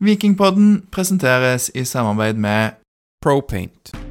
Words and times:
Vikingpodden 0.00 0.88
presenteres 0.92 1.70
i 1.74 1.84
samarbeid 1.84 2.34
med 2.34 2.70
Propaint. 3.22 4.05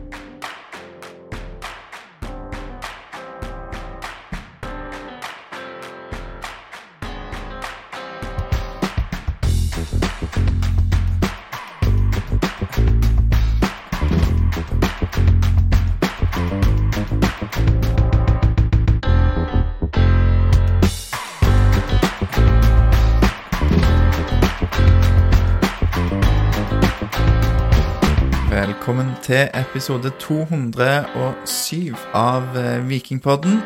Til 29.26 29.48
episode 29.58 30.12
207 30.22 31.96
av 32.14 32.58
eh, 32.60 32.84
Vikingpodden. 32.86 33.58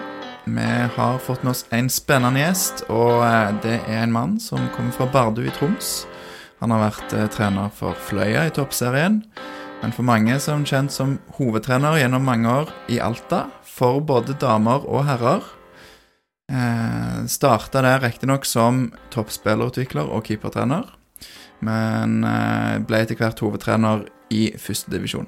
Vi 0.48 0.68
har 0.96 1.18
fått 1.20 1.42
med 1.44 1.52
oss 1.52 1.66
en 1.76 1.90
spennende 1.92 2.40
gjest, 2.40 2.86
og 2.88 3.26
eh, 3.26 3.50
det 3.66 3.76
er 3.82 4.06
en 4.06 4.14
mann 4.16 4.38
som 4.40 4.70
kommer 4.76 4.96
fra 4.96 5.10
Bardu 5.12 5.42
i 5.44 5.52
Troms. 5.58 6.06
Han 6.62 6.72
har 6.72 6.86
vært 6.86 7.16
eh, 7.18 7.28
trener 7.34 7.74
for 7.76 7.98
Fløya 8.08 8.46
i 8.48 8.54
toppserien, 8.56 9.18
men 9.82 9.96
for 9.96 10.08
mange 10.08 10.38
som 10.44 10.64
kjent 10.68 10.96
som 10.96 11.18
hovedtrener 11.36 11.98
gjennom 12.00 12.24
mange 12.30 12.54
år 12.62 12.72
i 12.88 13.02
Alta, 13.04 13.50
for 13.68 14.00
både 14.00 14.38
damer 14.40 14.88
og 14.88 15.04
herrer. 15.10 15.50
Eh, 16.54 17.18
Starta 17.28 17.84
der 17.84 18.00
riktignok 18.06 18.48
som 18.48 18.94
toppspillerutvikler 19.12 20.08
og 20.08 20.24
keepertrener, 20.30 20.88
men 21.60 22.22
ble 22.88 23.04
etter 23.04 23.20
hvert 23.20 23.44
hovedtrener 23.44 24.08
i 24.32 24.46
førstedivisjon. 24.56 25.28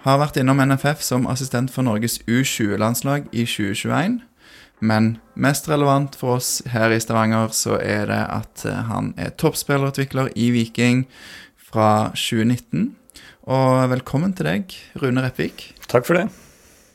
Har 0.00 0.16
vært 0.16 0.38
innom 0.40 0.62
NFF 0.64 1.02
som 1.04 1.26
assistent 1.28 1.68
for 1.68 1.84
Norges 1.84 2.22
U20-landslag 2.24 3.26
i 3.36 3.44
2021. 3.44 4.22
Men 4.80 5.10
mest 5.36 5.68
relevant 5.68 6.16
for 6.16 6.38
oss 6.38 6.62
her 6.72 6.88
i 6.94 7.00
Stavanger 7.04 7.52
så 7.52 7.76
er 7.76 8.08
det 8.08 8.22
at 8.32 8.64
eh, 8.64 8.80
han 8.88 9.12
er 9.20 9.34
toppspillerutvikler 9.36 10.32
i 10.40 10.48
Viking 10.56 11.04
fra 11.68 12.14
2019. 12.16 12.94
Og 13.52 13.90
velkommen 13.92 14.32
til 14.32 14.48
deg, 14.48 14.78
Rune 15.02 15.26
Reppvik. 15.26 15.74
Takk 15.84 16.08
for 16.08 16.16
det. 16.16 16.30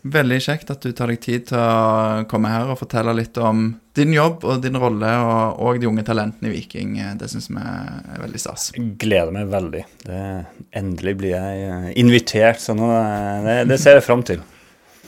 Veldig 0.06 0.38
kjekt 0.44 0.70
at 0.70 0.84
du 0.86 0.92
tar 0.94 1.10
deg 1.10 1.18
tid 1.24 1.48
til 1.50 1.58
å 1.58 2.26
komme 2.30 2.52
her 2.52 2.70
og 2.70 2.78
fortelle 2.78 3.16
litt 3.18 3.40
om 3.42 3.72
din 3.98 4.12
jobb 4.14 4.44
og 4.46 4.60
din 4.62 4.78
rolle 4.78 5.10
og, 5.18 5.62
og 5.66 5.80
de 5.82 5.88
unge 5.90 6.04
talentene 6.06 6.52
i 6.52 6.54
Viking. 6.54 6.92
Det 7.18 7.30
syns 7.32 7.50
vi 7.50 7.64
er 7.64 8.22
veldig 8.22 8.42
stas. 8.44 8.68
Jeg 8.76 8.92
gleder 9.02 9.34
meg 9.34 9.50
veldig. 9.50 9.82
Det, 10.06 10.20
endelig 10.78 11.16
blir 11.24 11.34
jeg 11.34 11.96
invitert, 12.04 12.62
så 12.62 12.78
nå, 12.78 12.92
det, 13.48 13.64
det 13.72 13.80
ser 13.82 13.98
jeg 13.98 14.06
fram 14.06 14.22
til. 14.28 14.46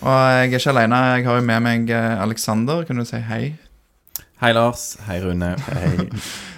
Og 0.02 0.10
jeg 0.10 0.50
er 0.50 0.58
ikke 0.58 0.74
alene. 0.74 1.04
Jeg 1.14 1.30
har 1.30 1.40
jo 1.40 1.46
med 1.46 1.64
meg 1.66 1.94
eh, 1.94 2.18
Aleksander. 2.26 2.84
Kan 2.90 3.02
du 3.02 3.06
si 3.06 3.22
hei? 3.30 3.44
Hei, 4.42 4.52
Lars. 4.58 4.92
Hei, 5.06 5.22
Rune. 5.22 5.56
Hei. 5.70 5.94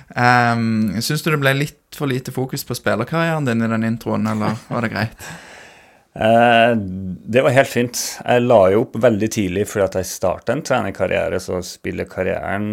Um, 0.10 0.96
Syns 1.06 1.22
du 1.22 1.28
det 1.30 1.38
ble 1.38 1.52
litt 1.54 1.94
for 1.94 2.10
lite 2.10 2.32
fokus 2.34 2.64
på 2.66 2.74
spillerkarrieren 2.74 3.46
din 3.46 3.62
i 3.62 3.68
den 3.70 3.86
introen, 3.86 4.26
eller 4.26 4.56
var 4.66 4.82
det 4.82 4.90
greit? 4.90 5.28
Eh, 6.20 6.76
det 7.32 7.42
var 7.42 7.54
helt 7.56 7.70
fint. 7.72 8.00
Jeg 8.26 8.44
la 8.44 8.60
jo 8.74 8.82
opp 8.84 8.98
veldig 9.00 9.30
tidlig 9.32 9.68
fordi 9.72 9.86
at 9.86 10.00
jeg 10.02 10.10
starta 10.10 10.56
en 10.56 10.64
trenerkarriere, 10.68 11.40
så 11.40 11.62
spillerkarrieren 11.64 12.66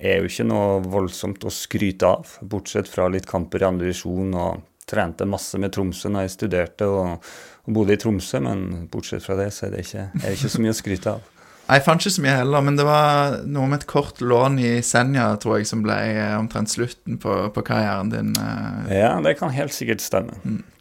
er 0.00 0.22
jo 0.22 0.30
ikke 0.30 0.46
noe 0.48 0.78
voldsomt 0.88 1.44
å 1.44 1.52
skryte 1.52 2.08
av, 2.08 2.38
bortsett 2.40 2.88
fra 2.88 3.10
litt 3.12 3.28
kamper 3.28 3.60
i 3.64 3.68
andre 3.68 3.90
divisjon 3.90 4.32
og 4.32 4.64
trente 4.88 5.26
masse 5.28 5.58
med 5.60 5.72
Tromsø 5.74 6.10
når 6.12 6.26
jeg 6.26 6.34
studerte 6.38 6.88
og, 6.88 7.28
og 7.64 7.76
bodde 7.76 7.96
i 7.96 8.00
Tromsø, 8.00 8.40
men 8.44 8.88
bortsett 8.92 9.24
fra 9.24 9.36
det 9.40 9.50
så 9.56 9.68
er 9.68 9.76
det 9.76 9.84
ikke, 9.86 10.08
er 10.20 10.26
det 10.26 10.34
ikke 10.38 10.52
så 10.56 10.64
mye 10.64 10.74
å 10.74 10.80
skryte 10.80 11.14
av. 11.18 11.30
Jeg 11.64 11.80
fant 11.80 12.02
ikke 12.02 12.10
så 12.12 12.20
mye 12.20 12.32
heller, 12.36 12.60
men 12.60 12.74
det 12.76 12.84
var 12.84 13.38
noe 13.48 13.70
med 13.72 13.78
et 13.78 13.86
kort 13.88 14.18
lån 14.20 14.58
i 14.60 14.72
Senja, 14.84 15.30
tror 15.40 15.62
jeg, 15.62 15.68
som 15.70 15.80
ble 15.80 15.94
eh, 16.10 16.34
omtrent 16.36 16.68
slutten 16.68 17.16
på, 17.22 17.36
på 17.56 17.62
karrieren 17.64 18.10
din. 18.12 18.34
eh. 18.36 18.90
Ja, 18.98 19.14
det 19.24 19.38
kan 19.38 19.54
helt 19.56 19.72
sikkert 19.72 20.04
stemme. 20.04 20.36
Så, 20.36 20.73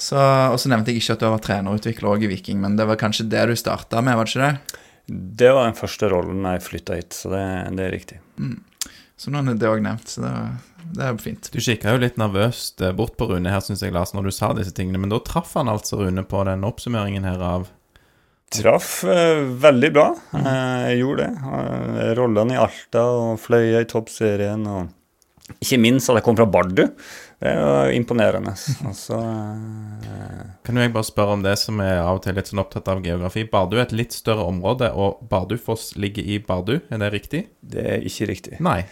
og 0.00 0.56
så 0.60 0.70
nevnte 0.72 0.92
jeg 0.92 1.02
ikke 1.02 1.16
at 1.16 1.20
du 1.20 1.26
har 1.26 1.34
vært 1.34 1.46
trenerutvikler 1.48 2.08
òg 2.08 2.24
i 2.24 2.30
Viking, 2.30 2.60
men 2.62 2.78
det 2.78 2.86
var 2.88 3.00
kanskje 3.00 3.28
det 3.28 3.42
du 3.50 3.54
starta 3.58 4.00
med, 4.00 4.16
var 4.16 4.28
det 4.28 4.32
ikke 4.32 4.46
det? 4.48 4.80
Det 5.40 5.50
var 5.52 5.66
den 5.66 5.76
første 5.76 6.08
rollen 6.08 6.46
jeg 6.46 6.64
flytta 6.64 6.96
hit, 6.96 7.16
så 7.16 7.32
det, 7.34 7.44
det 7.76 7.86
er 7.86 7.92
riktig. 7.92 8.20
Så 9.20 9.32
nå 9.32 9.42
er 9.42 9.58
det 9.60 9.68
òg 9.68 9.82
nevnt, 9.84 10.08
så 10.08 10.22
det, 10.24 10.32
det 10.96 11.04
er 11.04 11.18
fint. 11.20 11.50
Du 11.52 11.58
kikka 11.60 11.92
jo 11.92 12.00
litt 12.00 12.16
nervøst 12.20 12.80
eh, 12.80 12.94
bort 12.96 13.18
på 13.20 13.28
Rune 13.28 13.52
her, 13.52 13.60
syns 13.64 13.82
jeg, 13.84 13.92
Lars, 13.92 14.14
når 14.16 14.30
du 14.30 14.32
sa 14.32 14.54
disse 14.56 14.72
tingene. 14.76 15.02
Men 15.02 15.12
da 15.12 15.18
traff 15.20 15.52
han 15.58 15.68
altså 15.68 16.00
Rune 16.00 16.24
på 16.24 16.40
den 16.48 16.64
oppsummeringen 16.64 17.28
her 17.28 17.44
av 17.44 17.68
Traff 18.50 19.04
eh, 19.04 19.44
veldig 19.62 19.90
bra. 19.94 20.08
Eh, 20.34 20.86
jeg 20.90 21.02
gjorde 21.04 21.26
det. 21.26 21.50
Eh, 21.60 22.08
rollene 22.18 22.56
i 22.56 22.58
Alta 22.58 23.04
og 23.14 23.36
Fløya 23.38 23.84
i 23.84 23.86
toppserien. 23.90 24.64
Og 24.66 25.60
ikke 25.62 25.78
minst 25.78 26.10
at 26.10 26.18
jeg 26.18 26.26
kom 26.26 26.38
fra 26.38 26.48
Bardu. 26.50 26.88
Det 27.40 27.48
er 27.48 27.56
jo 27.88 27.96
imponerende. 27.96 28.52
Altså, 28.84 29.16
eh, 29.16 30.40
Kan 30.66 30.76
jeg 30.76 30.92
bare 30.92 31.06
spørre 31.08 31.32
om 31.38 31.42
det 31.44 31.54
som 31.58 31.80
er 31.80 32.02
av 32.02 32.18
og 32.18 32.22
til 32.26 32.34
litt 32.36 32.50
sånn 32.50 32.60
opptatt 32.60 32.88
av 32.92 33.00
geografi. 33.04 33.46
Bardu 33.48 33.78
er 33.78 33.86
et 33.86 33.94
litt 33.96 34.12
større 34.12 34.44
område, 34.44 34.90
og 34.92 35.22
Bardufoss 35.30 35.94
ligger 35.96 36.22
i 36.22 36.36
Bardu, 36.44 36.74
er 36.90 37.00
det 37.00 37.08
riktig? 37.14 37.46
Det 37.64 37.86
er 37.94 38.04
ikke 38.04 38.28
riktig. 38.28 38.58
Nei. 38.60 38.82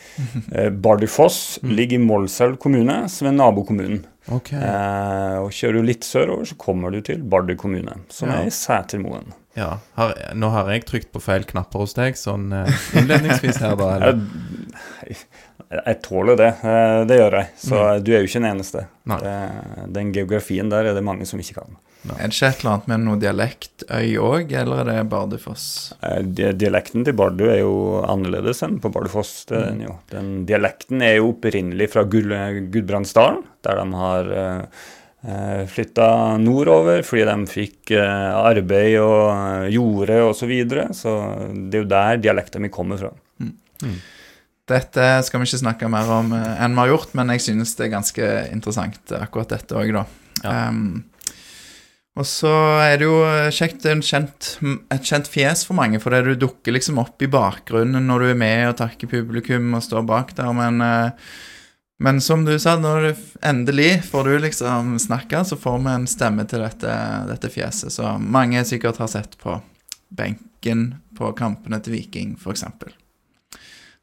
Eh, 0.54 0.70
Bardufoss 0.72 1.58
ligger 1.62 1.98
i 2.00 2.04
Målselv 2.06 2.56
kommune, 2.62 3.02
som 3.12 3.28
er 3.28 3.36
nabokommunen. 3.36 4.06
Ok. 4.32 4.52
Eh, 4.56 5.36
og 5.42 5.52
kjører 5.52 5.78
du 5.82 5.88
litt 5.88 6.04
sørover, 6.08 6.48
så 6.48 6.56
kommer 6.60 6.92
du 6.92 7.02
til 7.04 7.20
Bardu 7.22 7.54
kommune, 7.56 8.00
som 8.08 8.28
Ja. 8.32 8.40
er 8.40 8.46
i 8.48 8.50
Sætermoen. 8.50 9.34
Ja. 9.56 9.78
Har, 9.96 10.14
nå 10.38 10.50
har 10.54 10.68
jeg 10.70 10.84
trykt 10.86 11.12
på 11.12 11.20
feil 11.20 11.44
knapper 11.44 11.80
hos 11.82 11.92
deg, 11.96 12.14
sånn 12.16 12.52
eh, 12.52 12.68
innledningsvis 12.96 13.58
her, 13.60 13.76
da. 13.76 13.88
Eller? 13.96 14.20
Jeg, 15.70 15.98
tåler 16.02 16.36
det. 16.40 16.52
eh, 16.64 17.02
Det 17.10 17.18
gjør 17.18 17.34
jeg. 17.42 17.48
Så 17.60 17.82
du 18.04 18.12
er 18.14 18.22
jo 18.22 18.28
ikke 18.30 18.40
den 18.40 18.50
eneste. 18.54 18.86
Nei. 19.08 19.18
Det, 19.20 19.34
den 19.98 20.12
geografien 20.16 20.70
der 20.72 20.88
er 20.88 20.96
det 20.96 21.04
mange 21.04 21.26
som 21.28 21.40
ikke 21.42 21.58
kan. 21.60 21.76
Er 22.08 22.28
det 22.30 22.36
ikke 22.38 22.48
et 22.48 22.60
eller 22.62 22.70
annet 22.72 22.86
med 22.88 23.02
noe 23.04 23.18
dialektøy 23.20 24.12
òg, 24.22 24.52
eller 24.56 24.80
er 24.80 24.88
det 24.88 25.08
Bardufoss? 25.12 25.64
Eh, 26.06 26.22
Dialekten 26.56 27.04
til 27.04 27.16
Bardu 27.18 27.42
er 27.50 27.58
jo 27.60 27.72
annerledes 28.06 28.62
enn 28.64 28.78
på 28.80 28.88
Bardufoss. 28.94 29.32
Det 29.50 29.58
er 29.58 29.66
den 29.72 29.82
jo. 29.84 29.96
Den 30.12 30.30
dialekten 30.48 31.02
er 31.04 31.16
jo 31.18 31.32
opprinnelig 31.34 31.90
fra 31.92 32.06
Gud- 32.08 32.70
Gudbrandsdalen, 32.72 33.42
der 33.66 33.82
de 33.82 33.98
har 33.98 34.30
uh, 34.38 35.64
flytta 35.68 36.08
nordover 36.40 37.02
fordi 37.04 37.24
de 37.28 37.36
fikk 37.50 37.90
eh, 37.98 38.36
arbeid 38.38 38.94
og 39.02 39.68
jorde 39.74 40.20
osv. 40.30 40.38
Så, 40.38 40.46
videre. 40.54 40.86
så 40.94 41.16
det 41.68 41.80
er 41.80 41.82
jo 41.82 41.90
der 41.92 42.22
dialekten 42.24 42.62
min 42.64 42.72
kommer 42.72 42.96
fra. 43.02 43.10
Dette 44.68 45.04
skal 45.26 45.40
vi 45.40 45.48
ikke 45.48 45.60
snakke 45.62 45.90
mer 45.92 46.10
om 46.18 46.32
eh, 46.36 46.56
enn 46.64 46.74
vi 46.76 46.82
har 46.82 46.92
gjort, 46.92 47.14
men 47.18 47.32
jeg 47.34 47.46
synes 47.48 47.76
det 47.78 47.86
er 47.86 47.94
ganske 47.96 48.32
interessant, 48.52 49.00
eh, 49.12 49.22
akkurat 49.24 49.54
dette 49.54 49.78
òg, 49.78 49.94
da. 49.96 50.04
Ja. 50.44 50.56
Um, 50.68 51.04
og 52.18 52.26
så 52.26 52.50
er 52.82 52.96
det 52.98 53.06
jo 53.06 53.20
eh, 53.22 53.50
kjekt, 53.54 53.80
det 53.84 53.92
er 53.92 53.96
en 53.96 54.04
kjent, 54.04 54.48
et 54.94 55.06
kjent 55.06 55.30
fjes 55.30 55.62
for 55.68 55.78
mange, 55.78 56.00
fordi 56.02 56.20
du 56.26 56.46
dukker 56.46 56.74
liksom 56.74 56.98
opp 57.00 57.22
i 57.22 57.30
bakgrunnen 57.30 58.10
når 58.10 58.24
du 58.24 58.32
er 58.32 58.40
med 58.42 58.64
og 58.72 58.80
takker 58.80 59.10
publikum 59.10 59.70
og 59.78 59.84
står 59.86 60.04
bak 60.08 60.34
der, 60.38 60.50
men 60.56 60.82
men 61.98 62.20
som 62.22 62.44
du 62.46 62.52
sa, 62.62 62.76
når 62.78 63.08
du 63.08 63.22
endelig 63.42 64.04
får 64.06 64.28
du 64.28 64.36
liksom 64.44 64.92
snakke, 65.02 65.40
så 65.42 65.56
får 65.58 65.80
vi 65.82 65.94
en 65.96 66.06
stemme 66.06 66.44
til 66.46 66.62
dette, 66.62 66.92
dette 67.26 67.50
fjeset, 67.50 67.90
så 67.90 68.12
mange 68.22 68.62
sikkert 68.68 69.00
har 69.02 69.10
sett 69.10 69.34
på 69.40 69.56
benken 70.14 70.92
på 71.18 71.32
kampene 71.38 71.80
til 71.82 71.96
Viking, 71.96 72.36
eksempel. 72.38 72.94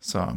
Så. 0.04 0.28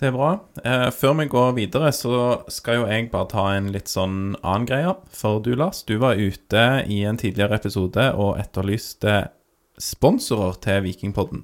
Det 0.00 0.08
er 0.08 0.14
bra. 0.16 0.30
Eh, 0.64 0.86
før 0.96 1.18
vi 1.18 1.26
går 1.28 1.50
videre, 1.58 1.90
så 1.92 2.40
skal 2.48 2.78
jo 2.78 2.86
jeg 2.88 3.10
bare 3.12 3.28
ta 3.28 3.42
en 3.52 3.66
litt 3.74 3.90
sånn 3.92 4.32
annen 4.40 4.64
greie. 4.68 4.94
For 5.12 5.42
du, 5.44 5.52
Lars, 5.60 5.82
du 5.84 5.98
var 6.00 6.16
ute 6.16 6.62
i 6.88 7.02
en 7.04 7.20
tidligere 7.20 7.58
episode 7.60 8.06
og 8.16 8.38
etterlyste 8.40 9.26
sponsorer 9.80 10.56
til 10.64 10.86
Vikingpodden. 10.86 11.42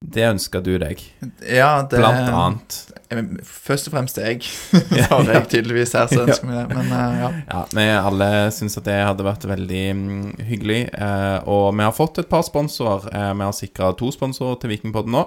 Det 0.00 0.24
ønska 0.24 0.62
du 0.64 0.72
deg, 0.80 1.02
Ja, 1.44 1.82
det 1.84 1.98
blant 2.00 2.30
annet. 2.32 2.76
Eh, 3.12 3.20
Først 3.44 3.86
og 3.86 3.94
fremst 3.94 4.18
jeg, 4.18 4.40
har 5.10 5.30
jeg 5.30 5.44
tydeligvis 5.52 5.92
her, 5.94 6.08
så 6.10 6.24
ønsker 6.24 6.48
vi 6.50 6.56
det. 6.56 6.64
Men 6.72 6.90
eh, 6.96 7.20
ja. 7.20 7.28
Ja, 7.52 7.60
vi 7.76 7.84
alle 8.00 8.30
syns 8.56 8.80
at 8.80 8.88
det 8.88 8.96
hadde 8.96 9.28
vært 9.28 9.46
veldig 9.46 9.84
mm, 10.00 10.24
hyggelig. 10.48 10.80
Eh, 10.90 11.38
og 11.46 11.68
vi 11.76 11.86
har 11.86 11.94
fått 11.94 12.18
et 12.24 12.32
par 12.32 12.42
sponsorer. 12.48 13.06
Vi 13.12 13.46
har 13.46 13.54
sikra 13.54 13.92
to 14.00 14.10
sponsorer 14.16 14.58
til 14.58 14.74
Vikingpodden 14.74 15.14
nå. 15.14 15.22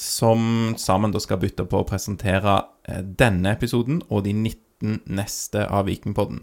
Som 0.00 0.74
sammen 0.80 1.12
da 1.12 1.20
skal 1.20 1.40
bytte 1.42 1.66
på 1.68 1.82
å 1.82 1.88
presentere 1.88 2.62
eh, 2.88 3.02
denne 3.04 3.52
episoden 3.52 4.00
og 4.08 4.24
de 4.24 4.32
19 4.32 5.02
neste 5.12 5.66
av 5.68 5.90
Vikingpodden. 5.90 6.40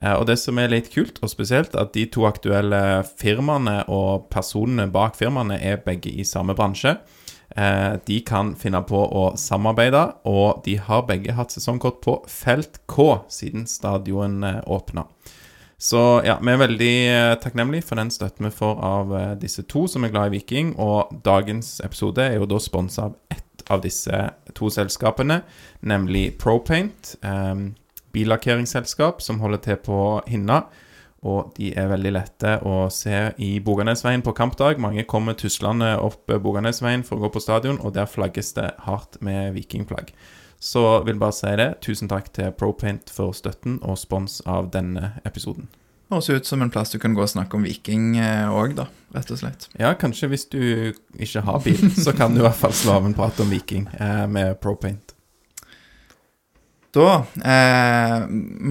Eh, 0.00 0.14
og 0.14 0.24
det 0.30 0.38
som 0.40 0.56
er 0.56 0.72
litt 0.72 0.88
kult 0.94 1.20
og 1.20 1.32
spesielt, 1.32 1.76
at 1.76 1.92
de 1.96 2.06
to 2.08 2.24
aktuelle 2.28 3.02
firmaene 3.20 3.82
og 3.92 4.30
personene 4.32 4.88
bak 4.92 5.18
firmaene 5.18 5.60
er 5.60 5.82
begge 5.84 6.14
i 6.14 6.24
samme 6.24 6.56
bransje. 6.56 6.96
Eh, 7.56 7.92
de 8.08 8.20
kan 8.24 8.54
finne 8.56 8.80
på 8.88 9.02
å 9.04 9.26
samarbeide, 9.40 10.06
og 10.24 10.64
de 10.64 10.78
har 10.80 11.04
begge 11.10 11.36
hatt 11.36 11.52
sesongkort 11.52 12.00
på 12.04 12.16
Felt 12.32 12.80
K 12.88 13.26
siden 13.28 13.68
stadion 13.68 14.40
åpna. 14.64 15.04
Så 15.78 16.00
ja, 16.24 16.38
vi 16.40 16.52
er 16.52 16.60
veldig 16.60 16.94
eh, 17.12 17.34
takknemlige 17.42 17.84
for 17.84 18.00
den 18.00 18.10
støtten 18.12 18.48
vi 18.48 18.54
får 18.54 18.78
av 18.80 19.10
eh, 19.12 19.32
disse 19.40 19.66
to 19.68 19.84
som 19.92 20.06
er 20.06 20.12
glad 20.14 20.30
i 20.30 20.38
Viking. 20.38 20.72
Og 20.80 21.12
dagens 21.24 21.80
episode 21.84 22.24
er 22.24 22.38
jo 22.38 22.48
da 22.48 22.60
sponsa 22.62 23.10
av 23.10 23.18
ett 23.28 23.66
av 23.68 23.82
disse 23.82 24.20
to 24.56 24.70
selskapene, 24.72 25.40
nemlig 25.82 26.38
Propaint. 26.40 27.16
Um, 27.20 27.74
billakkeringsselskap 28.14 29.20
som 29.20 29.40
holder 29.42 29.62
til 29.64 29.80
på 29.84 30.00
Hinna. 30.30 30.62
Og 31.26 31.50
de 31.56 31.72
er 31.74 31.90
veldig 31.90 32.12
lette 32.14 32.52
å 32.64 32.86
se 32.92 33.32
i 33.42 33.56
Boganesveien 33.64 34.22
på 34.24 34.34
kampdag. 34.36 34.78
Mange 34.80 35.04
kommer 35.08 35.36
tuslende 35.36 35.96
opp 35.98 36.30
Boganesveien 36.30 37.02
for 37.04 37.18
å 37.18 37.26
gå 37.26 37.32
på 37.34 37.42
stadion, 37.42 37.80
og 37.82 37.96
der 37.96 38.08
flagges 38.08 38.52
det 38.56 38.70
hardt 38.86 39.18
med 39.24 39.56
vikingflagg. 39.56 40.12
Så 40.62 40.82
vil 41.06 41.18
bare 41.20 41.36
si 41.36 41.52
det. 41.58 41.68
Tusen 41.84 42.08
takk 42.10 42.30
til 42.36 42.52
Propaint 42.56 43.10
for 43.12 43.36
støtten 43.36 43.80
og 43.82 43.98
spons 44.00 44.40
av 44.48 44.70
denne 44.74 45.14
episoden. 45.28 45.68
Høres 46.10 46.30
ut 46.30 46.46
som 46.46 46.62
en 46.62 46.70
plass 46.70 46.92
du 46.94 47.00
kan 47.02 47.16
gå 47.16 47.24
og 47.24 47.32
snakke 47.32 47.58
om 47.58 47.64
Viking 47.66 48.14
òg, 48.20 48.76
da, 48.78 48.86
rett 49.16 49.30
og 49.34 49.40
slett. 49.40 49.66
Ja, 49.74 49.90
kanskje 49.98 50.30
hvis 50.30 50.46
du 50.52 50.60
ikke 51.18 51.42
har 51.48 51.58
bil, 51.64 51.88
så 52.04 52.14
kan 52.14 52.34
du 52.34 52.40
i 52.40 52.46
hvert 52.46 52.60
fall 52.60 52.74
slå 52.76 53.00
av 53.00 53.08
en 53.08 53.16
prat 53.16 53.42
om 53.42 53.50
Viking 53.50 53.88
eh, 53.98 54.24
med 54.30 54.54
Propaint. 54.62 55.16
Da 56.96 57.08
eh, 57.44 58.22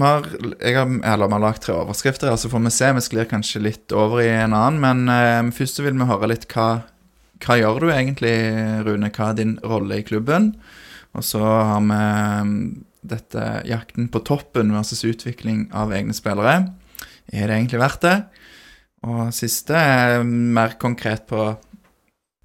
har, 0.02 0.26
jeg 0.58 0.74
har, 0.74 0.88
eller, 1.12 1.30
har 1.30 1.42
lagt 1.44 1.62
tre 1.66 1.76
overskrifter, 1.76 2.32
så 2.40 2.50
får 2.50 2.64
vi 2.64 2.72
se. 2.74 2.88
Vi 2.96 3.04
sklir 3.04 3.28
kanskje 3.30 3.62
litt 3.62 3.94
over 3.94 4.22
i 4.24 4.32
en 4.32 4.56
annen. 4.56 4.80
Men 4.82 5.12
eh, 5.12 5.52
først 5.54 5.84
vil 5.84 5.94
vi 5.94 6.08
høre 6.08 6.32
litt 6.32 6.48
hva, 6.50 6.66
hva 7.44 7.58
gjør 7.60 7.84
du 7.84 7.92
egentlig, 7.92 8.34
Rune? 8.88 9.12
Hva 9.14 9.30
er 9.30 9.38
din 9.38 9.54
rolle 9.62 10.00
i 10.00 10.06
klubben? 10.06 10.54
Og 11.16 11.24
så 11.24 11.40
har 11.40 11.80
vi 11.80 12.00
mm, 12.48 12.58
dette 13.06 13.44
jakten 13.68 14.10
på 14.12 14.20
toppen 14.26 14.74
versus 14.74 15.04
utvikling 15.08 15.66
av 15.76 15.94
egne 15.96 16.14
spillere. 16.16 16.58
Er 17.32 17.48
det 17.48 17.56
egentlig 17.56 17.80
verdt 17.80 18.04
det? 18.04 18.16
Og 19.06 19.32
siste 19.34 19.76
er 19.76 20.24
mer 20.26 20.76
konkret 20.80 21.26
på 21.30 21.48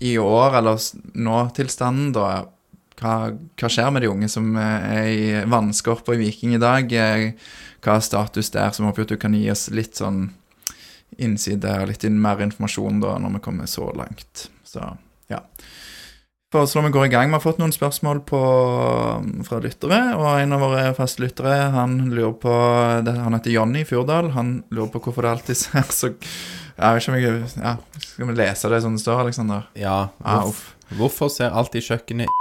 i 0.01 0.15
år, 0.17 0.57
eller 0.57 0.81
nå-tilstanden, 1.13 2.09
da. 2.15 2.47
Hva, 3.01 3.13
hva, 3.57 3.69
skjer 3.69 3.89
med 3.93 4.03
de 4.03 4.09
unge 4.11 4.27
som 4.29 4.49
er 4.61 5.07
i 5.09 5.29
vannskorpa 5.49 6.13
i 6.13 6.21
Viking 6.21 6.53
i 6.53 6.61
dag? 6.61 6.91
Hva 7.81 7.97
er 7.97 8.05
status 8.05 8.51
der? 8.53 8.69
Så 8.73 8.83
vi 8.83 8.89
håper 8.89 9.07
at 9.07 9.13
du 9.13 9.19
kan 9.21 9.37
gi 9.37 9.47
oss 9.53 9.67
litt 9.73 9.97
sånn 9.97 10.27
innside, 11.21 11.73
litt 11.89 12.05
mer 12.13 12.41
informasjon 12.45 13.01
da, 13.03 13.15
når 13.21 13.37
vi 13.37 13.45
kommer 13.47 13.69
så 13.69 13.89
langt. 13.97 14.47
Så 14.65 14.85
ja 15.31 15.41
foreslår 16.51 16.83
vi 16.83 16.89
går 16.89 17.05
i 17.05 17.11
gang. 17.13 17.29
Vi 17.31 17.37
har 17.37 17.43
fått 17.43 17.61
noen 17.61 17.73
spørsmål 17.73 18.21
på, 18.27 18.41
fra 19.47 19.59
lyttere, 19.63 19.99
og 20.17 20.27
en 20.35 20.55
av 20.55 20.63
våre 20.65 20.83
faste 20.97 21.23
lyttere 21.23 21.71
han 21.75 21.97
lurer 22.11 22.35
på 22.41 22.55
det, 23.07 23.15
Han 23.23 23.37
heter 23.37 23.55
Jonny 23.55 23.85
Fjordal. 23.87 24.33
Han 24.35 24.59
lurer 24.69 24.91
på 24.91 25.03
hvorfor 25.05 25.25
det 25.27 25.31
alltid 25.35 25.61
ser 25.63 25.87
så 25.95 26.11
Jeg 26.11 26.97
vet 26.97 27.03
ikke 27.03 27.11
om 27.11 27.19
jeg 27.19 27.49
ja, 27.61 27.75
Skal 27.99 28.29
vi 28.29 28.37
lese 28.39 28.71
det 28.73 28.81
som 28.83 28.95
det 28.97 29.03
står, 29.03 29.23
Aleksander? 29.23 29.67
Ja. 29.79 29.97
Hvorf, 30.19 30.63
ah, 30.75 30.95
hvorfor 30.99 31.31
ser 31.31 31.55
alltid 31.55 31.87
kjøkkenet 31.87 32.39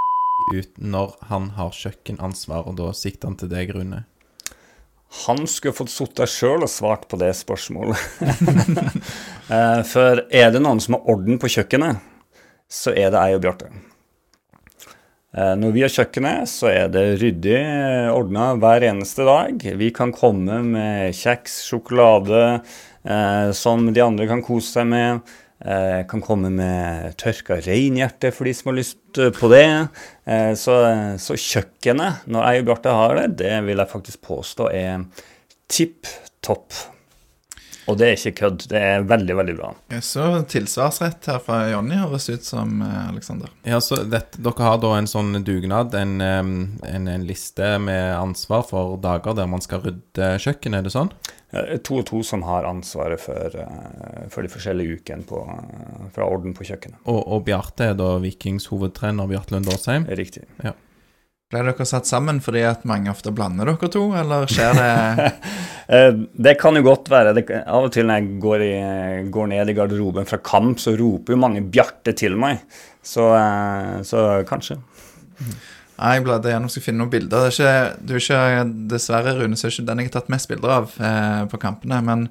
ut 0.55 0.79
når 0.81 1.15
han 1.31 1.53
har 1.59 1.75
kjøkkenansvar, 1.77 2.67
og 2.67 2.79
da 2.81 2.95
sikter 2.97 3.31
han 3.31 3.39
til 3.39 3.51
deg, 3.53 3.75
Rune? 3.77 4.05
Han 5.27 5.43
skulle 5.51 5.75
fått 5.75 5.91
sittet 5.91 6.31
sjøl 6.31 6.63
og 6.63 6.71
svart 6.71 7.09
på 7.11 7.19
det 7.21 7.33
spørsmålet. 7.39 7.99
Eh, 9.51 9.81
for 9.83 10.21
er 10.31 10.53
det 10.55 10.61
noen 10.63 10.79
som 10.79 10.95
har 10.95 11.09
orden 11.11 11.41
på 11.43 11.49
kjøkkenet, 11.51 11.99
så 12.71 12.93
er 12.95 13.11
det 13.11 13.19
jeg 13.19 13.41
og 13.41 13.41
Bjarte. 13.43 13.71
Eh, 15.31 15.53
når 15.55 15.75
vi 15.77 15.83
har 15.85 15.93
kjøkkenet, 15.95 16.51
så 16.51 16.71
er 16.73 16.89
det 16.91 17.05
ryddig 17.21 17.59
eh, 17.59 18.09
ordna 18.11 18.51
hver 18.59 18.83
eneste 18.89 19.27
dag. 19.29 19.63
Vi 19.79 19.91
kan 19.95 20.11
komme 20.15 20.59
med 20.67 21.15
kjeks, 21.15 21.61
sjokolade, 21.69 22.43
eh, 23.07 23.53
som 23.55 23.87
de 23.95 24.03
andre 24.03 24.27
kan 24.31 24.43
kose 24.43 24.75
seg 24.75 24.91
med. 24.91 25.23
Eh, 25.61 26.03
kan 26.09 26.23
komme 26.25 26.49
med 26.51 27.15
tørka 27.21 27.59
reinhjerte 27.61 28.31
for 28.33 28.49
de 28.49 28.55
som 28.57 28.73
har 28.73 28.79
lyst 28.81 29.21
eh, 29.21 29.31
på 29.37 29.53
det. 29.53 29.67
Eh, 30.25 30.55
så, 30.59 30.79
så, 31.21 31.37
kjøkkenet, 31.37 32.25
når 32.27 32.47
jeg 32.49 32.63
og 32.63 32.71
Bjarte 32.71 32.97
har 32.97 33.19
det, 33.21 33.27
det 33.45 33.59
vil 33.69 33.85
jeg 33.85 33.93
faktisk 33.93 34.25
påstå 34.25 34.71
er 34.73 35.05
tipp 35.71 36.11
topp. 36.43 36.73
Og 37.91 37.99
det 37.99 38.07
er 38.07 38.19
ikke 38.19 38.37
kødd. 38.45 38.67
Det 38.71 38.81
er 38.81 39.07
veldig, 39.09 39.37
veldig 39.41 39.57
bra. 39.59 39.73
Jeg 39.91 40.07
så 40.07 40.27
tilsvarsrett 40.51 41.27
her 41.31 41.41
fra 41.43 41.61
Jonny 41.73 41.99
høres 41.99 42.29
ut 42.31 42.47
som 42.47 42.81
eh, 42.87 43.09
Aleksander. 43.09 43.51
Ja, 43.67 43.81
så 43.83 44.03
dette, 44.07 44.39
Dere 44.41 44.69
har 44.69 44.79
da 44.83 44.95
en 44.97 45.11
sånn 45.11 45.35
dugnad, 45.47 45.95
en, 45.99 46.21
en, 46.23 46.55
en, 46.87 47.27
liste 47.27 47.75
med 47.83 48.15
ansvar 48.15 48.63
for 48.69 48.97
dager 49.03 49.35
der 49.37 49.51
man 49.51 49.63
skal 49.65 49.83
rydde 49.85 50.33
kjøkkenet, 50.41 50.81
er 50.81 50.89
det 50.89 50.95
sånn? 50.95 51.13
To 51.51 51.97
og 51.99 52.05
to 52.07 52.21
som 52.23 52.45
har 52.47 52.69
ansvaret 52.69 53.19
for, 53.21 53.57
eh, 53.59 54.29
for 54.31 54.47
de 54.47 54.53
forskjellige 54.53 55.01
ukene 55.01 55.27
på, 55.27 55.43
fra 56.15 56.29
orden 56.31 56.55
på 56.55 56.69
kjøkkenet. 56.69 57.03
Og, 57.11 57.21
og 57.27 57.43
Bjarte 57.49 57.91
er 57.91 57.99
da 57.99 58.13
Vikings 58.23 58.71
hovedtrener, 58.71 59.27
Bjarte 59.31 59.57
Lund 59.57 59.73
Aasheim? 59.75 60.07
Riktig. 60.07 60.47
Ja. 60.63 60.77
Ble 61.51 61.65
dere 61.67 61.85
satt 61.89 62.07
sammen 62.07 62.37
fordi 62.39 62.61
at 62.63 62.85
mange 62.87 63.11
ofte 63.11 63.33
blander 63.35 63.67
dere 63.67 63.89
to, 63.91 64.05
eller 64.15 64.47
skjer 64.51 64.77
det 64.79 64.91
eh, 65.97 66.21
Det 66.47 66.55
kan 66.61 66.79
jo 66.79 66.85
godt 66.87 67.11
være. 67.11 67.33
Det, 67.35 67.45
av 67.65 67.89
og 67.89 67.91
til 67.97 68.07
når 68.07 68.21
jeg 68.21 68.39
går, 68.45 68.63
i, 68.63 68.77
går, 69.35 69.51
ned 69.51 69.73
i 69.73 69.75
garderoben 69.75 70.31
fra 70.31 70.39
kamp, 70.47 70.79
så 70.79 70.95
roper 70.95 71.35
jo 71.35 71.41
mange 71.43 71.65
Bjarte 71.67 72.15
til 72.15 72.39
meg. 72.39 72.63
Så, 73.03 73.27
eh, 73.35 73.99
så 74.07 74.29
kanskje. 74.47 74.79
Nei, 75.41 76.15
Jeg 76.15 76.25
bladde 76.29 76.55
gjennom 76.55 76.71
skal 76.71 76.87
finne 76.87 77.03
noen 77.03 77.13
bilder. 77.17 77.51
Det 77.51 77.51
er 77.51 77.59
ikke, 77.59 78.07
du 78.07 78.15
er 78.15 78.23
ikke, 78.23 78.65
dessverre, 78.95 79.35
Rune, 79.43 79.59
så 79.59 79.67
er 79.67 79.75
ikke 79.75 79.89
den 79.91 80.05
jeg 80.05 80.13
har 80.13 80.17
tatt 80.21 80.33
mest 80.33 80.53
bilder 80.55 80.77
av 80.79 80.97
eh, 81.03 81.43
på 81.51 81.63
kampene. 81.67 81.99
Men, 82.07 82.27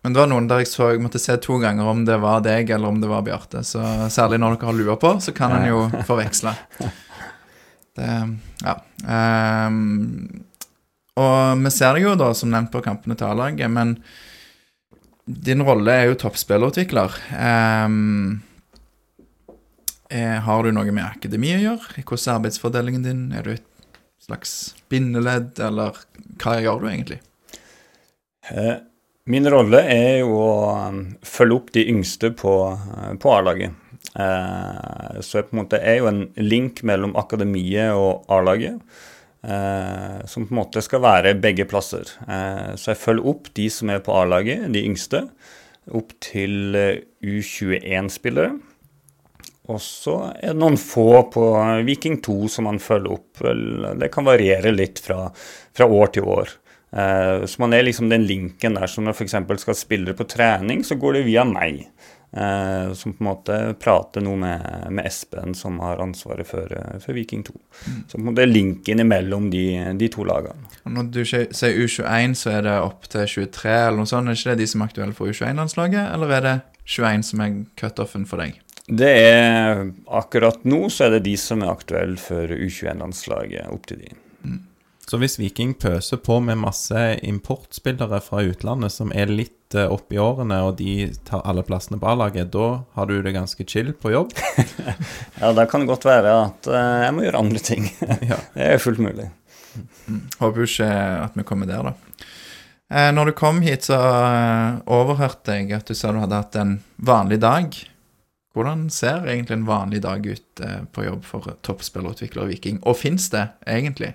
men, 0.00 0.16
det 0.16 0.24
var 0.24 0.32
noen 0.32 0.48
der 0.48 0.64
jeg 0.64 0.72
så 0.72 0.94
jeg 0.94 1.04
måtte 1.04 1.20
se 1.20 1.36
to 1.44 1.60
ganger 1.60 1.92
om 1.92 2.06
det 2.08 2.16
var 2.24 2.40
deg 2.48 2.72
eller 2.72 2.88
om 2.88 3.04
det 3.04 3.12
var 3.12 3.28
Bjarte. 3.28 3.66
Så 3.68 3.84
særlig 4.08 4.40
når 4.40 4.56
dere 4.56 4.72
har 4.72 4.80
lua 4.80 4.96
på, 4.96 5.18
så 5.20 5.36
kan 5.36 5.60
en 5.60 5.68
jo 5.74 5.88
forveksle. 6.08 6.56
Det, 7.96 8.12
ja. 8.64 8.76
Um, 9.68 10.44
og 11.20 11.64
vi 11.64 11.72
ser 11.74 11.96
det 11.96 12.04
jo, 12.06 12.14
da, 12.16 12.30
som 12.36 12.52
nevnt 12.52 12.72
på 12.72 12.82
kampene 12.84 13.16
til 13.18 13.28
A-laget, 13.28 13.68
men 13.72 13.98
din 15.22 15.62
rolle 15.64 15.92
er 15.94 16.08
jo 16.10 16.20
toppspillerutvikler. 16.24 17.18
Um, 17.36 18.40
har 20.12 20.64
du 20.64 20.72
noe 20.74 20.92
med 20.92 21.06
akademi 21.06 21.54
å 21.56 21.60
gjøre? 21.60 22.02
Hvordan 22.02 22.24
er 22.26 22.38
arbeidsfordelingen 22.38 23.04
din? 23.06 23.20
Er 23.36 23.46
du 23.46 23.54
et 23.54 23.68
slags 24.22 24.74
bindeledd, 24.92 25.56
eller 25.62 26.00
hva 26.42 26.58
gjør 26.60 26.82
du 26.82 26.88
egentlig? 26.90 27.20
Eh, 28.50 28.74
min 29.30 29.46
rolle 29.50 29.80
er 29.86 30.18
jo 30.22 30.34
å 30.42 30.56
følge 31.26 31.56
opp 31.56 31.70
de 31.76 31.86
yngste 31.92 32.32
på, 32.36 32.54
på 33.22 33.32
A-laget. 33.32 33.78
Eh, 34.12 35.20
så 35.24 35.38
jeg 35.38 35.48
på 35.48 35.56
en 35.56 35.62
måte 35.62 35.80
er 35.80 36.02
jo 36.02 36.10
en 36.10 36.26
link 36.40 36.82
mellom 36.86 37.16
akademiet 37.20 37.96
og 37.96 38.26
A-laget. 38.32 38.80
Eh, 39.42 40.18
som 40.30 40.46
på 40.46 40.54
en 40.54 40.60
måte 40.60 40.82
skal 40.84 41.02
være 41.02 41.36
begge 41.42 41.66
plasser. 41.68 42.12
Eh, 42.28 42.74
så 42.78 42.92
jeg 42.92 43.02
følger 43.02 43.30
opp 43.32 43.50
de 43.56 43.68
som 43.72 43.90
er 43.90 44.04
på 44.04 44.14
A-laget, 44.14 44.68
de 44.74 44.84
yngste, 44.86 45.24
opp 45.90 46.12
til 46.22 46.76
U21-spillere. 47.24 48.52
Og 49.72 49.78
så 49.82 50.16
er 50.34 50.52
det 50.52 50.58
noen 50.58 50.76
få 50.78 51.22
på 51.32 51.42
Viking 51.86 52.18
2 52.22 52.36
som 52.50 52.66
man 52.66 52.82
følger 52.82 53.14
opp. 53.14 53.42
Det 53.98 54.10
kan 54.12 54.26
variere 54.26 54.74
litt 54.74 54.98
fra, 55.02 55.28
fra 55.74 55.86
år 55.86 56.10
til 56.14 56.26
år. 56.26 56.50
Så 57.46 57.62
man 57.62 57.72
er 57.72 57.86
liksom 57.86 58.10
den 58.10 58.26
linken 58.28 58.74
der 58.76 58.90
som 58.90 59.06
når 59.06 59.14
f.eks. 59.14 59.36
skal 59.62 59.78
spillere 59.78 60.18
på 60.18 60.26
trening, 60.28 60.82
så 60.84 60.98
går 60.98 61.16
det 61.16 61.22
via 61.30 61.46
meg. 61.48 61.86
Eh, 62.36 62.92
som 62.92 63.12
på 63.12 63.24
en 63.24 63.28
måte 63.28 63.56
prater 63.80 64.22
noe 64.24 64.38
med, 64.40 64.62
med 64.88 65.04
Espen, 65.04 65.52
som 65.54 65.76
har 65.84 66.00
ansvaret 66.00 66.48
for, 66.48 66.72
eh, 66.72 66.94
for 67.02 67.12
Viking 67.12 67.42
2. 67.44 67.52
Mm. 67.86 67.98
Så 68.08 68.16
på 68.16 68.22
en 68.22 68.28
måte 68.30 68.46
linken 68.46 69.00
imellom 69.04 69.50
de, 69.52 69.66
de 70.00 70.08
to 70.08 70.24
lagene. 70.24 70.70
Og 70.86 70.94
når 70.96 71.10
du 71.12 71.20
sier 71.28 71.76
U21, 71.76 72.36
så 72.40 72.54
er 72.56 72.64
det 72.64 72.78
opp 72.80 73.04
til 73.12 73.28
23 73.28 73.74
eller 73.74 74.00
noe 74.00 74.08
sånt? 74.08 74.32
Er 74.32 74.40
ikke 74.40 74.54
det 74.54 74.64
de 74.64 74.70
som 74.72 74.80
er 74.80 74.92
aktuelle 74.92 75.18
for 75.18 75.28
U21-landslaget, 75.28 76.08
eller 76.14 76.36
er 76.38 76.48
det 76.48 76.56
21 76.88 77.28
som 77.28 77.44
er 77.44 77.60
cutoffen 77.82 78.24
for 78.30 78.40
deg? 78.40 78.56
Det 78.88 79.12
er 79.12 79.84
Akkurat 80.10 80.64
nå 80.68 80.86
så 80.90 81.06
er 81.06 81.18
det 81.18 81.26
de 81.28 81.36
som 81.38 81.60
er 81.62 81.70
aktuelle 81.70 82.16
for 82.16 82.48
U21-landslaget, 82.48 83.68
opp 83.68 83.92
til 83.92 84.06
de. 84.06 84.16
Så 85.08 85.18
hvis 85.18 85.38
Viking 85.40 85.74
pøser 85.74 86.20
på 86.22 86.38
med 86.40 86.60
masse 86.62 87.00
importspillere 87.26 88.20
fra 88.22 88.44
utlandet 88.46 88.94
som 88.94 89.10
er 89.12 89.32
litt 89.32 89.74
uh, 89.74 89.90
opp 89.90 90.14
i 90.14 90.20
årene, 90.22 90.60
og 90.62 90.78
de 90.78 91.10
tar 91.26 91.42
alle 91.48 91.64
plassene 91.66 91.98
på 92.00 92.08
A-laget, 92.08 92.52
da 92.54 92.84
har 92.96 93.10
du 93.10 93.16
det 93.24 93.34
ganske 93.34 93.66
chill 93.68 93.92
på 93.98 94.14
jobb? 94.14 94.32
ja, 95.40 95.52
da 95.52 95.66
kan 95.66 95.82
det 95.82 95.90
godt 95.90 96.06
være 96.08 96.36
at 96.46 96.70
uh, 96.70 97.02
jeg 97.06 97.16
må 97.16 97.26
gjøre 97.26 97.44
andre 97.44 97.64
ting. 97.66 97.90
Det 98.54 98.68
er 98.68 98.82
fullt 98.82 99.02
mulig. 99.02 99.28
Mm. 100.06 100.22
Håper 100.38 100.62
jo 100.62 100.68
ikke 100.68 100.90
at 101.26 101.36
vi 101.38 101.46
kommer 101.48 101.68
der, 101.68 101.90
da. 101.90 102.28
Eh, 102.92 103.08
når 103.14 103.30
du 103.30 103.32
kom 103.32 103.62
hit, 103.64 103.88
så 103.88 103.96
overhørte 104.90 105.56
jeg 105.56 105.72
at 105.72 105.88
du 105.88 105.96
sa 105.96 106.12
du 106.12 106.20
hadde 106.20 106.40
hatt 106.42 106.58
en 106.60 106.76
vanlig 107.00 107.40
dag. 107.40 107.78
Hvordan 108.52 108.88
ser 108.92 109.24
egentlig 109.24 109.56
en 109.56 109.68
vanlig 109.68 110.02
dag 110.04 110.26
ut 110.26 110.60
eh, 110.60 110.82
på 110.92 111.06
jobb 111.06 111.22
for 111.24 111.54
toppspillerutvikler 111.64 112.44
i 112.44 112.52
Viking? 112.52 112.82
Og 112.84 112.98
fins 113.00 113.30
det 113.32 113.46
egentlig? 113.64 114.12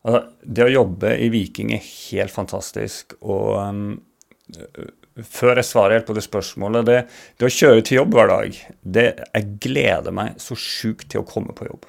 Altså, 0.00 0.20
det 0.40 0.64
å 0.64 0.72
jobbe 0.72 1.12
i 1.20 1.28
Viking 1.32 1.74
er 1.76 1.84
helt 1.84 2.32
fantastisk. 2.32 3.14
Og 3.20 3.58
um, 3.60 3.98
før 5.20 5.60
jeg 5.60 5.68
svarer 5.68 5.98
helt 5.98 6.08
på 6.08 6.16
det 6.16 6.24
spørsmålet 6.24 6.86
det, 6.88 6.98
det, 7.36 7.48
å 7.48 7.52
kjøre 7.52 7.84
til 7.84 8.00
jobb 8.00 8.16
hver 8.16 8.30
dag 8.30 8.60
det, 8.80 9.06
Jeg 9.34 9.48
gleder 9.66 10.14
meg 10.16 10.40
så 10.40 10.56
sjukt 10.58 11.10
til 11.12 11.22
å 11.22 11.28
komme 11.28 11.56
på 11.56 11.68
jobb. 11.68 11.88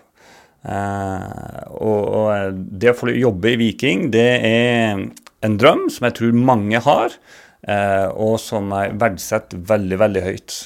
Uh, 0.61 1.61
og, 1.79 2.01
og, 2.05 2.59
det 2.81 2.91
å 2.91 2.97
få 2.99 3.13
jobbe 3.15 3.53
i 3.53 3.61
Viking, 3.63 4.09
det 4.13 4.27
er 4.45 5.07
en 5.41 5.55
drøm 5.57 5.87
som 5.89 6.05
jeg 6.05 6.19
tror 6.19 6.35
mange 6.37 6.83
har, 6.85 7.15
uh, 7.65 8.09
og 8.11 8.35
som 8.43 8.69
jeg 8.75 8.99
verdsetter 9.01 9.63
veldig, 9.71 9.97
veldig 10.03 10.25
høyt. 10.27 10.59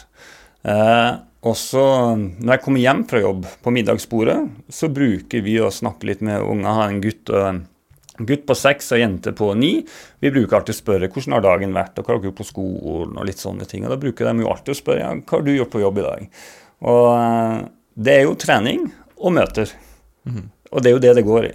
Uh, 0.66 1.22
og 1.46 1.54
så, 1.60 1.84
når 2.18 2.56
jeg 2.56 2.62
kommer 2.66 2.82
hjem 2.82 3.04
fra 3.10 3.22
jobb 3.22 3.46
på 3.62 3.74
middagsbordet, 3.76 4.38
så 4.74 4.90
bruker 4.90 5.44
vi 5.46 5.60
å 5.62 5.70
snakke 5.74 6.10
litt 6.10 6.24
med 6.26 6.42
unger. 6.42 6.78
Har 6.80 6.90
en 6.90 7.02
gutt, 7.04 7.30
gutt 8.18 8.48
på 8.50 8.58
seks 8.58 8.90
og 8.96 9.02
jente 9.04 9.34
på 9.38 9.52
ni. 9.54 9.76
Vi 10.26 10.32
bruker 10.34 10.58
alltid 10.58 10.74
å 10.74 10.80
spørre 10.80 11.10
hvordan 11.12 11.38
har 11.38 11.46
dagen 11.46 11.78
vært, 11.78 12.00
og 12.00 12.08
hva 12.08 12.16
har 12.16 12.24
dere 12.24 12.32
gjort 12.32 12.40
på 12.42 12.48
skolen, 12.50 13.14
og 13.14 13.30
litt 13.30 13.44
sånne 13.44 13.70
ting. 13.70 13.86
Og 13.86 13.94
da 13.94 14.00
bruker 14.02 14.26
de 14.26 14.42
jo 14.42 14.50
alltid 14.50 14.74
å 14.74 14.80
spørre 14.80 15.04
ja, 15.04 15.12
hva 15.22 15.38
har 15.38 15.46
du 15.46 15.54
gjort 15.54 15.74
på 15.76 15.84
jobb 15.84 16.02
i 16.02 16.08
dag. 16.08 16.42
Og 16.96 17.06
eh, 17.14 17.62
det 18.10 18.18
er 18.18 18.26
jo 18.26 18.40
trening 18.42 18.90
og 19.22 19.38
møter. 19.38 19.78
Mm. 20.26 20.50
Og 20.74 20.82
det 20.82 20.90
er 20.90 20.98
jo 20.98 21.04
det 21.06 21.14
det 21.20 21.26
går 21.30 21.50
i. 21.52 21.54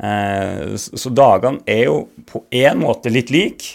Eh, 0.00 0.64
så 0.80 1.12
dagene 1.12 1.60
er 1.68 1.84
jo 1.90 2.00
på 2.24 2.46
én 2.56 2.80
måte 2.80 3.12
litt 3.12 3.28
lik, 3.34 3.68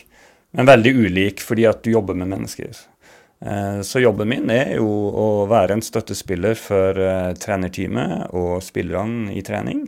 men 0.58 0.74
veldig 0.74 0.98
ulik 1.06 1.44
fordi 1.44 1.70
at 1.70 1.86
du 1.86 1.94
jobber 1.94 2.18
med 2.18 2.34
mennesker. 2.34 2.74
Eh, 3.39 3.82
så 3.82 4.00
jobben 4.00 4.30
min 4.32 4.50
er 4.54 4.77
jo 4.77 4.88
å 4.88 5.27
være 5.51 5.75
en 5.75 5.84
støttespiller 5.84 6.56
for 6.60 6.98
uh, 6.98 7.34
trenerteamet 7.39 8.32
og 8.38 8.63
spillerne 8.63 9.34
i 9.36 9.44
trening. 9.46 9.86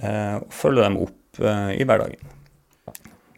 Uh, 0.00 0.40
og 0.40 0.52
følge 0.54 0.84
dem 0.86 1.00
opp 1.06 1.16
i 1.40 1.84
hverdagen. 1.86 2.32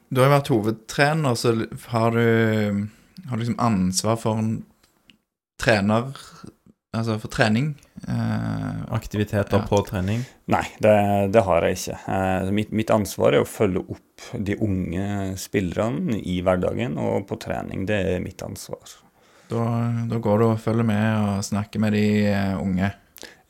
Du 0.08 0.22
har 0.22 0.30
jo 0.30 0.32
vært 0.32 0.48
hovedtrener, 0.50 1.36
så 1.38 1.52
har 1.92 2.16
du, 2.16 2.88
har 3.28 3.36
du 3.36 3.42
liksom 3.42 3.60
ansvar 3.62 4.16
for 4.18 4.40
en 4.40 4.54
trener 5.60 6.08
Altså 6.92 7.14
for 7.16 7.32
trening? 7.32 7.70
Aktiviteter 8.92 9.62
ja. 9.62 9.64
på 9.64 9.78
trening? 9.88 10.26
Nei, 10.52 10.64
det, 10.84 10.92
det 11.32 11.44
har 11.46 11.64
jeg 11.64 11.78
ikke. 11.78 12.16
Mitt, 12.52 12.74
mitt, 12.76 12.92
ansvar 12.92 13.32
er 13.32 13.46
å 13.46 13.48
følge 13.48 13.80
opp 13.94 14.26
de 14.36 14.58
unge 14.60 15.06
spillerne 15.40 16.18
i 16.20 16.42
hverdagen, 16.44 16.98
og 17.00 17.24
på 17.30 17.40
trening. 17.40 17.86
Det 17.88 17.96
er 18.10 18.20
mitt 18.20 18.44
ansvar. 18.44 18.98
Da, 19.52 19.64
da, 20.08 20.18
går 20.22 20.40
du 20.40 20.46
og 20.48 20.60
følger 20.60 20.86
med 20.88 21.06
og 21.20 21.44
snakker 21.44 21.82
med 21.82 21.96
de 21.96 22.06
eh, 22.30 22.54
unge. 22.60 22.92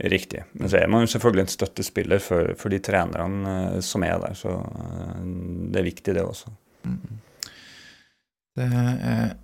Riktig. 0.02 0.42
Men 0.58 0.70
så 0.70 0.80
er 0.80 0.90
man 0.90 1.04
jo 1.04 1.12
selvfølgelig 1.12 1.44
en 1.44 1.52
støttespiller 1.52 2.22
for, 2.22 2.56
for 2.58 2.74
de 2.74 2.80
trenerne 2.82 3.52
uh, 3.76 3.76
som 3.86 4.02
er 4.02 4.16
der, 4.18 4.34
så 4.34 4.56
uh, 4.58 5.20
det 5.70 5.78
er 5.78 5.86
viktig, 5.86 6.14
det 6.16 6.24
også. 6.26 6.50
Mm. 6.82 7.20
Det 8.58 8.66
er, 8.66 9.36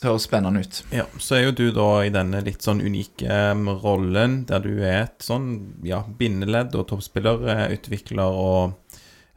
høres 0.00 0.24
spennende 0.24 0.62
ut. 0.64 0.80
Ja, 0.94 1.04
Så 1.18 1.36
er 1.36 1.44
jo 1.44 1.56
du 1.56 1.66
da 1.76 1.88
i 2.06 2.12
denne 2.14 2.40
litt 2.44 2.64
sånn 2.64 2.80
unike 2.80 3.40
rollen 3.82 4.44
der 4.48 4.64
du 4.64 4.72
er 4.78 5.04
et 5.04 5.24
sånn 5.24 5.50
ja, 5.86 6.00
bindeledd 6.18 6.74
og 6.78 6.88
toppspillerutvikler 6.90 8.40
og 8.40 8.79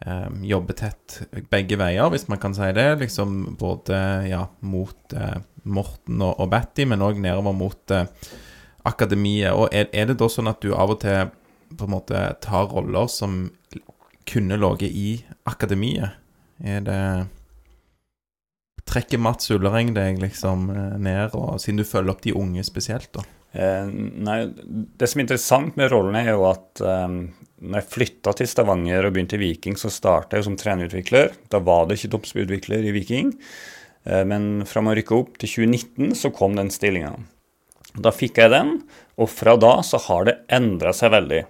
um, 0.06 0.42
jobber 0.48 0.78
tett 0.78 1.20
begge 1.52 1.78
veier, 1.80 2.10
hvis 2.14 2.28
man 2.32 2.42
kan 2.42 2.56
si 2.58 2.70
det. 2.76 2.88
Liksom 3.02 3.56
både 3.60 4.00
ja, 4.30 4.46
mot 4.62 5.18
uh, 5.18 5.38
Morten 5.64 6.24
og, 6.24 6.36
og 6.38 6.50
Batty, 6.52 6.88
men 6.90 7.06
òg 7.06 7.22
nedover 7.24 7.56
mot 7.58 7.96
uh, 7.96 8.06
akademiet. 8.88 9.54
Og 9.56 9.70
er, 9.72 9.90
er, 9.94 10.12
det 10.12 10.20
da 10.22 10.30
sånn 10.32 10.52
at 10.52 10.64
du 10.64 10.74
av 10.76 10.96
og 10.96 11.02
til 11.04 11.32
på 11.74 11.88
en 11.88 11.96
måte 11.96 12.20
tar 12.44 12.68
roller 12.70 13.08
som 13.10 13.48
kunne 14.30 14.60
ligget 14.60 14.92
i 14.92 15.08
akademiet? 15.50 16.20
Er 16.64 16.84
det 16.86 17.00
Trekker 18.88 19.22
Mats 19.22 19.50
Ullereng 19.52 19.94
deg 19.96 20.20
liksom 20.22 20.68
eh, 20.74 20.98
ned, 21.02 21.36
og, 21.38 21.56
siden 21.64 21.80
du 21.82 21.88
følger 21.88 22.14
opp 22.14 22.24
de 22.26 22.36
unge 22.36 22.66
spesielt, 22.68 23.10
da? 23.16 23.24
Eh, 23.54 23.88
nei, 23.88 24.40
det 25.00 25.10
som 25.10 25.22
er 25.22 25.28
interessant 25.28 25.80
med 25.80 25.92
rollene, 25.94 26.24
er 26.26 26.36
jo 26.36 26.46
at 26.50 26.84
um, 26.84 27.18
når 27.64 27.80
jeg 27.80 27.92
flytta 27.94 28.34
til 28.38 28.50
Stavanger 28.50 29.08
og 29.08 29.16
begynte 29.16 29.38
i 29.38 29.42
Viking, 29.42 29.78
så 29.80 29.92
starta 29.94 30.38
jeg 30.38 30.48
som 30.48 30.58
trenerutvikler. 30.60 31.32
Da 31.52 31.62
var 31.64 31.88
det 31.88 31.98
ikke 32.00 32.12
toppspillutvikler 32.18 32.84
i 32.90 32.94
Viking. 32.96 33.32
Eh, 34.04 34.24
men 34.28 34.66
fra 34.70 34.84
man 34.84 34.98
rykka 34.98 35.16
opp 35.18 35.38
til 35.42 35.64
2019, 35.64 36.14
så 36.20 36.34
kom 36.36 36.58
den 36.60 36.72
stillinga. 36.74 37.16
Da 37.94 38.14
fikk 38.14 38.40
jeg 38.42 38.52
den, 38.54 38.78
og 39.22 39.30
fra 39.30 39.56
da 39.60 39.76
så 39.86 40.00
har 40.08 40.28
det 40.30 40.40
endra 40.54 40.94
seg 40.98 41.14
veldig. 41.14 41.44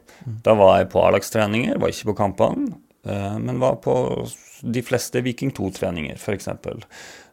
Da 0.43 0.55
var 0.60 0.82
jeg 0.82 0.89
på 0.91 1.03
A-lagstreninger, 1.03 1.79
var 1.79 1.93
ikke 1.93 2.12
på 2.12 2.20
kampene, 2.20 2.75
eh, 3.08 3.38
men 3.39 3.62
var 3.63 3.79
på 3.84 3.96
de 4.63 4.84
fleste 4.86 5.24
Viking 5.24 5.51
2-treninger, 5.55 6.20
f.eks. 6.20 6.50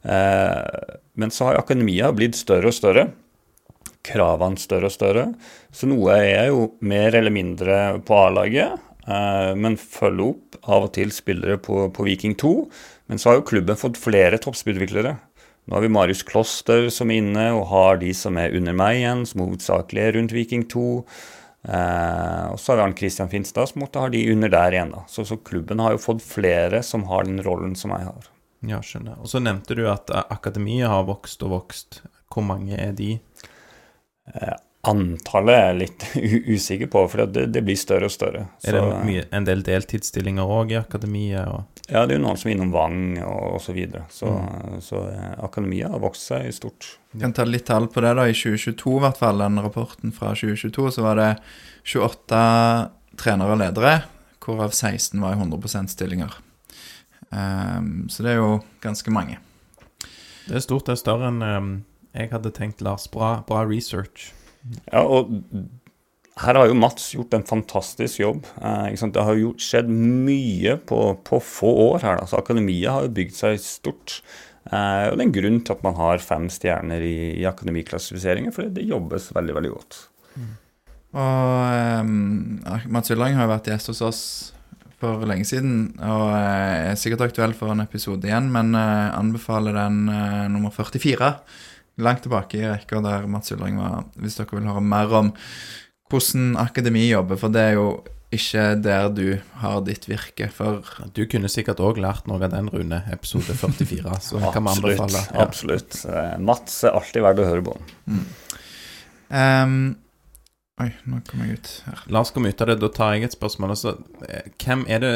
Eh, 0.02 0.94
men 1.20 1.34
så 1.34 1.50
har 1.50 1.60
akademia 1.60 2.10
blitt 2.16 2.38
større 2.38 2.70
og 2.70 2.76
større. 2.76 3.10
Kravene 4.07 4.61
større 4.61 4.88
og 4.88 4.95
større. 4.95 5.26
Så 5.73 5.88
noe 5.90 6.14
er 6.16 6.49
jo 6.49 6.71
mer 6.80 7.16
eller 7.19 7.35
mindre 7.35 7.80
på 8.07 8.16
A-laget, 8.16 8.78
men 9.59 9.75
følger 9.80 10.30
opp 10.30 10.59
av 10.71 10.87
og 10.87 10.92
til 10.95 11.11
spillere 11.12 11.57
på, 11.61 11.88
på 11.92 12.04
Viking 12.07 12.37
2 12.38 12.52
men 13.11 13.19
så 13.19 13.28
har 13.33 13.40
jo 13.40 13.49
klubben 13.49 13.78
fått 13.78 13.99
flere 13.99 14.38
toppspillutviklere. 14.38 15.16
Nå 15.66 15.75
har 15.75 15.83
vi 15.83 15.90
Marius 15.90 16.23
Kloster 16.23 16.87
som 16.95 17.11
er 17.11 17.19
inne, 17.19 17.49
og 17.57 17.64
har 17.73 17.99
de 17.99 18.12
som 18.14 18.37
er 18.38 18.54
under 18.54 18.76
meg 18.78 19.00
igjen, 19.00 19.25
som 19.26 19.42
hovedsakelig 19.42 20.04
er 20.04 20.14
rundt 20.14 20.35
Viking 20.37 20.62
2. 20.71 20.85
Eh, 21.66 22.45
og 22.52 22.61
så 22.62 22.71
har 22.71 22.78
vi 22.78 22.85
Arne 22.85 22.99
Christian 23.00 23.33
Finstad, 23.33 23.73
som 23.73 23.83
måtte 23.83 23.99
ha 23.99 24.12
de 24.14 24.23
under 24.30 24.52
der 24.54 24.76
igjen. 24.76 24.95
da. 24.95 25.02
Så, 25.11 25.26
så, 25.26 25.40
klubben 25.42 25.83
har 25.83 25.97
jo 25.97 26.04
fått 26.04 26.23
flere 26.23 26.85
som 26.87 27.09
har 27.11 27.26
den 27.26 27.42
rollen 27.42 27.75
som 27.75 27.97
jeg 27.97 28.07
har. 28.12 28.30
Ja, 28.71 28.78
skjønner. 28.78 29.19
Og 29.19 29.33
så 29.33 29.42
nevnte 29.42 29.75
du 29.75 29.83
at 29.90 30.14
akademiet 30.23 30.87
har 30.92 31.11
vokst 31.11 31.42
og 31.42 31.57
vokst. 31.57 32.04
Hvor 32.30 32.47
mange 32.47 32.78
er 32.78 32.95
de? 32.95 33.16
Eh, 34.34 34.58
Antallet 34.88 35.52
er 35.52 35.66
jeg 35.66 35.76
litt 35.76 36.04
usikker 36.56 36.88
på, 36.88 37.02
for 37.12 37.28
det, 37.28 37.50
det, 37.52 37.60
blir 37.66 37.76
større 37.76 38.08
og 38.08 38.14
større. 38.14 38.46
Er 38.64 38.78
det 38.78 38.84
mye, 39.04 39.25
en 39.37 39.44
del 39.44 39.60
deltidsstillinger 39.66 40.49
òg 40.49 40.72
i 40.72 40.78
akademiet? 40.78 41.50
Og... 41.52 41.82
Ja, 41.90 42.06
det 42.08 42.14
er 42.14 42.16
jo 42.16 42.22
noen 42.25 42.40
som 42.40 42.49
er 42.49 42.56
innom 42.56 42.72
Vang 42.72 43.02
og 43.20 43.58
osv. 43.58 43.66
Så, 43.66 43.75
videre. 43.76 44.06
så, 44.08 44.30
mm. 44.32 44.78
så 44.87 45.02
akademia 45.02 45.44
akademiet 45.50 45.92
har 45.92 46.00
vokst 46.00 46.32
seg 46.32 46.49
stort. 46.56 46.88
Vi 47.12 47.20
kan 47.20 47.37
ta 47.37 47.44
litt 47.44 47.66
tall 47.68 47.90
på 47.92 48.00
det. 48.00 48.14
da, 48.16 48.25
I 48.25 48.37
2022, 48.37 48.94
i 48.96 49.04
hvert 49.04 49.20
fall, 49.20 49.44
den 49.44 49.60
rapporten 49.60 50.16
fra 50.16 50.32
2022, 50.32 50.88
så 50.96 51.04
var 51.04 51.20
det 51.20 51.28
28 51.84 52.40
trenere 53.20 53.58
og 53.58 53.60
ledere, 53.60 53.94
hvorav 54.40 54.72
16 54.72 55.20
var 55.20 55.37
i 55.37 55.42
100 55.42 55.92
stillinger. 55.92 56.40
Um, 57.28 58.08
så 58.08 58.25
det 58.25 58.32
er 58.32 58.40
jo 58.40 58.62
ganske 58.80 59.12
mange. 59.12 59.37
Det 60.49 60.56
er 60.56 60.64
stort. 60.64 60.88
Det 60.88 60.96
er 60.96 61.04
større 61.04 61.28
enn 61.28 61.44
um, 61.44 61.72
jeg 62.14 62.32
hadde 62.32 62.52
tenkt, 62.54 62.82
Lars. 62.84 63.06
Bra, 63.10 63.40
bra 63.46 63.62
research. 63.68 64.32
Ja, 64.90 65.04
og 65.04 65.30
her 66.40 66.56
har 66.56 66.70
jo 66.70 66.76
Mats 66.78 67.10
gjort 67.14 67.34
en 67.36 67.46
fantastisk 67.46 68.20
jobb. 68.22 68.46
Eh, 68.60 68.92
det 68.96 69.24
har 69.26 69.38
jo 69.38 69.54
skjedd 69.60 69.90
mye 69.90 70.76
på, 70.88 71.00
på 71.26 71.40
få 71.44 71.72
år 71.90 72.06
her. 72.06 72.20
Altså, 72.22 72.38
akademiet 72.40 72.90
har 72.90 73.06
jo 73.06 73.16
bygd 73.18 73.36
seg 73.36 73.58
stort. 73.62 74.20
Eh, 74.70 75.08
og 75.10 75.16
det 75.16 75.24
er 75.24 75.26
en 75.26 75.34
grunn 75.36 75.60
til 75.64 75.76
at 75.76 75.84
man 75.84 75.98
har 75.98 76.24
fem 76.24 76.48
stjerner 76.52 77.04
i, 77.04 77.18
i 77.40 77.44
akademiklassifiseringen, 77.48 78.54
for 78.56 78.70
det 78.72 78.88
jobbes 78.88 79.30
veldig, 79.36 79.56
veldig 79.58 79.74
godt. 79.74 80.00
Mm. 80.36 80.54
Og 81.20 82.06
um, 82.06 82.88
Mats 82.94 83.10
Yllang 83.12 83.36
har 83.36 83.48
jo 83.48 83.54
vært 83.56 83.70
gjest 83.72 83.90
hos 83.92 84.02
oss 84.06 84.22
for 85.00 85.24
lenge 85.26 85.48
siden, 85.48 85.96
og 86.04 86.28
er 86.36 86.96
sikkert 87.00 87.30
aktuell 87.30 87.54
for 87.56 87.72
en 87.72 87.82
episode 87.82 88.28
igjen, 88.28 88.50
men 88.52 88.76
uh, 88.76 89.10
anbefaler 89.16 89.74
den 89.74 90.04
uh, 90.12 90.44
nummer 90.52 90.72
44 90.72 91.32
langt 92.02 92.25
tilbake 92.26 92.59
i 92.59 92.66
rekka 92.66 93.02
der 93.04 93.28
Mats 93.30 93.52
Ullring 93.54 93.78
var, 93.80 94.07
hvis 94.21 94.38
dere 94.38 94.59
vil 94.59 94.71
høre 94.71 94.85
mer 94.85 95.12
om 95.21 95.35
hvordan 96.11 96.57
akademi 96.59 97.04
jobber, 97.09 97.38
for 97.38 97.54
det 97.54 97.69
er 97.69 97.76
jo 97.78 97.90
ikke 98.35 98.64
der 98.78 99.09
du 99.11 99.25
har 99.59 99.80
ditt 99.87 100.07
virke. 100.09 100.49
For 100.54 100.85
Du 101.14 101.25
kunne 101.30 101.50
sikkert 101.50 101.83
òg 101.83 101.99
lært 102.02 102.28
noe 102.30 102.38
av 102.42 102.52
den, 102.52 102.71
Rune, 102.71 103.02
episode 103.11 103.54
44. 103.59 104.19
Så 104.23 104.38
det 104.38 104.52
kan 104.54 104.66
vi 104.66 104.75
anbefale. 104.75 105.25
Ja. 105.33 105.47
Absolutt. 105.47 105.99
Eh, 106.07 106.37
Mats 106.38 106.78
er 106.87 106.95
alltid 106.99 107.26
verdt 107.26 107.42
å 107.42 107.49
høre 107.49 107.66
på. 107.66 107.76
Mm. 108.07 108.23
Um, 109.30 109.75
oi, 110.83 110.90
nå 111.11 111.21
kom 111.26 111.42
jeg 111.45 111.59
ut 111.59 111.73
her. 111.88 112.04
La 112.14 112.23
oss 112.23 112.30
komme 112.35 112.54
ut 112.54 112.62
av 112.62 112.71
det. 112.71 112.78
Da 112.83 112.92
tar 112.95 113.16
jeg 113.16 113.26
et 113.26 113.35
spørsmål. 113.35 113.75
Altså, 113.75 113.97
hvem 114.62 114.87
er 114.90 115.02
det 115.02 115.14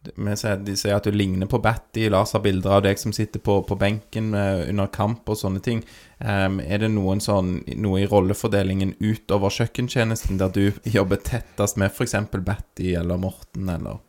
De 0.00 0.34
sier 0.80 0.94
at 0.96 1.04
du 1.04 1.12
ligner 1.12 1.48
på 1.50 1.60
Batty. 1.60 2.06
Lars 2.08 2.32
har 2.32 2.40
bilder 2.40 2.78
av 2.78 2.84
deg 2.86 2.98
som 2.98 3.12
sitter 3.12 3.42
på, 3.44 3.58
på 3.68 3.76
benken 3.76 4.32
eh, 4.34 4.62
under 4.70 4.88
kamp 4.92 5.28
og 5.28 5.36
sånne 5.36 5.60
ting. 5.64 5.82
Um, 6.18 6.56
er 6.60 6.80
det 6.80 6.88
noen 6.94 7.20
sånn, 7.20 7.58
noe 7.80 8.02
i 8.02 8.08
rollefordelingen 8.08 8.94
utover 9.00 9.52
kjøkkentjenesten 9.52 10.40
der 10.40 10.52
du 10.56 10.88
jobber 10.88 11.20
tettest 11.24 11.76
med 11.80 11.92
f.eks. 11.92 12.16
Batty 12.32 12.94
eller 12.96 13.20
Morten, 13.20 13.68
eller 13.72 14.00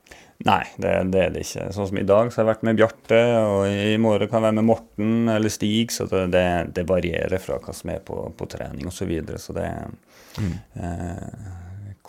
Nei, 0.41 0.63
det, 0.81 0.93
det 1.13 1.19
er 1.21 1.33
det 1.33 1.43
ikke. 1.45 1.67
Sånn 1.75 1.89
som 1.91 1.99
i 2.01 2.05
dag 2.07 2.31
så 2.31 2.39
har 2.39 2.45
jeg 2.45 2.49
vært 2.49 2.63
med 2.65 2.79
Bjarte, 2.79 3.19
og 3.45 3.65
i 3.69 3.97
morgen 4.01 4.29
kan 4.29 4.39
jeg 4.39 4.47
være 4.47 4.57
med 4.57 4.67
Morten 4.71 5.29
eller 5.29 5.53
Stig. 5.53 5.93
Så 5.93 6.07
det, 6.09 6.23
det, 6.33 6.45
det 6.77 6.85
varierer 6.89 7.41
fra 7.43 7.59
hva 7.61 7.75
som 7.77 7.91
er 7.93 8.01
på, 8.05 8.23
på 8.37 8.47
trening 8.49 8.89
osv. 8.89 9.03
Så, 9.03 9.09
videre. 9.11 9.41
så 9.41 9.53
det 9.57 9.67
eh, 10.81 11.51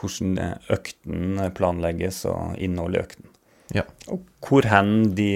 Hvordan 0.02 0.40
økten 0.72 1.44
planlegges 1.54 2.24
og 2.30 2.56
innholdet 2.62 2.98
i 2.98 3.04
økten. 3.04 3.31
Ja. 3.72 3.84
Og 4.12 4.24
hvor 4.44 4.66
hen 4.68 5.12
de, 5.16 5.28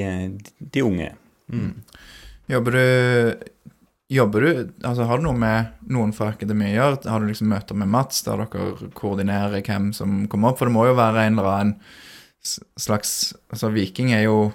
de 0.61 0.85
unge 0.85 1.11
er. 1.11 1.21
Jobber 2.50 2.76
du 2.76 3.45
Jobber 4.07 4.45
du, 4.45 4.50
altså 4.87 5.02
Har 5.09 5.19
du 5.19 5.25
noe 5.26 5.38
med 5.38 5.73
noen 5.90 6.12
fra 6.14 6.28
akademiet 6.31 6.76
å 6.76 6.78
gjøre? 6.78 6.99
Har 7.11 7.23
du 7.23 7.26
liksom 7.26 7.49
møter 7.50 7.78
med 7.78 7.90
Mats 7.90 8.21
der 8.23 8.38
dere 8.45 8.90
koordinerer 8.95 9.64
hvem 9.66 9.88
som 9.97 10.21
kommer 10.31 10.52
opp? 10.52 10.61
For 10.61 10.71
det 10.71 10.76
må 10.76 10.85
jo 10.87 10.95
være 10.99 11.25
en 11.26 11.40
eller 11.40 11.50
annen 11.50 11.75
slags 12.78 13.35
Altså 13.50 13.73
Viking 13.75 14.12
er 14.14 14.28
jo 14.28 14.52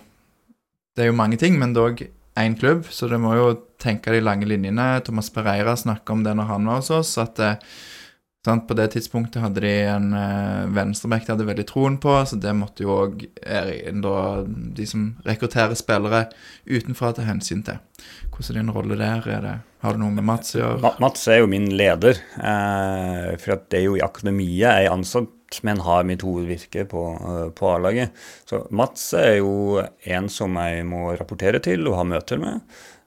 Det 0.95 1.03
er 1.03 1.11
jo 1.11 1.17
mange 1.19 1.39
ting, 1.41 1.57
men 1.59 1.75
dog 1.75 1.99
én 2.39 2.55
klubb, 2.55 2.85
så 2.87 3.09
du 3.11 3.17
må 3.19 3.33
jo 3.35 3.47
tenke 3.81 4.11
de 4.13 4.21
lange 4.23 4.47
linjene. 4.47 5.01
Thomas 5.03 5.27
Pereira 5.33 5.75
snakka 5.75 6.13
om 6.15 6.23
det 6.23 6.31
når 6.37 6.47
han 6.47 6.67
var 6.69 6.79
hos 6.79 6.91
oss, 6.95 7.11
at 7.19 7.39
sant, 8.45 8.67
på 8.67 8.77
det 8.77 8.87
tidspunktet 8.95 9.43
hadde 9.43 9.61
de 9.63 9.71
en 9.91 10.13
eh, 10.17 10.69
venstreback 10.73 11.25
de 11.25 11.33
hadde 11.35 11.47
veldig 11.47 11.65
troen 11.69 11.97
på, 12.01 12.13
så 12.25 12.39
det 12.41 12.53
måtte 12.57 12.85
jo 12.85 12.95
òg 13.03 13.25
de 13.37 14.87
som 14.89 15.11
rekrutterer 15.27 15.77
spillere 15.77 16.25
utenfra 16.65 17.13
ta 17.15 17.25
hensyn 17.27 17.61
til. 17.67 17.81
Hvordan 18.31 18.55
er 18.55 18.61
din 18.61 18.73
rolle 18.73 18.97
der? 18.97 19.27
Er 19.29 19.45
det, 19.45 19.57
har 19.85 19.93
du 19.93 20.01
noe 20.01 20.15
med 20.15 20.25
Mats 20.25 20.55
å 20.55 20.63
gjøre? 20.63 20.95
Mats 21.03 21.27
er 21.29 21.43
jo 21.43 21.51
min 21.51 21.69
leder, 21.77 22.17
eh, 22.41 23.29
for 23.41 23.61
det 23.69 23.81
er 23.81 23.85
jo 23.85 23.99
i 23.99 24.05
akademiet 24.05 24.57
jeg 24.63 24.87
er 24.87 24.95
ansatt, 24.95 25.37
men 25.67 25.83
har 25.83 26.05
mitt 26.07 26.23
hovedvirke 26.23 26.87
på, 26.89 27.03
eh, 27.27 27.49
på 27.53 27.69
A-laget. 27.75 28.15
Så 28.49 28.63
Mats 28.71 29.11
er 29.19 29.37
jo 29.41 29.83
en 29.83 30.31
som 30.31 30.57
jeg 30.57 30.87
må 30.87 31.11
rapportere 31.19 31.61
til 31.61 31.85
og 31.91 31.99
ha 31.99 32.07
møter 32.15 32.41
med. 32.41 32.61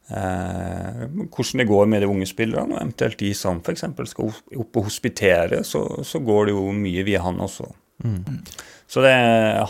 Eh, 0.08 1.04
hvordan 1.32 1.62
det 1.62 1.68
går 1.70 1.86
med 1.88 2.04
de 2.04 2.10
unge 2.12 2.28
spillerne, 2.28 2.76
og 2.76 2.82
eventuelt 2.82 3.18
de 3.22 3.32
som 3.36 3.62
f.eks. 3.64 3.86
skal 4.10 4.34
opp- 4.34 4.76
og 4.76 4.90
hospitere, 4.90 5.62
så, 5.64 5.86
så 6.04 6.20
går 6.20 6.50
det 6.50 6.56
jo 6.58 6.68
mye 6.76 7.06
via 7.06 7.22
han 7.24 7.40
også. 7.40 7.70
Så 8.86 9.00
det, 9.00 9.12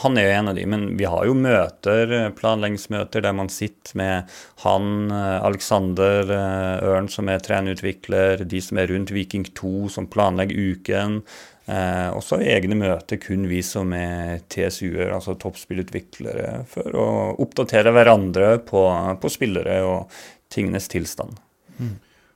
han 0.02 0.18
er 0.18 0.26
jo 0.26 0.32
en 0.34 0.48
av 0.50 0.56
de, 0.58 0.64
men 0.66 0.84
vi 0.98 1.06
har 1.08 1.26
jo 1.28 1.36
møter, 1.38 2.10
eh, 2.12 2.30
planleggingsmøter 2.34 3.22
der 3.24 3.36
man 3.36 3.48
sitter 3.52 3.94
med 4.00 4.32
han, 4.64 4.88
eh, 5.14 5.38
Alexander 5.46 6.32
eh, 6.34 6.84
Ørn 6.90 7.08
som 7.12 7.30
er 7.30 7.44
trenerutvikler, 7.44 8.42
de 8.44 8.62
som 8.64 8.80
er 8.80 8.90
rundt 8.90 9.14
Viking 9.14 9.46
2 9.54 9.88
som 9.96 10.10
planlegger 10.10 10.74
uken. 10.74 11.20
Eh, 11.64 12.08
også 12.12 12.42
i 12.44 12.50
egne 12.52 12.76
møter 12.76 13.16
kun 13.22 13.46
vi 13.48 13.62
som 13.64 13.94
er 13.96 14.42
TSU-er, 14.52 15.14
altså 15.16 15.36
toppspillutviklere, 15.40 16.64
for 16.68 16.96
å 17.00 17.06
oppdatere 17.40 17.94
hverandre 17.94 18.58
på, 18.68 18.84
på 19.20 19.32
spillere 19.32 19.78
og 19.88 20.12
tingenes 20.52 20.90
tilstand. 20.92 21.38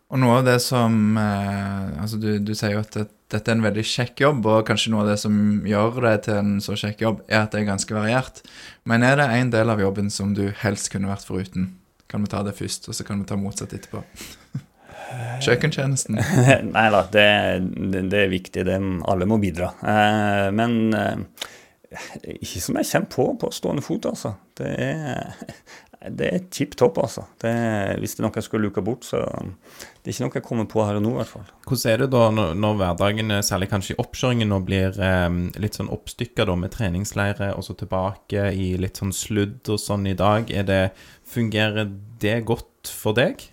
Og 0.09 0.21
noe 0.23 0.39
av 0.41 0.47
det 0.47 0.57
som 0.65 1.19
eh, 1.21 2.01
Altså, 2.01 2.17
du, 2.21 2.31
du 2.41 2.55
sier 2.57 2.79
jo 2.79 2.81
at 2.81 2.95
det, 2.97 3.05
dette 3.29 3.53
er 3.53 3.59
en 3.59 3.67
veldig 3.67 3.85
kjekk 3.85 4.23
jobb, 4.25 4.47
og 4.49 4.65
kanskje 4.69 4.95
noe 4.95 5.05
av 5.05 5.11
det 5.13 5.19
som 5.21 5.35
gjør 5.69 6.01
det 6.07 6.15
til 6.25 6.39
en 6.39 6.55
så 6.65 6.79
kjekk 6.81 7.05
jobb, 7.05 7.21
er 7.29 7.43
at 7.43 7.53
det 7.53 7.61
er 7.61 7.69
ganske 7.69 7.97
variert. 7.97 8.41
Men 8.89 9.05
er 9.05 9.21
det 9.21 9.29
en 9.37 9.53
del 9.53 9.75
av 9.75 9.83
jobben 9.85 10.09
som 10.13 10.33
du 10.37 10.47
helst 10.63 10.89
kunne 10.95 11.13
vært 11.13 11.29
foruten? 11.29 11.75
Kan 12.09 12.25
vi 12.25 12.33
ta 12.33 12.41
det 12.47 12.57
først, 12.57 12.89
og 12.89 12.97
så 12.97 13.05
kan 13.05 13.21
vi 13.21 13.29
ta 13.29 13.37
motsatt 13.37 13.75
etterpå? 13.77 14.01
Kjøkkentjenesten. 15.45 16.19
Nei 16.77 16.87
da, 16.95 17.05
det, 17.13 17.29
det, 17.93 18.07
det 18.13 18.25
er 18.25 18.33
viktig. 18.33 18.67
Det, 18.69 18.79
alle 19.09 19.29
må 19.29 19.39
bidra. 19.43 19.73
Eh, 19.83 20.49
men 20.55 20.79
eh, 20.97 21.49
ikke 22.39 22.63
som 22.63 22.79
jeg 22.81 22.91
kommer 22.93 23.13
på 23.15 23.29
på 23.43 23.53
stående 23.55 23.85
fot, 23.85 24.09
altså. 24.11 24.35
Det 24.59 24.69
er, 24.69 25.53
det 26.13 26.29
er 26.29 26.45
tipp 26.53 26.77
topp, 26.79 27.01
altså. 27.01 27.25
Det, 27.41 27.53
hvis 28.03 28.17
det 28.17 28.23
er 28.23 28.27
noe 28.27 28.39
jeg 28.39 28.47
skulle 28.47 28.69
luka 28.69 28.85
bort, 28.85 29.07
så 29.09 29.23
det 29.25 30.11
er 30.11 30.15
ikke 30.15 30.27
noe 30.27 30.39
jeg 30.41 30.47
kommer 30.47 30.69
på 30.71 30.85
her 30.85 30.99
og 30.99 31.05
nå, 31.07 31.15
i 31.15 31.21
hvert 31.23 31.33
fall. 31.33 31.47
Hvordan 31.69 31.93
er 31.93 32.03
det 32.03 32.11
da 32.13 32.25
når, 32.35 32.57
når 32.65 32.81
hverdagen, 32.83 33.37
særlig 33.47 33.71
kanskje 33.73 33.97
i 33.97 34.01
oppkjøringen, 34.05 34.53
nå 34.53 34.63
blir 34.69 34.99
eh, 35.05 35.29
litt 35.63 35.79
sånn 35.81 35.93
oppstykka 35.95 36.49
med 36.59 36.75
treningsleire 36.77 37.53
og 37.57 37.65
så 37.67 37.77
tilbake 37.79 38.51
i 38.53 38.73
litt 38.81 39.01
sånn 39.01 39.15
sludd 39.17 39.73
og 39.73 39.81
sånn 39.83 40.11
i 40.11 40.17
dag? 40.19 40.53
Er 40.53 40.69
det, 40.69 40.83
fungerer 41.29 41.89
det 42.21 42.43
godt 42.49 42.93
for 42.93 43.17
deg? 43.17 43.49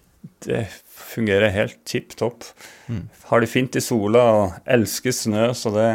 Det 0.46 0.66
fungerer 0.96 1.54
helt 1.54 1.78
tipp 1.88 2.16
topp. 2.20 2.48
Har 3.30 3.42
det 3.42 3.52
fint 3.52 3.76
i 3.76 3.84
sola 3.84 4.24
og 4.36 4.72
elsker 4.78 5.14
snø, 5.16 5.50
så 5.58 5.72
det, 5.76 5.90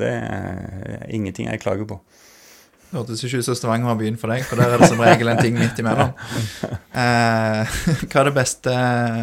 det 0.00 0.12
er 0.12 1.06
ingenting 1.12 1.50
jeg 1.50 1.62
klager 1.62 1.88
på. 1.88 2.00
Det 2.92 3.00
hørtes 3.00 3.22
ikke 3.24 3.38
ut 3.40 3.46
som 3.46 3.56
Stavanger 3.56 3.88
var 3.88 4.00
byen 4.02 4.18
for 4.20 4.28
deg, 4.28 4.42
for 4.44 4.60
der 4.60 4.74
er 4.74 4.82
det 4.82 4.88
som 4.90 5.00
regel 5.00 5.30
en 5.32 5.38
ting 5.40 5.56
midt 5.56 5.78
imellom. 5.80 6.12
Eh, 6.92 7.76
hva 8.12 8.20
er 8.20 8.28
det 8.28 8.34
beste, 8.36 8.72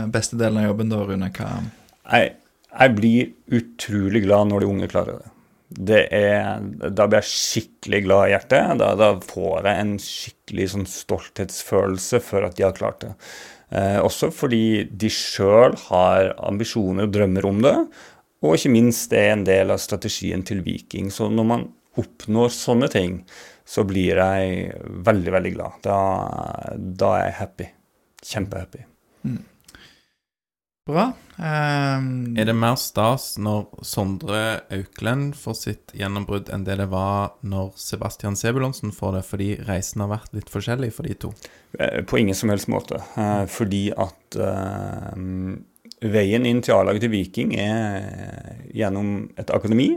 beste 0.10 0.38
delen 0.40 0.58
av 0.58 0.72
jobben 0.72 0.90
da, 0.90 1.04
Rune? 1.06 1.28
Hva 1.36 1.50
Jeg, 2.10 2.32
jeg 2.72 2.96
blir 2.98 3.60
utrolig 3.60 4.24
glad 4.24 4.50
når 4.50 4.64
de 4.64 4.70
unge 4.72 4.90
klarer 4.90 5.20
det. 5.20 5.30
det 5.90 6.00
er, 6.18 6.66
da 6.90 7.06
blir 7.06 7.22
jeg 7.22 7.30
skikkelig 7.30 8.00
glad 8.08 8.24
i 8.26 8.34
hjertet. 8.34 8.82
Da, 8.82 8.90
da 8.98 9.12
får 9.22 9.70
jeg 9.70 9.84
en 9.84 9.94
skikkelig 10.02 10.68
sånn 10.74 10.90
stolthetsfølelse 10.90 12.24
for 12.26 12.50
at 12.50 12.58
de 12.58 12.66
har 12.66 12.74
klart 12.74 13.06
det. 13.06 13.14
Eh, 13.70 14.00
også 14.02 14.32
fordi 14.34 14.88
de 14.90 15.12
sjøl 15.14 15.76
har 15.88 16.34
ambisjoner 16.48 17.06
og 17.06 17.14
drømmer 17.14 17.50
om 17.50 17.62
det. 17.66 17.76
Og 18.44 18.56
ikke 18.56 18.72
minst 18.74 19.12
det 19.12 19.22
er 19.26 19.36
en 19.36 19.46
del 19.48 19.74
av 19.74 19.82
strategien 19.84 20.44
til 20.48 20.64
Viking. 20.66 21.12
Så 21.14 21.30
når 21.30 21.50
man 21.50 21.68
oppnår 22.00 22.54
sånne 22.56 22.90
ting, 22.92 23.22
så 23.68 23.84
blir 23.86 24.18
jeg 24.18 24.76
veldig, 25.06 25.34
veldig 25.36 25.54
glad. 25.58 25.80
Da, 25.86 25.98
da 26.78 27.16
er 27.18 27.26
jeg 27.28 27.40
happy. 27.44 27.72
Kjempehappy. 28.26 28.86
Bra. 30.90 31.10
Eh, 31.40 32.00
Er 32.42 32.46
det 32.50 32.56
mer 32.58 32.76
stas 32.76 33.38
når 33.40 33.70
Sondre 33.88 34.40
Auklend 34.76 35.38
får 35.40 35.56
sitt 35.56 35.94
gjennombrudd 35.96 36.52
enn 36.52 36.66
det 36.68 36.76
det 36.82 36.90
var 36.92 37.38
når 37.48 37.72
Sebastian 37.80 38.36
Sebulonsen 38.36 38.92
får 38.96 39.16
det, 39.16 39.24
fordi 39.28 39.50
reisen 39.70 40.04
har 40.04 40.12
vært 40.12 40.36
litt 40.36 40.52
forskjellig 40.52 40.92
for 40.96 41.08
de 41.08 41.16
to? 41.16 41.32
Eh, 41.80 42.02
På 42.04 42.20
ingen 42.20 42.36
som 42.36 42.52
helst 42.52 42.68
måte. 42.68 43.00
Eh, 43.16 43.46
fordi 43.48 43.86
at 43.96 44.40
uh, 44.40 45.16
veien 46.04 46.48
inn 46.48 46.60
til 46.66 46.76
A-laget 46.76 47.06
til 47.08 47.14
Viking 47.14 47.56
er 47.60 48.66
gjennom 48.76 49.30
et 49.40 49.52
akademi, 49.56 49.94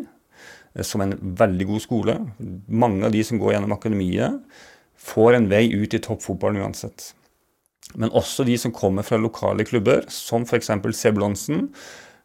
som 0.81 1.03
er 1.03 1.11
en 1.11 1.35
veldig 1.43 1.67
god 1.69 1.83
skole. 1.85 2.15
Mange 2.69 3.05
av 3.07 3.13
de 3.13 3.25
som 3.27 3.41
går 3.43 3.57
gjennom 3.57 3.75
akademiet, 3.75 4.39
får 5.03 5.37
en 5.37 5.51
vei 5.51 5.67
ut 5.75 5.95
i 5.95 6.01
toppfotballen 6.01 6.63
uansett. 6.63 7.11
Men 7.99 8.13
også 8.17 8.47
de 8.49 8.57
som 8.61 8.73
kommer 8.75 9.05
fra 9.07 9.19
lokale 9.21 9.67
klubber, 9.69 10.07
som 10.13 10.47
f.eks. 10.47 10.71
Sebulonsen, 10.97 11.69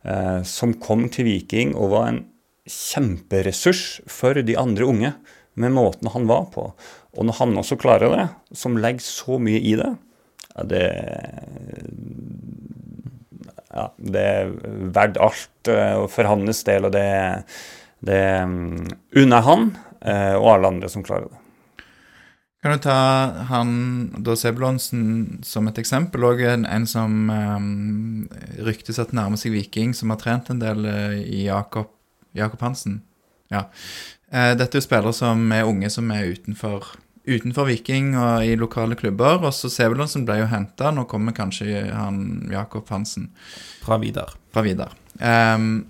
eh, 0.07 0.41
som 0.47 0.75
kom 0.79 1.07
til 1.13 1.27
Viking 1.27 1.75
og 1.75 1.91
var 1.95 2.11
en 2.11 2.21
kjemperessurs 2.67 4.01
for 4.11 4.37
de 4.43 4.57
andre 4.59 4.87
unge 4.87 5.13
med 5.57 5.73
måten 5.75 6.11
han 6.13 6.27
var 6.29 6.47
på. 6.53 6.69
Og 7.17 7.27
når 7.27 7.39
han 7.39 7.57
også 7.59 7.79
klarer 7.81 8.13
det, 8.13 8.27
som 8.55 8.77
legger 8.77 9.03
så 9.03 9.39
mye 9.41 9.59
i 9.59 9.73
det, 9.79 9.91
ja, 10.53 10.67
det 10.67 10.83
ja, 13.77 13.89
det 13.97 14.21
er 14.23 14.53
verdt 14.95 15.19
alt 15.21 15.71
eh, 15.71 16.05
for 16.11 16.29
hans 16.29 16.63
del, 16.67 16.87
og 16.87 16.95
det, 16.95 17.09
det 18.05 18.21
mm, 18.49 18.87
unner 19.21 19.45
han 19.45 19.67
eh, 20.01 20.33
og 20.37 20.55
alle 20.55 20.71
andre 20.73 20.89
som 20.91 21.05
klarer 21.05 21.29
det. 21.29 21.43
Kan 22.67 22.75
du 22.75 22.83
ta 22.83 23.01
han 23.47 23.69
da 24.19 24.33
Sebulonsen 24.35 25.37
som 25.47 25.69
et 25.69 25.77
eksempel, 25.79 26.25
og 26.27 26.41
en, 26.43 26.65
en 26.67 26.83
som 26.83 27.29
um, 27.31 28.25
ryktes 28.59 28.99
at 28.99 29.13
nærmer 29.15 29.39
seg 29.39 29.53
Viking, 29.55 29.93
som 29.95 30.11
har 30.11 30.19
trent 30.19 30.49
en 30.51 30.59
del 30.59 30.83
uh, 30.83 31.15
i 31.15 31.45
Jakob, 31.45 31.93
Jakob 32.35 32.65
Hansen? 32.67 32.97
Ja. 33.47 33.69
Uh, 34.27 34.51
dette 34.59 34.75
er 34.75 34.81
jo 34.81 34.83
spillere 34.83 35.15
som 35.15 35.47
er 35.55 35.63
unge 35.63 35.87
som 35.95 36.11
er 36.11 36.27
utenfor, 36.27 36.89
utenfor 37.23 37.69
Viking 37.71 38.17
og 38.19 38.43
i 38.43 38.59
lokale 38.59 38.99
klubber. 38.99 39.39
Og 39.47 39.55
så 39.55 39.71
Sebulonsen 39.71 40.27
ble 40.27 40.41
jo 40.41 40.51
henta, 40.51 40.91
nå 40.91 41.07
kommer 41.07 41.39
kanskje 41.39 41.85
han 41.87 42.49
Jakob 42.51 42.91
Hansen 42.91 43.31
Fra 43.85 43.95
Vidar. 44.03 44.35
fra 44.51 44.67
Vidar. 44.67 44.91
Um, 45.23 45.85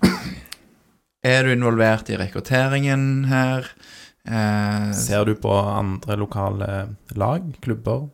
er 1.26 1.42
du 1.42 1.56
involvert 1.58 2.14
i 2.14 2.22
rekrutteringen 2.22 3.24
her? 3.34 3.66
Eh, 4.28 4.92
Ser 4.92 5.24
du 5.24 5.34
på 5.34 5.52
andre 5.52 6.16
lokale 6.20 6.70
lag, 7.16 7.48
klubber? 7.64 8.08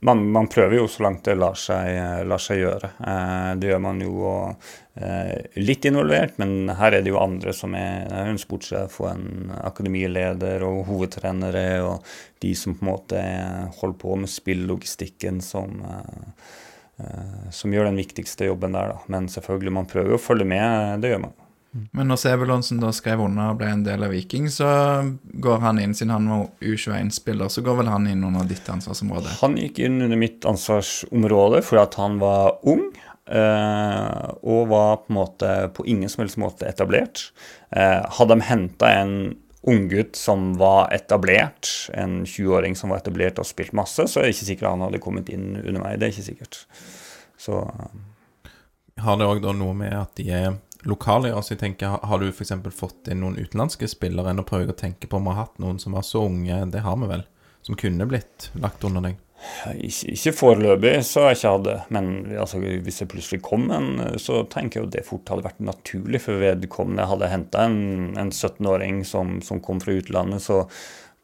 Man, 0.00 0.32
man, 0.32 0.48
prøver 0.48 0.76
jo 0.76 0.88
så 0.88 1.02
langt 1.06 1.24
det 1.24 1.34
lar 1.40 1.56
seg, 1.58 2.24
lar 2.28 2.40
seg 2.40 2.60
gjøre. 2.60 2.90
Eh, 3.00 3.50
det 3.60 3.70
gjør 3.70 3.82
man 3.84 4.00
jo 4.04 4.12
og, 4.28 4.66
eh, 4.94 5.34
litt 5.60 5.86
involvert, 5.88 6.36
men 6.42 6.72
her 6.76 6.98
er 6.98 7.04
det 7.04 7.12
jo 7.12 7.20
andre 7.20 7.54
som 7.56 7.76
er, 7.78 8.06
er 8.12 8.30
en 8.30 8.40
sportssjef 8.40 8.98
og 9.02 9.10
en 9.12 9.52
akademileder 9.62 10.64
og 10.66 10.84
hovedtrenere 10.90 11.66
og 11.86 12.12
de 12.44 12.54
som 12.58 12.76
på 12.76 12.84
en 12.84 12.92
måte 12.92 13.22
holder 13.78 13.98
på 14.02 14.18
med 14.24 14.32
spillogistikken 14.32 15.40
som, 15.44 15.80
eh, 15.88 16.50
eh, 17.04 17.48
som 17.50 17.72
gjør 17.72 17.90
den 17.90 18.00
viktigste 18.02 18.50
jobben 18.50 18.76
der. 18.76 18.94
Da. 18.94 19.14
Men 19.14 19.30
selvfølgelig, 19.32 19.78
man 19.80 19.90
prøver 19.90 20.18
å 20.18 20.22
følge 20.22 20.48
med, 20.48 21.00
det 21.04 21.14
gjør 21.14 21.26
man. 21.28 21.38
Men 21.72 22.10
når 22.10 22.18
Sebulonsen 22.20 22.82
da 22.82 22.90
skrev 22.92 23.22
under 23.24 23.54
og 23.54 23.60
ble 23.62 23.70
en 23.72 23.84
del 23.86 24.04
av 24.04 24.12
Viking, 24.12 24.50
så 24.52 24.68
går 25.22 25.62
han 25.62 25.80
inn, 25.80 25.94
siden 25.96 26.12
han 26.12 26.28
var 26.28 26.42
U21-spiller, 26.60 27.48
så 27.48 27.64
går 27.64 27.78
vel 27.80 27.88
han 27.88 28.08
inn 28.10 28.24
under 28.28 28.44
ditt 28.48 28.68
ansvarsområde? 28.68 29.32
Han 29.40 29.56
gikk 29.56 29.80
inn 29.86 30.02
under 30.04 30.20
mitt 30.20 30.44
ansvarsområde 30.48 31.62
fordi 31.64 31.84
at 31.86 31.96
han 32.00 32.20
var 32.20 32.58
ung. 32.68 32.90
Eh, 33.32 34.24
og 34.42 34.66
var 34.68 34.96
på 35.04 35.12
en 35.12 35.16
måte 35.16 35.52
på 35.72 35.86
ingen 35.88 36.10
som 36.10 36.24
helst 36.24 36.40
måte 36.42 36.66
etablert. 36.68 37.30
Eh, 37.70 38.02
hadde 38.18 38.34
de 38.34 38.44
henta 38.50 38.90
en 38.98 39.14
unggutt 39.62 40.18
som 40.18 40.50
var 40.58 40.90
etablert, 40.92 41.70
en 41.94 42.24
20-åring 42.26 42.74
som 42.76 42.90
var 42.90 43.00
etablert 43.00 43.38
og 43.38 43.46
spilt 43.46 43.72
masse, 43.78 44.08
så 44.10 44.20
er 44.20 44.26
det 44.26 44.34
ikke 44.34 44.48
sikkert 44.48 44.72
han 44.72 44.82
hadde 44.84 45.00
kommet 45.00 45.30
inn 45.32 45.54
under 45.54 45.78
meg. 45.84 46.00
Det 46.00 46.08
er 46.08 46.14
ikke 46.16 46.28
sikkert. 46.32 46.64
Så 47.40 47.62
Har 49.02 49.16
det 49.16 49.26
òg 49.30 49.46
noe 49.56 49.72
med 49.74 49.94
at 49.96 50.12
de 50.18 50.26
er 50.34 50.50
lokale 50.88 51.32
altså. 51.34 51.54
Jeg 51.54 51.62
tenker, 51.62 51.98
Har 52.02 52.22
du 52.22 52.28
f.eks. 52.30 52.54
fått 52.74 53.10
inn 53.12 53.22
noen 53.24 53.38
utenlandske 53.38 53.88
spillere 53.90 54.32
enn 54.32 54.42
å 54.42 54.46
prøve 54.46 54.74
å 54.74 54.78
tenke 54.78 55.08
på 55.08 55.18
om 55.18 55.28
vi 55.28 55.34
har 55.34 55.46
hatt 55.46 55.60
noen 55.62 55.78
som 55.82 55.96
var 55.96 56.06
så 56.06 56.24
unge, 56.28 56.64
det 56.72 56.84
har 56.86 56.96
vi 57.00 57.10
vel, 57.10 57.26
som 57.62 57.78
kunne 57.78 58.08
blitt 58.10 58.50
lagt 58.58 58.84
under 58.88 59.04
deg? 59.08 59.20
Ikke, 59.82 60.12
ikke 60.14 60.32
foreløpig, 60.38 60.92
så 61.06 61.24
har 61.24 61.32
jeg 61.32 61.40
ikke 61.40 61.52
hatt 61.56 61.66
det. 61.66 61.76
Men 61.94 62.10
altså, 62.38 62.60
hvis 62.62 63.00
det 63.02 63.08
plutselig 63.10 63.42
kom 63.44 63.68
en, 63.74 63.92
så 64.22 64.42
tenker 64.50 64.78
jeg 64.78 64.86
jo 64.86 64.92
det 64.94 65.06
fort 65.06 65.32
hadde 65.32 65.46
vært 65.46 65.62
naturlig 65.66 66.22
for 66.22 66.42
vedkommende. 66.42 67.08
Hadde 67.10 67.30
henta 67.32 67.66
en, 67.66 67.78
en 68.20 68.30
17-åring 68.30 69.02
som, 69.08 69.40
som, 69.44 69.62
kom 69.64 69.82
fra 69.82 69.96
utlandet, 69.98 70.44
så 70.44 70.62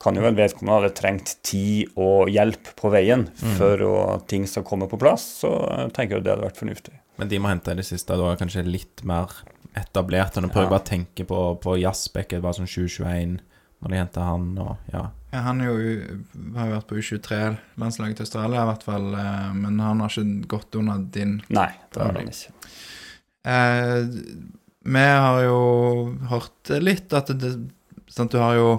kan 0.02 0.18
jo 0.18 0.22
vel 0.22 0.38
vedkommende 0.38 0.78
hadde 0.78 0.94
trengt 0.98 1.36
tid 1.46 1.94
og 1.98 2.30
hjelp 2.30 2.70
på 2.78 2.90
veien 2.94 3.26
mm. 3.30 3.54
for 3.58 3.82
at 4.04 4.28
ting 4.30 4.46
skal 4.50 4.66
komme 4.66 4.90
på 4.90 5.00
plass. 5.00 5.26
Så 5.42 5.52
tenker 5.94 6.18
jeg 6.18 6.26
det 6.26 6.34
hadde 6.34 6.46
vært 6.50 6.60
fornuftig. 6.60 6.98
Men 7.18 7.30
de 7.30 7.40
må 7.42 7.50
hente 7.50 7.74
i 7.74 7.78
det 7.80 7.86
siste 7.86 8.16
da 8.18 8.32
kanskje 8.38 8.64
litt 8.66 9.02
mer 9.08 9.32
etablert. 9.78 10.38
Nå 10.38 10.50
prøver 10.50 10.66
jeg 10.66 10.70
ja. 10.70 10.74
bare 10.74 10.84
å 10.84 10.90
tenke 10.90 11.26
på, 11.28 11.42
på 11.62 11.76
Jazzbeck. 11.80 12.30
det 12.34 12.42
var 12.44 12.56
sånn 12.56 12.70
2021 12.70 13.38
når 13.78 13.92
de 13.92 13.98
henta 14.00 14.26
han 14.26 14.46
og 14.58 14.90
ja. 14.90 15.04
ja 15.30 15.42
han 15.46 15.62
jo, 15.62 15.74
har 16.56 16.70
jo 16.70 16.76
vært 16.76 16.88
på 16.90 16.98
U23-landslaget 16.98 18.18
til 18.18 18.26
Australia 18.26 18.64
i 18.64 18.70
hvert 18.72 18.86
fall, 18.86 19.08
eh, 19.14 19.50
men 19.54 19.78
han 19.82 20.02
har 20.02 20.14
ikke 20.14 20.50
gått 20.50 20.78
under 20.80 21.04
din 21.14 21.36
Nei, 21.54 21.70
det 21.94 22.02
har 22.02 22.18
han 22.18 22.32
ikke. 22.32 22.72
Eh, 23.48 24.00
vi 24.88 25.06
har 25.06 25.40
jo 25.44 25.60
hørt 26.32 26.74
litt 26.82 27.14
at 27.14 27.30
det, 27.38 27.54
sant, 28.10 28.34
du 28.34 28.42
har 28.42 28.58
jo 28.58 28.70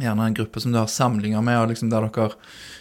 gjerne 0.00 0.30
en 0.30 0.38
gruppe 0.38 0.62
som 0.62 0.72
du 0.72 0.80
har 0.80 0.88
samlinger 0.88 1.44
med, 1.44 1.60
og 1.60 1.72
liksom 1.74 1.92
der 1.92 2.08
dere 2.08 2.30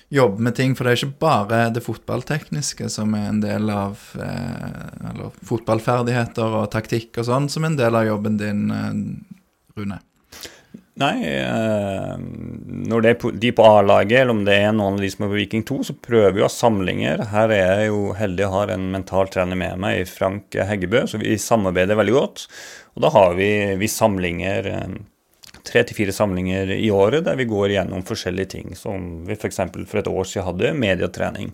jobbe 0.10 0.41
med 0.41 0.56
ting. 0.58 0.76
For 0.76 0.86
det 0.86 0.93
er 0.93 1.02
ikke 1.02 1.22
bare 1.22 1.62
det 1.74 1.86
fotballtekniske 1.86 2.89
som 2.91 3.15
er 3.17 3.30
en 3.30 3.41
del 3.43 3.69
av 3.74 4.02
eh, 4.17 5.10
Eller 5.12 5.34
fotballferdigheter 5.45 6.60
og 6.62 6.69
taktikk 6.74 7.22
og 7.22 7.30
sånn 7.30 7.50
som 7.52 7.65
er 7.65 7.74
en 7.74 7.82
del 7.82 8.00
av 8.00 8.08
jobben 8.10 8.39
din, 8.41 8.69
eh, 8.74 8.93
Rune. 9.80 10.02
Nei, 11.00 11.15
eh, 11.24 12.15
når 12.19 13.04
det 13.04 13.12
er 13.12 13.36
de 13.39 13.52
på 13.56 13.63
A-laget, 13.63 14.17
eller 14.19 14.36
om 14.36 14.41
det 14.43 14.58
er 14.60 14.74
noen 14.76 14.98
av 14.98 15.04
de 15.04 15.10
som 15.13 15.24
er 15.24 15.30
på 15.32 15.38
Viking 15.38 15.63
2, 15.67 15.78
så 15.88 15.95
prøver 15.95 16.34
vi 16.36 16.41
å 16.43 16.50
ha 16.50 16.52
samlinger. 16.52 17.24
Her 17.32 17.54
er 17.56 17.62
jeg 17.62 17.86
jo 17.93 18.02
heldig 18.17 18.48
å 18.50 18.52
har 18.58 18.74
en 18.74 18.89
mental 18.91 19.32
trener 19.32 19.60
med 19.60 19.80
meg, 19.80 20.02
Frank 20.12 20.58
Heggebø, 20.60 21.06
så 21.08 21.22
vi 21.22 21.38
samarbeider 21.39 22.00
veldig 22.00 22.17
godt. 22.17 22.43
Og 22.98 23.06
da 23.06 23.13
har 23.15 23.38
vi, 23.39 23.50
vi 23.80 23.91
samlinger 23.91 24.67
eh, 24.74 25.00
tre 25.67 25.84
til 25.88 25.98
fire 25.98 26.15
samlinger 26.15 26.72
i 26.76 26.89
året 26.93 27.26
der 27.28 27.38
vi 27.39 27.48
går 27.50 27.76
gjennom 27.76 28.06
forskjellige 28.08 28.52
ting. 28.56 28.72
Som 28.80 29.26
vi 29.28 29.38
f.eks. 29.38 29.62
For, 29.62 29.84
for 29.89 30.02
et 30.02 30.12
år 30.12 30.30
siden 30.30 30.48
hadde 30.48 30.74
medietrening 30.78 31.54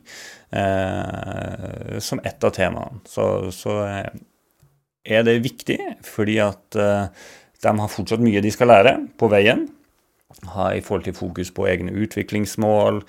eh, 0.52 2.00
som 2.04 2.22
ett 2.24 2.44
av 2.44 2.56
temaene. 2.56 3.04
Så, 3.10 3.28
så, 3.56 3.82
eh, 3.90 4.16
er 5.06 5.26
det 5.26 5.42
viktig 5.46 5.80
fordi 6.06 6.40
at 6.44 6.78
eh, 6.80 7.08
de 7.66 7.74
har 7.80 7.92
fortsatt 7.92 8.24
mye 8.24 8.44
de 8.44 8.54
skal 8.54 8.72
lære 8.74 8.96
på 9.20 9.30
veien. 9.32 9.68
Ha 10.52 10.72
i 10.76 10.82
forhold 10.84 11.06
til 11.08 11.16
fokus 11.16 11.52
på 11.56 11.68
egne 11.70 11.94
utviklingsmål, 12.06 13.00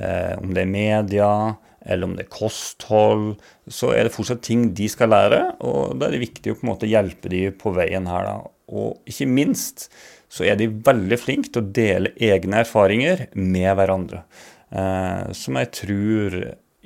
eh, 0.00 0.38
om 0.40 0.54
det 0.54 0.64
er 0.64 0.70
media 0.70 1.32
eller 1.80 2.06
om 2.06 2.14
det 2.16 2.26
er 2.26 2.32
kosthold, 2.32 3.38
så 3.72 3.94
er 3.96 4.04
det 4.04 4.12
fortsatt 4.14 4.42
ting 4.44 4.68
de 4.76 4.88
skal 4.90 5.12
lære. 5.14 5.40
Og 5.64 5.96
da 5.98 6.08
er 6.08 6.16
det 6.16 6.26
viktig 6.26 6.52
å 6.52 6.58
på 6.58 6.66
en 6.66 6.72
måte 6.74 6.90
hjelpe 6.90 7.30
de 7.32 7.46
på 7.56 7.72
veien 7.76 8.08
her. 8.10 8.26
da. 8.26 8.34
Og 8.70 9.00
ikke 9.08 9.28
minst 9.30 9.88
så 10.30 10.46
er 10.46 10.58
de 10.58 10.70
veldig 10.70 11.18
flinke 11.18 11.50
til 11.50 11.64
å 11.64 11.72
dele 11.74 12.14
egne 12.22 12.62
erfaringer 12.62 13.26
med 13.34 13.70
hverandre. 13.78 14.22
Eh, 14.70 15.30
som 15.34 15.58
jeg 15.58 15.72
tror 15.74 16.36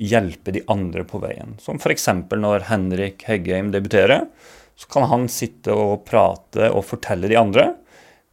hjelper 0.01 0.57
de 0.57 0.65
andre 0.73 1.05
på 1.07 1.21
veien. 1.23 1.55
Som 1.61 1.79
f.eks. 1.79 2.09
når 2.33 2.69
Henrik 2.71 3.27
Heggheim 3.29 3.71
debuterer. 3.75 4.27
Så 4.75 4.89
kan 4.91 5.07
han 5.11 5.29
sitte 5.31 5.75
og 5.77 6.03
prate 6.09 6.73
og 6.73 6.87
fortelle 6.89 7.31
de 7.31 7.39
andre 7.39 7.71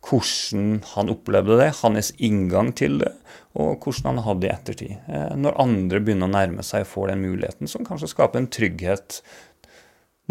hvordan 0.01 0.79
han 0.95 1.11
opplevde 1.13 1.59
det, 1.59 1.67
hans 1.83 2.07
inngang 2.17 2.71
til 2.73 2.95
det, 3.03 3.11
og 3.53 3.83
hvordan 3.83 4.15
han 4.15 4.23
hadde 4.25 4.41
det 4.41 4.49
i 4.49 4.53
ettertid. 4.55 4.95
Eh, 5.05 5.35
når 5.37 5.59
andre 5.61 6.01
begynner 6.01 6.29
å 6.29 6.33
nærme 6.33 6.65
seg 6.65 6.87
og 6.87 6.91
får 6.95 7.11
den 7.11 7.21
muligheten, 7.27 7.69
som 7.69 7.85
kanskje 7.85 8.09
skaper 8.09 8.41
en 8.41 8.49
trygghet 8.49 9.21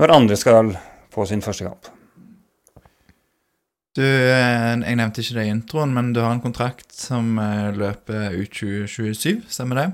når 0.01 0.17
andre 0.17 0.39
skal 0.39 0.75
få 1.15 1.29
sin 1.29 1.45
første 1.45 1.69
kamp. 1.69 1.93
Du, 3.99 4.05
eh, 4.05 4.77
jeg 4.79 4.99
nevnte 5.01 5.23
ikke 5.23 5.37
det 5.41 5.49
i 5.49 5.51
introen, 5.51 5.91
men 5.97 6.13
du 6.15 6.21
har 6.23 6.31
en 6.31 6.43
kontrakt 6.43 6.93
som 6.95 7.35
eh, 7.43 7.73
løper 7.75 8.37
ut 8.39 8.53
2027, 8.55 9.43
stemmer 9.51 9.81
det? 9.81 9.87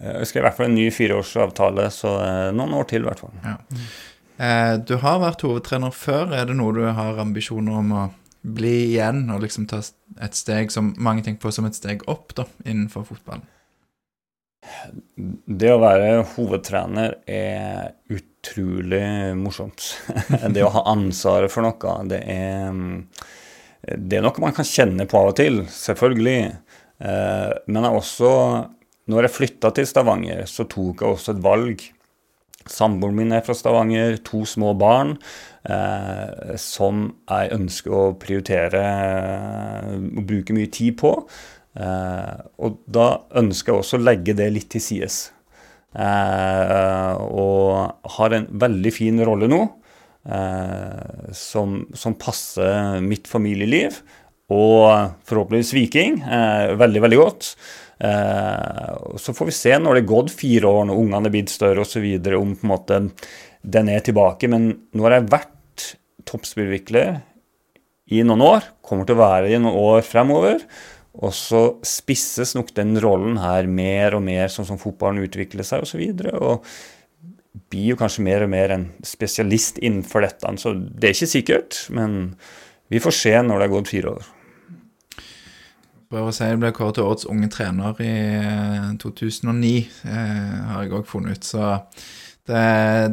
Eh, 0.00 0.14
jeg 0.22 0.30
skrev 0.30 0.40
i 0.40 0.46
hvert 0.46 0.56
fall 0.56 0.70
en 0.70 0.78
ny 0.78 0.86
fireårsavtale, 0.94 1.90
så 1.92 2.14
noen 2.56 2.72
år 2.78 2.88
til 2.88 3.04
i 3.04 3.08
hvert 3.10 3.20
fall. 3.20 3.36
Ja. 3.44 3.56
Du 4.82 4.96
har 4.98 5.20
vært 5.22 5.44
hovedtrener 5.46 5.92
før. 5.94 6.32
Er 6.34 6.48
det 6.48 6.56
noe 6.58 6.74
du 6.74 6.80
har 6.96 7.20
ambisjoner 7.22 7.76
om 7.78 7.92
å 7.94 8.06
bli 8.42 8.72
igjen, 8.88 9.28
og 9.30 9.44
liksom 9.44 9.68
ta 9.70 9.78
et 10.24 10.34
steg 10.34 10.72
som 10.74 10.90
mange 10.98 11.22
tenker 11.22 11.44
på 11.44 11.52
som 11.54 11.68
et 11.68 11.76
steg 11.76 12.02
opp 12.10 12.34
da, 12.40 12.48
innenfor 12.64 13.06
fotballen? 13.12 13.44
Det 15.16 15.70
å 15.72 15.80
være 15.82 16.24
hovedtrener 16.34 17.18
er 17.30 17.94
utrolig 18.12 19.34
morsomt. 19.38 19.86
det 20.54 20.64
å 20.64 20.72
ha 20.74 20.86
ansvaret 20.92 21.52
for 21.52 21.66
noe, 21.66 21.96
det 22.10 22.20
er, 22.34 22.78
det 23.96 24.18
er 24.18 24.24
noe 24.24 24.44
man 24.44 24.56
kan 24.56 24.68
kjenne 24.68 25.08
på 25.10 25.20
av 25.20 25.32
og 25.32 25.38
til, 25.40 25.62
selvfølgelig. 25.70 26.38
Eh, 27.04 27.50
men 27.68 27.88
jeg 27.88 28.00
også, 28.00 28.30
når 29.10 29.28
jeg 29.28 29.36
flytta 29.38 29.72
til 29.76 29.88
Stavanger, 29.88 30.44
så 30.50 30.66
tok 30.70 31.04
jeg 31.04 31.16
også 31.16 31.34
et 31.34 31.44
valg. 31.44 31.84
Samboeren 32.70 33.18
min 33.18 33.34
er 33.36 33.44
fra 33.44 33.56
Stavanger, 33.56 34.16
to 34.24 34.44
små 34.48 34.72
barn 34.80 35.18
eh, 35.68 36.54
som 36.60 37.10
jeg 37.28 37.52
ønsker 37.58 37.92
å 37.92 38.04
prioritere 38.20 38.84
og 39.92 40.24
bruke 40.24 40.56
mye 40.56 40.72
tid 40.72 40.96
på. 41.02 41.12
Eh, 41.74 42.34
og 42.62 42.82
da 42.86 43.06
ønsker 43.40 43.72
jeg 43.72 43.82
også 43.82 43.98
å 43.98 44.04
legge 44.04 44.34
det 44.38 44.50
litt 44.54 44.70
til 44.74 44.82
sides. 44.82 45.16
Eh, 45.94 47.14
og 47.22 48.10
har 48.16 48.34
en 48.34 48.46
veldig 48.64 48.92
fin 48.94 49.20
rolle 49.26 49.46
nå 49.50 49.60
eh, 50.26 51.30
som, 51.34 51.80
som, 51.94 52.16
passer 52.18 52.98
mitt 53.02 53.30
familieliv 53.30 54.00
og 54.54 55.14
forhåpentligvis 55.24 55.70
Viking 55.72 56.18
veldig, 56.76 57.00
veldig 57.00 57.16
godt. 57.16 57.46
så 59.16 59.32
får 59.32 59.48
vi 59.48 59.54
se 59.56 59.72
når 59.80 59.96
det 59.96 60.02
er 60.02 60.10
gått 60.10 60.34
fire 60.36 60.68
år, 60.68 60.82
når 60.90 60.98
ungene 61.00 61.30
er 61.30 61.32
blitt 61.32 61.52
større 61.54 61.80
osv., 61.80 62.04
om 62.36 62.52
på 62.52 62.66
en 62.66 62.68
måte 62.68 62.98
den 63.64 63.88
er 63.88 64.04
tilbake. 64.04 64.50
Men 64.52 64.66
nå 64.92 65.06
har 65.06 65.16
jeg 65.16 65.30
vært 65.32 65.86
toppspillvikler 66.28 67.22
i 68.12 68.20
noen 68.26 68.44
år, 68.44 68.68
kommer 68.84 69.08
til 69.08 69.16
å 69.16 69.22
være 69.22 69.48
det 69.48 69.56
i 69.56 69.62
noen 69.64 69.80
år 69.80 70.04
fremover. 70.04 70.60
Og 71.14 71.30
så 71.36 71.62
spisses 71.86 72.56
nok 72.56 72.72
den 72.74 72.96
rollen 73.02 73.38
her 73.38 73.68
mer 73.70 74.16
og 74.16 74.24
mer 74.26 74.50
sånn 74.50 74.66
som 74.66 74.80
fotballen 74.80 75.22
utvikler 75.22 75.66
seg 75.66 75.84
osv. 75.86 76.02
Og, 76.02 76.24
så 76.24 76.34
og 76.42 77.64
blir 77.70 77.92
jo 77.92 77.98
kanskje 77.98 78.24
mer 78.26 78.44
og 78.46 78.50
mer 78.50 78.74
en 78.74 78.88
spesialist 79.06 79.78
innenfor 79.78 80.26
dette. 80.26 80.54
Så 80.58 80.74
det 80.74 81.10
er 81.10 81.16
ikke 81.16 81.30
sikkert, 81.30 81.78
men 81.94 82.34
vi 82.90 83.02
får 83.02 83.16
se 83.18 83.34
når 83.42 83.60
det 83.60 83.68
er 83.68 83.74
gått 83.76 83.92
fire 83.92 84.16
år. 84.16 84.32
Prøver 86.10 86.30
å 86.30 86.34
si 86.34 86.46
det 86.46 86.60
ble 86.62 86.72
kåret 86.74 86.98
til 86.98 87.06
årets 87.08 87.28
unge 87.30 87.48
trener 87.50 88.02
i 88.02 88.14
2009, 89.02 89.70
eh, 90.04 90.18
eh, 90.18 90.58
har 90.70 90.84
jeg 90.84 90.94
òg 90.98 91.08
funnet 91.10 91.38
ut. 91.38 91.48
Så 91.48 91.70
det, 92.50 92.64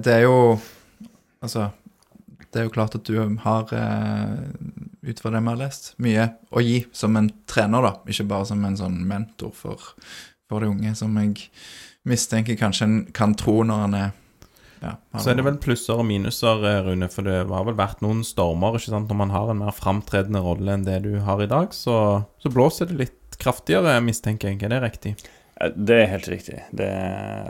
det 0.05 0.19
er 0.19 0.27
jo 0.27 0.37
Altså 1.41 1.71
det 2.51 2.59
er 2.59 2.65
jo 2.67 2.73
klart 2.75 2.95
at 2.97 3.07
du 3.07 3.15
har, 3.17 3.69
eh, 3.73 4.33
ut 5.01 5.19
fra 5.19 5.31
det 5.33 5.41
vi 5.41 5.49
har 5.49 5.59
lest, 5.59 5.93
mye 6.01 6.27
å 6.53 6.61
gi 6.63 6.81
som 6.93 7.17
en 7.17 7.29
trener, 7.49 7.85
da. 7.85 7.93
Ikke 8.09 8.27
bare 8.29 8.47
som 8.49 8.63
en 8.65 8.77
sånn 8.77 8.99
mentor 9.09 9.53
for, 9.57 9.93
for 10.49 10.63
de 10.63 10.71
unge, 10.71 10.93
som 10.97 11.15
jeg 11.17 11.47
mistenker 12.07 12.57
kanskje 12.59 12.87
en 12.87 12.99
kan 13.13 13.35
tro 13.37 13.61
når 13.65 13.85
han 13.85 13.97
er 13.97 14.09
ja, 14.81 14.95
Så 15.21 15.29
er 15.29 15.37
det 15.37 15.43
vel 15.45 15.59
plusser 15.61 15.99
og 16.01 16.07
minuser, 16.09 16.63
eh, 16.65 16.79
Rune, 16.87 17.05
for 17.13 17.27
det 17.27 17.43
har 17.45 17.65
vel 17.67 17.77
vært 17.77 17.99
noen 18.01 18.23
stormer, 18.25 18.73
ikke 18.79 18.89
sant. 18.89 19.11
Når 19.11 19.19
man 19.19 19.33
har 19.33 19.51
en 19.51 19.59
mer 19.61 19.75
framtredende 19.77 20.41
rolle 20.41 20.73
enn 20.73 20.87
det 20.87 21.03
du 21.05 21.19
har 21.21 21.43
i 21.43 21.49
dag, 21.49 21.75
så, 21.77 21.97
så 22.41 22.49
blåser 22.49 22.89
det 22.89 22.97
litt 22.97 23.37
kraftigere, 23.41 23.99
mistenker 24.01 24.49
jeg. 24.49 24.63
Er 24.65 24.73
det 24.73 24.81
riktig? 24.81 25.13
Det 25.75 25.95
er 25.97 26.09
helt 26.09 26.27
riktig. 26.31 26.57
Det, 26.73 26.87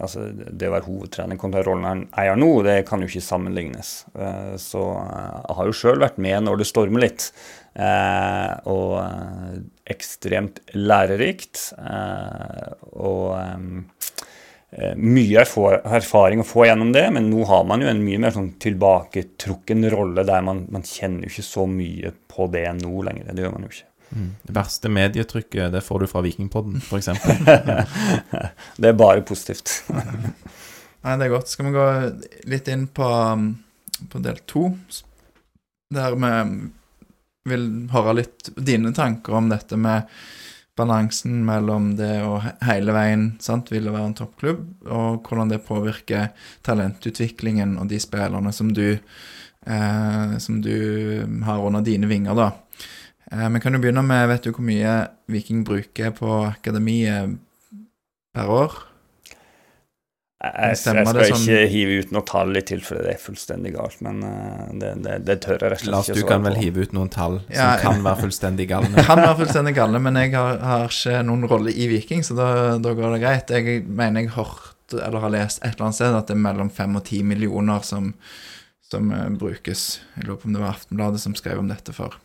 altså, 0.02 0.26
det 0.36 0.68
å 0.68 0.74
være 0.74 0.88
hovedtrener 0.88 1.40
kontra 1.40 1.62
rollen 1.64 1.88
han 1.88 2.02
eier 2.20 2.40
nå, 2.40 2.50
det 2.66 2.82
kan 2.88 3.04
jo 3.04 3.08
ikke 3.08 3.24
sammenlignes. 3.24 3.92
Eh, 4.16 4.56
Så 4.60 4.82
eh, 5.00 5.38
jeg 5.48 5.58
har 5.60 5.70
jo 5.70 5.76
sjøl 5.78 6.02
vært 6.04 6.18
med 6.22 6.44
når 6.48 6.62
det 6.62 6.68
stormer 6.72 7.06
litt. 7.06 7.30
Eh, 7.76 8.54
Og 8.72 8.98
ekstremt 9.92 10.60
lærerikt. 10.76 11.72
Og 12.92 13.36
mye 14.96 15.42
erfaring 15.44 16.40
å 16.44 16.48
få 16.48 16.64
gjennom 16.70 16.94
det, 16.96 17.06
men 17.12 17.28
nå 17.28 17.44
har 17.50 17.66
man 17.68 17.84
jo 17.84 17.90
en 17.92 18.04
mye 18.06 18.22
mer 18.24 18.32
sånn 18.36 18.54
tilbaketrukken 18.64 19.84
rolle 19.92 20.24
der 20.28 20.46
man, 20.48 20.64
man 20.72 20.86
kjenner 20.88 21.28
jo 21.28 21.34
ikke 21.34 21.48
så 21.50 21.68
mye 21.68 22.14
på 22.32 22.48
det 22.54 22.68
nå 22.80 23.04
lenger. 23.04 23.34
Det 23.36 23.44
gjør 23.44 23.58
man 23.58 23.68
jo 23.68 23.74
ikke. 23.74 23.91
Det 24.12 24.56
verste 24.56 24.92
medietrykket, 24.92 25.72
det 25.72 25.82
får 25.86 26.04
du 26.04 26.08
fra 26.12 26.24
Vikingpodden, 26.26 26.82
f.eks. 26.84 27.10
Det 28.82 28.90
er 28.92 28.98
bare 29.00 29.24
positivt. 29.24 29.78
Nei, 31.04 31.16
det 31.18 31.26
er 31.26 31.34
godt. 31.34 31.50
Skal 31.50 31.70
vi 31.70 31.74
gå 31.74 31.88
litt 32.52 32.68
inn 32.70 32.86
på, 32.94 33.08
um, 33.08 33.48
på 34.12 34.22
del 34.22 34.44
to? 34.50 34.68
Der 35.92 36.18
vi 36.20 36.34
vil 37.50 37.68
høre 37.92 38.20
litt 38.20 38.52
dine 38.60 38.92
tanker 38.94 39.40
om 39.40 39.50
dette 39.50 39.80
med 39.80 40.06
balansen 40.78 41.42
mellom 41.46 41.92
det 41.98 42.14
å 42.24 42.38
hele 42.66 42.94
veien 42.96 43.26
sant, 43.44 43.72
ville 43.74 43.92
være 43.94 44.12
en 44.12 44.18
toppklubb, 44.18 44.62
og 44.88 45.28
hvordan 45.28 45.52
det 45.52 45.64
påvirker 45.66 46.32
talentutviklingen 46.66 47.76
og 47.82 47.90
de 47.92 48.00
spillerne 48.02 48.54
som 48.56 48.72
du, 48.74 49.00
eh, 49.66 50.38
som 50.40 50.62
du 50.64 50.76
har 51.46 51.66
under 51.66 51.84
dine 51.86 52.10
vinger, 52.10 52.38
da. 52.38 52.52
Eh, 53.32 53.48
vi 53.50 53.60
kan 53.64 53.74
jo 53.76 53.80
begynne 53.84 54.04
med 54.04 54.28
Vet 54.28 54.44
du 54.48 54.52
hvor 54.52 54.66
mye 54.68 54.96
Viking 55.32 55.64
bruker 55.68 56.12
på 56.18 56.32
akademiet 56.50 57.38
per 58.36 58.50
år? 58.52 58.80
Jeg, 60.42 60.54
jeg, 60.58 60.70
jeg 60.74 60.78
skal 60.82 60.98
det 61.14 61.26
sånn- 61.30 61.44
ikke 61.46 61.66
hive 61.70 61.98
ut 62.02 62.12
noe 62.16 62.26
tall 62.26 62.58
i 62.58 62.64
tilfelle 62.66 63.04
det 63.06 63.12
er 63.14 63.20
fullstendig 63.22 63.76
galt, 63.76 64.00
men 64.02 64.24
eh, 64.26 64.64
det, 64.82 64.90
det, 65.06 65.18
det 65.28 65.36
tør 65.44 65.60
jeg 65.62 65.70
rett 65.76 65.84
og 65.84 65.84
slett 65.84 65.94
Lars, 65.94 66.08
ikke 66.10 66.16
du 66.18 66.22
svare 66.24 66.32
kan 66.32 66.48
vel 66.48 66.58
hive 66.58 66.86
ut 66.88 66.96
noen 66.98 67.12
tall 67.14 67.36
Ja, 67.54 67.68
som 67.78 67.84
kan 67.84 68.02
være 68.08 68.22
fullstendig 68.24 68.66
galne. 68.72 69.04
kan 69.12 69.22
være 69.22 69.36
fullstendig 69.44 69.76
galne, 69.78 70.02
men 70.02 70.18
jeg 70.18 70.34
har, 70.34 70.58
har 70.66 70.88
ikke 70.90 71.20
noen 71.30 71.46
rolle 71.52 71.76
i 71.78 71.86
Viking, 71.92 72.26
så 72.26 72.36
da, 72.40 72.48
da 72.82 72.96
går 72.98 73.14
det 73.16 73.22
greit. 73.22 73.54
Jeg 73.54 73.84
mener 73.86 74.26
jeg 74.26 74.34
har 74.34 74.50
hørt 74.50 74.98
eller 74.98 75.24
har 75.24 75.32
lest 75.38 75.62
et 75.62 75.76
eller 75.76 75.86
annet 75.88 76.00
sted 76.02 76.18
at 76.18 76.28
det 76.28 76.34
er 76.36 76.42
mellom 76.42 76.74
fem 76.74 76.98
og 77.00 77.06
ti 77.08 77.22
millioner 77.24 77.86
som, 77.88 78.10
som 78.90 79.14
eh, 79.16 79.30
brukes. 79.40 79.86
Jeg 80.18 80.26
lurer 80.26 80.42
på 80.42 80.50
om 80.50 80.58
det 80.58 80.66
var 80.66 80.74
Aftenbladet 80.74 81.22
som 81.24 81.38
skrev 81.38 81.62
om 81.62 81.70
dette 81.70 81.94
for 81.96 82.18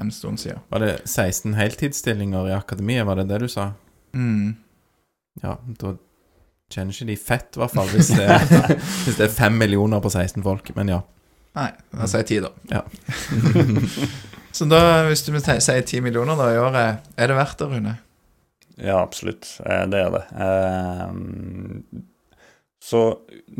en 0.00 0.10
stund 0.14 0.40
siden. 0.40 0.60
Var 0.72 0.80
det 0.80 0.92
16 1.08 1.54
heltidsstillinger 1.58 2.48
i 2.48 2.54
akademiet, 2.56 3.06
var 3.06 3.18
det 3.20 3.26
det 3.30 3.42
du 3.44 3.48
sa? 3.52 3.70
Mm. 4.16 4.54
Ja, 5.42 5.56
da 5.80 5.94
kjenner 6.72 6.94
ikke 6.96 7.08
de 7.10 7.16
fett, 7.20 7.56
i 7.56 7.60
hvert 7.60 7.74
fall, 7.74 7.90
hvis 7.92 8.12
det, 8.16 8.28
hvis 9.04 9.18
det 9.18 9.26
er 9.28 9.34
fem 9.34 9.58
millioner 9.60 10.00
på 10.04 10.12
16 10.12 10.42
folk. 10.44 10.70
Men 10.78 10.88
ja. 10.94 11.00
Nei, 11.58 11.68
da 11.92 12.06
sier 12.08 12.22
jeg 12.24 12.30
ti, 12.30 12.38
da. 12.40 12.52
Ja. 12.72 12.80
så 14.56 14.68
da, 14.70 14.80
hvis 15.10 15.26
du 15.26 15.34
sier 15.42 15.84
ti 15.88 16.00
millioner 16.04 16.38
da 16.40 16.48
i 16.54 16.60
året, 16.62 17.10
er 17.20 17.28
det 17.32 17.36
verdt 17.36 17.60
det, 17.60 17.68
Rune? 17.74 17.94
Ja, 18.80 19.02
absolutt. 19.02 19.50
Eh, 19.66 19.84
Det 19.92 20.00
er 20.00 20.14
det. 20.16 20.22
Eh, 20.32 22.00
Så 22.82 23.02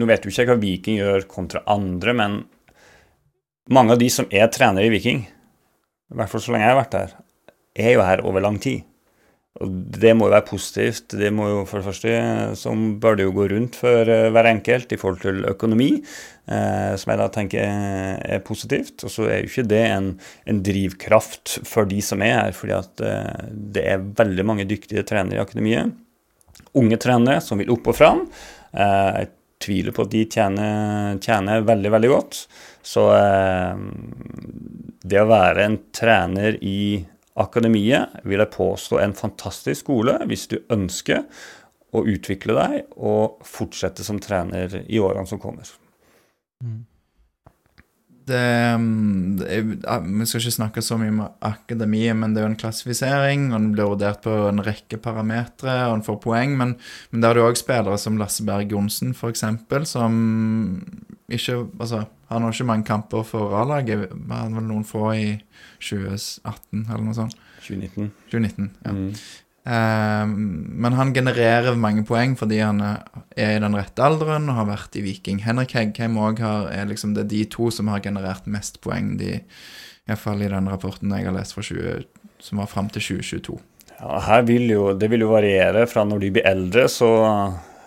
nå 0.01 0.07
vet 0.09 0.25
jo 0.25 0.33
ikke 0.33 0.43
jeg 0.43 0.49
hva 0.51 0.57
Viking 0.59 0.97
gjør 0.99 1.27
kontra 1.31 1.61
andre, 1.71 2.15
men 2.17 2.41
mange 3.71 3.95
av 3.95 4.01
de 4.01 4.09
som 4.11 4.27
er 4.35 4.49
trenere 4.51 4.89
i 4.89 4.91
Viking, 4.91 5.21
i 6.13 6.17
hvert 6.21 6.33
fall 6.33 6.45
så 6.45 6.55
lenge 6.55 6.67
jeg 6.67 6.75
har 6.75 6.83
vært 6.83 6.99
her, 6.99 7.13
er 7.83 7.95
jo 7.97 8.07
her 8.07 8.25
over 8.29 8.45
lang 8.45 8.59
tid. 8.63 8.85
Og 9.61 9.69
det 10.01 10.15
må 10.17 10.27
jo 10.27 10.33
være 10.33 10.49
positivt. 10.49 11.13
Det 11.21 11.29
må 11.35 11.47
jo 11.51 11.59
for 11.69 11.79
det 11.79 11.89
første 11.91 12.13
så 12.57 12.73
bør 13.03 13.19
det 13.19 13.27
jo 13.27 13.35
gå 13.37 13.49
rundt 13.53 13.77
for 13.83 14.09
eh, 14.09 14.31
hver 14.33 14.49
enkelt 14.49 14.95
i 14.95 14.99
forhold 15.01 15.21
til 15.21 15.43
økonomi, 15.51 15.91
eh, 16.01 16.95
som 16.97 17.13
jeg 17.13 17.21
da 17.21 17.27
tenker 17.35 17.61
er 18.25 18.41
positivt. 18.47 19.05
Og 19.05 19.13
så 19.13 19.29
er 19.29 19.43
jo 19.43 19.51
ikke 19.51 19.67
det 19.69 19.83
en, 19.91 20.09
en 20.49 20.63
drivkraft 20.65 21.59
for 21.69 21.89
de 21.91 22.01
som 22.05 22.25
er 22.25 22.39
her, 22.39 22.57
fordi 22.57 22.77
at 22.79 23.05
eh, 23.05 23.53
det 23.77 23.85
er 23.93 24.09
veldig 24.23 24.49
mange 24.49 24.69
dyktige 24.71 25.05
trenere 25.09 25.43
i 25.43 25.45
akademiet. 25.45 25.93
Unge 26.81 26.97
trenere 26.97 27.45
som 27.45 27.61
vil 27.61 27.75
opp 27.77 27.93
og 27.93 27.99
fram. 27.99 28.25
Eh, 28.73 29.09
jeg 29.21 29.33
tviler 29.63 29.95
på 29.95 30.07
at 30.07 30.17
de 30.17 30.25
tjener, 30.33 31.21
tjener 31.23 31.69
veldig, 31.69 31.93
veldig 31.93 32.11
godt. 32.17 32.47
Så 32.83 33.07
eh, 33.15 33.83
det 35.03 35.23
å 35.23 35.31
være 35.31 35.67
en 35.67 35.81
trener 35.95 36.59
i 36.63 37.03
akademiet 37.41 38.23
vil 38.29 38.43
jeg 38.43 38.53
påstå 38.53 39.01
en 39.01 39.17
fantastisk 39.17 39.87
skole 39.87 40.19
hvis 40.29 40.49
du 40.51 40.59
ønsker 40.73 41.25
å 41.93 42.05
utvikle 42.09 42.57
deg 42.57 42.95
og 42.97 43.43
fortsette 43.47 44.05
som 44.05 44.21
trener 44.23 44.83
i 44.87 45.01
årene 45.01 45.29
som 45.29 45.41
kommer. 45.41 45.69
Mm, 46.63 46.85
det 48.29 48.39
er, 48.39 50.05
vi 50.05 50.27
skal 50.29 50.41
ikke 50.41 50.55
snakke 50.55 50.85
så 50.85 50.97
mye 51.01 51.13
om 51.13 51.23
akademiet, 51.45 52.17
men 52.17 52.33
det 52.33 52.41
er 52.41 52.47
jo 52.47 52.53
en 52.53 52.61
klassifisering, 52.61 53.49
og 53.51 53.59
den 53.59 53.73
blir 53.75 53.91
vurdert 53.91 54.23
på 54.25 54.35
en 54.49 54.63
rekke 54.65 55.01
parametere, 55.03 55.89
og 55.89 55.99
den 55.99 56.07
får 56.07 56.21
poeng. 56.23 56.55
Men, 56.61 56.77
men 57.11 57.25
der 57.25 57.35
er 57.35 57.41
det 57.41 57.49
òg 57.51 57.61
spillere 57.61 57.99
som 58.01 58.21
Lasse 58.21 58.47
Berg 58.47 58.73
Johnsen, 58.73 59.13
f.eks., 59.17 59.45
som 59.91 60.15
ikke 61.37 61.59
Altså, 61.81 62.05
han 62.31 62.43
har 62.43 62.55
ikke 62.55 62.69
mange 62.69 62.89
kamper 62.89 63.25
for 63.27 63.55
A-laget. 63.61 64.11
Han 64.13 64.33
hadde 64.33 64.59
vel 64.59 64.69
noen 64.69 64.85
få 64.89 65.13
i 65.15 65.29
2018, 65.83 66.85
eller 66.89 67.07
noe 67.07 67.17
sånt. 67.17 67.39
2019. 67.63 68.13
2019, 68.33 68.71
ja. 68.85 68.93
Mm. 68.97 69.15
Um, 69.63 70.31
men 70.83 70.97
han 70.99 71.13
genererer 71.15 71.77
mange 71.79 72.03
poeng 72.03 72.33
fordi 72.35 72.57
han 72.59 72.81
er 72.83 73.05
er 73.39 73.57
i 73.57 73.61
den 73.63 73.77
rette 73.79 74.03
alderen 74.03 74.49
og 74.51 74.59
har 74.59 74.69
vært 74.69 74.97
i 74.99 75.05
Viking. 75.05 75.43
Henrik 75.45 75.75
Heggheim 75.77 76.19
òg 76.21 76.43
er 76.43 76.89
liksom 76.89 77.15
det 77.17 77.27
er 77.27 77.31
de 77.31 77.43
to 77.53 77.71
som 77.71 77.91
har 77.93 78.03
generert 78.05 78.49
mest 78.51 78.81
poeng, 78.85 79.15
de, 79.21 79.39
iallfall 80.09 80.43
i 80.43 80.51
den 80.53 80.71
rapporten 80.71 81.15
jeg 81.15 81.29
har 81.29 81.37
lest 81.37 81.57
fra 81.57 81.65
20, 81.65 82.03
som 82.43 82.63
var 82.63 82.71
fram 82.71 82.91
til 82.93 83.23
2022. 83.23 83.59
Ja, 84.01 84.19
her 84.27 84.43
vil 84.49 84.67
jo, 84.73 84.87
det 84.99 85.09
vil 85.13 85.25
jo 85.25 85.31
variere 85.33 85.87
fra 85.87 86.05
når 86.09 86.25
de 86.25 86.33
blir 86.35 86.49
eldre, 86.49 86.89
så 86.91 87.11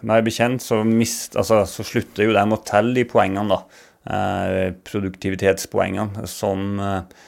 meg 0.07 0.25
bekjent 0.27 0.63
så, 0.63 0.81
mist, 0.87 1.35
altså, 1.39 1.63
så 1.69 1.85
slutter 1.85 2.27
jo 2.27 2.35
de 2.35 2.43
å 2.45 2.63
telle 2.65 2.95
de 2.97 3.05
poengene, 3.09 3.55
da. 3.55 3.85
Eh, 4.05 4.73
produktivitetspoengene, 4.85 6.27
som 6.29 6.77
eh, 6.77 7.21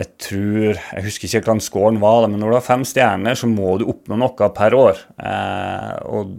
jeg 0.00 0.08
tror 0.24 0.80
Jeg 0.80 1.04
husker 1.04 1.28
ikke 1.28 1.44
hvordan 1.44 1.60
scoren 1.62 2.00
var, 2.02 2.24
men 2.26 2.40
når 2.42 2.50
du 2.50 2.56
har 2.56 2.64
fem 2.66 2.82
stjerner, 2.88 3.36
så 3.38 3.46
må 3.46 3.76
du 3.78 3.84
oppnå 3.86 4.18
noe 4.18 4.48
per 4.56 4.74
år. 4.74 4.98
Eh, 5.22 5.92
og 6.10 6.32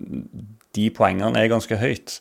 de 0.76 0.89
poengene 0.91 1.39
er 1.39 1.52
ganske 1.54 1.78
høyt. 1.80 2.17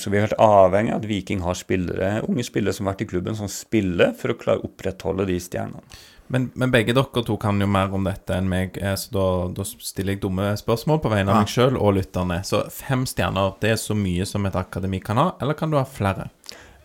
Så 0.00 0.10
vi 0.10 0.16
er 0.16 0.24
helt 0.24 0.40
avhengig 0.42 0.90
av 0.90 1.02
at 1.02 1.06
Viking 1.06 1.42
har 1.44 1.54
spillere, 1.54 2.08
unge 2.26 2.42
spillere 2.42 2.72
som 2.74 2.88
har 2.88 2.96
vært 2.96 3.04
i 3.04 3.06
klubben, 3.12 3.36
som 3.38 3.50
spiller 3.52 4.14
for 4.18 4.32
å 4.32 4.36
klare 4.40 4.62
å 4.62 4.66
opprettholde 4.66 5.26
de 5.28 5.36
stjernene. 5.44 5.84
Men, 6.28 6.50
men 6.60 6.70
begge 6.74 6.92
dere 6.96 7.22
to 7.24 7.36
kan 7.40 7.60
jo 7.60 7.66
mer 7.70 7.92
om 7.96 8.04
dette 8.04 8.36
enn 8.36 8.48
meg, 8.50 8.76
eh, 8.82 8.94
så 9.00 9.12
da, 9.14 9.26
da 9.56 9.64
stiller 9.64 10.12
jeg 10.16 10.20
dumme 10.26 10.50
spørsmål 10.60 11.00
på 11.00 11.12
vegne 11.12 11.32
av 11.32 11.38
Ja. 11.38 11.44
meg 11.44 11.52
sjøl 11.52 11.78
og 11.80 11.94
lytterne. 11.96 12.42
Så 12.44 12.62
fem 12.72 13.06
stjerner, 13.08 13.54
det 13.62 13.70
er 13.74 13.80
så 13.80 13.96
mye 13.96 14.26
som 14.28 14.44
et 14.46 14.56
akademi 14.60 15.00
kan 15.04 15.16
ha, 15.16 15.30
eller 15.40 15.56
kan 15.56 15.70
du 15.72 15.78
ha 15.80 15.84
flere? 15.88 16.28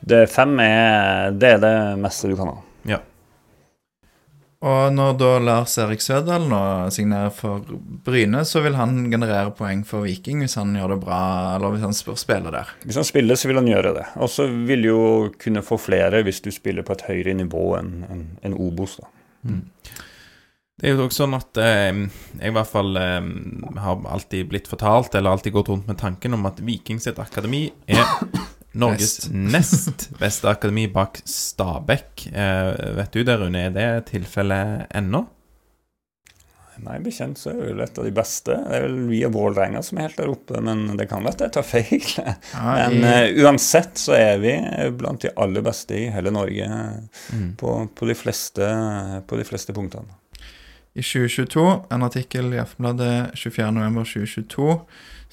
Det 0.04 0.26
fem 0.32 0.58
er 0.64 1.32
det, 1.36 1.58
er 1.58 1.60
det 1.64 1.76
meste 2.00 2.28
du 2.32 2.36
kan 2.40 2.54
ha. 2.54 2.62
Ja. 2.88 3.00
Og 4.64 4.94
når 4.96 5.18
da 5.20 5.30
Lars 5.44 5.74
Erik 5.84 6.00
Sødal 6.00 6.46
nå 6.48 6.60
signerer 6.96 7.34
for 7.36 7.66
Bryne, 8.08 8.46
så 8.48 8.62
vil 8.64 8.78
han 8.80 9.10
generere 9.12 9.52
poeng 9.58 9.82
for 9.88 10.06
Viking 10.08 10.40
hvis 10.40 10.56
han 10.56 10.72
gjør 10.80 10.94
det 10.96 11.00
bra, 11.04 11.18
eller 11.58 11.74
hvis 11.76 11.84
han 11.84 11.96
spiller 12.16 12.56
der. 12.56 12.72
Hvis 12.88 12.96
han 13.02 13.08
spiller, 13.08 13.36
så 13.36 13.50
vil 13.52 13.60
han 13.60 13.68
gjøre 13.68 13.92
det. 14.00 14.06
Og 14.24 14.32
så 14.32 14.48
vil 14.48 14.86
du 14.86 14.88
jo 14.88 15.02
kunne 15.44 15.64
få 15.68 15.76
flere 15.84 16.24
hvis 16.24 16.40
du 16.46 16.48
spiller 16.56 16.88
på 16.88 16.96
et 16.96 17.04
høyere 17.10 17.36
nivå 17.42 17.66
enn 17.82 17.92
en, 18.08 18.24
en 18.48 18.56
Obos. 18.56 18.96
da. 19.04 19.12
Det 19.44 20.90
er 20.90 20.96
jo 20.98 21.06
også 21.06 21.24
sånn 21.24 21.36
at 21.38 21.60
eh, 21.62 22.00
jeg 22.40 22.50
i 22.50 22.56
hvert 22.56 22.70
fall 22.72 22.98
eh, 23.00 23.28
har 23.84 24.08
alltid 24.16 24.50
blitt 24.52 24.70
fortalt, 24.72 25.14
eller 25.16 25.36
alltid 25.36 25.54
gått 25.56 25.70
rundt 25.72 25.88
med 25.88 26.00
tanken 26.02 26.36
om 26.36 26.50
at 26.50 26.64
Viking 26.66 27.00
sitt 27.04 27.22
akademi 27.22 27.68
er 27.86 28.04
Norges 28.82 29.30
nest 29.54 30.10
beste 30.18 30.50
akademi 30.50 30.88
bak 30.92 31.22
Stabæk. 31.30 32.26
Eh, 32.34 32.72
vet 32.98 33.14
du 33.14 33.22
det, 33.22 33.38
Rune? 33.40 33.68
Er 33.70 33.76
det 33.76 33.90
tilfellet 34.10 34.90
ennå? 34.98 35.28
Meg 36.82 37.04
bekjent 37.06 37.38
så 37.38 37.52
er 37.52 37.60
det 37.60 37.66
vel 37.68 37.82
et 37.86 38.00
av 38.02 38.06
de 38.08 38.12
beste. 38.18 38.56
Det 38.58 38.78
er 38.80 38.86
vel 38.88 38.96
vi 39.12 39.20
og 39.28 39.34
Vålerenga 39.36 39.84
som 39.86 40.00
er 40.00 40.08
helt 40.08 40.18
der 40.18 40.32
oppe, 40.34 40.62
men 40.66 40.98
det 40.98 41.06
kan 41.12 41.22
være 41.24 41.36
at 41.38 41.44
jeg 41.46 41.54
tar 41.58 41.68
feil. 41.68 42.08
Ja, 42.18 42.74
Men 42.90 43.06
eh, 43.06 43.38
uansett 43.44 44.02
så 44.02 44.16
er 44.18 44.42
vi 44.42 44.56
blant 44.98 45.22
de 45.22 45.32
aller 45.38 45.62
beste 45.66 45.98
i 46.00 46.10
hele 46.14 46.34
Norge 46.34 46.70
Mm. 47.34 47.56
på, 47.58 47.88
på, 47.96 48.06
de, 48.10 48.16
fleste, 48.18 48.66
på 49.28 49.38
de 49.38 49.44
fleste 49.48 49.74
punktene. 49.74 50.18
I 50.94 51.02
2022, 51.02 51.64
en 51.94 52.04
artikkel 52.06 52.54
i 52.54 52.60
Aftenbladet 52.62 53.34
24.11.2022, 53.40 54.80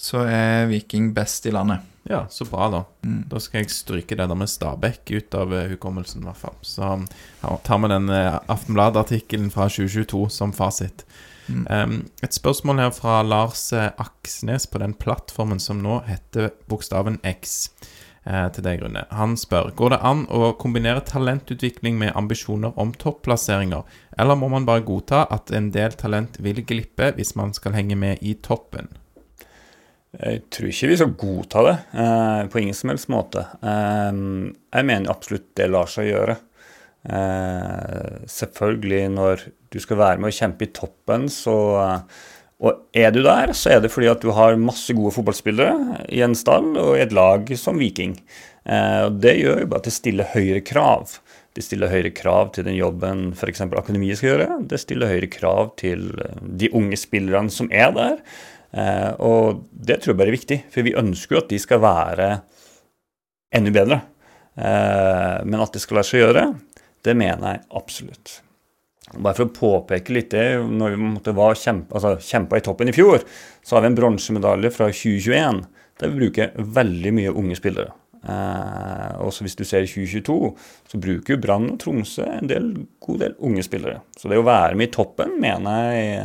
så 0.01 0.23
er 0.25 0.67
Viking 0.71 1.11
best 1.17 1.47
i 1.47 1.53
landet. 1.53 1.85
Ja, 2.09 2.23
så 2.33 2.47
bra, 2.49 2.71
da. 2.73 2.85
Mm. 3.05 3.25
Da 3.29 3.41
skal 3.45 3.61
jeg 3.61 3.71
stryke 3.75 4.17
det 4.17 4.25
der 4.31 4.39
med 4.41 4.49
Stabæk 4.49 5.11
ut 5.13 5.35
av 5.37 5.53
eh, 5.55 5.67
hukommelsen, 5.75 6.23
i 6.25 6.29
hvert 6.31 6.41
fall. 6.41 6.57
Så 6.65 6.87
ja, 7.43 7.57
tar 7.67 7.83
vi 7.85 7.91
den 7.93 8.09
eh, 8.09 8.39
Aftenblad-artikkelen 8.51 9.51
fra 9.53 9.69
2022 9.69 10.23
som 10.33 10.55
fasit. 10.57 11.05
Mm. 11.51 11.65
Um, 11.71 11.97
et 12.23 12.37
spørsmål 12.37 12.85
her 12.85 12.93
fra 12.95 13.21
Lars 13.27 13.73
eh, 13.77 13.91
Aksnes 13.99 14.69
på 14.71 14.81
den 14.83 14.95
plattformen 14.95 15.61
som 15.63 15.83
nå 15.83 16.01
heter 16.07 16.53
bokstaven 16.71 17.19
X. 17.27 17.73
Uh, 18.21 18.51
til 18.53 18.65
deg, 18.67 18.83
Rune. 18.85 19.07
Han 19.17 19.33
spør 19.41 19.71
går 19.77 19.95
det 19.95 20.01
an 20.05 20.27
å 20.29 20.53
kombinere 20.61 21.01
talentutvikling 21.09 21.97
med 21.99 22.13
ambisjoner 22.21 22.77
om 22.79 22.93
topplasseringer, 22.93 23.87
eller 24.21 24.37
må 24.37 24.51
man 24.53 24.69
bare 24.69 24.85
godta 24.85 25.25
at 25.33 25.51
en 25.57 25.71
del 25.73 25.97
talent 25.97 26.37
vil 26.45 26.61
glippe 26.69 27.15
hvis 27.17 27.33
man 27.41 27.57
skal 27.57 27.79
henge 27.79 27.97
med 27.97 28.21
i 28.21 28.37
toppen? 28.45 28.93
Jeg 30.11 30.43
tror 30.51 30.69
ikke 30.73 30.89
vi 30.91 30.99
skal 30.99 31.17
godta 31.19 31.61
det 31.65 31.75
eh, 32.03 32.45
på 32.51 32.61
ingen 32.61 32.75
som 32.75 32.91
helst 32.91 33.11
måte. 33.13 33.45
Eh, 33.63 34.23
jeg 34.75 34.89
mener 34.89 35.13
absolutt 35.13 35.53
det 35.57 35.69
lar 35.71 35.91
seg 35.91 36.11
gjøre. 36.11 36.37
Eh, 37.09 38.27
selvfølgelig, 38.29 39.07
når 39.15 39.47
du 39.73 39.79
skal 39.81 40.01
være 40.01 40.21
med 40.21 40.33
å 40.33 40.37
kjempe 40.37 40.67
i 40.67 40.75
toppen, 40.75 41.31
så 41.33 41.57
Og 42.61 42.77
er 42.93 43.09
du 43.09 43.23
der, 43.25 43.55
så 43.57 43.71
er 43.73 43.79
det 43.81 43.89
fordi 43.89 44.11
at 44.11 44.21
du 44.21 44.35
har 44.37 44.59
masse 44.61 44.93
gode 44.93 45.15
fotballspillere 45.15 46.05
i 46.13 46.21
en 46.21 46.35
stall 46.37 46.75
og 46.77 46.99
i 46.99 47.01
et 47.01 47.15
lag 47.17 47.49
som 47.57 47.79
Viking. 47.81 48.19
Eh, 48.69 49.07
og 49.07 49.17
Det 49.25 49.33
gjør 49.39 49.63
jo 49.63 49.71
bare 49.71 49.81
at 49.81 49.89
det 49.89 49.95
stiller 49.97 50.29
høyere 50.35 50.61
krav. 50.61 51.15
Det 51.57 51.65
stiller 51.65 51.89
høyere 51.89 52.13
krav 52.13 52.53
til 52.53 52.67
den 52.69 52.77
jobben 52.77 53.31
f.eks. 53.33 53.65
akademiet 53.65 54.21
skal 54.21 54.35
gjøre. 54.35 54.61
Det 54.69 54.79
stiller 54.79 55.09
høyere 55.09 55.31
krav 55.33 55.73
til 55.81 56.11
eh, 56.21 56.37
de 56.61 56.69
unge 56.77 57.01
spillerne 57.01 57.51
som 57.51 57.71
er 57.73 57.91
der. 57.97 58.21
Eh, 58.77 59.11
og 59.19 59.65
det 59.73 60.03
tror 60.03 60.13
jeg 60.13 60.21
bare 60.21 60.31
er 60.31 60.39
viktig, 60.39 60.59
for 60.71 60.87
vi 60.87 60.97
ønsker 61.01 61.37
jo 61.37 61.43
at 61.43 61.51
de 61.51 61.59
skal 61.59 61.83
være 61.83 62.31
enda 63.57 63.73
bedre. 63.75 64.03
Eh, 64.61 65.37
men 65.47 65.63
at 65.65 65.75
det 65.75 65.83
skal 65.83 66.01
la 66.01 66.05
seg 66.07 66.23
gjøre, 66.27 66.45
det 67.07 67.17
mener 67.17 67.55
jeg 67.55 67.67
absolutt. 67.81 68.41
Bare 69.11 69.35
for 69.35 69.49
å 69.49 69.55
påpeke 69.55 70.15
litt 70.15 70.31
det, 70.35 70.61
når 70.63 70.95
vi 70.95 71.09
måtte 71.17 71.35
kjempe, 71.35 71.97
altså, 71.97 72.15
kjempa 72.23 72.61
i 72.61 72.65
toppen 72.65 72.91
i 72.91 72.95
fjor, 72.95 73.25
så 73.63 73.77
har 73.77 73.85
vi 73.85 73.91
en 73.91 73.99
bronsemedalje 73.99 74.71
fra 74.75 74.91
2021 74.93 75.65
der 76.01 76.13
vi 76.13 76.21
bruker 76.23 76.53
veldig 76.79 77.13
mye 77.17 77.33
unge 77.37 77.57
spillere. 77.59 77.91
Eh, 78.21 79.21
også 79.25 79.47
hvis 79.47 79.57
du 79.57 79.65
ser 79.65 79.87
2022, 79.89 80.37
så 80.93 81.01
bruker 81.01 81.41
Brann 81.41 81.71
og 81.73 81.81
Tromsø 81.81 82.27
en 82.29 82.51
del, 82.51 82.69
god 83.01 83.23
del 83.25 83.37
unge 83.49 83.65
spillere. 83.65 84.03
Så 84.17 84.29
det 84.31 84.41
å 84.41 84.47
være 84.47 84.77
med 84.77 84.91
i 84.91 84.95
toppen 84.95 85.39
mener 85.41 85.91
jeg 85.97 86.21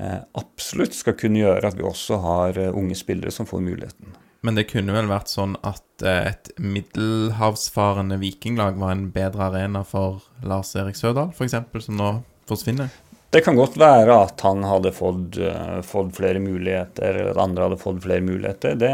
eh, 0.00 0.18
absolutt 0.40 0.96
skal 0.96 1.18
kunne 1.20 1.42
gjøre 1.42 1.70
at 1.70 1.78
vi 1.78 1.86
også 1.86 2.20
har 2.24 2.60
eh, 2.60 2.72
unge 2.76 2.96
spillere 2.98 3.34
som 3.34 3.48
får 3.48 3.64
muligheten. 3.68 4.16
Men 4.40 4.56
det 4.56 4.70
kunne 4.70 4.94
vel 4.96 5.10
vært 5.10 5.28
sånn 5.28 5.58
at 5.66 6.04
eh, 6.06 6.30
et 6.32 6.50
middelhavsfarende 6.56 8.16
vikinglag 8.22 8.78
var 8.80 8.94
en 8.94 9.10
bedre 9.12 9.50
arena 9.50 9.84
for 9.84 10.24
Lars 10.46 10.72
Erik 10.80 10.96
Sørdal, 10.96 11.34
f.eks., 11.34 11.58
som 11.84 11.98
nå 12.00 12.12
forsvinner? 12.48 12.88
Det 13.30 13.44
kan 13.46 13.54
godt 13.54 13.76
være 13.78 14.14
at 14.24 14.40
han 14.42 14.64
hadde 14.66 14.90
fått, 14.90 15.36
uh, 15.38 15.78
fått 15.86 16.16
flere 16.16 16.40
muligheter, 16.42 17.12
eller 17.12 17.28
at 17.30 17.42
andre 17.44 17.68
hadde 17.68 17.78
fått 17.78 18.00
flere 18.02 18.24
muligheter. 18.26 18.74
Det, 18.80 18.90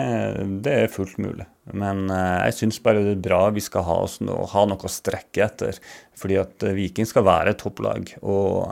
det 0.67 0.75
er 0.83 0.93
fullt 0.93 1.17
mulig. 1.23 1.47
Men 1.73 2.03
uh, 2.11 2.43
jeg 2.45 2.59
syns 2.59 2.83
bare 2.85 3.01
det 3.07 3.15
er 3.15 3.23
bra 3.25 3.41
vi 3.57 3.65
skal 3.65 3.87
ha, 3.87 3.97
noe, 4.29 4.45
ha 4.53 4.67
noe 4.69 4.85
å 4.85 4.93
strekke 4.93 5.47
etter. 5.47 5.81
Fordi 6.21 6.37
at 6.43 6.69
Viking 6.77 7.09
skal 7.09 7.25
være 7.25 7.55
et 7.55 7.63
topplag. 7.63 8.13
Og 8.29 8.69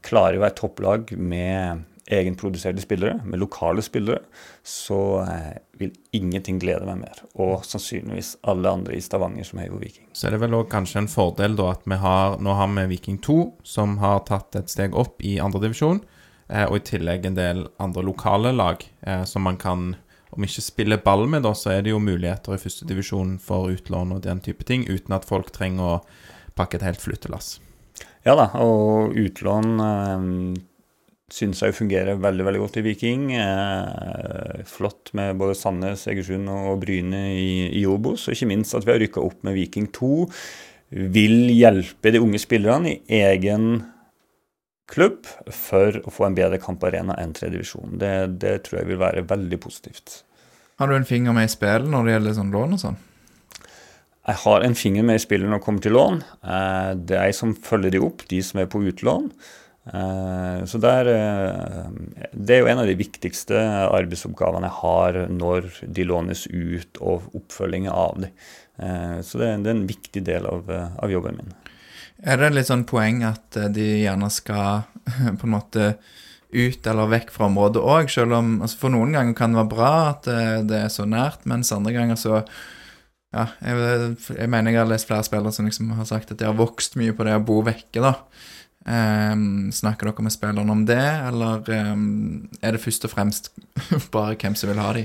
klarer 0.00 0.38
å 0.38 0.44
være 0.46 0.56
topplag 0.56 1.10
med 1.20 1.82
egenproduserte 2.06 2.82
spillere, 2.82 3.20
med 3.24 3.40
lokale 3.40 3.82
spillere, 3.82 4.20
så 4.66 5.22
vil 5.78 5.92
ingenting 6.14 6.58
glede 6.62 6.86
meg 6.86 7.02
mer. 7.02 7.20
Og 7.40 7.66
sannsynligvis 7.66 8.36
alle 8.48 8.70
andre 8.70 8.96
i 8.96 9.02
Stavanger 9.04 9.46
som 9.46 9.60
heier 9.62 9.74
på 9.74 9.80
Viking. 9.82 10.08
Så 10.16 10.28
er 10.28 10.34
det 10.34 10.42
vel 10.42 10.56
òg 10.58 10.70
kanskje 10.72 11.02
en 11.02 11.10
fordel 11.10 11.56
da 11.58 11.72
at 11.74 11.86
vi 11.88 11.98
har 12.02 12.38
Nå 12.42 12.56
har 12.58 12.70
vi 12.74 12.88
Viking 12.94 13.18
2, 13.22 13.38
som 13.62 13.98
har 14.02 14.24
tatt 14.28 14.58
et 14.58 14.72
steg 14.72 14.96
opp 14.98 15.22
i 15.24 15.38
andredivisjon, 15.42 16.02
eh, 16.48 16.66
og 16.68 16.78
i 16.80 16.86
tillegg 16.92 17.26
en 17.26 17.38
del 17.38 17.66
andre 17.82 18.06
lokale 18.06 18.54
lag 18.54 18.82
eh, 19.06 19.24
som 19.28 19.46
man 19.46 19.60
kan 19.60 19.92
om 20.32 20.46
ikke 20.46 20.64
spille 20.64 20.96
ball 21.04 21.26
med, 21.28 21.42
da, 21.44 21.52
så 21.52 21.74
er 21.74 21.82
det 21.84 21.92
jo 21.92 22.00
muligheter 22.00 22.56
i 22.56 22.60
førstedivisjon 22.60 23.34
for 23.42 23.68
utlån 23.68 24.14
og 24.14 24.22
den 24.24 24.40
type 24.40 24.64
ting, 24.64 24.86
uten 24.88 25.12
at 25.12 25.28
folk 25.28 25.50
trenger 25.52 25.98
å 25.98 25.98
pakke 26.56 26.78
et 26.78 26.86
helt 26.86 27.02
flyttelass. 27.04 27.58
Ja 28.24 28.32
da, 28.38 28.46
og 28.62 29.12
utlån 29.18 29.82
eh, 29.84 30.24
syns 31.32 31.62
jeg 31.64 31.76
fungerer 31.76 32.20
veldig 32.20 32.44
veldig 32.46 32.60
godt 32.62 32.78
i 32.80 32.84
Viking. 32.86 33.30
Eh, 33.38 34.64
flott 34.68 35.12
med 35.16 35.38
både 35.40 35.56
Sandnes, 35.58 36.04
Egersund 36.10 36.50
og 36.52 36.82
Bryne 36.84 37.24
i, 37.32 37.70
i 37.80 37.86
Obos. 37.88 38.26
Og 38.26 38.36
ikke 38.36 38.50
minst 38.50 38.76
at 38.76 38.86
vi 38.86 38.92
har 38.94 39.00
rykka 39.02 39.22
opp 39.24 39.40
med 39.46 39.56
Viking 39.56 39.88
2. 39.96 40.12
Vil 41.14 41.38
hjelpe 41.54 42.12
de 42.12 42.20
unge 42.20 42.40
spillerne 42.42 42.98
i 43.00 43.22
egen 43.24 43.70
klubb 44.92 45.24
for 45.56 46.02
å 46.04 46.12
få 46.12 46.26
en 46.28 46.36
bedre 46.36 46.60
kamparena 46.60 47.16
enn 47.22 47.32
tredjedivisjon. 47.36 47.96
Det, 48.00 48.12
det 48.42 48.58
tror 48.66 48.82
jeg 48.82 48.90
vil 48.90 49.00
være 49.00 49.24
veldig 49.30 49.60
positivt. 49.62 50.20
Har 50.80 50.90
du 50.90 50.98
en 50.98 51.08
finger 51.08 51.32
med 51.36 51.48
i 51.48 51.52
spillet 51.52 51.88
når 51.88 52.04
det 52.04 52.14
gjelder 52.16 52.36
sånn 52.36 52.52
lån 52.52 52.76
og 52.76 52.82
sånn? 52.82 53.00
Jeg 54.22 54.38
har 54.44 54.62
en 54.62 54.76
finger 54.78 55.06
med 55.06 55.18
i 55.18 55.22
spillet 55.24 55.48
når 55.48 55.58
det 55.58 55.64
kommer 55.64 55.82
til 55.82 55.96
lån. 55.96 56.20
Eh, 56.44 56.92
det 57.08 57.16
er 57.18 57.30
jeg 57.30 57.40
som 57.40 57.56
følger 57.56 57.96
de 57.96 58.04
opp, 58.04 58.22
de 58.28 58.38
som 58.44 58.60
er 58.62 58.68
på 58.70 58.84
utlån. 58.92 59.32
Eh, 59.32 59.61
så 59.84 60.78
der, 60.78 61.08
eh, 61.10 61.90
Det 62.32 62.54
er 62.54 62.60
jo 62.60 62.66
en 62.70 62.78
av 62.78 62.86
de 62.86 62.94
viktigste 62.94 63.58
arbeidsoppgavene 63.90 64.68
jeg 64.68 64.78
har 64.78 65.18
når 65.28 65.70
de 65.92 66.04
lånes 66.04 66.46
ut, 66.46 66.98
og 67.00 67.22
oppfølging 67.34 67.88
av 67.90 68.20
dem. 68.20 68.30
Eh, 68.78 69.20
så 69.22 69.38
det, 69.38 69.48
er 69.48 69.74
en 69.74 69.86
viktig 69.86 70.22
del 70.24 70.46
av, 70.46 70.70
av 70.70 71.10
jobben 71.10 71.36
min. 71.36 71.54
Er 72.22 72.38
det 72.38 72.52
litt 72.54 72.70
sånn 72.70 72.86
poeng 72.86 73.24
at 73.26 73.58
de 73.74 74.04
gjerne 74.04 74.30
skal 74.30 74.84
på 75.38 75.48
en 75.48 75.56
måte 75.56 75.96
ut 76.52 76.86
eller 76.86 77.08
vekk 77.08 77.32
fra 77.32 77.48
området 77.48 77.82
òg, 77.82 78.10
selv 78.12 78.36
om 78.36 78.60
altså 78.60 78.78
For 78.78 78.92
noen 78.92 79.14
ganger 79.16 79.34
kan 79.34 79.54
det 79.54 79.62
være 79.62 79.72
bra 79.72 79.92
at 80.10 80.28
det 80.68 80.78
er 80.84 80.90
så 80.92 81.06
nært, 81.08 81.46
mens 81.48 81.72
andre 81.72 81.94
ganger 81.96 82.18
så 82.20 82.42
ja, 83.32 83.46
jeg, 83.64 84.16
jeg 84.36 84.50
mener 84.52 84.74
jeg 84.74 84.82
har 84.82 84.90
lest 84.90 85.08
flere 85.08 85.24
spillere 85.24 85.54
som 85.56 85.64
liksom 85.64 85.94
har 85.96 86.04
sagt 86.04 86.34
at 86.34 86.38
de 86.38 86.44
har 86.44 86.58
vokst 86.58 86.98
mye 87.00 87.14
på 87.16 87.24
det 87.24 87.38
å 87.38 87.44
bo 87.48 87.62
vekke, 87.64 88.02
da. 88.04 88.12
Um, 88.82 89.70
snakker 89.74 90.08
dere 90.08 90.24
med 90.26 90.34
spillerne 90.34 90.74
om 90.74 90.86
det, 90.88 91.02
eller 91.28 91.62
um, 91.92 92.48
er 92.58 92.74
det 92.74 92.82
først 92.82 93.06
og 93.06 93.12
fremst 93.12 93.52
bare 94.14 94.34
hvem 94.34 94.56
som 94.58 94.72
vil 94.72 94.82
ha 94.82 94.88
de? 94.96 95.04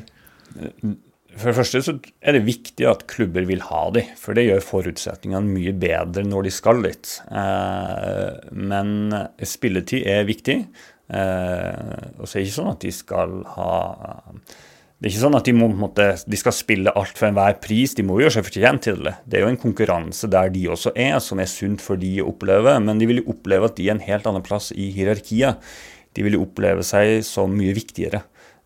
For 1.38 1.52
det 1.52 1.58
første 1.60 1.82
så 1.86 1.94
er 2.18 2.34
det 2.34 2.48
viktig 2.48 2.88
at 2.90 3.06
klubber 3.12 3.46
vil 3.46 3.62
ha 3.68 3.84
de, 3.94 4.02
for 4.18 4.34
det 4.34 4.48
gjør 4.48 4.66
forutsetningene 4.66 5.54
mye 5.54 5.76
bedre 5.78 6.26
når 6.26 6.48
de 6.48 6.54
skal 6.56 6.82
dit. 6.88 7.12
Uh, 7.30 8.34
men 8.58 9.14
spilletid 9.46 10.10
er 10.10 10.26
viktig. 10.30 10.64
Uh, 11.08 12.18
og 12.18 12.26
så 12.26 12.34
er 12.34 12.42
det 12.42 12.48
ikke 12.48 12.58
sånn 12.58 12.74
at 12.74 12.82
de 12.84 12.96
skal 12.96 13.38
ha 13.54 13.74
det 14.98 15.06
er 15.06 15.12
ikke 15.12 15.22
sånn 15.28 15.38
at 15.38 15.46
de, 15.46 15.54
må, 15.54 15.68
måtte, 15.78 16.06
de 16.26 16.38
skal 16.42 16.56
spille 16.58 16.94
alt 16.98 17.20
for 17.20 17.28
enhver 17.28 17.60
pris, 17.62 17.92
de 17.94 18.06
må 18.06 18.16
gjøre 18.18 18.40
seg 18.40 18.48
fortjent 18.48 18.82
til 18.88 19.04
det. 19.06 19.14
Det 19.30 19.38
er 19.38 19.44
jo 19.46 19.52
en 19.52 19.60
konkurranse 19.62 20.30
der 20.34 20.50
de 20.56 20.64
også 20.74 20.96
er, 20.98 21.20
som 21.22 21.38
er 21.38 21.52
sunt 21.52 21.84
for 21.86 22.02
de 22.02 22.16
å 22.24 22.32
oppleve. 22.32 22.74
Men 22.82 22.98
de 22.98 23.06
vil 23.06 23.22
jo 23.22 23.36
oppleve 23.36 23.70
at 23.70 23.78
de 23.78 23.86
er 23.86 23.94
en 23.94 24.02
helt 24.02 24.26
annen 24.26 24.46
plass 24.46 24.72
i 24.74 24.90
hierarkiet. 24.96 25.62
De 26.18 26.26
vil 26.26 26.40
jo 26.40 26.48
oppleve 26.48 26.82
seg 26.88 27.22
som 27.28 27.54
mye 27.54 27.78
viktigere. 27.78 28.24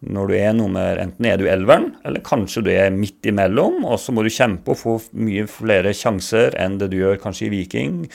Når 0.07 0.31
du 0.31 0.35
er 0.39 0.55
nummer 0.55 1.03
Enten 1.03 1.27
er 1.27 1.35
du 1.37 1.45
elveren, 1.51 1.91
eller 2.07 2.23
kanskje 2.25 2.63
du 2.63 2.71
er 2.73 2.95
midt 2.95 3.27
imellom, 3.27 3.83
og 3.83 3.99
så 4.01 4.15
må 4.15 4.23
du 4.23 4.31
kjempe 4.31 4.71
og 4.71 4.79
få 4.79 4.95
mye 5.19 5.43
flere 5.51 5.91
sjanser 5.93 6.55
enn 6.57 6.79
det 6.79 6.93
du 6.93 7.01
gjør 7.03 7.19
kanskje 7.21 7.49
i 7.49 7.53
Viking, 7.57 8.05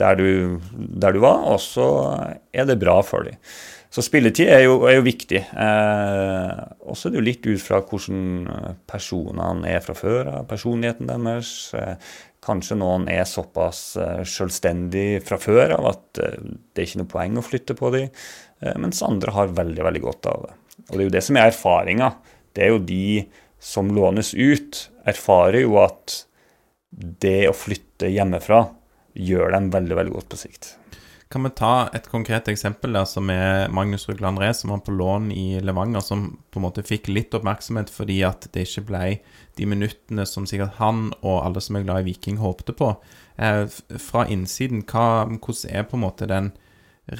der 0.00 0.16
du, 0.16 0.30
der 0.72 1.12
du 1.12 1.20
var, 1.22 1.44
og 1.44 1.60
så 1.62 1.86
er 2.56 2.66
det 2.66 2.80
bra 2.80 2.98
for 3.04 3.28
dem. 3.28 3.36
Så 3.96 4.02
spilletid 4.04 4.50
er 4.52 4.66
jo, 4.66 4.74
er 4.84 4.98
jo 4.98 5.04
viktig. 5.06 5.40
Eh, 5.40 6.58
og 6.84 6.98
så 6.98 7.08
er 7.08 7.14
det 7.14 7.20
jo 7.22 7.24
litt 7.24 7.46
ut 7.48 7.62
fra 7.64 7.78
hvordan 7.80 8.50
personene 8.84 9.70
er 9.72 9.80
fra 9.80 9.94
før 9.96 10.28
av, 10.34 10.42
personligheten 10.50 11.08
deres. 11.08 11.52
Eh, 11.72 11.94
kanskje 12.44 12.76
noen 12.76 13.08
er 13.08 13.24
såpass 13.24 13.80
eh, 13.96 14.20
selvstendig 14.28 15.22
fra 15.24 15.38
før 15.40 15.78
av 15.78 15.88
at 15.94 16.20
eh, 16.20 16.36
det 16.44 16.82
er 16.82 16.90
ikke 16.90 17.00
noe 17.00 17.12
poeng 17.14 17.40
å 17.40 17.46
flytte 17.46 17.78
på 17.78 17.94
dem, 17.96 18.12
eh, 18.60 18.76
mens 18.84 19.00
andre 19.06 19.32
har 19.32 19.56
veldig, 19.56 19.82
veldig 19.88 20.04
godt 20.04 20.28
av 20.34 20.44
det. 20.44 20.54
Og 20.86 20.92
det 20.92 21.00
er 21.00 21.06
jo 21.08 21.16
det 21.16 21.26
som 21.30 21.40
er 21.40 21.48
erfaringa. 21.48 22.12
Det 22.52 22.66
er 22.66 22.74
jo 22.74 22.86
de 22.92 23.08
som 23.72 23.88
lånes 23.96 24.34
ut, 24.36 24.86
erfarer 25.08 25.64
jo 25.64 25.80
at 25.80 26.20
det 27.24 27.46
å 27.48 27.56
flytte 27.56 28.12
hjemmefra 28.12 28.66
gjør 29.16 29.56
dem 29.56 29.72
veldig, 29.72 30.02
veldig 30.04 30.20
godt 30.20 30.34
på 30.34 30.44
sikt. 30.44 30.76
Kan 31.28 31.42
vi 31.42 31.50
ta 31.58 31.88
et 31.90 32.04
konkret 32.06 32.46
eksempel 32.52 32.94
der 32.94 33.06
som 33.10 33.30
er 33.34 33.66
Magnus 33.74 34.04
Rugle 34.06 34.28
André, 34.28 34.52
som 34.54 34.70
var 34.70 34.84
på 34.86 34.94
lån 34.94 35.32
i 35.34 35.58
Levanger, 35.58 36.04
som 36.04 36.28
på 36.54 36.60
en 36.60 36.66
måte 36.68 36.84
fikk 36.86 37.10
litt 37.10 37.34
oppmerksomhet 37.34 37.90
fordi 37.90 38.20
at 38.28 38.46
det 38.54 38.62
ikke 38.68 38.84
ble 38.92 39.00
de 39.58 39.66
minuttene 39.66 40.22
som 40.28 40.46
sikkert 40.46 40.78
han 40.78 41.08
og 41.24 41.40
alle 41.40 41.62
som 41.64 41.78
er 41.78 41.86
glad 41.88 42.04
i 42.04 42.12
Viking, 42.12 42.38
håpte 42.38 42.76
på. 42.78 42.92
Eh, 43.42 43.64
fra 43.98 44.22
innsiden, 44.30 44.84
hva, 44.86 45.26
hvordan 45.34 45.74
er 45.74 45.88
på 45.90 45.98
en 45.98 46.04
måte 46.06 46.30
den 46.30 46.52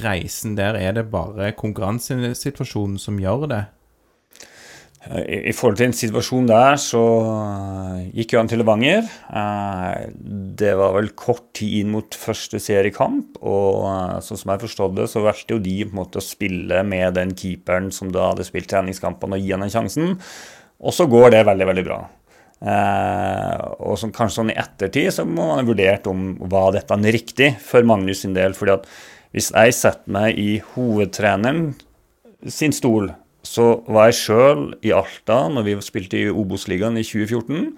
reisen 0.02 0.54
der, 0.58 0.78
er 0.78 0.94
det 0.94 1.08
bare 1.10 1.50
konkurransesituasjonen 1.58 3.02
som 3.02 3.18
gjør 3.18 3.48
det? 3.50 3.64
I, 5.06 5.36
I, 5.50 5.54
forhold 5.54 5.78
til 5.78 5.86
en 5.86 5.94
situasjon 5.94 6.48
der, 6.50 6.76
så 6.82 7.02
gikk 8.16 8.34
jo 8.34 8.40
han 8.40 8.50
til 8.50 8.60
Levanger. 8.62 9.06
Det 10.58 10.72
var 10.80 10.96
vel 10.96 11.12
kort 11.18 11.52
tid 11.58 11.80
inn 11.82 11.92
mot 11.94 12.18
første 12.18 12.58
seriekamp, 12.62 13.38
og 13.38 13.86
sånn 14.26 14.40
som 14.42 14.52
jeg 14.52 14.64
forstod 14.66 14.98
det, 14.98 15.08
så 15.12 15.22
valgte 15.24 15.56
jo 15.56 15.62
de 15.62 15.78
på 15.84 15.94
en 15.94 16.00
måte 16.00 16.20
å 16.20 16.26
spille 16.26 16.82
med 16.86 17.16
den 17.20 17.36
keeperen 17.38 17.92
som 17.94 18.10
da 18.14 18.32
hadde 18.32 18.46
spilt 18.48 18.70
treningskampene, 18.72 19.38
og 19.38 19.46
gi 19.46 19.54
han 19.54 19.66
den 19.66 19.74
sjansen. 19.74 20.14
Og 20.82 20.94
så 20.94 21.06
går 21.10 21.32
det 21.36 21.46
veldig, 21.48 21.68
veldig 21.70 21.86
bra. 21.86 22.00
Eh, 22.56 23.64
og 23.84 23.98
som, 24.00 24.12
kanskje 24.16 24.40
sånn 24.40 24.52
i 24.54 24.56
ettertid 24.56 25.10
så 25.12 25.26
må 25.28 25.50
man 25.50 25.60
ha 25.60 25.66
vurdert 25.68 26.08
om 26.08 26.30
var 26.48 26.72
dette 26.72 26.96
riktig 27.12 27.50
for 27.60 27.84
Magnus 27.84 28.24
sin 28.24 28.36
del. 28.36 28.56
fordi 28.56 28.78
at 28.78 28.88
hvis 29.36 29.50
jeg 29.52 29.74
setter 29.76 30.12
meg 30.12 30.38
i 30.40 30.62
hovedtreneren 30.74 31.74
sin 32.48 32.72
stol, 32.72 33.10
så 33.46 33.66
var 33.86 34.10
jeg 34.10 34.20
sjøl 34.20 34.64
i 34.86 34.92
Alta 34.96 35.44
når 35.52 35.68
vi 35.68 35.76
spilte 35.84 36.18
i 36.18 36.30
Obos-ligaen 36.32 36.98
i 36.98 37.04
2014. 37.06 37.68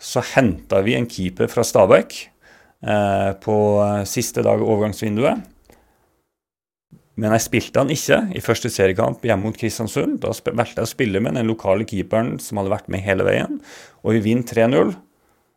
Så 0.00 0.22
henta 0.34 0.80
vi 0.84 0.96
en 0.98 1.08
keeper 1.10 1.50
fra 1.52 1.64
Stabæk 1.66 2.16
eh, 2.24 3.30
på 3.44 3.56
siste 4.08 4.44
dag 4.46 4.62
overgangsvinduet. 4.64 5.50
Men 7.20 7.34
jeg 7.36 7.44
spilte 7.44 7.82
han 7.82 7.92
ikke 7.94 8.18
i 8.34 8.42
første 8.42 8.70
seriekamp 8.72 9.22
hjemme 9.22 9.46
mot 9.46 9.58
Kristiansund. 9.58 10.18
Da 10.24 10.32
valgte 10.50 10.80
jeg 10.82 10.88
å 10.88 10.90
spille 10.90 11.22
med 11.22 11.38
den 11.38 11.50
lokale 11.50 11.86
keeperen 11.86 12.34
som 12.42 12.58
hadde 12.58 12.72
vært 12.74 12.90
med 12.90 13.04
hele 13.06 13.26
veien, 13.26 13.60
og 14.02 14.16
vi 14.16 14.22
vinner 14.24 14.48
3-0. 14.50 14.94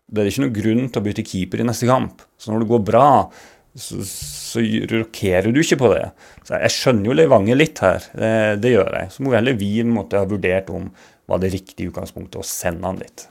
Det 0.08 0.22
er 0.22 0.30
ikke 0.30 0.44
noen 0.46 0.56
grunn 0.56 0.86
til 0.88 1.02
å 1.02 1.06
bytte 1.08 1.26
keeper 1.28 1.64
i 1.64 1.66
neste 1.68 1.90
kamp. 1.90 2.22
Så 2.40 2.54
når 2.54 2.64
det 2.64 2.70
går 2.70 2.84
bra, 2.88 3.08
så, 3.78 4.02
så 4.06 4.62
rokerer 4.92 5.52
du 5.54 5.62
ikke 5.62 5.80
på 5.84 5.94
det. 5.94 6.10
Så 6.48 6.58
Jeg 6.64 6.74
skjønner 6.74 7.12
jo 7.12 7.16
Levanger 7.18 7.60
litt 7.60 7.82
her, 7.84 8.04
det, 8.18 8.34
det, 8.64 8.74
gjør 8.74 8.94
jeg. 8.98 9.14
Så 9.14 9.24
må 9.24 9.34
heller 9.36 9.58
vi 9.60 9.72
måtte 9.86 10.22
ha 10.22 10.30
vurdert 10.30 10.72
om 10.74 10.90
var 11.28 11.42
det 11.44 11.52
riktige 11.54 11.92
utgangspunktet 11.92 12.40
å 12.40 12.48
sende 12.48 12.88
han 12.88 13.02
litt. 13.02 13.28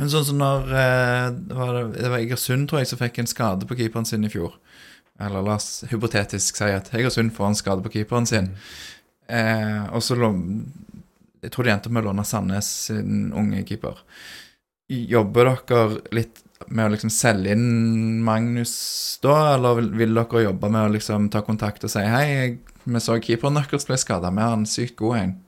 Men 0.00 0.08
sånn 0.12 0.24
som 0.30 0.38
når 0.40 0.70
eh, 0.80 1.26
det 1.50 1.56
var, 1.58 1.80
det 1.92 2.08
var 2.08 2.22
Egersund, 2.22 2.70
tror 2.70 2.80
jeg, 2.80 2.88
som 2.88 3.00
fikk 3.00 3.20
en 3.20 3.28
skade 3.28 3.68
på 3.68 3.76
keeperen 3.76 4.08
sin 4.08 4.24
i 4.24 4.32
fjor. 4.32 4.54
Eller 5.20 5.44
la 5.44 5.58
oss 5.58 5.82
hypotetisk 5.90 6.56
si 6.56 6.70
at 6.72 6.88
Egersund 6.96 7.34
får 7.36 7.50
en 7.50 7.58
skade 7.58 7.84
på 7.84 7.92
keeperen 7.98 8.28
sin. 8.30 8.54
Eh, 9.28 9.82
og 9.92 10.00
så 10.02 10.16
Jeg 10.16 11.52
tror 11.52 11.64
de 11.66 11.72
endte 11.74 11.92
med 11.92 12.04
å 12.04 12.10
låne 12.10 12.24
Sandnes 12.24 12.70
sin 12.88 13.34
unge 13.36 13.66
keeper. 13.68 14.00
Jobber 14.88 15.52
dere 15.68 16.00
litt 16.16 16.40
med 16.68 16.86
å 16.86 16.92
liksom 16.92 17.12
selge 17.12 17.54
inn 17.56 18.20
Magnus 18.24 18.74
da, 19.22 19.54
eller 19.54 19.78
vil, 19.80 19.92
vil 20.02 20.18
dere 20.18 20.44
jobbe 20.44 20.70
med 20.72 20.88
å 20.88 20.92
liksom 20.96 21.30
ta 21.32 21.42
kontakt 21.46 21.84
og 21.86 21.92
si 21.92 22.02
hei, 22.04 22.58
vi 22.84 23.02
så 23.02 23.16
keeperen 23.22 23.58
deres 23.58 23.88
ble 23.88 23.98
skada, 24.00 24.32
vi 24.34 24.44
har 24.44 24.56
en 24.56 24.68
sykt 24.68 24.98
god 25.00 25.22
en? 25.22 25.38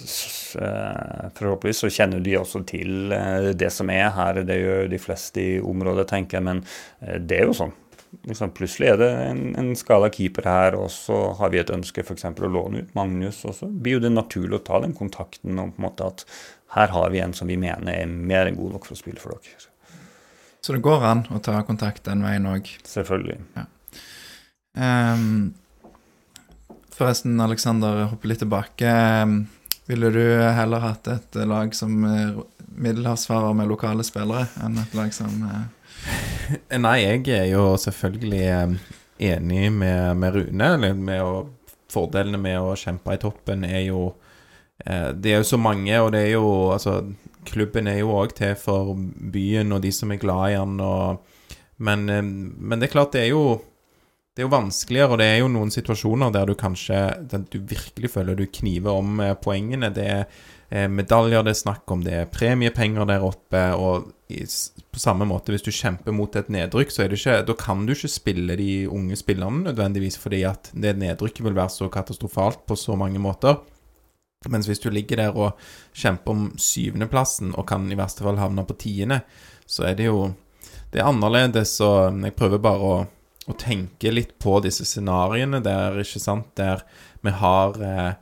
Eh, 0.00 1.26
forhåpentligvis 1.36 1.82
så 1.84 1.90
kjenner 1.92 2.22
de 2.24 2.38
også 2.38 2.62
til 2.68 3.12
eh, 3.12 3.50
det 3.56 3.68
som 3.74 3.90
er 3.92 4.08
her. 4.16 4.42
Det 4.48 4.56
gjør 4.56 4.88
de 4.90 5.00
fleste 5.02 5.42
i 5.42 5.60
området, 5.60 6.08
tenker 6.10 6.38
jeg. 6.38 6.46
Men 6.46 6.62
eh, 7.04 7.18
det 7.20 7.40
er 7.40 7.50
jo 7.50 7.56
sånn 7.58 7.74
liksom, 8.26 8.52
plutselig 8.56 8.92
er 8.92 9.00
det 9.00 9.10
en, 9.28 9.42
en 9.60 9.72
skala 9.78 10.10
keeper 10.12 10.48
her, 10.48 10.78
og 10.78 10.90
så 10.94 11.20
har 11.38 11.52
vi 11.52 11.60
et 11.62 11.72
ønske 11.74 12.04
f.eks. 12.04 12.26
å 12.30 12.52
låne 12.52 12.84
ut 12.84 12.94
Magnus. 12.98 13.42
Og 13.48 13.56
så 13.60 13.68
blir 13.70 13.98
jo 13.98 14.04
det 14.06 14.14
naturlig 14.14 14.60
å 14.60 14.64
ta 14.70 14.80
den 14.84 14.96
kontakten 14.96 15.58
om 15.60 15.74
på 15.74 15.82
en 15.82 15.88
måte 15.90 16.08
at 16.08 16.24
her 16.76 16.94
har 16.94 17.10
vi 17.12 17.22
en 17.22 17.34
som 17.36 17.50
vi 17.50 17.58
mener 17.60 17.92
er 17.92 18.10
mer 18.10 18.48
enn 18.48 18.58
god 18.58 18.78
nok 18.78 18.88
for 18.88 18.96
å 18.96 19.02
spille 19.02 19.22
for 19.22 19.36
dere. 19.36 19.68
Så 20.60 20.76
det 20.76 20.82
går 20.84 21.06
an 21.08 21.24
å 21.32 21.40
ta 21.42 21.56
kontakt 21.64 22.04
den 22.08 22.24
veien 22.24 22.48
òg? 22.50 22.68
Selvfølgelig. 22.86 23.38
Ja. 23.56 23.66
Um, 24.76 25.54
forresten, 26.94 27.40
Aleksander, 27.40 28.04
hopper 28.12 28.30
litt 28.30 28.42
tilbake. 28.44 28.92
Ville 29.90 30.12
du 30.14 30.22
heller 30.54 30.84
hatt 30.84 31.08
et 31.10 31.40
lag 31.48 31.72
som 31.74 31.96
middelhavsfarer 32.70 33.56
med 33.56 33.70
lokale 33.72 34.04
spillere, 34.06 34.46
enn 34.62 34.78
et 34.78 34.96
lag 34.98 35.14
som 35.16 35.44
uh 35.48 35.62
Nei, 36.80 36.96
jeg 37.04 37.26
er 37.34 37.46
jo 37.52 37.74
selvfølgelig 37.78 38.44
eh, 38.48 38.74
enig 39.30 39.70
med, 39.72 40.16
med 40.18 40.36
Rune. 40.36 40.70
Med 40.96 41.22
å, 41.22 41.44
fordelene 41.92 42.40
med 42.40 42.58
å 42.60 42.76
kjempe 42.78 43.14
i 43.14 43.20
toppen 43.20 43.66
er 43.68 43.84
jo 43.88 44.06
eh, 44.86 45.10
Det 45.14 45.34
er 45.34 45.42
jo 45.42 45.50
så 45.52 45.60
mange, 45.60 45.92
og 46.00 46.12
det 46.14 46.24
er 46.28 46.32
jo 46.38 46.46
Altså, 46.72 47.00
klubben 47.48 47.88
er 47.90 48.00
jo 48.02 48.14
òg 48.18 48.34
til 48.38 48.54
for 48.60 48.94
byen 49.32 49.72
og 49.76 49.82
de 49.84 49.92
som 49.94 50.12
er 50.12 50.20
glad 50.22 50.52
i 50.52 50.60
den, 50.60 50.78
og 50.84 51.26
men, 51.80 52.08
eh, 52.12 52.22
men, 52.22 52.78
det 52.78 52.90
er 52.90 52.96
klart, 52.98 53.12
det 53.16 53.26
er 53.26 53.32
jo 53.32 53.60
det 54.30 54.44
er 54.44 54.46
jo 54.46 54.52
vanskeligere, 54.52 55.10
og 55.10 55.18
det 55.18 55.26
er 55.26 55.40
jo 55.40 55.48
noen 55.52 55.72
situasjoner 55.74 56.30
der 56.32 56.46
du 56.46 56.54
kanskje 56.54 57.00
der 57.28 57.42
du 57.50 57.58
virkelig 57.66 58.12
føler 58.12 58.38
du 58.38 58.46
kniver 58.46 59.00
om 59.02 59.18
poengene. 59.42 59.90
Det 59.92 60.06
er 60.06 60.86
medaljer 60.88 61.42
det 61.42 61.50
er 61.50 61.58
snakk 61.58 61.90
om, 61.90 62.04
det 62.06 62.14
er 62.14 62.28
premiepenger 62.30 63.08
der 63.10 63.26
oppe, 63.26 63.62
og 63.74 64.12
i, 64.30 64.44
på 64.46 65.02
samme 65.02 65.26
måte, 65.26 65.50
hvis 65.52 65.66
du 65.66 65.72
kjemper 65.74 66.14
mot 66.14 66.36
et 66.38 66.50
nedrykk, 66.52 66.94
så 66.94 67.04
er 67.04 67.10
det 67.10 67.18
ikke, 67.18 67.40
da 67.48 67.56
kan 67.58 67.82
du 67.86 67.92
ikke 67.94 68.12
spille 68.12 68.56
de 68.60 68.70
unge 68.88 69.18
spillerne 69.18 69.64
nødvendigvis, 69.66 70.18
fordi 70.22 70.44
at 70.46 70.70
det 70.72 70.94
nedrykket 71.02 71.44
vil 71.44 71.58
være 71.58 71.74
så 71.74 71.90
katastrofalt 71.92 72.62
på 72.70 72.78
så 72.78 72.96
mange 72.98 73.18
måter. 73.22 73.58
Mens 74.48 74.64
hvis 74.70 74.80
du 74.80 74.86
ligger 74.88 75.18
der 75.20 75.34
og 75.36 75.58
kjemper 75.92 76.32
om 76.32 76.44
syvendeplassen 76.56 77.50
og 77.60 77.66
kan 77.68 77.82
i 77.92 77.96
verste 77.98 78.24
fall 78.24 78.38
havne 78.40 78.62
på 78.64 78.78
tiende, 78.80 79.18
så 79.68 79.90
er 79.90 79.98
det 79.98 80.06
jo 80.08 80.30
Det 80.90 80.98
er 80.98 81.06
annerledes, 81.06 81.76
og 81.86 82.16
jeg 82.24 82.34
prøver 82.34 82.58
bare 82.58 82.86
å, 82.88 82.94
å 83.46 83.54
tenke 83.54 84.10
litt 84.10 84.32
på 84.42 84.56
disse 84.64 84.82
scenarioene 84.82 85.60
der, 85.62 86.00
ikke 86.02 86.18
sant, 86.18 86.48
der 86.58 86.82
vi 87.22 87.30
har 87.30 87.78
eh, 87.78 88.16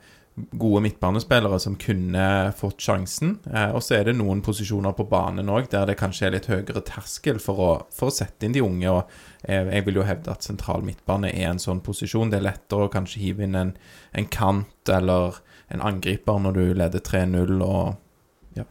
gode 0.51 0.83
midtbanespillere 0.85 1.57
som 1.59 1.79
kunne 1.81 2.53
fått 2.59 2.83
sjansen. 2.85 3.39
Eh, 3.49 3.71
og 3.73 3.81
så 3.81 3.97
er 3.97 4.05
det 4.05 4.19
noen 4.19 4.43
posisjoner 4.45 4.93
på 4.93 5.07
banen 5.09 5.49
òg 5.49 5.71
der 5.71 5.89
det 5.89 5.97
kanskje 5.97 6.27
er 6.27 6.35
litt 6.35 6.51
høyere 6.51 6.83
terskel 6.85 7.41
for 7.41 7.63
å, 7.65 7.71
for 7.89 8.11
å 8.11 8.17
sette 8.19 8.45
inn 8.45 8.53
de 8.53 8.61
unge. 8.61 8.91
og 8.91 9.09
eh, 9.49 9.65
Jeg 9.65 9.87
vil 9.87 10.03
jo 10.03 10.05
hevde 10.05 10.35
at 10.35 10.45
sentral 10.45 10.85
midtbane 10.85 11.31
er 11.33 11.49
en 11.49 11.63
sånn 11.63 11.81
posisjon. 11.81 12.29
Det 12.29 12.37
er 12.37 12.49
lettere 12.51 12.85
å 12.85 12.93
kanskje 12.93 13.23
hive 13.23 13.47
inn 13.47 13.57
en, 13.57 13.73
en 14.13 14.29
kant 14.29 14.93
eller 14.93 15.41
en 15.73 15.85
angriper 15.85 16.41
når 16.41 16.57
du 16.57 16.65
leder 16.81 17.03
3-0 17.05 17.61
og 17.65 18.57
ja. 18.57 18.65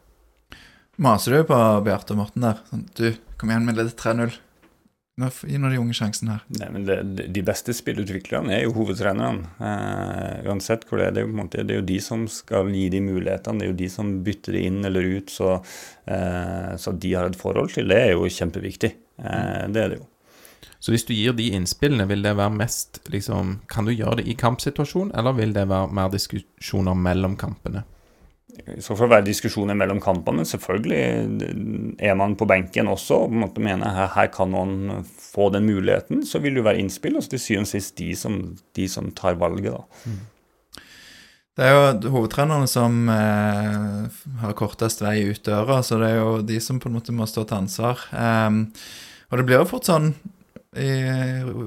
Maser 0.99 1.39
du 1.39 1.49
på 1.49 1.63
Bjarte 1.87 2.15
og 2.15 2.23
Morten 2.25 2.47
der? 2.47 2.61
Sånn, 2.71 2.85
du, 2.99 3.09
kom 3.41 3.53
igjen, 3.53 3.69
vi 3.71 3.79
leder 3.79 3.97
3-0. 3.97 4.39
Gi 5.19 5.59
nå 5.59 5.71
de 5.73 5.79
unge 5.81 5.97
sjansen 5.99 6.29
her. 6.31 6.43
Nei, 6.61 6.69
men 6.71 6.85
det, 6.87 7.27
De 7.35 7.43
beste 7.43 7.75
spillutviklerne 7.75 8.53
er 8.55 8.63
jo 8.63 8.75
hovedtrenerne. 8.77 9.49
Eh, 9.59 10.45
uansett 10.47 10.85
hvor 10.87 11.01
det 11.01 11.09
er. 11.09 11.17
Det 11.17 11.23
er, 11.25 11.27
jo, 11.27 11.39
måte, 11.41 11.65
det 11.67 11.75
er, 11.75 11.81
jo, 11.81 11.87
de 11.89 11.99
som 12.05 12.29
skal 12.31 12.71
gi 12.71 12.85
de 12.95 13.01
mulighetene. 13.03 13.59
Det 13.59 13.67
er 13.67 13.73
jo 13.73 13.81
de 13.81 13.89
som 13.91 14.13
bytter 14.27 14.55
det 14.55 14.63
inn 14.69 14.79
eller 14.87 15.09
ut. 15.19 15.35
Så, 15.35 15.57
eh, 16.07 16.71
så 16.79 16.95
de 16.95 17.15
har 17.17 17.27
et 17.27 17.41
forhold 17.41 17.75
til 17.75 17.91
det, 17.91 17.99
er 17.99 18.15
jo 18.15 18.31
kjempeviktig. 18.31 18.93
Eh, 19.19 19.65
det 19.75 19.83
er 19.83 19.95
det 19.95 19.99
jo. 19.99 20.07
Så 20.79 20.95
hvis 20.95 21.07
du 21.09 21.13
gir 21.15 21.35
de 21.35 21.49
innspillene, 21.57 22.07
vil 22.07 22.23
det 22.23 22.37
være 22.39 22.55
mest 22.55 23.01
liksom, 23.11 23.59
Kan 23.71 23.89
du 23.89 23.93
gjøre 23.93 24.21
det 24.21 24.29
i 24.31 24.37
kampsituasjon, 24.39 25.11
eller 25.19 25.35
vil 25.39 25.55
det 25.57 25.67
være 25.71 25.91
mer 25.95 26.11
diskusjoner 26.13 26.99
mellom 26.99 27.37
kampene? 27.39 27.85
I 28.59 28.83
så 28.83 28.97
fall 28.99 29.11
være 29.13 29.27
diskusjoner 29.29 29.77
mellom 29.79 30.01
kampene, 30.03 30.43
selvfølgelig 30.49 31.95
er 32.03 32.17
man 32.19 32.35
på 32.39 32.47
benken 32.49 32.89
også 32.91 33.21
og 33.23 33.29
på 33.29 33.37
en 33.37 33.43
måte 33.45 33.63
mener 33.63 33.93
her, 33.95 34.09
her 34.17 34.31
kan 34.35 34.51
noen 34.51 35.05
få 35.05 35.47
den 35.55 35.69
muligheten, 35.69 36.25
så 36.27 36.41
vil 36.43 36.57
det 36.57 36.63
jo 36.63 36.67
være 36.67 36.83
innspill. 36.83 37.19
Og 37.19 37.23
så 37.23 37.35
til 37.35 37.45
syvende 37.45 37.69
og 37.69 37.71
sist 37.71 37.95
de 38.01 38.09
som, 38.19 38.41
de 38.75 38.89
som 38.91 39.13
tar 39.15 39.39
valget, 39.39 39.77
da. 39.77 40.11
Mm. 40.11 40.19
Det 41.59 41.67
er 41.67 41.75
jo 41.75 42.11
hovedtrenerne 42.15 42.69
som 42.71 43.09
eh, 43.11 44.19
har 44.43 44.59
kortest 44.59 45.01
vei 45.03 45.17
ut 45.27 45.43
døra, 45.47 45.81
så 45.83 45.99
det 45.99 46.13
er 46.13 46.21
jo 46.21 46.35
de 46.47 46.59
som 46.63 46.79
på 46.79 46.91
en 46.91 46.95
måte 46.95 47.15
må 47.15 47.27
stå 47.27 47.43
til 47.51 47.59
ansvar. 47.65 48.05
Um, 48.15 48.61
og 49.31 49.41
det 49.41 49.47
blir 49.49 49.59
jo 49.59 49.71
fort 49.73 49.89
sånn 49.89 50.13
i, 50.77 50.91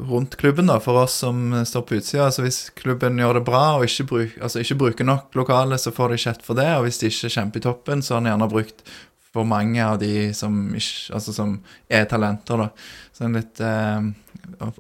rundt 0.09 0.35
klubben, 0.35 0.67
da, 0.67 0.79
for 0.79 1.03
oss 1.03 1.13
som 1.23 1.65
står 1.65 1.81
på 1.81 1.95
utsida. 1.97 2.25
Altså 2.27 2.45
hvis 2.45 2.59
klubben 2.77 3.17
gjør 3.19 3.39
det 3.39 3.45
bra 3.47 3.63
og 3.77 3.85
ikke, 3.87 4.07
bruk, 4.09 4.35
altså 4.41 4.61
ikke 4.61 4.77
bruker 4.83 5.07
nok 5.07 5.37
lokale, 5.39 5.79
så 5.81 5.93
får 5.95 6.13
de 6.13 6.19
kjeft 6.25 6.45
for 6.45 6.59
det. 6.59 6.69
Og 6.77 6.85
hvis 6.85 7.01
de 7.01 7.09
ikke 7.09 7.33
kjemper 7.33 7.61
i 7.61 7.65
toppen, 7.65 8.05
så 8.05 8.15
har 8.15 8.25
de 8.25 8.33
gjerne 8.33 8.51
brukt 8.51 8.85
for 9.31 9.47
mange 9.47 9.79
av 9.81 9.97
de 10.01 10.29
som, 10.35 10.53
ikke, 10.75 11.15
altså 11.15 11.33
som 11.33 11.57
er 11.89 12.05
talenter, 12.11 12.65
da. 12.65 12.69
Så 13.15 13.25
en 13.25 13.37
litt 13.39 13.61
eh, 13.63 14.07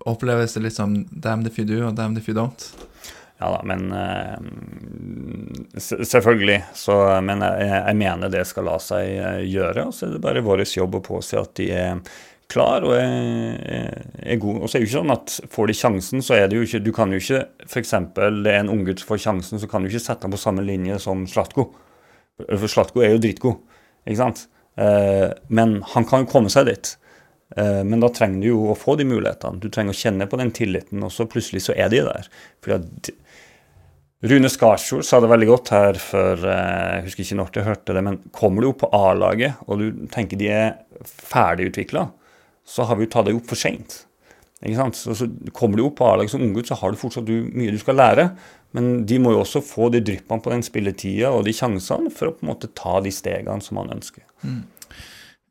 oppleves 0.09 0.57
det 0.57 0.65
litt 0.67 0.77
som 0.77 0.95
damn 1.11 1.45
if 1.47 1.59
you 1.59 1.67
do 1.67 1.85
og 1.87 1.95
damn 1.97 2.17
if 2.19 2.29
you 2.29 2.35
don't. 2.37 2.71
Ja 3.41 3.47
da, 3.49 3.61
men 3.65 3.87
uh, 3.89 4.37
Selvfølgelig. 5.81 6.59
Så, 6.77 6.93
men 7.25 7.41
jeg, 7.41 7.69
jeg, 7.71 7.97
mener 7.97 8.29
det 8.29 8.43
skal 8.45 8.67
la 8.69 8.75
seg 8.77 9.15
eh, 9.15 9.39
gjøre. 9.49 9.87
Og 9.87 9.95
så 9.97 10.05
er 10.05 10.13
det 10.13 10.21
bare 10.21 10.43
vår 10.45 10.61
jobb 10.67 10.99
å 10.99 11.05
påse 11.05 11.39
at 11.41 11.55
de 11.57 11.71
er 11.73 12.03
klar 12.51 12.85
og 12.87 12.95
er, 12.97 14.05
er 14.21 14.39
god. 14.41 14.61
Og 14.61 14.69
så 14.69 14.77
er 14.77 14.81
det 14.81 14.87
jo 14.87 14.89
ikke 14.89 14.99
sånn 14.99 15.15
at 15.15 15.35
får 15.55 15.71
de 15.71 15.77
sjansen, 15.79 16.25
så 16.25 16.37
er 16.37 16.49
det 16.51 16.59
jo 16.59 16.67
ikke 16.67 16.83
Du 16.83 16.91
kan 16.95 17.13
jo 17.13 17.21
ikke 17.21 17.43
f.eks. 17.67 17.93
det 18.17 18.53
er 18.53 18.61
en 18.61 18.71
unggutt 18.73 19.03
som 19.03 19.11
får 19.11 19.23
sjansen, 19.25 19.61
så 19.61 19.69
kan 19.71 19.83
du 19.83 19.91
ikke 19.91 20.03
sette 20.03 20.27
ham 20.27 20.35
på 20.35 20.41
samme 20.41 20.65
linje 20.67 20.99
som 21.03 21.23
Slatko. 21.29 21.69
For 22.47 22.71
Slatko 22.71 23.03
er 23.03 23.15
jo 23.15 23.21
dritgod, 23.23 23.61
ikke 24.05 24.19
sant? 24.21 24.45
Eh, 24.79 25.29
men 25.53 25.79
han 25.93 26.07
kan 26.07 26.23
jo 26.23 26.31
komme 26.31 26.51
seg 26.53 26.69
dit. 26.69 26.93
Eh, 27.57 27.81
men 27.87 28.03
da 28.03 28.09
trenger 28.13 28.43
du 28.43 28.49
jo 28.51 28.61
å 28.71 28.77
få 28.79 28.95
de 28.99 29.07
mulighetene. 29.07 29.59
Du 29.61 29.69
trenger 29.69 29.95
å 29.95 30.01
kjenne 30.01 30.29
på 30.29 30.39
den 30.39 30.53
tilliten, 30.55 31.03
og 31.03 31.11
så 31.13 31.27
plutselig 31.29 31.65
så 31.67 31.75
er 31.75 31.91
de 31.91 32.03
der. 32.07 32.29
Fordi 32.63 33.15
Rune 34.21 34.51
Skarsjord 34.53 35.05
sa 35.05 35.17
det 35.17 35.31
veldig 35.31 35.47
godt 35.49 35.71
her 35.73 35.97
for 35.97 36.43
eh, 36.45 36.97
Jeg 36.99 37.05
husker 37.07 37.25
ikke 37.25 37.37
når 37.39 37.55
jeg 37.57 37.67
hørte 37.67 37.95
det, 37.97 38.03
men 38.05 38.19
kommer 38.35 38.61
du 38.61 38.69
opp 38.69 38.83
på 38.83 38.91
A-laget, 38.93 39.61
og 39.67 39.81
du 39.81 40.07
tenker 40.13 40.37
de 40.39 40.51
er 40.53 40.75
ferdigutvikla, 41.09 42.05
så 42.67 42.87
har 42.87 42.97
vi 42.97 43.07
jo 43.07 43.13
tatt 43.13 43.29
deg 43.29 43.37
opp 43.39 43.49
for 43.51 43.59
seint. 43.59 44.01
Så, 44.61 45.15
så 45.17 45.25
kommer 45.57 45.79
du 45.79 45.87
opp 45.87 45.95
på 45.97 46.05
A-laget 46.05 46.35
som 46.35 46.43
unggutt, 46.45 46.69
så 46.69 46.77
har 46.77 46.93
du 46.93 46.99
fortsatt 47.01 47.25
du, 47.25 47.49
mye 47.49 47.73
du 47.73 47.79
skal 47.81 47.97
lære. 47.97 48.27
Men 48.77 49.07
de 49.09 49.17
må 49.19 49.33
jo 49.33 49.41
også 49.41 49.63
få 49.65 49.89
de 49.91 50.03
dryppene 50.05 50.43
på 50.43 50.53
den 50.53 50.61
spilletida 50.63 51.31
og 51.33 51.47
de 51.47 51.55
sjansene 51.55 52.11
for 52.13 52.29
å 52.29 52.35
på 52.35 52.45
en 52.45 52.51
måte 52.53 52.69
ta 52.77 52.99
de 53.03 53.11
stegene 53.13 53.63
som 53.65 53.79
man 53.81 53.91
ønsker. 53.97 54.23
Mm. 54.45 54.61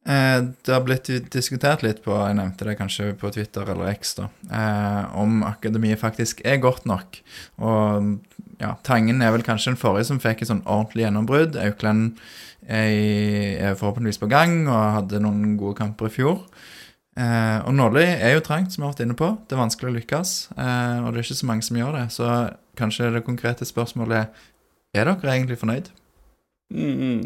Eh, 0.08 0.38
det 0.64 0.72
har 0.72 0.84
blitt 0.86 1.10
diskutert 1.34 1.82
litt 1.84 2.00
på 2.06 2.14
jeg 2.16 2.38
nevnte 2.38 2.64
det 2.64 2.78
kanskje 2.78 3.10
på 3.20 3.28
Twitter 3.34 3.68
eller 3.68 3.90
X 3.92 4.14
da, 4.16 4.30
eh, 4.48 5.02
om 5.20 5.42
akademiet 5.44 6.00
faktisk 6.00 6.40
er 6.46 6.62
godt 6.62 6.86
nok. 6.88 7.20
Og 7.60 8.14
ja, 8.62 8.76
Tangen 8.86 9.20
er 9.20 9.34
vel 9.34 9.44
kanskje 9.44 9.74
den 9.74 9.80
forrige 9.80 10.08
som 10.08 10.22
fikk 10.22 10.40
et 10.40 10.52
sånn 10.52 10.64
ordentlig 10.64 11.04
gjennombrudd. 11.04 11.60
Aukland 11.60 12.16
er 12.70 13.74
forhåpentligvis 13.74 14.20
på 14.22 14.28
gang 14.30 14.62
og 14.68 14.96
hadde 15.00 15.20
noen 15.24 15.56
gode 15.58 15.80
kamper 15.80 16.08
i 16.08 16.14
fjor. 16.14 16.44
Eh, 17.20 17.58
og 17.68 17.74
nåløy 17.76 18.06
er 18.06 18.34
jo 18.34 18.44
trangt, 18.46 18.72
som 18.72 18.82
vi 18.82 18.88
har 18.88 18.94
vært 18.94 19.04
inne 19.04 19.18
på. 19.18 19.34
Det 19.44 19.56
er 19.56 19.60
vanskelig 19.60 19.90
å 19.90 19.96
lykkes. 19.98 20.36
Eh, 20.56 20.96
og 21.04 21.10
det 21.10 21.20
er 21.20 21.26
ikke 21.26 21.42
så 21.42 21.50
mange 21.50 21.66
som 21.66 21.78
gjør 21.80 21.98
det. 21.98 22.06
Så 22.16 22.30
kanskje 22.80 23.10
det 23.12 23.26
konkrete 23.26 23.68
spørsmålet 23.68 24.24
er 24.24 24.48
er 24.90 25.06
dere 25.06 25.34
egentlig 25.36 25.58
fornøyd? 25.60 25.90
Mm, 26.74 27.20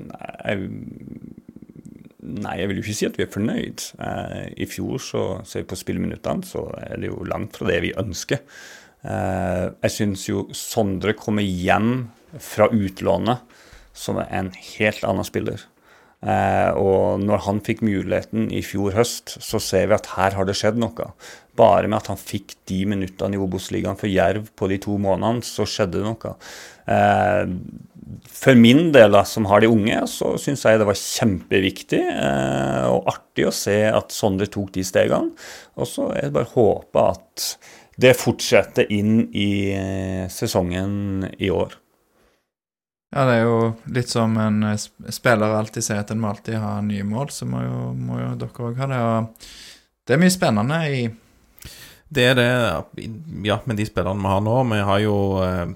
nei, 2.44 2.54
jeg 2.60 2.68
vil 2.68 2.78
jo 2.78 2.84
ikke 2.84 2.96
si 2.98 3.08
at 3.08 3.16
vi 3.16 3.24
er 3.24 3.32
fornøyd. 3.32 3.84
Eh, 4.04 4.46
I 4.64 4.68
fjor 4.68 5.00
så 5.00 5.24
vi 5.48 5.64
på 5.68 5.78
spilleminuttene, 5.80 6.44
så 6.44 6.66
er 6.80 7.00
det 7.00 7.08
jo 7.08 7.24
langt 7.28 7.56
fra 7.56 7.70
det 7.72 7.80
vi 7.86 7.94
ønsker. 8.00 8.42
Eh, 9.04 9.64
jeg 9.84 9.94
syns 9.96 10.28
jo 10.28 10.46
Sondre 10.56 11.16
kommer 11.16 11.44
hjem 11.44 12.10
fra 12.40 12.68
utlånet 12.72 13.60
som 13.94 14.18
er 14.18 14.28
en 14.32 14.50
helt 14.52 15.04
annen 15.06 15.24
spiller. 15.24 15.64
Eh, 16.24 16.70
og 16.80 17.20
når 17.20 17.42
han 17.44 17.60
fikk 17.64 17.82
muligheten 17.84 18.48
i 18.54 18.62
fjor 18.64 18.94
høst, 18.96 19.36
så 19.44 19.60
ser 19.60 19.90
vi 19.90 19.96
at 19.98 20.08
her 20.14 20.36
har 20.38 20.48
det 20.48 20.56
skjedd 20.56 20.78
noe. 20.80 21.10
Bare 21.58 21.90
med 21.90 22.00
at 22.00 22.08
han 22.12 22.20
fikk 22.20 22.56
de 22.70 22.80
minuttene 22.90 23.36
i 23.36 23.40
Obos-ligaen 23.40 23.98
for 24.00 24.10
Jerv 24.10 24.48
på 24.56 24.70
de 24.72 24.80
to 24.82 24.96
månedene, 25.00 25.44
så 25.44 25.68
skjedde 25.68 26.00
det 26.00 26.06
noe. 26.06 26.34
Eh, 26.88 27.44
for 28.28 28.56
min 28.56 28.88
del, 28.94 29.16
som 29.28 29.48
har 29.50 29.64
de 29.64 29.70
unge, 29.72 30.00
så 30.10 30.34
syns 30.40 30.64
jeg 30.64 30.80
det 30.80 30.88
var 30.88 30.98
kjempeviktig 31.00 32.02
eh, 32.08 32.88
og 32.88 33.08
artig 33.12 33.48
å 33.48 33.54
se 33.54 33.78
at 33.90 34.12
Sondre 34.14 34.48
tok 34.52 34.72
de 34.76 34.84
stegene. 34.86 35.32
Og 35.76 35.88
så 35.90 36.08
er 36.16 36.28
det 36.28 36.36
bare 36.38 36.48
å 36.48 36.56
håpe 36.56 37.08
at 37.14 37.48
det 38.00 38.16
fortsetter 38.18 38.88
inn 38.90 39.28
i 39.38 39.76
sesongen 40.32 41.28
i 41.38 41.52
år. 41.54 41.76
Ja, 43.14 43.22
det 43.28 43.34
er 43.36 43.44
jo 43.46 43.58
litt 43.94 44.10
som 44.10 44.32
en 44.42 44.64
eh, 44.66 44.86
spiller 45.14 45.54
alltid 45.54 45.86
sier 45.86 46.00
at 46.02 46.10
en 46.10 46.18
må 46.18 46.32
alltid 46.32 46.58
ha 46.58 46.80
nye 46.82 47.04
mål, 47.06 47.30
så 47.30 47.46
må 47.46 47.62
jo, 47.62 47.92
må 47.94 48.18
jo 48.18 48.32
dere 48.40 48.66
òg 48.66 48.80
ha 48.82 48.88
det. 48.90 48.98
Og 49.06 49.46
det 50.04 50.16
er 50.16 50.22
mye 50.24 50.34
spennende 50.34 50.80
i 50.90 51.04
Det 52.14 52.24
er 52.32 52.34
det, 52.38 52.48
ja, 53.46 53.60
med 53.64 53.78
de 53.78 53.86
spillerne 53.86 54.18
vi 54.18 54.32
har 54.32 54.42
nå. 54.42 54.56
Vi 54.72 54.80
har 54.90 55.00
jo 55.04 55.16
eh, 55.46 55.70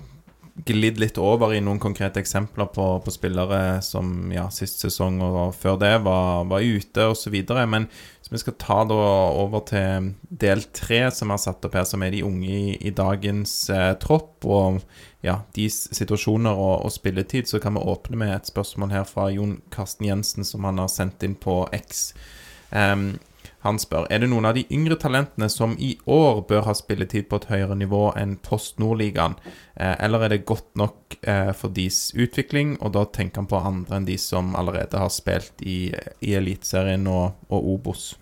glidd 0.66 0.98
litt 0.98 1.18
over 1.22 1.54
i 1.54 1.62
noen 1.62 1.78
konkrete 1.78 2.18
eksempler 2.18 2.72
på, 2.74 2.88
på 3.04 3.14
spillere 3.14 3.78
som 3.86 4.32
ja, 4.34 4.48
sist 4.50 4.82
sesong 4.82 5.22
og 5.22 5.54
før 5.54 5.78
det 5.78 5.94
var, 6.02 6.42
var 6.50 6.66
ute, 6.66 7.06
osv. 7.12 7.38
Men 7.70 7.86
hvis 8.28 8.42
vi 8.42 8.44
skal 8.44 8.56
ta 8.60 8.78
da 8.84 8.96
over 9.40 9.62
til 9.68 10.10
del 10.28 10.60
tre 10.76 11.06
som 11.14 11.32
er 11.32 11.40
satt 11.40 11.64
opp 11.64 11.76
her, 11.78 11.86
som 11.88 12.02
er 12.04 12.12
de 12.12 12.24
unge 12.26 12.48
i, 12.48 12.74
i 12.84 12.92
dagens 12.92 13.54
eh, 13.72 13.94
tropp. 14.02 14.44
og 14.44 14.82
ja, 15.24 15.40
deres 15.56 15.88
situasjoner 15.96 16.52
og, 16.54 16.84
og, 16.84 16.92
spilletid, 16.94 17.48
så 17.48 17.58
kan 17.58 17.74
vi 17.74 17.82
åpne 17.82 18.20
med 18.20 18.34
et 18.36 18.50
spørsmål 18.50 18.92
her 18.92 19.08
fra 19.08 19.30
Jon 19.34 19.56
Karsten 19.74 20.06
Jensen, 20.06 20.46
som 20.46 20.68
han 20.68 20.78
har 20.78 20.92
sendt 20.92 21.24
inn 21.26 21.34
på 21.40 21.62
X. 21.74 22.12
Um, 22.70 23.16
han 23.64 23.80
spør 23.82 24.06
er 24.10 24.22
det 24.22 24.28
noen 24.30 24.46
av 24.46 24.54
de 24.54 24.64
yngre 24.74 24.98
talentene 25.00 25.48
som 25.50 25.74
i 25.82 25.94
år 26.06 26.44
bør 26.50 26.68
ha 26.68 26.74
spilletid 26.78 27.26
på 27.30 27.40
et 27.40 27.48
høyere 27.50 27.78
nivå 27.78 28.04
enn 28.18 28.36
Post 28.44 28.78
Nordligaen, 28.82 29.34
eh, 29.74 29.96
eller 30.04 30.26
er 30.26 30.34
det 30.34 30.44
godt 30.46 30.70
nok 30.78 31.18
eh, 31.22 31.50
for 31.58 31.74
deres 31.74 32.12
utvikling? 32.14 32.76
Og 32.78 32.94
da 32.94 33.04
tenker 33.10 33.42
han 33.42 33.50
på 33.50 33.64
andre 33.72 33.98
enn 33.98 34.08
de 34.08 34.18
som 34.22 34.54
allerede 34.58 35.02
har 35.02 35.10
spilt 35.12 35.66
i, 35.66 35.90
i 36.22 36.38
Eliteserien 36.38 37.06
og, 37.10 37.42
og 37.50 37.74
Obos. 37.74 38.12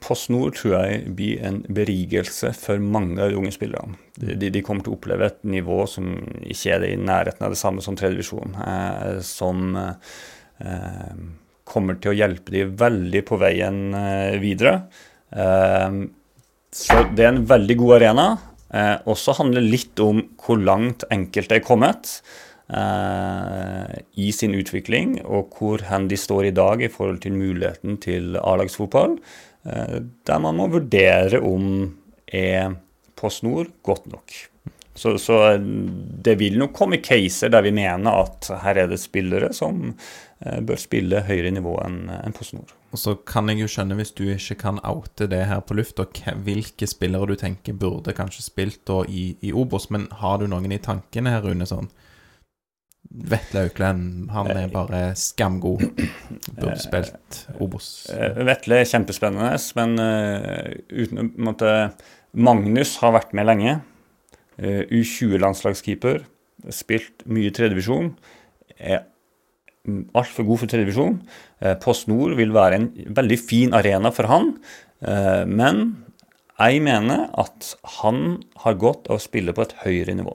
Post 0.00 0.28
Nord 0.28 0.56
tror 0.58 0.74
jeg 0.82 1.12
blir 1.16 1.44
en 1.46 1.62
berigelse 1.72 2.50
for 2.58 2.82
mange 2.82 3.22
av 3.22 3.30
de 3.30 3.38
unge 3.38 3.52
spillerne. 3.54 3.96
De, 4.18 4.50
de, 4.50 4.62
kommer 4.66 4.84
til 4.84 4.92
å 4.92 4.98
oppleve 4.98 5.28
et 5.30 5.38
nivå 5.48 5.84
som 5.88 6.10
ikke 6.42 6.74
er 6.74 6.84
i 6.90 6.96
nærheten 7.00 7.46
av 7.46 7.54
det 7.54 7.60
samme 7.60 7.84
som 7.84 7.96
tredjevisjon. 7.96 8.58
Eh, 8.60 9.22
eh, 10.66 11.22
kommer 11.68 11.98
til 12.00 12.12
å 12.12 12.18
hjelpe 12.18 12.54
de 12.54 12.66
veldig 12.80 13.22
på 13.28 13.38
veien 13.40 13.80
eh, 13.96 14.36
videre. 14.42 14.74
Eh, 15.30 16.02
så 16.78 16.98
det 17.16 17.24
er 17.24 17.32
en 17.32 17.46
veldig 17.48 17.78
god 17.80 17.94
arena. 18.00 18.26
Eh, 18.68 18.94
også 19.08 19.36
handler 19.38 19.64
litt 19.64 20.00
om 20.04 20.22
hvor 20.40 20.60
langt 20.60 21.06
enkelte 21.14 21.60
er 21.60 21.66
kommet. 21.66 22.20
I 22.68 24.26
sin 24.36 24.52
utvikling, 24.52 25.14
og 25.24 25.54
hvor 25.56 25.80
hen 25.88 26.04
de 26.10 26.18
står 26.20 26.50
i 26.50 26.52
dag 26.52 26.82
i 26.84 26.90
forhold 26.92 27.22
til 27.22 27.32
muligheten 27.32 27.96
til 28.04 28.36
A-lagsfotball, 28.36 29.14
der 29.64 30.42
man 30.44 30.58
må 30.60 30.66
vurdere 30.74 31.40
om 31.40 31.86
er 32.28 32.76
Post 33.16 33.46
Nord 33.46 33.72
godt 33.88 34.10
nok. 34.12 34.36
Så, 34.98 35.14
så, 35.22 35.56
det 35.58 36.34
vil 36.40 36.58
nok 36.58 36.72
komme 36.74 36.98
caser 37.04 37.52
der 37.54 37.62
vi 37.64 37.74
mener 37.74 38.24
at 38.24 38.48
her 38.64 38.82
er 38.82 38.90
det 38.90 38.98
spillere 38.98 39.52
som 39.54 39.92
bør 40.38 40.78
spille 40.78 41.24
høyere 41.26 41.50
nivå 41.50 41.72
enn 41.82 42.04
en 42.14 42.34
PostNord. 42.36 42.70
Og 42.94 43.00
så 43.00 43.16
kan 43.26 43.50
jeg 43.50 43.64
jo 43.64 43.70
skjønne, 43.72 43.96
hvis 43.98 44.14
du 44.16 44.24
ikke 44.30 44.56
kan 44.62 44.78
oute 44.86 45.26
det 45.28 45.42
her 45.50 45.64
på 45.66 45.76
lufta, 45.76 46.06
hvilke 46.46 46.86
spillere 46.88 47.32
du 47.32 47.40
tenker 47.40 47.76
burde 47.76 48.14
kanskje 48.16 48.46
spilt 48.46 48.92
i, 49.10 49.32
i 49.42 49.50
Obos, 49.52 49.88
men 49.90 50.06
har 50.22 50.38
du 50.38 50.46
noen 50.46 50.72
i 50.72 50.80
tankene 50.80 51.34
her, 51.34 51.42
Rune? 51.44 51.66
sånn? 51.68 51.90
Vetle 53.08 53.64
Auklend, 53.66 54.28
han 54.30 54.50
er 54.52 54.70
bare 54.70 55.02
skamgod. 55.16 55.84
Burde 56.58 56.78
spilt 56.82 57.42
Obos. 57.58 57.90
Eh, 58.12 58.40
Vetle 58.46 58.82
er 58.82 58.88
kjempespennende, 58.88 59.54
men 59.78 59.98
uten 60.92 61.22
en 61.24 61.32
måte 61.48 61.72
Magnus 62.36 62.98
har 63.02 63.14
vært 63.16 63.32
med 63.36 63.48
lenge. 63.48 63.78
Uh, 64.58 64.82
U20-landslagskeeper. 64.90 66.24
Spilt 66.74 67.24
mye 67.30 67.52
tredjevisjon. 67.54 68.12
Er 68.78 69.06
altfor 70.18 70.46
god 70.48 70.62
for 70.62 70.72
televisjon. 70.72 71.20
Uh, 71.62 71.74
Post 71.82 72.08
Nord 72.10 72.36
vil 72.38 72.54
være 72.56 72.80
en 72.80 72.90
veldig 73.16 73.40
fin 73.40 73.74
arena 73.76 74.12
for 74.14 74.30
han, 74.30 74.54
uh, 75.06 75.44
men 75.48 75.86
jeg 76.58 76.82
mener 76.82 77.28
at 77.38 77.74
han 78.00 78.40
har 78.64 78.80
godt 78.82 79.06
av 79.06 79.20
å 79.20 79.22
spille 79.22 79.54
på 79.54 79.62
et 79.62 79.76
høyere 79.84 80.16
nivå. 80.18 80.34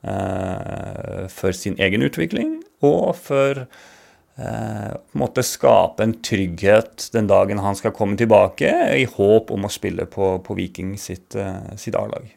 Eh, 0.00 1.26
for 1.28 1.52
sin 1.52 1.74
egen 1.76 2.00
utvikling 2.06 2.54
og 2.88 3.10
for 3.20 3.58
eh, 3.60 4.92
på 4.96 5.12
en 5.12 5.20
måte 5.20 5.44
skape 5.44 6.06
en 6.06 6.14
trygghet 6.24 7.10
den 7.12 7.28
dagen 7.28 7.60
han 7.60 7.76
skal 7.76 7.92
komme 7.92 8.16
tilbake, 8.16 8.70
i 8.96 9.04
håp 9.04 9.52
om 9.52 9.68
å 9.68 9.72
spille 9.72 10.08
på, 10.08 10.38
på 10.46 10.56
Viking 10.56 10.94
sitt, 10.96 11.36
eh, 11.36 11.76
sitt 11.76 11.98
A-lag. 12.00 12.32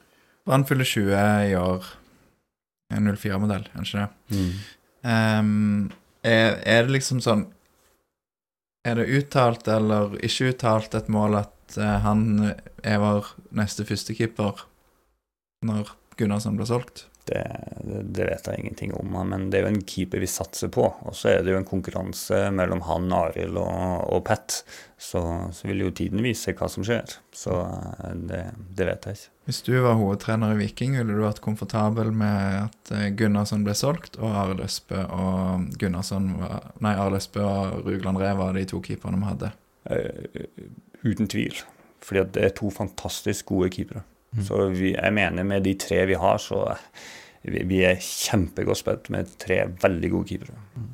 Han 0.51 0.67
fyller 0.67 0.83
20 0.83 1.53
i 1.53 1.55
år. 1.55 1.87
En 2.93 3.07
04-modell, 3.07 3.69
kanskje 3.71 4.03
det. 4.03 4.35
Mm. 4.35 4.49
Um, 5.03 5.91
er, 6.23 6.59
er, 6.63 6.85
det 6.85 6.95
liksom 6.97 7.21
sånn 7.23 7.47
Er 8.87 8.99
det 8.99 9.11
uttalt 9.15 9.67
eller 9.71 10.15
ikke 10.23 10.51
uttalt 10.51 10.95
et 10.97 11.09
mål 11.11 11.39
at 11.43 11.77
uh, 11.77 11.99
han 12.03 12.53
er 12.83 12.99
vår 12.99 13.33
neste 13.55 13.85
førstekeeper 13.87 14.65
når 15.63 15.93
Gunnarsson 16.19 16.57
blir 16.59 16.67
solgt? 16.69 17.05
Det, 17.25 17.41
det, 18.03 18.25
vet 18.27 18.47
jeg 18.49 18.59
ingenting 18.59 18.91
om, 18.99 19.13
men 19.29 19.45
det 19.47 19.61
er 19.61 19.63
jo 19.63 19.71
en 19.71 19.85
keeper 19.87 20.19
vi 20.19 20.27
satser 20.27 20.67
på. 20.73 20.89
Og 21.07 21.15
så 21.15 21.29
er 21.31 21.43
det 21.43 21.53
jo 21.53 21.59
en 21.61 21.67
konkurranse 21.67 22.49
mellom 22.51 22.83
han, 22.83 23.07
Arild 23.15 23.55
og, 23.61 24.03
og 24.11 24.25
Pat. 24.27 24.57
Så, 24.99 25.21
så, 25.55 25.67
vil 25.67 25.85
jo 25.85 25.93
tiden 25.95 26.23
vise 26.23 26.51
hva 26.55 26.67
som 26.71 26.83
skjer. 26.83 27.15
Så 27.35 27.55
eh, 27.63 28.13
det, 28.27 28.41
det, 28.75 28.87
vet 28.89 29.07
jeg 29.07 29.19
ikke. 29.19 29.31
Hvis 29.47 29.63
du 29.67 29.73
var 29.83 29.97
hovedtrener 29.99 30.53
i 30.55 30.59
Viking, 30.61 30.97
ville 30.99 31.15
du 31.15 31.23
vært 31.23 31.43
komfortabel 31.43 32.11
med 32.15 32.59
at 32.65 32.93
eh, 32.95 33.09
Gunnarsson 33.19 33.63
ble 33.67 33.75
solgt, 33.75 34.19
og 34.19 34.35
Arild 34.43 34.63
Østbø 34.67 35.03
og 35.07 35.67
Gunnarsson 35.79 36.31
var, 36.39 36.71
Nei, 36.83 36.95
Arild 36.95 37.21
Østbø 37.21 37.43
og 37.47 37.87
Rugland 37.87 38.19
Rev 38.23 38.39
var 38.43 38.55
de 38.59 38.67
to 38.67 38.83
keeperne 38.83 39.19
vi 39.23 39.31
hadde? 39.31 39.53
Uh, 39.83 40.47
uten 41.03 41.27
tvil. 41.27 41.55
Fordi 42.03 42.23
det 42.35 42.43
er 42.43 42.55
to 42.55 42.71
fantastisk 42.71 43.51
gode 43.51 43.71
keepere. 43.75 44.03
Mm. 44.33 44.43
Så 44.47 44.65
vi, 44.73 44.93
jeg 44.95 45.13
mener 45.13 45.45
med 45.47 45.63
de 45.65 45.75
tre 45.79 46.03
vi 46.09 46.17
har, 46.19 46.41
så 46.41 46.65
vi, 47.43 47.63
vi 47.69 47.83
er 47.85 48.01
kjempegodt 48.01 48.81
spilt 48.81 49.09
med 49.13 49.31
tre 49.41 49.63
veldig 49.81 50.11
gode 50.13 50.31
keepere. 50.31 50.59
Mm. 50.75 50.91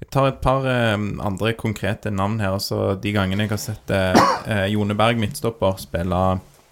Jeg 0.00 0.08
tar 0.14 0.30
et 0.30 0.38
par 0.42 0.64
eh, 0.66 0.96
andre 0.96 1.52
konkrete 1.58 2.10
navn 2.10 2.40
her. 2.40 2.56
Altså, 2.56 2.94
de 2.96 3.12
gangene 3.14 3.44
jeg 3.44 3.52
har 3.52 3.60
sett 3.60 3.92
eh, 3.94 4.64
Jone 4.72 4.96
Berg, 4.98 5.20
midtstopper, 5.20 5.76
spille 5.82 6.22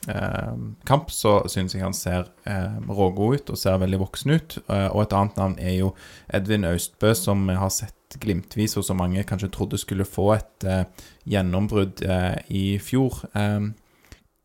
eh, 0.08 0.54
kamp, 0.88 1.12
så 1.12 1.42
syns 1.50 1.76
jeg 1.76 1.84
han 1.84 1.96
ser 1.96 2.30
eh, 2.48 2.78
rågod 2.88 3.36
ut 3.36 3.52
og 3.52 3.60
ser 3.60 3.78
veldig 3.84 4.00
voksen 4.00 4.34
ut. 4.34 4.58
Eh, 4.64 4.88
og 4.88 5.04
et 5.04 5.16
annet 5.18 5.38
navn 5.38 5.58
er 5.60 5.76
jo 5.76 5.92
Edvin 6.34 6.66
Austbø, 6.70 7.12
som 7.14 7.44
jeg 7.52 7.60
har 7.60 7.74
sett 7.74 8.18
glimtvis, 8.22 8.78
og 8.80 8.88
som 8.88 8.98
mange 9.02 9.26
kanskje 9.28 9.52
trodde 9.52 9.78
skulle 9.80 10.08
få 10.08 10.30
et 10.38 10.66
eh, 10.66 10.86
gjennombrudd 11.28 12.00
eh, 12.08 12.40
i 12.48 12.64
fjor. 12.80 13.20
Eh, 13.36 13.68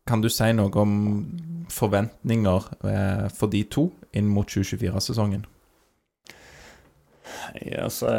kan 0.08 0.22
du 0.22 0.28
si 0.32 0.50
noe 0.56 0.72
om 0.80 0.94
forventninger 1.72 2.70
eh, 2.90 3.26
for 3.34 3.52
de 3.52 3.64
to 3.72 3.88
inn 4.14 4.28
mot 4.30 4.48
2024-sesongen? 4.48 5.46
Ja, 7.64 7.86
altså, 7.86 8.12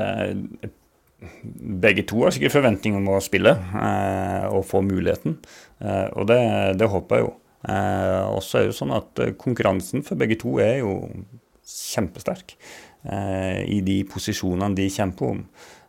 begge 1.82 2.06
to 2.10 2.24
har 2.26 2.34
sikkert 2.36 2.58
forventninger 2.58 3.00
om 3.00 3.14
å 3.14 3.22
spille 3.24 3.56
eh, 3.56 4.48
og 4.50 4.66
få 4.70 4.82
muligheten, 4.86 5.40
eh, 5.82 6.08
og 6.14 6.30
det, 6.32 6.42
det, 6.82 6.90
håper 6.92 7.22
jeg 7.22 7.28
jo. 7.28 7.34
og 8.36 8.42
så 8.46 8.60
er 8.60 8.68
det 8.70 8.78
sånn 8.78 8.94
at 8.94 9.22
konkurransen 9.42 10.04
for 10.06 10.20
begge 10.20 10.38
to 10.42 10.58
er 10.62 10.82
jo 10.84 11.00
kjempesterk. 11.66 12.58
Eh, 13.06 13.62
i 13.70 13.82
de 13.86 14.00
posisjonene 14.10 14.74
de 14.78 14.88
kjemper 14.90 15.36
om. 15.36 15.42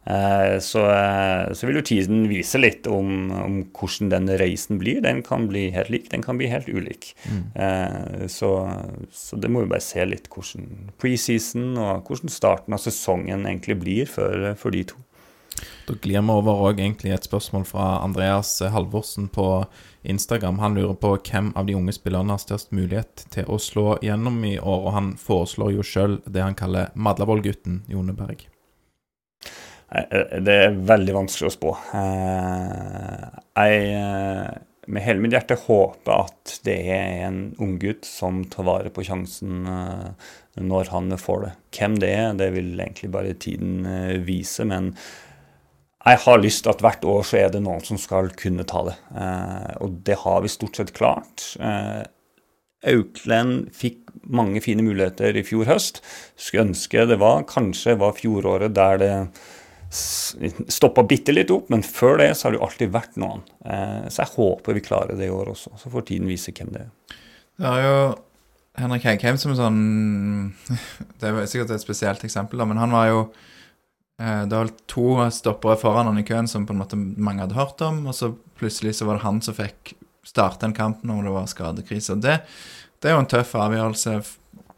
Eh, 0.07 0.59
så, 0.59 0.90
eh, 0.90 1.52
så, 1.52 1.66
vil 1.66 1.80
jo 1.80 1.86
tiden 1.86 2.28
vise 2.30 2.61
litt 2.61 2.86
om, 2.86 3.30
om, 3.34 3.57
hvordan 3.74 4.12
den 4.12 4.30
reisen 4.38 4.78
blir. 4.78 5.00
Den 5.02 5.22
kan 5.26 5.48
bli 5.50 5.68
helt 5.74 5.90
lik, 5.90 6.11
den 6.12 6.22
kan 6.22 6.38
bli 6.38 6.50
helt 6.52 6.68
ulik. 6.68 7.11
Mm. 7.26 8.28
Så, 8.30 8.50
så, 9.12 9.36
det 9.40 9.50
må 9.50 9.64
vi 9.64 9.72
bare 9.72 9.84
se 9.84 10.04
litt 10.07 10.30
hvordan 10.30 10.92
preseason 11.00 11.74
og 11.74 12.07
hvordan 12.07 12.32
starten 12.32 12.76
av 12.76 12.82
sesongen 12.82 13.46
egentlig 13.48 13.80
blir 13.82 14.11
for, 14.11 14.52
for 14.61 14.74
de 14.74 14.84
to. 14.92 15.02
Da 15.86 15.94
glir 16.02 16.20
vi 16.20 16.34
over 16.34 16.66
òg 16.68 16.80
egentlig 16.82 17.14
et 17.14 17.26
spørsmål 17.26 17.64
fra 17.66 17.86
Andreas 18.04 18.59
Halvorsen 18.61 19.30
på 19.32 19.64
Instagram. 20.07 20.59
Han 20.62 20.76
lurer 20.76 20.98
på 21.00 21.14
hvem 21.16 21.52
av 21.57 21.66
de 21.68 21.76
unge 21.78 21.94
spillerne 21.96 22.34
har 22.34 22.42
størst 22.42 22.74
mulighet 22.76 23.26
til 23.34 23.48
å 23.48 23.59
slå 23.62 23.94
gjennom 24.04 24.42
i 24.44 24.59
år, 24.59 24.82
og 24.90 24.92
han 24.98 25.14
foreslår 25.20 25.78
jo 25.78 25.86
sjøl 25.86 26.20
det 26.26 26.44
han 26.44 26.59
kaller 26.59 26.92
Madlavoll-gutten 26.94 27.84
Jone 27.90 28.14
Berg. 28.18 28.46
Det 29.87 30.55
er 30.55 30.78
veldig 30.89 31.14
vanskelig 31.14 31.51
å 31.51 31.55
spå. 31.55 31.74
Eh, 31.95 33.26
jeg 33.57 33.84
eh, 33.95 34.57
med 34.91 35.05
hele 35.05 35.22
mitt 35.22 35.34
hjerte 35.34 35.59
håper 35.62 36.24
at 36.26 36.57
det 36.66 36.78
er 36.95 37.26
en 37.28 37.39
unggutt 37.62 38.07
som 38.07 38.43
tar 38.51 38.66
vare 38.66 38.91
på 38.95 39.05
sjansen 39.07 39.62
eh, 39.70 40.32
når 40.59 40.91
han 40.95 41.14
får 41.20 41.45
det. 41.45 41.53
Hvem 41.78 42.01
det 42.03 42.11
er, 42.16 42.34
det 42.39 42.51
vil 42.57 42.74
egentlig 42.74 43.12
bare 43.14 43.39
tiden 43.39 43.87
vise. 44.26 44.66
Men 44.66 44.93
jeg 46.07 46.20
har 46.22 46.39
lyst 46.39 46.62
til 46.62 46.70
at 46.70 46.82
hvert 46.84 47.07
år 47.09 47.24
så 47.26 47.39
er 47.41 47.49
det 47.51 47.64
noen 47.64 47.82
som 47.82 47.99
skal 47.99 48.28
kunne 48.39 48.66
ta 48.68 48.84
det. 48.87 48.95
Eh, 49.18 49.72
og 49.82 50.03
det 50.07 50.20
har 50.22 50.45
vi 50.45 50.53
stort 50.53 50.78
sett 50.78 50.95
klart. 50.95 51.49
Eh, 51.59 52.05
Auklend 52.87 53.72
fikk 53.74 54.05
mange 54.30 54.61
fine 54.62 54.84
muligheter 54.87 55.34
i 55.34 55.43
fjor 55.47 55.66
høst. 55.66 55.99
Skulle 56.39 56.68
ønske 56.68 57.09
det 57.11 57.18
var 57.18 57.47
kanskje 57.51 57.97
var 57.99 58.14
fjoråret 58.14 58.76
der 58.76 59.03
det 59.03 59.12
stoppa 59.97 61.05
bitte 61.09 61.34
litt 61.34 61.51
opp, 61.55 61.70
men 61.72 61.84
før 61.86 62.20
det 62.22 62.30
så 62.36 62.47
har 62.47 62.55
det 62.55 62.61
jo 62.61 62.66
alltid 62.68 62.94
vært 62.94 63.18
noen. 63.20 63.42
Eh, 63.64 64.07
så 64.12 64.22
jeg 64.22 64.34
håper 64.36 64.78
vi 64.78 64.84
klarer 64.84 65.18
det 65.18 65.28
i 65.28 65.34
år 65.34 65.53
også. 65.55 65.74
Så 65.80 65.92
får 65.92 66.07
tiden 66.11 66.30
vise 66.30 66.55
hvem 66.55 66.72
det 66.74 66.86
er. 66.86 67.18
Det 67.57 67.72
er 67.72 67.84
jo 67.86 67.99
Henrik 68.76 69.07
Heikheim 69.09 69.38
som 69.40 69.55
er 69.55 69.61
sånn 69.62 69.82
Det 71.20 71.30
er 71.30 71.47
sikkert 71.49 71.72
et 71.76 71.84
spesielt 71.84 72.24
eksempel, 72.28 72.61
da, 72.61 72.68
men 72.68 72.80
han 72.82 72.92
var 72.92 73.09
jo 73.09 73.20
Eh, 74.22 74.47
det 74.47 74.57
var 74.57 74.68
to 74.86 75.30
stoppere 75.30 75.76
foran 75.76 76.07
han 76.07 76.18
i 76.18 76.24
køen 76.24 76.49
som 76.49 76.66
på 76.66 76.72
en 76.72 76.80
måte 76.80 76.97
mange 76.97 77.44
hadde 77.44 77.59
hørt 77.59 77.80
om, 77.84 78.07
og 78.09 78.16
så 78.16 78.32
plutselig 78.57 78.97
så 78.97 79.09
var 79.09 79.18
det 79.18 79.26
han 79.26 79.42
som 79.44 79.57
fikk 79.57 79.92
starte 80.26 80.66
en 80.66 80.76
kamp 80.76 81.05
når 81.07 81.26
det 81.26 81.34
var 81.34 81.51
skadekrise. 81.53 82.16
Og 82.16 82.24
det, 82.24 82.38
det, 82.99 83.11
er 83.11 83.16
jo 83.16 83.24
en 83.24 83.30
tøff 83.30 83.53
avgjørelse 83.61 84.16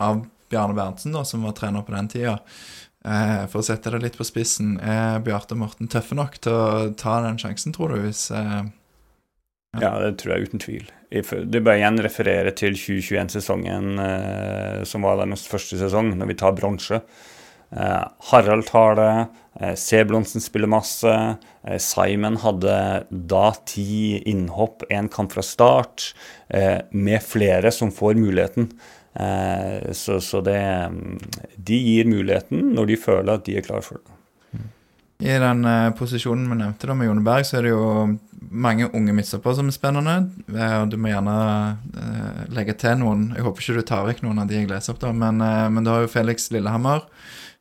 av 0.02 0.24
Bjarne 0.50 0.74
Berntsen, 0.74 1.14
da, 1.14 1.22
som 1.28 1.44
var 1.46 1.54
trener 1.56 1.86
på 1.86 1.94
den 1.94 2.10
tida. 2.10 2.38
Eh, 3.08 3.44
for 3.48 3.62
å 3.62 3.64
sette 3.64 3.92
det 3.94 4.02
litt 4.02 4.18
på 4.18 4.26
spissen, 4.26 4.76
er 4.84 5.22
Bjarte 5.24 5.56
Morten 5.58 5.88
tøffe 5.90 6.16
nok 6.18 6.36
til 6.44 6.52
å 6.54 6.90
ta 6.98 7.20
den 7.24 7.40
sjansen, 7.40 7.74
tror 7.76 7.94
du? 7.94 8.02
hvis... 8.04 8.28
Eh, 8.34 8.68
ja. 9.76 9.80
ja. 9.84 9.92
det 10.02 10.16
tror 10.20 10.34
jeg 10.34 10.48
uten 10.48 10.64
tvil. 10.64 10.86
Det 11.08 11.62
bør 11.64 11.78
igjen 11.78 12.00
referere 12.04 12.52
til 12.56 12.76
2021-sesongen, 12.76 13.90
eh, 14.04 14.78
som 14.88 15.08
var 15.08 15.20
deres 15.22 15.46
første 15.48 15.80
sesong, 15.80 16.12
når 16.18 16.32
vi 16.34 16.40
tar 16.44 16.56
bronse. 16.58 17.02
Harald 17.68 18.64
tar 18.64 18.94
det. 18.96 19.72
Seblonsen 19.76 20.40
spiller 20.40 20.70
masse. 20.72 21.10
Simon 21.84 22.38
hadde 22.40 22.76
da 23.28 23.42
ti 23.68 24.22
innhopp, 24.30 24.86
én 24.88 25.10
kamp 25.12 25.34
fra 25.34 25.44
start, 25.44 26.06
med 26.48 27.20
flere 27.20 27.68
som 27.76 27.92
får 27.92 28.16
muligheten. 28.16 28.70
Så, 29.98 30.20
så 30.22 30.38
det 30.44 30.60
De 31.56 31.74
gir 31.74 32.06
muligheten 32.06 32.68
når 32.76 32.90
de 32.90 32.96
føler 33.00 33.32
at 33.32 33.46
de 33.48 33.56
er 33.58 33.64
klar 33.66 33.82
for 33.82 33.98
det. 33.98 34.18
I 35.18 35.34
den 35.42 35.64
uh, 35.66 35.90
posisjonen 35.98 36.44
vi 36.46 36.58
nevnte 36.60 36.86
da 36.86 36.94
med 36.94 37.08
Jone 37.08 37.24
Berg, 37.26 37.46
så 37.48 37.56
er 37.58 37.66
det 37.66 37.72
jo 37.72 37.86
mange 38.54 38.86
unge 38.94 39.14
midtstoppere 39.16 39.56
som 39.58 39.70
er 39.72 39.74
spennende. 39.74 40.14
Du 40.86 40.94
må 40.94 41.10
gjerne 41.10 41.34
uh, 41.74 42.44
legge 42.54 42.76
til 42.78 43.00
noen. 43.00 43.32
Jeg 43.34 43.42
håper 43.48 43.64
ikke 43.64 43.80
du 43.80 43.88
tar 43.88 44.06
vekk 44.06 44.22
noen 44.22 44.38
av 44.44 44.46
de 44.50 44.60
jeg 44.60 44.70
leser 44.70 44.94
opp, 44.94 45.02
da, 45.02 45.10
men, 45.10 45.42
uh, 45.42 45.66
men 45.74 45.82
du 45.82 45.90
har 45.90 46.04
jo 46.04 46.12
Felix 46.12 46.52
Lillehammer. 46.54 47.02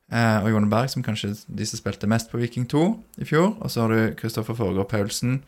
Uh, 0.08 0.40
og 0.46 0.54
Jone 0.54 0.70
Berg, 0.72 0.88
som 0.94 1.04
kanskje 1.04 1.34
de 1.52 1.66
som 1.68 1.82
spilte 1.82 2.08
mest 2.08 2.30
på 2.32 2.40
Viking 2.40 2.64
2 2.70 2.84
i 3.26 3.28
fjor. 3.28 3.58
Og 3.58 3.74
så 3.74 3.84
har 3.84 3.92
du 3.92 4.14
Kristoffer 4.16 4.56
Foregård 4.56 4.88
Paulsen, 4.94 5.42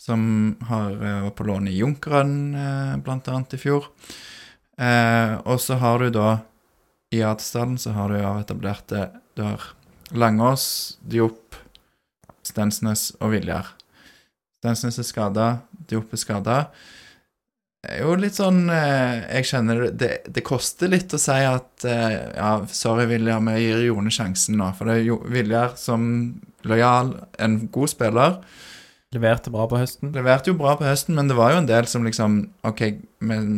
som 0.00 0.56
har, 0.66 0.96
eh, 0.96 1.20
var 1.28 1.36
på 1.36 1.46
lån 1.46 1.68
i 1.70 1.76
Junkeren 1.76 2.32
uh, 2.56 2.96
bl.a. 3.04 3.36
i 3.52 3.60
fjor. 3.60 3.86
Eh, 4.80 5.34
og 5.44 5.60
så 5.60 5.76
har 5.82 6.00
du 6.00 6.14
da 6.14 6.30
i 7.12 7.20
Atesdalen 7.26 7.76
så 7.80 7.92
har 7.96 8.12
du 8.12 8.20
jo 8.20 8.32
etablert 8.40 8.86
det. 8.92 9.08
Du 9.36 9.44
har 9.44 9.66
Langås, 10.10 10.96
Diop, 11.02 11.58
Stensnes 12.46 13.10
og 13.20 13.34
Viljar. 13.34 13.74
Stensnes 14.62 15.00
er 15.00 15.06
skada, 15.06 15.50
Diop 15.90 16.14
er 16.14 16.22
skada 16.22 16.58
jo 17.80 18.14
litt 18.20 18.36
sånn 18.36 18.66
eh, 18.68 19.22
Jeg 19.38 19.48
kjenner 19.48 19.86
det, 19.96 20.10
det 20.28 20.44
koster 20.44 20.90
litt 20.92 21.12
å 21.16 21.20
si 21.20 21.36
at 21.48 21.86
eh, 21.88 22.16
Ja, 22.36 22.52
sorry, 22.68 23.06
Viljar, 23.08 23.40
vi 23.46 23.56
gir 23.62 23.86
Jone 23.86 24.12
sjansen 24.12 24.58
nå. 24.60 24.70
For 24.76 24.90
det 24.90 24.98
er 24.98 25.06
jo 25.08 25.20
Viljar 25.24 25.76
som 25.80 26.02
lojal, 26.68 27.14
en 27.40 27.62
god 27.72 27.92
spiller. 27.92 28.34
Leverte 29.16 29.52
bra 29.52 29.64
på 29.70 29.80
høsten. 29.80 30.12
Leverte 30.14 30.52
jo 30.52 30.58
bra 30.60 30.74
på 30.76 30.84
høsten, 30.84 31.16
men 31.16 31.30
det 31.30 31.38
var 31.38 31.54
jo 31.54 31.62
en 31.62 31.70
del 31.70 31.88
som 31.90 32.04
liksom 32.04 32.42
OK, 32.68 32.82
men 33.24 33.48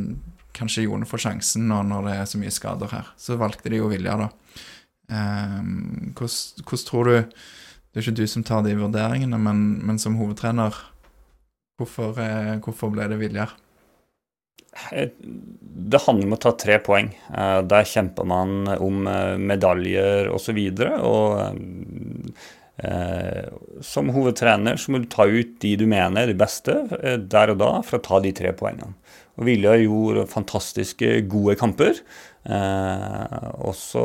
kanskje 0.57 0.87
Jone 0.87 1.09
får 1.09 1.25
sjansen 1.27 1.67
nå 1.71 1.81
når 1.89 2.07
det 2.09 2.15
er 2.19 2.31
så 2.31 2.41
mye 2.41 2.55
skader 2.55 2.93
her. 2.93 3.11
Så 3.21 3.39
valgte 3.41 3.73
de 3.73 3.81
jo 3.81 3.91
Vilja, 3.93 4.19
da. 4.21 4.31
Um, 5.13 6.13
hvordan, 6.17 6.85
tror 6.87 7.09
du 7.11 7.17
Det 7.93 7.99
er 7.99 8.05
ikke 8.07 8.21
du 8.23 8.27
som 8.31 8.45
tar 8.47 8.63
de 8.65 8.73
vurderingene, 8.79 9.37
men, 9.37 9.59
men 9.85 9.99
som 10.01 10.15
hovedtrener, 10.17 10.73
hvorfor, 11.77 12.17
eh, 12.23 12.55
hvorfor 12.65 12.89
ble 12.95 13.05
det 13.11 13.19
Vilja? 13.21 13.51
Det 15.61 16.01
handler 16.07 16.27
om 16.27 16.35
å 16.37 16.41
ta 16.41 16.55
tre 16.57 16.79
poeng. 16.85 17.11
Eh, 17.13 17.61
der 17.69 17.89
kjemper 17.89 18.27
man 18.29 18.65
om 18.79 19.07
eh, 19.09 19.37
medaljer 19.37 20.31
osv. 20.33 20.57
Og, 20.57 20.81
så 20.81 20.89
og 21.11 22.87
eh, 22.89 23.51
som 23.85 24.09
hovedtrener 24.15 24.81
så 24.81 24.95
må 24.95 25.03
du 25.03 25.11
ta 25.13 25.29
ut 25.29 25.59
de 25.63 25.75
du 25.77 25.85
mener 25.89 26.25
er 26.25 26.33
de 26.33 26.39
beste 26.39 26.79
der 27.21 27.53
og 27.53 27.61
da, 27.61 27.73
for 27.85 28.01
å 28.01 28.07
ta 28.07 28.23
de 28.25 28.33
tre 28.37 28.55
poengene. 28.57 28.97
Og 29.41 29.47
Vilja 29.49 29.77
gjorde 29.81 30.27
fantastiske, 30.29 31.23
gode 31.31 31.57
kamper. 31.57 32.03
og 32.45 33.75
så 33.79 34.03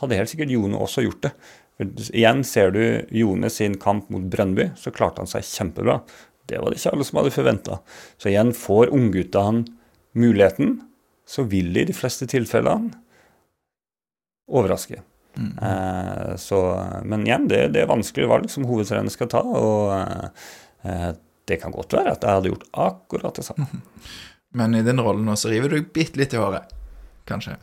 hadde 0.00 0.16
helt 0.16 0.30
sikkert 0.30 0.54
Jone 0.54 0.78
også 0.78 1.04
gjort 1.04 1.26
det. 1.26 1.32
For 1.76 2.12
igjen 2.14 2.42
ser 2.44 2.72
du 2.72 2.82
Jone 3.10 3.50
sin 3.50 3.76
kamp 3.80 4.08
mot 4.12 4.24
Brønnby, 4.30 4.70
så 4.76 4.92
klarte 4.94 5.20
han 5.20 5.30
seg 5.30 5.44
kjempebra. 5.44 6.00
Det 6.48 6.60
var 6.60 6.70
det 6.70 6.80
ikke 6.80 6.92
alle 6.94 7.06
som 7.06 7.20
hadde 7.20 7.34
forventa. 7.34 7.78
Så 8.20 8.30
igjen, 8.32 8.52
får 8.56 8.92
ungguttene 8.94 9.64
muligheten, 10.18 10.80
så 11.28 11.46
vil 11.48 11.72
de 11.72 11.84
i 11.84 11.88
de 11.88 11.96
fleste 11.96 12.28
tilfellene 12.28 12.92
overraske. 14.52 15.00
Mm. 15.36 15.52
Eh, 15.64 16.32
så, 16.36 16.58
men 17.08 17.24
igjen, 17.26 17.46
det, 17.48 17.62
det, 17.72 17.84
er 17.84 17.92
vanskelige 17.92 18.28
valg 18.28 18.50
som 18.52 18.66
hovedtrener 18.68 19.12
skal 19.12 19.30
ta. 19.32 19.40
Og 19.40 19.92
eh, 20.84 21.12
det 21.48 21.58
kan 21.62 21.74
godt 21.74 21.96
være 21.96 22.14
at 22.14 22.24
jeg 22.24 22.38
hadde 22.38 22.52
gjort 22.52 22.70
akkurat 22.84 23.38
det 23.38 23.46
samme. 23.48 23.68
Men 24.58 24.76
i 24.76 24.84
den 24.84 25.00
rollen 25.00 25.30
så 25.36 25.50
river 25.52 25.72
du 25.72 25.92
bitte 25.94 26.20
litt 26.20 26.34
i 26.36 26.40
håret, 26.40 26.72
kanskje? 27.28 27.56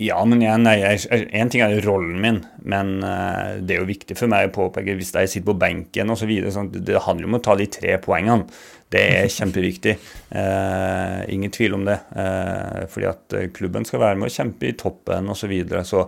Ja, 0.00 0.16
men 0.24 0.40
igjen, 0.40 0.64
én 0.64 1.50
ting 1.52 1.60
er 1.60 1.74
jo 1.74 1.82
rollen 1.84 2.22
min, 2.22 2.38
men 2.64 3.02
uh, 3.04 3.58
det 3.60 3.74
er 3.74 3.82
jo 3.82 3.88
viktig 3.88 4.14
for 4.16 4.32
meg 4.32 4.46
å 4.48 4.52
påpeke 4.54 4.94
hvis 4.96 5.10
jeg 5.12 5.28
sitter 5.28 5.50
på 5.50 5.58
benken 5.60 6.12
osv. 6.14 6.30
Sånn, 6.54 6.70
det 6.72 7.02
handler 7.04 7.28
om 7.28 7.36
å 7.36 7.40
ta 7.44 7.52
de 7.60 7.66
tre 7.68 7.98
poengene. 8.00 8.46
Det 8.88 9.02
er 9.18 9.28
kjempeviktig. 9.36 9.98
Uh, 10.32 11.20
ingen 11.28 11.52
tvil 11.52 11.76
om 11.76 11.84
det. 11.84 11.98
Uh, 12.16 12.86
fordi 12.88 13.10
at 13.10 13.36
klubben 13.58 13.84
skal 13.84 14.00
være 14.06 14.16
med 14.22 14.30
å 14.30 14.34
kjempe 14.38 14.70
i 14.70 14.78
toppen 14.80 15.28
osv. 15.34 15.52
Så, 15.68 15.84
så 15.92 16.06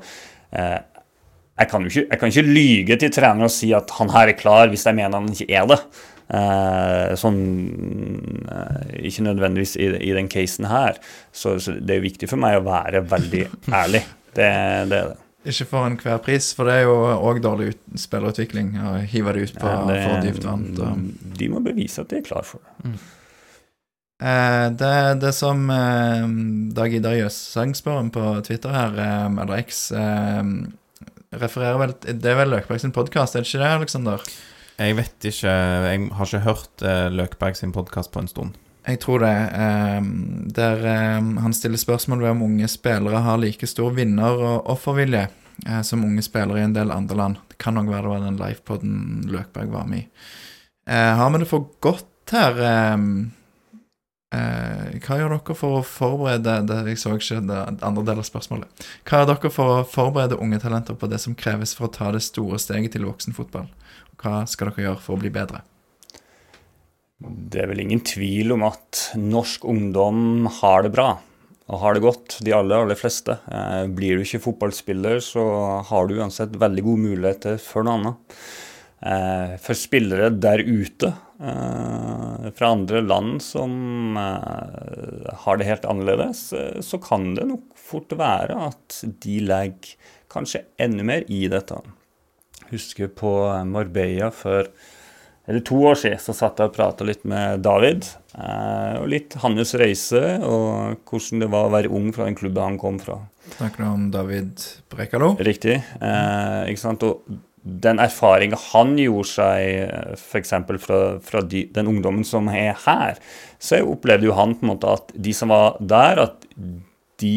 jeg 0.56 1.68
kan 1.68 1.84
jo 1.84 1.92
ikke, 1.92 2.06
jeg 2.06 2.22
kan 2.22 2.32
ikke 2.32 2.48
lyge 2.48 2.98
til 3.02 3.12
treneren 3.12 3.50
og 3.50 3.52
si 3.52 3.74
at 3.76 3.92
han 3.98 4.12
her 4.16 4.32
er 4.32 4.40
klar, 4.40 4.72
hvis 4.72 4.88
jeg 4.88 4.96
mener 4.96 5.20
han 5.20 5.28
ikke 5.36 5.52
er 5.52 5.68
det. 5.68 5.78
Eh, 6.32 7.12
sånn 7.20 7.40
eh, 8.48 8.92
Ikke 9.04 9.24
nødvendigvis 9.26 9.74
i, 9.76 9.90
i, 10.00 10.12
den 10.16 10.30
casen 10.32 10.68
her. 10.70 11.00
Så, 11.28 11.58
så, 11.60 11.76
det 11.76 11.98
er 11.98 12.06
viktig 12.06 12.30
for 12.30 12.40
meg 12.40 12.56
å 12.60 12.64
være 12.64 13.04
veldig 13.10 13.42
ærlig. 13.82 14.04
Det, 14.32 14.48
det 14.88 15.00
er 15.00 15.10
det. 15.12 15.18
Ikke 15.52 15.66
for 15.72 15.88
enhver 15.88 16.20
pris, 16.22 16.52
for 16.54 16.70
det 16.70 16.76
er 16.78 16.84
jo 16.86 16.94
òg 17.18 17.40
dårlig 17.42 17.72
ut, 17.72 17.80
spillerutvikling 17.98 18.76
å 18.78 18.92
hive 19.10 19.34
det 19.34 19.48
ut 19.48 19.56
på 19.58 19.72
ja, 19.72 19.80
det, 19.88 19.96
for 20.04 20.22
dypt 20.22 20.46
vann. 20.46 21.08
De 21.40 21.48
må 21.50 21.62
bevise 21.64 22.04
at 22.04 22.12
de 22.12 22.20
er 22.20 22.28
klar 22.28 22.46
for 22.46 22.62
det. 22.62 22.92
Mm. 22.92 23.00
Eh, 24.22 24.66
det, 24.78 24.92
det 25.24 25.32
som 25.34 25.64
eh, 25.74 26.28
Dag 26.78 26.94
Idar 26.94 27.18
Jøsseng 27.18 27.74
spør 27.74 28.04
om 28.04 28.12
på 28.14 28.28
Twitter 28.46 28.70
her, 28.70 28.94
eh, 29.02 29.26
eller 29.42 29.64
X, 29.64 29.82
eh, 29.98 30.46
refererer 31.42 31.80
vel 31.80 31.94
Det 32.06 32.30
er 32.30 32.38
vel 32.38 32.54
Løkberg 32.54 32.84
sin 32.84 32.94
podkast, 32.94 33.34
er 33.34 33.42
det 33.42 33.50
ikke 33.50 33.64
det, 33.64 33.72
Aleksander? 33.80 34.30
Jeg 34.80 34.96
vet 34.96 35.26
ikke. 35.28 35.52
Jeg 35.52 36.04
har 36.16 36.28
ikke 36.28 36.46
hørt 36.46 36.84
uh, 36.84 37.08
Løkberg 37.12 37.56
sin 37.58 37.74
podkast 37.74 38.12
på 38.12 38.22
en 38.22 38.30
stund. 38.30 38.54
Jeg 38.86 38.98
tror 39.04 39.22
det. 39.22 39.34
Um, 39.54 40.48
der 40.54 40.80
um, 41.18 41.36
han 41.44 41.52
stiller 41.54 41.78
spørsmål 41.78 42.22
ved 42.22 42.30
om 42.34 42.42
unge 42.48 42.68
spillere 42.68 43.22
har 43.22 43.38
like 43.38 43.66
stor 43.66 43.92
vinner- 43.94 44.40
og 44.42 44.70
offervilje 44.74 45.28
uh, 45.68 45.82
som 45.86 46.04
unge 46.04 46.22
spillere 46.22 46.62
i 46.62 46.66
en 46.66 46.74
del 46.74 46.90
andre 46.90 47.16
land. 47.16 47.36
Det 47.48 47.58
kan 47.62 47.74
nok 47.74 47.92
være 47.92 48.02
det 48.02 48.14
var 48.14 48.24
den 48.24 48.40
livepoden 48.40 48.96
Løkberg 49.30 49.70
var 49.70 49.86
med 49.86 50.02
i. 50.02 50.08
Uh, 50.88 51.12
har 51.20 51.30
vi 51.30 51.44
det 51.44 51.52
for 51.52 51.68
godt 51.80 52.32
her? 52.32 52.58
Um, 52.94 53.30
hva 54.32 55.18
gjør 55.20 55.34
dere 55.34 55.54
for 55.54 55.76
å 55.76 55.84
forberede 55.84 56.54
det, 56.64 56.76
Jeg 56.88 56.98
så 56.98 57.10
ikke 57.18 57.42
det 57.44 57.58
andre 57.84 58.04
del 58.08 58.22
av 58.22 58.24
spørsmålet. 58.24 58.84
Hva 59.04 59.20
gjør 59.20 59.28
dere 59.34 59.50
for 59.52 59.72
å 59.74 59.82
forberede 59.84 60.38
unge 60.40 60.58
talenter 60.58 60.96
på 60.96 61.06
det 61.06 61.20
som 61.20 61.36
kreves 61.36 61.74
for 61.76 61.86
å 61.86 61.92
ta 61.92 62.08
det 62.14 62.22
store 62.24 62.58
steget 62.58 62.96
til 62.96 63.04
voksenfotball? 63.04 63.68
Hva 64.22 64.44
skal 64.46 64.70
dere 64.70 64.86
gjøre 64.86 65.02
for 65.02 65.16
å 65.16 65.22
bli 65.22 65.32
bedre? 65.34 65.64
Det 67.22 67.62
er 67.62 67.68
vel 67.70 67.82
ingen 67.84 68.02
tvil 68.06 68.54
om 68.54 68.64
at 68.66 69.08
norsk 69.18 69.66
ungdom 69.68 70.48
har 70.60 70.86
det 70.86 70.92
bra 70.94 71.10
og 71.72 71.80
har 71.80 71.96
det 71.96 72.02
godt, 72.04 72.36
de 72.44 72.52
aller, 72.52 72.82
aller 72.82 72.98
fleste. 72.98 73.38
Eh, 73.48 73.86
blir 73.96 74.18
du 74.18 74.26
ikke 74.26 74.42
fotballspiller, 74.44 75.22
så 75.24 75.44
har 75.88 76.08
du 76.08 76.18
uansett 76.18 76.58
veldig 76.60 76.84
gode 76.84 77.04
muligheter 77.06 77.56
for 77.62 77.86
noe 77.86 77.98
annet. 78.00 78.36
Eh, 79.02 79.54
for 79.62 79.78
spillere 79.78 80.28
der 80.34 80.62
ute 80.62 81.08
eh, 81.08 82.50
fra 82.58 82.72
andre 82.74 83.00
land 83.06 83.40
som 83.42 84.18
har 84.18 85.58
det 85.58 85.70
helt 85.70 85.88
annerledes, 85.88 86.44
så 86.84 87.00
kan 87.02 87.32
det 87.38 87.48
nok 87.48 87.64
fort 87.78 88.12
være 88.18 88.58
at 88.68 89.00
de 89.24 89.40
legger 89.46 89.96
kanskje 90.32 90.66
enda 90.82 91.06
mer 91.06 91.26
i 91.32 91.46
dette 91.52 91.80
husker 92.72 93.12
på 93.12 93.30
Marbella 93.68 94.32
for 94.34 94.68
eller 95.50 95.62
to 95.66 95.76
år 95.90 95.98
siden 95.98 96.20
så 96.22 96.34
satt 96.36 96.60
jeg 96.60 96.70
og 96.70 96.74
prata 96.76 97.06
litt 97.06 97.24
med 97.26 97.64
David. 97.66 98.06
Eh, 98.38 98.98
og 99.00 99.08
litt 99.10 99.34
hans 99.42 99.74
reise 99.80 100.20
og 100.38 101.02
hvordan 101.08 101.42
det 101.42 101.48
var 101.50 101.66
å 101.66 101.72
være 101.74 101.90
ung 101.90 102.12
fra 102.14 102.28
den 102.28 102.38
klubben 102.38 102.62
han 102.62 102.78
kom 102.80 103.00
fra. 103.02 103.18
Snakker 103.56 103.82
du 103.82 103.88
om 103.88 104.04
David 104.14 104.62
Brekalo? 104.92 105.32
Riktig. 105.42 105.80
Eh, 105.98 106.60
ikke 106.70 106.84
sant? 106.84 107.02
Og 107.02 107.26
den 107.62 107.98
erfaringa 108.02 108.58
han 108.70 108.94
gjorde 108.98 109.28
seg 109.32 110.16
f.eks. 110.16 110.54
fra, 110.82 111.02
fra 111.22 111.42
de, 111.46 111.66
den 111.74 111.90
ungdommen 111.90 112.26
som 112.26 112.48
er 112.50 112.78
her, 112.86 113.18
så 113.62 113.82
opplevde 113.86 114.30
jo 114.30 114.38
han 114.38 114.56
på 114.58 114.66
en 114.66 114.72
måte 114.74 114.94
at 114.94 115.12
de 115.26 115.34
som 115.36 115.50
var 115.54 115.76
der, 115.78 116.22
at 116.26 116.46
de 117.22 117.36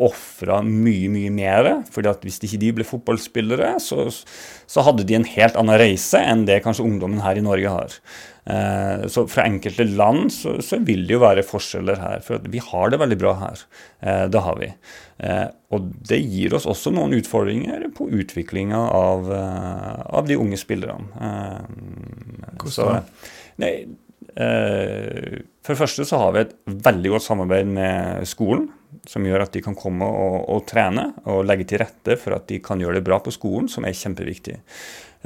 ofra 0.00 0.60
mye, 0.64 1.10
mye 1.12 1.30
mer. 1.34 1.68
fordi 1.92 2.10
at 2.10 2.24
hvis 2.24 2.40
ikke 2.46 2.60
de 2.62 2.72
ble 2.78 2.86
fotballspillere, 2.88 3.74
så, 3.82 4.08
så, 4.08 4.84
hadde 4.86 5.04
de 5.06 5.18
en 5.18 5.28
helt 5.28 5.58
annen 5.60 5.80
reise 5.80 6.20
enn 6.20 6.46
det 6.48 6.62
kanskje 6.64 6.86
ungdommen 6.86 7.22
her 7.24 7.38
i 7.38 7.44
Norge 7.44 7.72
har. 7.74 7.96
Eh, 8.50 9.06
så 9.12 9.26
fra 9.28 9.44
enkelte 9.44 9.84
land 9.84 10.30
så, 10.32 10.56
så, 10.64 10.80
vil 10.86 11.04
det 11.08 11.18
jo 11.18 11.22
være 11.22 11.44
forskjeller 11.46 12.00
her. 12.00 12.24
For 12.24 12.42
vi 12.50 12.62
har 12.64 12.92
det 12.92 13.00
veldig 13.02 13.20
bra 13.20 13.36
her. 13.42 13.64
Eh, 14.00 14.24
det 14.32 14.44
har 14.46 14.58
vi. 14.62 14.72
Eh, 15.20 15.46
og 15.76 15.92
det 16.08 16.22
gir 16.24 16.56
oss 16.56 16.68
også 16.70 16.94
noen 16.96 17.14
utfordringer 17.20 17.90
på 17.96 18.08
utviklinga 18.22 18.80
av, 18.96 19.30
eh, 19.36 19.94
av, 20.08 20.26
de 20.30 20.40
unge 20.40 20.60
spillerne. 20.60 21.12
Eh, 21.20 22.56
Hvordan? 22.60 23.08
Nei, 23.60 23.74
eh, 24.40 25.40
for 25.60 25.74
det 25.74 25.82
første 25.82 26.08
så 26.08 26.24
har 26.24 26.34
vi 26.34 26.46
et 26.46 26.54
veldig 26.88 27.16
godt 27.18 27.28
samarbeid 27.28 27.68
med 27.68 28.28
skolen 28.28 28.70
som 29.08 29.24
gjør 29.24 29.44
at 29.46 29.54
de 29.54 29.62
kan 29.64 29.76
komme 29.78 30.06
og, 30.06 30.36
og, 30.50 30.64
trene 30.68 31.06
og 31.30 31.44
legge 31.48 31.66
til 31.70 31.80
rette 31.82 32.16
for 32.20 32.36
at 32.36 32.48
de 32.50 32.60
kan 32.64 32.80
gjøre 32.80 32.98
det 32.98 33.06
bra 33.06 33.20
på 33.22 33.32
skolen, 33.34 33.68
som 33.70 33.86
er 33.86 33.96
kjempeviktig. 33.96 34.58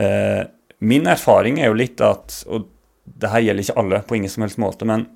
Eh, 0.03 0.43
min 0.85 1.09
erfaring 1.11 1.61
er 1.61 1.71
jo 1.71 1.79
litt 1.79 2.03
at, 2.05 2.43
og 2.47 2.69
det 3.05 3.31
her 3.33 3.45
gjelder 3.45 3.67
ikke 3.67 3.81
alle 3.83 4.01
på 4.07 4.19
ingen 4.19 4.33
som 4.33 4.47
helst 4.47 4.61
måte, 4.63 4.89
men 4.89 5.07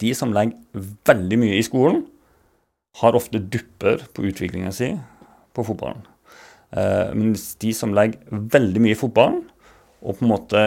de 0.00 0.12
som 0.16 0.32
legger 0.34 0.86
veldig 1.08 1.40
mye 1.40 1.58
i 1.58 1.66
skolen, 1.66 2.04
har 3.00 3.14
ofte 3.14 3.38
dupper 3.38 4.02
på 4.14 4.24
utviklinga 4.26 4.72
si 4.74 4.90
på 5.54 5.64
fotballen. 5.66 6.02
Eh, 6.74 7.12
mens 7.18 7.52
de 7.62 7.72
som 7.74 7.94
legger 7.94 8.18
veldig 8.30 8.82
mye 8.82 8.96
i 8.96 8.98
fotballen, 8.98 9.44
og 10.00 10.16
på 10.16 10.24
en 10.24 10.30
måte 10.32 10.64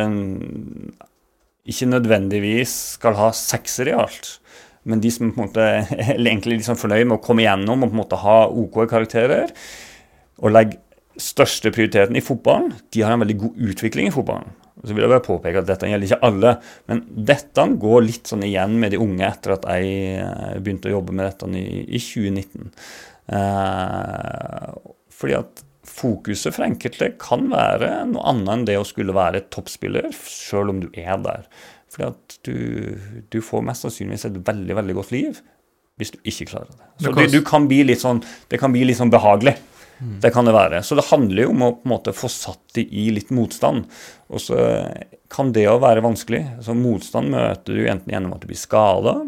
ikke 1.64 1.90
nødvendigvis 1.90 2.74
skal 2.98 3.18
ha 3.18 3.32
sekser 3.36 3.90
i 3.90 3.96
alt, 3.98 4.38
men 4.90 5.02
de 5.04 5.12
som 5.14 5.32
på 5.32 5.42
en 5.42 5.48
måte 5.48 5.68
er 6.04 6.16
egentlig 6.18 6.60
liksom 6.60 6.80
fornøyd 6.80 7.08
med 7.08 7.20
å 7.20 7.24
komme 7.24 7.46
igjennom 7.46 7.86
og 7.86 7.92
på 7.92 7.98
en 7.98 8.02
måte 8.04 8.24
ha 8.24 8.40
OK 8.50 8.84
karakterer, 8.92 9.54
og 10.44 10.54
legge 10.54 10.82
største 11.22 11.70
prioriteten 11.74 12.18
i 12.18 12.24
fotballen, 12.26 12.74
de 12.94 13.04
har 13.06 13.14
en 13.14 13.22
veldig 13.22 13.40
god 13.44 13.66
utvikling 13.70 14.10
i 14.10 14.14
fotballen. 14.14 14.54
Så 14.84 14.96
vil 14.96 15.06
jeg 15.06 15.12
bare 15.12 15.24
påpeke 15.24 15.62
at 15.62 15.68
Dette 15.70 15.88
gjelder 15.88 16.10
ikke 16.10 16.26
alle, 16.28 16.56
men 16.90 17.04
dette 17.30 17.66
går 17.80 18.00
litt 18.08 18.32
sånn 18.32 18.46
igjen 18.48 18.74
med 18.82 18.96
de 18.96 19.00
unge 19.00 19.28
etter 19.28 19.54
at 19.56 19.68
jeg 19.70 19.92
eh, 20.24 20.56
begynte 20.58 20.90
å 20.90 20.96
jobbe 20.96 21.14
med 21.16 21.30
dette 21.30 21.50
i, 21.60 21.84
i 21.86 22.02
2019. 22.02 22.74
Eh, 23.38 24.74
fordi 25.14 25.38
at 25.38 25.64
fokuset 25.88 26.56
for 26.56 26.66
enkelte 26.66 27.12
kan 27.22 27.46
være 27.52 27.92
noe 28.10 28.26
annet 28.34 28.54
enn 28.56 28.66
det 28.72 28.80
å 28.80 28.88
skulle 28.88 29.16
være 29.16 29.46
toppspiller, 29.54 30.10
sjøl 30.12 30.74
om 30.74 30.82
du 30.84 30.90
er 30.98 31.22
der. 31.22 31.48
Fordi 31.94 32.10
at 32.10 32.38
du, 32.48 32.56
du, 33.30 33.40
får 33.46 33.66
mest 33.68 33.86
sannsynligvis 33.86 34.26
et 34.30 34.40
veldig 34.48 34.80
veldig 34.82 34.96
godt 35.02 35.14
liv 35.14 35.44
hvis 36.02 36.10
du 36.10 36.18
ikke 36.26 36.48
klarer 36.50 36.72
det. 36.72 36.88
Så 37.04 37.12
det, 37.14 37.28
du, 37.30 37.36
du 37.38 37.46
kan 37.46 37.68
bli 37.70 37.84
litt 37.86 38.02
sånn, 38.02 38.24
det 38.50 38.58
kan 38.58 38.74
bli 38.74 38.82
litt 38.90 38.98
sånn 38.98 39.14
behagelig. 39.14 39.54
Mm. 40.00 40.16
Det 40.24 40.32
kan 40.34 40.48
det 40.48 40.56
være. 40.56 40.80
Så 40.84 40.98
det 40.98 41.06
handler 41.12 41.46
jo 41.46 41.52
om 41.54 41.62
å 41.62 41.70
på 41.76 41.86
en 41.86 41.92
måte 41.94 42.16
få 42.18 42.30
satt 42.34 42.64
det 42.74 42.88
i 42.90 43.06
litt 43.14 43.30
motstand. 43.36 43.86
Og 44.34 44.42
så 44.42 44.58
kan 45.34 45.54
det 45.54 45.68
jo 45.68 45.78
være 45.84 46.02
vanskelig. 46.02 46.42
Så 46.66 46.74
motstand 46.78 47.30
møter 47.34 47.78
du 47.78 47.86
enten 47.86 48.14
gjennom 48.14 48.34
at 48.36 48.42
du 48.42 48.50
blir 48.50 48.60
skada, 48.60 49.20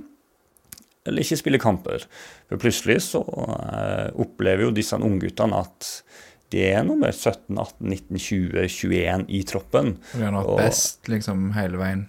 eller 1.06 1.22
ikke 1.22 1.38
spiller 1.38 1.62
kamper. 1.62 2.08
For 2.50 2.62
plutselig 2.62 3.04
så 3.12 3.22
eh, 3.22 4.10
opplever 4.26 4.66
jo 4.68 4.74
disse 4.74 4.98
ungguttene 4.98 5.62
at 5.62 5.92
det 6.54 6.66
er 6.72 6.86
nummer 6.88 7.14
17, 7.14 7.54
18, 7.58 7.78
19, 7.94 8.20
20, 8.22 8.68
21 8.74 9.26
i 9.34 9.42
troppen. 9.48 9.96
Og 10.14 10.20
de 10.20 10.28
har 10.28 10.38
hatt 10.40 10.52
best 10.62 11.10
liksom 11.12 11.50
hele 11.58 11.82
veien? 11.82 12.06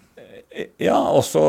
Ja, 0.80 0.96
og 1.12 1.20
så 1.26 1.42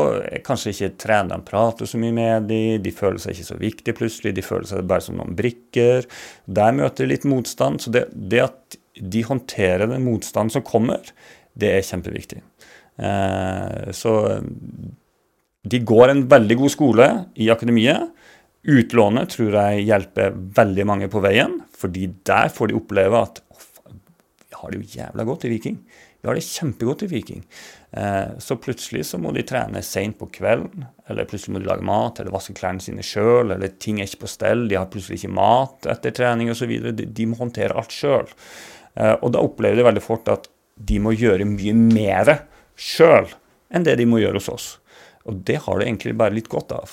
kanskje 0.44 0.74
ikke 0.74 0.90
trenerne 1.00 1.46
prater 1.46 1.88
så 1.88 2.00
mye 2.00 2.12
med 2.12 2.48
dem. 2.50 2.82
De 2.84 2.92
føler 2.92 3.20
seg 3.22 3.34
ikke 3.34 3.48
så 3.48 3.56
viktige 3.60 3.96
plutselig. 3.96 4.34
De 4.36 4.44
føler 4.44 4.68
seg 4.68 4.88
bare 4.88 5.04
som 5.04 5.16
noen 5.16 5.36
brikker. 5.38 6.04
Der 6.44 6.76
møter 6.76 7.04
de 7.04 7.14
litt 7.14 7.24
motstand. 7.28 7.80
Så 7.80 7.92
det, 7.94 8.04
det 8.12 8.44
at 8.44 8.78
de 8.98 9.24
håndterer 9.24 9.88
den 9.88 10.04
motstanden 10.04 10.52
som 10.52 10.66
kommer, 10.66 11.12
det 11.58 11.72
er 11.76 11.86
kjempeviktig. 11.86 12.42
Eh, 12.98 13.90
så 13.96 14.12
de 15.68 15.80
går 15.86 16.12
en 16.12 16.24
veldig 16.30 16.58
god 16.60 16.74
skole 16.74 17.08
i 17.40 17.48
akademiet. 17.52 18.10
Utlånet 18.68 19.32
tror 19.32 19.54
jeg 19.54 19.86
hjelper 19.88 20.36
veldig 20.58 20.86
mange 20.88 21.08
på 21.12 21.22
veien, 21.24 21.60
fordi 21.78 22.08
der 22.26 22.50
får 22.52 22.70
de 22.70 22.78
oppleve 22.78 23.22
at 23.22 23.42
vi 24.48 24.56
har 24.58 24.72
det 24.72 24.80
jo 24.80 24.98
jævla 24.98 25.24
godt 25.28 25.46
i 25.46 25.52
Viking. 25.52 25.78
Vi 26.18 26.26
har 26.26 26.34
det 26.34 26.46
kjempegodt 26.46 27.04
i 27.06 27.10
Viking. 27.12 27.44
Eh, 27.90 28.38
så 28.38 28.56
plutselig 28.56 29.06
så 29.06 29.18
må 29.20 29.32
de 29.32 29.42
trene 29.48 29.80
seint 29.82 30.18
på 30.18 30.28
kvelden, 30.32 30.84
eller 31.08 31.28
plutselig 31.28 31.54
må 31.54 31.62
de 31.62 31.70
lage 31.70 31.86
mat 31.88 32.20
eller 32.20 32.34
vaske 32.34 32.52
klærne 32.58 32.84
sine 32.84 33.04
sjøl, 33.06 33.54
eller 33.54 33.72
ting 33.80 34.00
er 34.00 34.08
ikke 34.08 34.26
på 34.26 34.32
stell, 34.34 34.66
de 34.68 34.76
har 34.76 34.90
plutselig 34.92 35.22
ikke 35.22 35.36
mat 35.38 35.88
etter 35.94 36.14
trening 36.18 36.52
osv. 36.52 36.74
De, 36.92 37.08
de 37.08 37.28
må 37.28 37.38
håndtere 37.40 37.76
alt 37.78 37.94
sjøl. 37.94 38.28
Eh, 38.94 39.14
og 39.14 39.32
da 39.32 39.44
opplever 39.44 39.80
de 39.80 39.88
veldig 39.88 40.04
fort 40.04 40.28
at 40.32 40.50
de 40.88 41.00
må 41.02 41.14
gjøre 41.16 41.48
mye 41.48 41.74
mer 41.74 42.34
sjøl 42.78 43.32
enn 43.74 43.84
det 43.84 43.96
de 43.98 44.06
må 44.08 44.20
gjøre 44.20 44.40
hos 44.40 44.52
oss. 44.52 44.70
Og 45.28 45.40
det 45.48 45.58
har 45.64 45.80
de 45.80 45.88
egentlig 45.88 46.14
bare 46.16 46.36
litt 46.36 46.48
godt 46.52 46.76
av. 46.76 46.92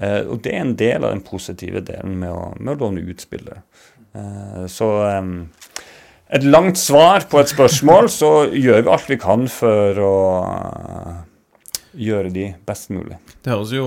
Eh, 0.00 0.24
og 0.24 0.40
det 0.44 0.56
er 0.56 0.64
en 0.64 0.76
del 0.80 1.04
av 1.04 1.12
den 1.12 1.24
positive 1.24 1.84
delen 1.84 2.16
med 2.20 2.32
å, 2.32 2.50
med 2.56 2.74
å 2.74 2.80
låne 2.86 3.04
ut 3.04 3.22
spillere. 3.22 3.62
Så 4.66 4.86
et 6.30 6.46
langt 6.46 6.78
svar 6.78 7.26
på 7.30 7.40
et 7.40 7.50
spørsmål, 7.50 8.10
så 8.12 8.30
gjør 8.54 8.84
vi 8.84 8.94
alt 8.94 9.10
vi 9.10 9.18
kan 9.20 9.48
for 9.50 9.98
å 10.04 10.14
gjøre 11.90 12.30
de 12.30 12.44
best 12.66 12.90
mulig. 12.94 13.16
Det 13.42 13.50
høres 13.50 13.72
jo 13.74 13.86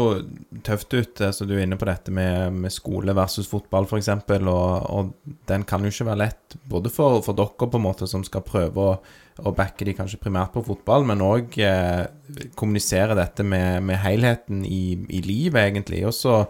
tøft 0.66 0.91
ut, 0.94 1.22
eh, 1.22 1.32
så 1.32 1.48
du 1.48 1.54
er 1.56 1.64
inne 1.64 1.78
på 1.80 1.88
dette 1.88 2.12
med, 2.14 2.56
med 2.66 2.74
skole 2.74 3.16
versus 3.16 3.48
fotball, 3.50 3.88
f.eks. 3.88 4.10
Og, 4.10 4.50
og 4.50 5.14
den 5.50 5.64
kan 5.68 5.86
jo 5.86 5.94
ikke 5.94 6.10
være 6.10 6.22
lett, 6.26 6.58
både 6.70 6.91
for, 6.94 7.22
for 7.26 7.38
dere 7.38 7.70
på 7.70 7.80
en 7.80 7.86
måte 7.86 8.10
som 8.10 8.26
skal 8.28 8.44
prøve 8.46 8.88
å, 8.89 8.98
å 9.44 9.56
backe 9.56 9.88
de 9.88 9.96
kanskje 9.98 10.20
primært 10.22 10.52
på 10.56 10.66
fotball, 10.68 11.08
men 11.08 11.24
òg 11.24 11.56
eh, 11.64 12.04
kommunisere 12.60 13.18
dette 13.20 13.46
med, 13.48 13.86
med 13.88 14.02
helheten 14.04 14.66
i, 14.68 14.98
i 15.08 15.24
livet, 15.24 15.62
egentlig. 15.64 16.04
Også, 16.10 16.44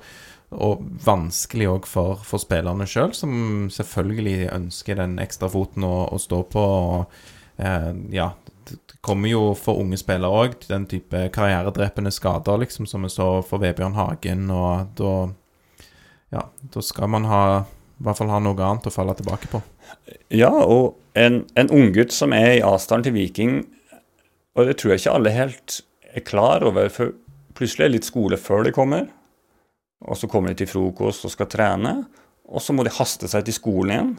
og 0.62 0.84
vanskelig 1.06 1.70
òg 1.72 1.90
for, 1.90 2.22
for 2.26 2.42
spillerne 2.42 2.88
sjøl, 2.90 3.14
som 3.18 3.68
selvfølgelig 3.74 4.50
ønsker 4.54 5.00
den 5.00 5.18
ekstra 5.24 5.50
foten 5.52 5.86
å, 5.88 5.96
å 6.14 6.20
stå 6.22 6.44
på. 6.54 6.64
og 6.64 7.62
eh, 7.62 7.92
ja, 8.16 8.32
det 8.70 8.80
kommer 9.04 9.32
jo 9.32 9.52
for 9.60 9.82
unge 9.82 10.00
spillere 10.00 10.44
òg 10.44 10.58
den 10.70 10.88
type 10.90 11.28
karrieredrepende 11.36 12.14
skader, 12.14 12.62
liksom, 12.64 12.88
som 12.90 13.06
vi 13.06 13.12
så 13.12 13.30
for 13.46 13.64
Vebjørn 13.64 13.98
Hagen, 14.00 14.50
og 14.52 14.94
da 15.00 15.16
Ja, 16.34 16.48
da 16.74 16.82
skal 16.82 17.12
man 17.14 17.28
ha 17.30 17.44
i 17.62 18.06
hvert 18.08 18.18
fall 18.18 18.32
ha 18.34 18.40
noe 18.42 18.58
annet 18.58 18.88
å 18.90 18.92
falle 18.92 19.14
tilbake 19.14 19.48
på. 19.52 19.60
Ja, 20.34 20.50
og 20.50 20.98
en, 21.14 21.44
en 21.54 21.70
unggutt 21.70 22.12
som 22.16 22.34
er 22.34 22.56
i 22.56 22.64
avstanden 22.66 23.06
til 23.06 23.14
Viking, 23.20 23.60
og 24.58 24.66
det 24.68 24.80
tror 24.82 24.94
jeg 24.94 25.04
ikke 25.04 25.14
alle 25.20 25.34
helt 25.36 25.78
er 26.14 26.26
klar 26.26 26.66
over, 26.66 26.90
for 26.90 27.14
plutselig 27.58 27.86
er 27.86 27.92
det 27.92 27.98
litt 28.00 28.10
skole 28.10 28.40
før 28.42 28.66
de 28.66 28.74
kommer, 28.74 29.08
og 30.04 30.20
så 30.20 30.30
kommer 30.32 30.52
de 30.52 30.64
til 30.64 30.72
frokost 30.72 31.26
og 31.28 31.34
skal 31.34 31.50
trene, 31.52 31.98
og 32.50 32.62
så 32.62 32.76
må 32.76 32.86
de 32.86 32.94
haste 32.94 33.30
seg 33.32 33.46
til 33.48 33.56
skolen 33.56 33.94
igjen. 33.94 34.14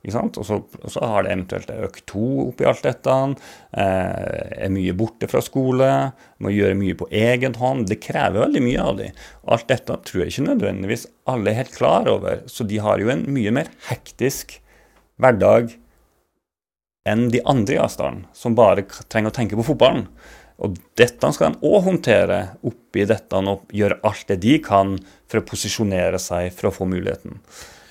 Og 0.00 0.44
så, 0.46 0.56
og 0.80 0.92
så 0.92 1.04
har 1.04 1.24
det 1.24 1.32
eventuelt 1.34 1.70
økt 1.74 2.06
to 2.08 2.46
oppi 2.46 2.64
alt 2.64 2.86
dette. 2.86 3.16
Eh, 3.76 4.62
er 4.64 4.72
mye 4.72 4.94
borte 4.96 5.28
fra 5.28 5.42
skole. 5.44 5.90
Må 6.40 6.52
gjøre 6.54 6.78
mye 6.78 6.96
på 6.96 7.08
egen 7.12 7.56
hånd. 7.60 7.84
Det 7.90 8.00
krever 8.00 8.46
veldig 8.46 8.62
mye 8.64 8.86
av 8.86 8.96
dem. 9.02 9.20
Alt 9.44 9.68
dette 9.68 9.98
tror 10.08 10.24
jeg 10.24 10.32
ikke 10.32 10.46
nødvendigvis 10.48 11.04
alle 11.28 11.52
er 11.52 11.60
helt 11.60 11.76
klar 11.76 12.08
over. 12.08 12.40
Så 12.48 12.64
de 12.64 12.80
har 12.80 13.02
jo 13.02 13.12
en 13.12 13.26
mye 13.28 13.52
mer 13.60 13.68
hektisk 13.90 14.56
hverdag 15.20 15.76
enn 17.08 17.28
de 17.32 17.40
andre 17.48 17.76
i 17.76 17.80
avstanden, 17.80 18.26
som 18.36 18.56
bare 18.56 18.84
trenger 19.12 19.32
å 19.32 19.36
tenke 19.36 19.56
på 19.58 19.64
fotballen. 19.70 20.06
Og 20.60 20.76
dette 20.98 21.32
skal 21.34 21.54
de 21.54 21.66
òg 21.66 21.84
håndtere 21.88 22.40
oppi 22.68 23.06
dette 23.08 23.40
og 23.40 23.70
gjøre 23.72 24.00
alt 24.06 24.26
det 24.28 24.40
de 24.44 24.58
kan 24.64 24.96
for 25.30 25.40
å 25.40 25.46
posisjonere 25.48 26.20
seg 26.20 26.50
for 26.56 26.68
å 26.68 26.74
få 26.74 26.88
muligheten. 26.90 27.40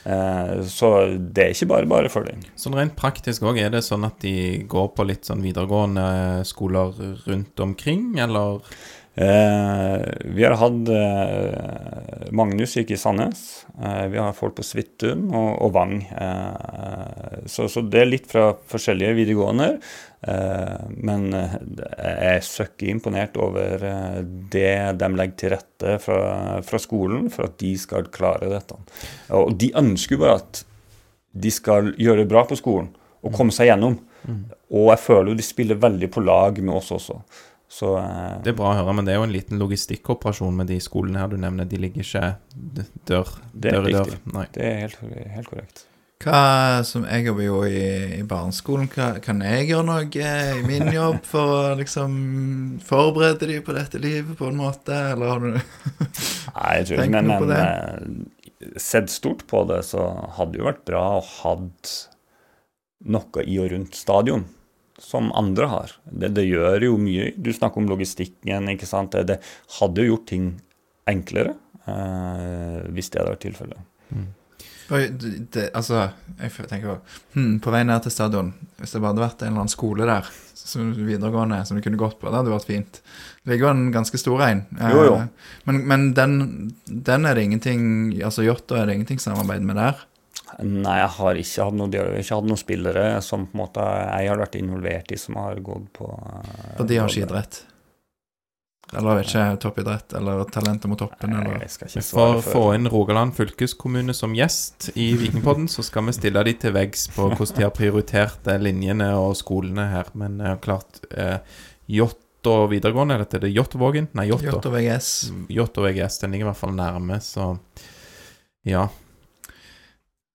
Eh, 0.10 0.54
så 0.70 0.92
det 1.18 1.44
er 1.44 1.56
ikke 1.56 1.70
bare 1.74 1.90
bare 1.90 2.12
for 2.14 2.28
dem. 2.28 2.44
Sånn 2.60 2.78
rent 2.78 2.96
praktisk 3.00 3.44
òg, 3.48 3.60
er 3.62 3.74
det 3.74 3.84
sånn 3.86 4.08
at 4.08 4.22
de 4.24 4.62
går 4.70 4.94
på 4.96 5.06
litt 5.10 5.28
sånn 5.28 5.44
videregående 5.44 6.46
skoler 6.48 6.96
rundt 7.26 7.66
omkring, 7.66 8.14
eller? 8.22 8.64
Eh, 9.20 10.02
vi 10.24 10.44
har 10.46 10.54
hatt 10.56 10.90
eh, 10.96 12.28
Magnus 12.32 12.78
gikk 12.78 12.94
i 12.96 12.98
Sandnes. 13.00 13.66
Eh, 13.84 14.06
vi 14.14 14.20
har 14.22 14.36
folk 14.38 14.56
på 14.56 14.64
Svithun 14.64 15.26
og, 15.34 15.50
og, 15.66 15.74
Vang. 15.76 15.98
Eh, 16.08 17.42
så, 17.52 17.68
så, 17.68 17.84
det 17.84 18.00
er 18.00 18.08
litt 18.08 18.30
fra 18.32 18.54
forskjellige 18.72 19.18
videregående. 19.18 19.68
Eh, 20.24 20.86
men 21.04 21.28
jeg 21.36 22.30
er 22.30 22.48
søkk 22.48 22.86
imponert 22.88 23.36
over 23.44 23.84
det 24.54 24.72
de 25.02 25.12
legger 25.20 25.38
til 25.42 25.54
rette 25.58 25.98
fra, 26.06 26.22
fra, 26.64 26.80
skolen 26.80 27.28
for 27.34 27.50
at 27.50 27.60
de 27.60 27.74
skal 27.82 28.08
klare 28.16 28.52
dette. 28.54 28.80
Og 29.36 29.52
de 29.60 29.74
ønsker 29.84 30.22
bare 30.22 30.40
at 30.40 30.64
de 31.40 31.52
skal 31.52 31.92
gjøre 32.00 32.24
det 32.24 32.32
bra 32.32 32.48
på 32.48 32.56
skolen 32.58 32.94
og 33.20 33.36
komme 33.36 33.52
seg 33.52 33.74
gjennom. 33.74 34.00
Mm. 34.24 34.42
Og 34.80 34.92
jeg 34.94 35.02
føler 35.04 35.34
jo 35.34 35.40
de 35.40 35.46
spiller 35.46 35.80
veldig 35.80 36.08
på 36.14 36.24
lag 36.24 36.64
med 36.64 36.78
oss 36.80 36.94
også. 36.96 37.20
Så, 37.70 37.98
eh, 37.98 38.40
det 38.44 38.56
er 38.56 38.58
bra 38.58 38.72
å 38.72 38.80
høre, 38.80 38.96
men 38.98 39.06
det 39.06 39.14
er 39.14 39.20
jo 39.20 39.28
en 39.28 39.36
liten 39.36 39.62
logistikkoperasjon 39.62 40.56
med 40.58 40.72
de 40.72 40.80
skolene 40.82 41.22
her 41.22 41.30
du 41.30 41.38
nevner. 41.38 41.70
De 41.70 41.78
ligger 41.78 42.02
ikke 42.02 42.32
dør, 43.06 43.30
dør 43.54 43.86
i 43.86 43.94
dør. 43.94 44.16
Nei. 44.34 44.48
Det 44.56 44.66
er 44.66 44.82
helt, 44.88 44.98
helt, 45.36 45.52
korrekt. 45.52 45.86
Hva, 46.20 46.82
som 46.84 47.06
Jeg 47.08 47.30
jobber 47.30 47.46
jo 47.46 47.60
i, 47.70 47.84
i 48.18 48.24
barneskolen. 48.28 48.90
Hva, 48.92 49.12
kan 49.24 49.46
jeg 49.46 49.70
gjøre 49.70 49.86
noe 49.86 50.10
eh, 50.10 50.58
i 50.58 50.66
min 50.66 50.90
jobb 50.92 51.22
for 51.30 51.54
å 51.60 51.78
liksom 51.80 52.18
forberede 52.84 53.54
dem 53.54 53.64
på 53.64 53.78
dette 53.78 54.02
livet 54.02 54.34
på 54.40 54.50
en 54.50 54.60
måte, 54.60 54.98
eller 55.14 55.36
har 55.36 55.46
du 55.46 55.54
Nei, 56.58 56.74
jeg 56.82 56.90
tror 56.90 57.06
ikke 57.06 57.10
men, 57.14 57.34
men 57.46 57.56
eh, 57.56 58.78
sett 58.82 59.14
stort 59.14 59.46
på 59.48 59.62
det, 59.70 59.84
så 59.94 60.10
hadde 60.40 60.58
det 60.58 60.66
jo 60.66 60.72
vært 60.74 60.88
bra 60.90 61.06
å 61.20 61.26
hatt 61.38 61.98
noe 63.14 63.46
i 63.46 63.62
og 63.62 63.70
rundt 63.72 63.96
stadion 63.96 64.50
som 65.02 65.32
andre 65.38 65.70
har. 65.72 65.94
Det, 66.04 66.32
det, 66.36 66.46
gjør 66.50 66.90
jo 66.90 66.98
mye. 67.02 67.32
Du 67.38 67.52
snakker 67.54 67.82
om 67.82 67.90
logistikken. 67.90 68.70
ikke 68.74 68.90
sant? 68.90 69.16
Det, 69.16 69.26
det 69.30 69.40
hadde 69.80 70.04
jo 70.04 70.14
gjort 70.16 70.28
ting 70.32 70.52
enklere 71.10 71.56
eh, 71.88 72.84
hvis 72.94 73.10
det 73.10 73.22
hadde 73.22 73.34
vært 73.34 73.46
tilfellet. 73.48 73.88
Mm. 74.10 74.28
altså, 75.78 76.08
jeg 76.40 76.66
tenker 76.66 76.96
hmm, 77.36 77.60
På 77.62 77.70
vei 77.70 77.84
ned 77.86 78.02
til 78.02 78.14
stadion, 78.14 78.54
hvis 78.80 78.96
det 78.96 79.02
bare 79.04 79.14
hadde 79.14 79.26
vært 79.28 79.44
en 79.44 79.52
eller 79.52 79.64
annen 79.64 79.74
skole 79.74 80.08
der 80.10 80.30
som 80.60 80.92
videregående 80.94 81.64
som 81.66 81.78
du 81.78 81.84
kunne 81.86 81.98
gått 81.98 82.20
på, 82.20 82.30
det 82.30 82.42
hadde 82.42 82.54
vært 82.54 82.70
fint. 82.70 83.00
Det 83.42 83.54
ligger 83.54 83.70
jo 83.70 83.74
en 83.74 83.94
ganske 83.94 84.20
stor 84.22 84.44
en. 84.46 84.64
Jo, 84.78 85.06
jo. 85.08 85.16
Eh, 85.18 85.56
men, 85.70 85.82
men 85.90 86.08
den, 86.18 86.38
den, 86.86 87.26
er 87.26 87.38
det 87.38 87.48
ingenting 87.48 87.82
Altså 88.26 88.46
Jåttå 88.46 88.78
er 88.78 88.90
det 88.90 89.00
ingenting 89.00 89.22
samarbeid 89.24 89.66
med 89.66 89.80
der? 89.80 90.04
Nei, 90.60 90.98
jeg 91.00 91.12
har 91.16 91.40
ikke 91.40 91.66
hatt 91.70 91.80
noen, 91.80 91.94
ikke 92.20 92.36
hatt 92.36 92.48
noen 92.50 92.60
spillere 92.60 93.08
som 93.24 93.46
på 93.48 93.56
en 93.56 93.62
måte 93.62 93.84
jeg 93.86 94.32
har 94.32 94.42
vært 94.42 94.60
involvert 94.60 95.14
i, 95.16 95.20
som 95.20 95.38
har 95.40 95.60
gått 95.64 95.92
på 95.96 96.08
Og 96.10 96.88
de 96.90 97.00
har 97.00 97.12
skidrett? 97.12 97.62
Eller 98.90 99.20
vet 99.20 99.28
ikke, 99.30 99.58
toppidrett, 99.62 100.14
eller 100.18 100.42
talenter 100.50 100.90
mot 100.90 100.98
toppen, 100.98 101.36
eller 101.38 101.66
For 102.02 102.40
å 102.40 102.42
få 102.42 102.64
inn 102.74 102.90
Rogaland 102.90 103.36
fylkeskommune 103.38 104.16
som 104.18 104.34
gjest 104.34 104.90
i 104.98 105.12
Vikingpodden, 105.20 105.68
så 105.70 105.86
skal 105.86 106.08
vi 106.08 106.16
stille 106.18 106.42
de 106.48 106.56
til 106.58 106.74
veggs 106.74 107.06
på 107.14 107.28
hvordan 107.30 107.60
de 107.60 107.68
har 107.68 107.76
prioritert 107.76 108.50
linjene 108.58 109.12
og 109.20 109.36
skolene 109.38 109.86
her. 109.92 110.10
Men 110.18 110.40
uh, 110.42 110.56
klart 110.64 111.04
eh, 111.14 111.38
Jåttå 111.86 112.56
videregående, 112.72 113.20
eller 113.20 113.38
er 113.38 113.46
det 113.46 113.54
Jåttåvågen? 113.54 114.10
Nei, 114.18 114.26
Jåttå. 114.32 114.56
Jåttå 114.56 114.74
VGS. 114.74 115.12
Jåttå 115.54 115.86
VGS, 115.86 116.20
den 116.24 116.34
ligger 116.34 116.48
i 116.48 116.50
hvert 116.50 116.64
fall 116.64 116.74
nærme, 116.74 117.22
så 117.22 117.52
ja. 118.66 118.88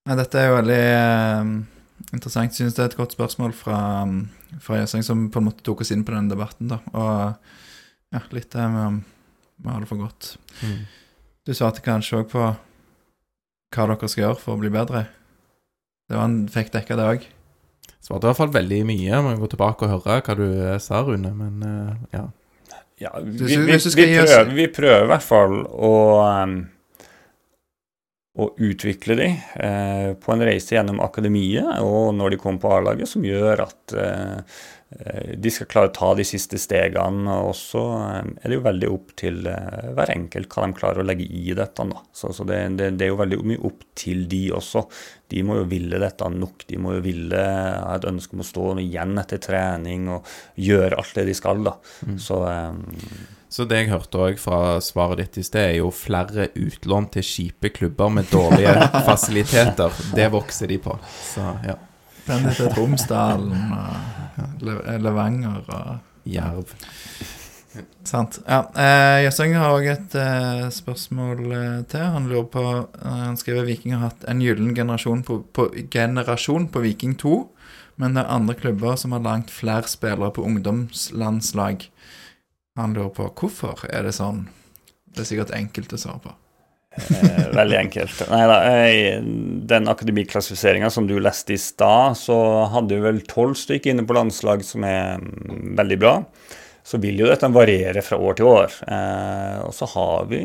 Nei, 0.04 0.18
dette 0.20 0.36
er 0.36 0.50
jo 0.50 0.56
veldig 0.58 0.82
uh, 1.00 1.52
interessant. 2.12 2.52
Jeg 2.52 2.58
synes 2.58 2.76
det 2.76 2.82
er 2.84 2.90
et 2.90 2.98
godt 2.98 3.14
spørsmål 3.16 3.54
fra, 3.56 3.78
fra 4.60 4.82
Jøseng, 4.82 5.04
som 5.06 5.28
på 5.32 5.40
en 5.40 5.48
måte 5.48 5.64
tok 5.64 5.80
oss 5.80 5.94
inn 5.94 6.04
på 6.04 6.12
den 6.12 6.28
debatten. 6.28 6.68
da. 6.74 6.82
Og 6.92 8.12
ja, 8.14 8.20
litt 8.36 8.50
det 8.52 8.68
med 8.74 9.00
vi 9.64 9.70
har 9.70 9.80
det 9.80 9.88
for 9.88 10.02
godt. 10.02 10.34
Mm. 10.60 10.82
Du 11.46 11.54
svarte 11.56 11.80
kanskje 11.84 12.20
òg 12.20 12.28
på 12.32 12.42
hva 12.44 13.86
dere 13.90 14.10
skal 14.10 14.26
gjøre 14.26 14.40
for 14.42 14.56
å 14.56 14.60
bli 14.60 14.70
bedre. 14.74 15.06
Det 16.10 16.18
var 16.18 16.28
en 16.28 16.44
fikk 16.52 16.72
dekka, 16.74 16.98
det 16.98 17.08
òg. 17.14 17.26
Svarte 18.04 18.26
i 18.26 18.28
hvert 18.28 18.40
fall 18.42 18.52
veldig 18.54 18.82
mye. 18.90 19.22
Må 19.24 19.34
gå 19.40 19.48
tilbake 19.54 19.86
og 19.86 19.94
høre 19.94 20.20
hva 20.20 20.36
du 20.36 20.46
eh, 20.50 20.76
sa, 20.82 21.00
Rune, 21.06 21.32
men 21.38 21.64
uh, 21.64 21.96
ja. 22.12 22.26
ja 23.06 23.14
vi, 23.24 23.38
vi, 23.40 23.58
vi, 23.72 23.78
prøver, 23.80 24.52
vi, 24.52 24.68
prøver, 24.68 25.06
i 25.06 25.12
hvert 25.14 25.26
fall 25.26 25.62
å 25.64 25.94
um, 26.44 26.58
å 28.34 28.48
utvikle 28.66 29.14
dem 29.18 29.36
eh, 29.62 30.12
på 30.18 30.32
en 30.34 30.42
reise 30.42 30.74
gjennom 30.74 30.98
akademiet 31.04 31.78
og 31.84 32.14
når 32.18 32.34
de 32.34 32.38
kommer 32.42 32.62
på 32.64 32.72
A-laget, 32.74 33.06
som 33.10 33.26
gjør 33.26 33.62
at 33.62 33.94
eh, 33.94 34.56
de 35.38 35.50
skal 35.50 35.66
klare 35.70 35.90
å 35.90 35.94
ta 35.94 36.10
de 36.14 36.24
siste 36.26 36.58
stegene. 36.60 37.36
Og 37.48 37.54
så 37.58 37.82
eh, 37.98 38.30
er 38.42 38.50
det 38.50 38.58
jo 38.58 38.64
veldig 38.66 38.90
opp 38.92 39.14
til 39.18 39.46
eh, 39.50 39.90
hver 39.96 40.12
enkelt 40.14 40.54
hva 40.54 40.66
de 40.66 40.78
klarer 40.78 41.02
å 41.02 41.06
legge 41.06 41.26
i 41.26 41.54
dette. 41.56 41.86
Da. 41.90 42.02
Så, 42.14 42.32
så 42.36 42.46
det, 42.48 42.60
det, 42.78 42.92
det, 42.98 43.06
er 43.06 43.12
jo 43.12 43.20
veldig 43.22 43.40
mye 43.52 43.62
opp 43.70 43.86
til 43.98 44.26
de 44.30 44.44
også. 44.58 44.84
De 45.30 45.42
må 45.46 45.58
jo 45.60 45.68
ville 45.70 46.00
dette 46.02 46.30
nok. 46.30 46.66
De 46.70 46.80
må 46.80 46.96
jo 46.98 47.04
ville 47.06 47.44
ha 47.44 47.94
et 47.96 48.08
ønske 48.10 48.36
om 48.36 48.44
å 48.44 48.50
stå 48.50 48.68
igjen 48.82 49.16
etter 49.22 49.42
trening 49.42 50.10
og 50.14 50.34
gjøre 50.60 51.00
alt 51.00 51.16
det 51.18 51.28
de 51.30 51.38
skal. 51.38 51.64
da. 51.66 51.78
Mm. 52.06 52.18
Så 52.22 52.42
eh, 52.50 53.33
så 53.54 53.62
det 53.70 53.84
jeg 53.84 53.90
hørte 53.92 54.18
òg 54.18 54.38
fra 54.42 54.80
svaret 54.82 55.20
ditt 55.20 55.36
i 55.38 55.44
sted, 55.46 55.68
er 55.68 55.76
jo 55.78 55.92
flere 55.94 56.48
utlån 56.58 57.04
til 57.14 57.26
kjipe 57.28 57.70
klubber 57.76 58.10
med 58.10 58.26
dårlige 58.32 58.72
fasiliteter. 59.08 59.94
Det 60.16 60.26
vokser 60.34 60.72
de 60.72 60.80
på. 60.82 60.96
Så 61.22 61.44
ja. 61.62 61.76
Den 62.24 62.48
heter 62.48 62.72
Tromsdalen 62.72 63.76
og 63.76 64.66
Levanger 65.04 65.60
og 65.68 66.26
Jerv. 66.26 66.74
Sant. 68.02 68.40
Ja. 68.48 68.64
Eh, 68.74 69.22
Jøsseng 69.28 69.54
har 69.58 69.76
òg 69.76 69.86
et 69.92 70.18
eh, 70.18 70.66
spørsmål 70.74 71.44
eh, 71.54 71.78
til. 71.90 72.04
Han 72.16 72.26
lurer 72.30 72.50
på 72.50 72.64
eh, 72.64 73.22
Han 73.28 73.38
skriver 73.38 73.68
Viking 73.68 73.94
har 73.94 74.08
hatt 74.08 74.26
en 74.30 74.42
gyllen 74.42 74.74
generasjon 74.74 75.22
på, 75.26 75.40
på, 75.54 75.70
generasjon 75.94 76.68
på 76.74 76.82
Viking 76.84 77.14
2, 77.22 77.38
men 78.02 78.18
det 78.18 78.24
er 78.24 78.34
andre 78.34 78.58
klubber 78.58 78.98
som 79.00 79.14
har 79.14 79.22
langt 79.22 79.54
flere 79.54 79.86
spillere 79.90 80.34
på 80.34 80.42
ungdomslandslag. 80.42 81.86
Han 82.78 82.94
lurer 82.96 83.12
på 83.14 83.28
hvorfor 83.38 83.84
er 83.86 84.02
det 84.06 84.16
sånn. 84.16 84.48
Det 85.14 85.22
er 85.22 85.28
sikkert 85.28 85.52
enkelt 85.54 85.92
å 85.94 86.00
svare 86.00 86.22
på. 86.24 86.32
eh, 86.94 87.46
veldig 87.54 87.78
enkelt. 87.78 88.24
Nei 88.30 88.42
da. 88.50 88.58
Den 89.74 89.90
akademiklassifiseringa 89.90 90.90
som 90.90 91.06
du 91.10 91.14
leste 91.22 91.54
i 91.54 91.60
stad, 91.60 92.18
så 92.18 92.36
hadde 92.72 92.96
du 92.96 93.04
vel 93.06 93.22
tolv 93.30 93.54
stykker 93.58 93.94
inne 93.94 94.06
på 94.06 94.16
landslag, 94.18 94.62
som 94.66 94.86
er 94.86 95.22
mm, 95.22 95.74
veldig 95.78 95.98
bra. 96.02 96.16
så 96.84 96.98
vil 97.00 97.22
jo 97.22 97.28
dette 97.30 97.48
variere 97.48 98.02
fra 98.04 98.18
år 98.20 98.36
til 98.36 98.50
år. 98.50 98.74
Eh, 98.92 99.60
og 99.64 99.72
så 99.72 99.88
har 99.94 100.26
vi 100.28 100.42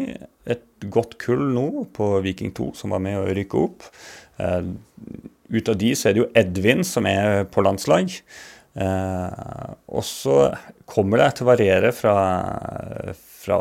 et 0.49 0.87
godt 0.87 1.17
kull 1.19 1.41
nå 1.51 1.85
på 1.95 2.13
Viking 2.23 2.53
2 2.55 2.69
som 2.79 2.95
var 2.95 3.03
med 3.03 3.19
å 3.19 3.25
rykke 3.35 3.59
opp. 3.59 3.89
Eh, 4.39 4.69
ut 5.49 5.71
av 5.73 5.75
de 5.81 5.91
så 5.97 6.09
er 6.09 6.15
det 6.15 6.23
jo 6.23 6.29
Edvin 6.39 6.85
som 6.87 7.09
er 7.09 7.43
på 7.51 7.65
landslag. 7.65 8.15
Eh, 8.79 9.73
og 9.91 10.05
så 10.07 10.37
kommer 10.89 11.21
det 11.21 11.31
til 11.37 11.47
å 11.47 11.51
variere 11.53 11.93
fra, 11.95 12.15
fra 13.15 13.59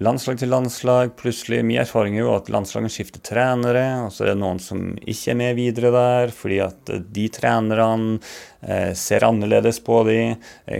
landslag 0.00 0.38
til 0.40 0.50
landslag. 0.52 1.12
Plutselig, 1.18 1.60
Min 1.64 1.80
erfaring 1.82 2.16
er 2.16 2.24
jo 2.24 2.34
at 2.34 2.48
landslagene 2.52 2.92
skifter 2.92 3.22
trenere, 3.24 3.84
og 4.06 4.14
så 4.14 4.24
er 4.24 4.32
det 4.32 4.40
noen 4.40 4.60
som 4.62 4.94
ikke 5.00 5.34
er 5.34 5.38
med 5.40 5.58
videre 5.58 5.92
der, 5.94 6.34
fordi 6.34 6.60
at 6.64 6.92
de 7.12 7.26
trenerne 7.32 8.18
eh, 8.64 8.92
ser 8.98 9.26
annerledes 9.28 9.80
på 9.84 10.02
de. 10.08 10.18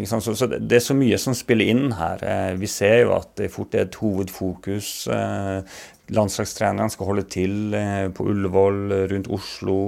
Så, 0.09 0.34
så, 0.34 0.49
det 0.51 0.80
er 0.80 0.84
så 0.84 0.97
mye 0.97 1.20
som 1.20 1.36
spiller 1.36 1.72
inn 1.72 1.91
her. 1.99 2.24
Eh, 2.24 2.53
vi 2.61 2.70
ser 2.70 3.05
jo 3.05 3.14
at 3.18 3.34
det 3.41 3.53
fort 3.53 3.76
er 3.76 3.86
et 3.86 4.01
hovedfokus. 4.01 4.95
Eh, 5.12 5.82
landslagstrenerne 6.16 6.91
skal 6.93 7.12
holde 7.12 7.28
til 7.30 7.76
eh, 7.76 8.09
på 8.14 8.26
Ullevål, 8.32 8.82
rundt 9.12 9.30
Oslo. 9.36 9.80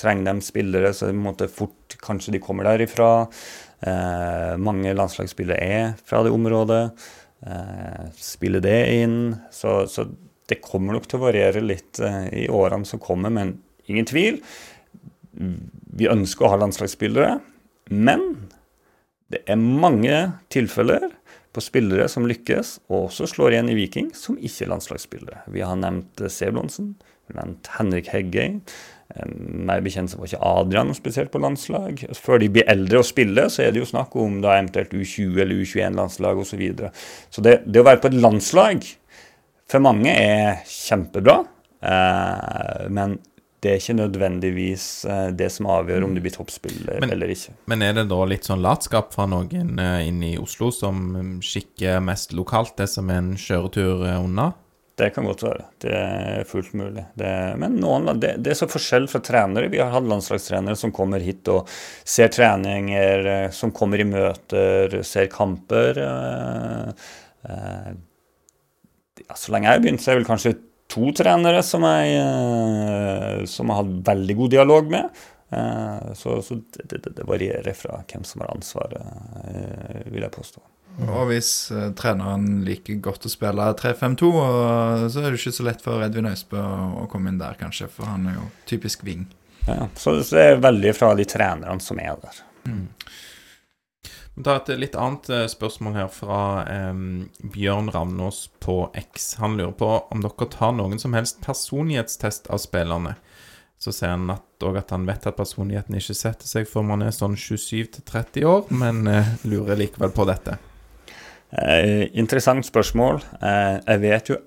Trenger 0.00 0.34
de 0.34 0.44
spillere, 0.44 0.92
så 0.92 1.08
det 1.08 1.16
måte 1.16 1.48
fort 1.48 1.96
kanskje 2.04 2.34
de 2.34 2.42
kommer 2.42 2.66
derifra. 2.66 3.30
Eh, 3.84 4.54
mange 4.60 4.94
landslagsspillere 4.96 5.60
er 5.60 5.90
fra 6.06 6.22
det 6.24 6.32
området. 6.32 6.84
Eh, 7.44 8.04
spille 8.16 8.62
det 8.64 8.78
inn. 8.96 9.18
Så, 9.52 9.84
så, 9.90 10.06
det 10.48 10.62
kommer 10.64 10.96
nok 10.96 11.08
til 11.08 11.20
å 11.20 11.26
variere 11.26 11.64
litt 11.64 12.00
eh, 12.04 12.28
i 12.44 12.46
årene 12.52 12.88
som 12.88 13.02
kommer, 13.02 13.32
men 13.32 13.58
ingen 13.90 14.08
tvil. 14.08 14.40
Vi 15.34 16.08
ønsker 16.08 16.46
å 16.46 16.54
ha 16.54 16.60
landslagsspillere, 16.62 17.38
men 17.92 18.24
det 19.32 19.42
er 19.50 19.60
mange 19.60 20.18
tilfeller 20.52 21.10
på 21.54 21.62
spillere 21.62 22.06
som 22.10 22.26
lykkes, 22.26 22.78
og 22.90 23.08
også 23.08 23.28
slår 23.30 23.54
igjen 23.54 23.70
i 23.70 23.76
Viking, 23.78 24.10
som 24.16 24.38
ikke 24.38 24.66
er 24.66 24.72
landslagsspillere. 24.72 25.44
Vi 25.54 25.62
har 25.62 25.78
nevnt 25.78 26.24
Sebulonsen, 26.32 26.94
vi 27.26 27.34
har 27.34 27.44
nevnt 27.44 27.70
Henrik 27.76 28.10
Heggøy. 28.12 28.58
Meg 29.14 29.84
bekjent 29.84 30.10
så 30.10 30.18
var 30.18 30.30
ikke 30.30 30.46
Adrian 30.48 30.94
spesielt 30.96 31.30
på 31.30 31.40
landslag. 31.42 32.00
Før 32.16 32.40
de 32.42 32.48
blir 32.54 32.68
eldre 32.72 33.02
og 33.02 33.08
spiller, 33.08 33.50
så 33.52 33.66
er 33.66 33.74
det 33.74 33.82
jo 33.82 33.88
snakk 33.88 34.14
om 34.18 34.40
da 34.42 34.56
eventuelt 34.56 34.94
U20 34.96 35.42
eller 35.44 35.60
U21-landslag 35.60 36.40
osv. 36.40 36.50
Så, 36.54 36.60
videre. 36.60 36.90
så 37.30 37.42
det, 37.44 37.58
det, 37.66 37.82
å 37.82 37.86
være 37.86 38.00
på 38.02 38.10
et 38.12 38.18
landslag 38.22 38.88
for 39.70 39.82
mange 39.82 40.12
er 40.12 40.64
kjempebra, 40.68 41.38
eh, 41.82 42.82
men 42.92 43.16
det 43.64 43.70
er 43.72 43.80
ikke 43.80 43.96
nødvendigvis 43.96 44.86
eh, 45.08 45.28
det 45.36 45.48
som 45.52 45.70
avgjør 45.72 46.04
om 46.04 46.16
du 46.16 46.20
blir 46.24 46.34
toppspiller 46.34 47.00
men, 47.00 47.14
eller 47.14 47.32
ikke. 47.32 47.54
Men 47.72 47.84
er 47.86 47.94
det 47.96 48.06
da 48.10 48.18
litt 48.28 48.48
sånn 48.48 48.64
latskap 48.64 49.14
fra 49.16 49.26
noen 49.30 49.78
eh, 49.80 50.02
inne 50.08 50.34
i 50.34 50.40
Oslo 50.40 50.68
som 50.74 51.40
skikker 51.44 52.02
mest 52.04 52.36
lokalt 52.36 52.76
det 52.80 52.90
som 52.92 53.08
er 53.12 53.22
en 53.22 53.32
kjøretur 53.40 54.04
unna? 54.18 54.52
Det 54.94 55.08
kan 55.10 55.26
godt 55.26 55.42
være. 55.42 55.64
Det 55.82 55.90
er 55.90 56.44
fullt 56.46 56.74
mulig. 56.78 57.02
Det, 57.18 57.30
men 57.58 57.80
noen, 57.82 58.06
det, 58.22 58.36
det, 58.46 58.52
er 58.52 58.58
så 58.60 58.68
forskjell 58.70 59.08
fra 59.10 59.20
trenere. 59.26 59.70
Vi 59.72 59.80
har 59.82 59.90
hatt 59.90 60.06
landslagstrenere 60.06 60.78
som 60.78 60.92
kommer 60.94 61.22
hit 61.24 61.48
og 61.50 61.70
ser 62.06 62.30
treninger, 62.30 63.26
eh, 63.32 63.46
som 63.50 63.72
kommer 63.74 63.98
i 63.98 64.06
møter, 64.06 65.00
ser 65.06 65.26
kamper. 65.32 65.98
Eh, 66.04 67.08
eh, 67.50 67.90
så 69.34 69.54
lenge 69.54 69.66
jeg 69.66 69.80
har 69.80 69.82
begynt, 69.82 70.04
så 70.04 70.12
er 70.12 70.14
det 70.14 70.22
vel 70.22 70.30
kanskje 70.30 70.54
to 70.94 71.10
trenere 71.16 71.64
som 71.66 71.82
jeg, 71.88 73.48
som 73.50 73.66
jeg 73.66 73.74
har 73.74 73.82
hatt 73.82 73.96
veldig 74.12 74.36
god 74.42 74.52
dialog 74.52 74.92
med. 74.92 75.24
Så, 76.18 76.36
så 76.44 76.58
det, 76.60 77.00
det, 77.06 77.24
varierer 77.26 77.74
fra 77.78 78.02
hvem 78.10 78.26
som 78.26 78.44
har 78.44 78.52
ansvaret, 78.52 79.00
vil 80.12 80.26
jeg 80.26 80.34
påstå. 80.34 80.62
Og 81.02 81.28
hvis 81.30 81.50
uh, 81.74 81.88
treneren 81.98 82.62
liker 82.66 83.00
godt 83.02 83.26
å 83.26 83.32
spille 83.32 83.66
3-5-2, 83.80 84.30
så 85.10 85.22
er 85.22 85.32
det 85.32 85.40
ikke 85.40 85.56
så 85.56 85.66
lett 85.66 85.82
for 85.82 86.04
Edvin 86.06 86.30
Øysbø 86.30 86.60
å, 86.60 86.74
å, 87.02 87.06
komme 87.10 87.32
inn 87.32 87.40
der, 87.40 87.56
kanskje, 87.58 87.88
for 87.90 88.06
han 88.06 88.28
er 88.30 88.38
jo 88.38 88.48
typisk 88.70 89.02
wing. 89.06 89.26
Ja, 89.66 89.88
så, 89.98 90.18
det 90.20 90.44
er 90.52 90.62
veldig 90.62 90.92
fra 90.94 91.14
de 91.18 91.26
trenerne 91.26 91.82
som 91.82 91.98
er 92.02 92.18
der. 92.22 92.42
Mm. 92.68 92.86
Ta 94.44 94.56
et 94.58 94.70
litt 94.82 94.96
annet 94.98 95.28
uh, 95.30 95.44
spørsmål 95.50 95.94
her 95.94 96.08
fra 96.10 96.38
um, 96.90 97.28
Bjørn 97.54 97.92
Ravnås 97.94 98.48
på 98.62 98.90
X. 98.98 99.36
Han 99.38 99.54
lurer 99.60 99.76
på 99.78 99.90
om 100.10 100.24
dere 100.24 100.48
tar 100.50 100.74
noen 100.74 100.98
som 100.98 101.14
helst 101.14 101.38
personlighetstest 101.44 102.50
av 102.50 102.58
spillerne. 102.62 103.14
Så 103.78 103.92
sier 103.94 104.14
han 104.16 104.30
at, 104.34 104.46
at 104.64 104.94
han 104.94 105.06
vet 105.06 105.26
at 105.28 105.38
personligheten 105.38 105.94
ikke 105.98 106.16
setter 106.18 106.50
seg 106.50 106.66
før 106.70 106.86
man 106.88 107.04
er 107.06 107.14
sånn 107.14 107.36
27-30 107.38 108.46
år, 108.48 108.66
men 108.74 109.04
uh, 109.06 109.34
lurer 109.46 109.78
likevel 109.78 110.14
på 110.14 110.26
dette. 110.30 110.58
Eh, 111.54 112.08
interessant 112.18 112.66
spørsmål. 112.66 113.20
Eh, 113.40 113.76
jeg 113.86 114.02
vet 114.02 114.32
jo 114.32 114.40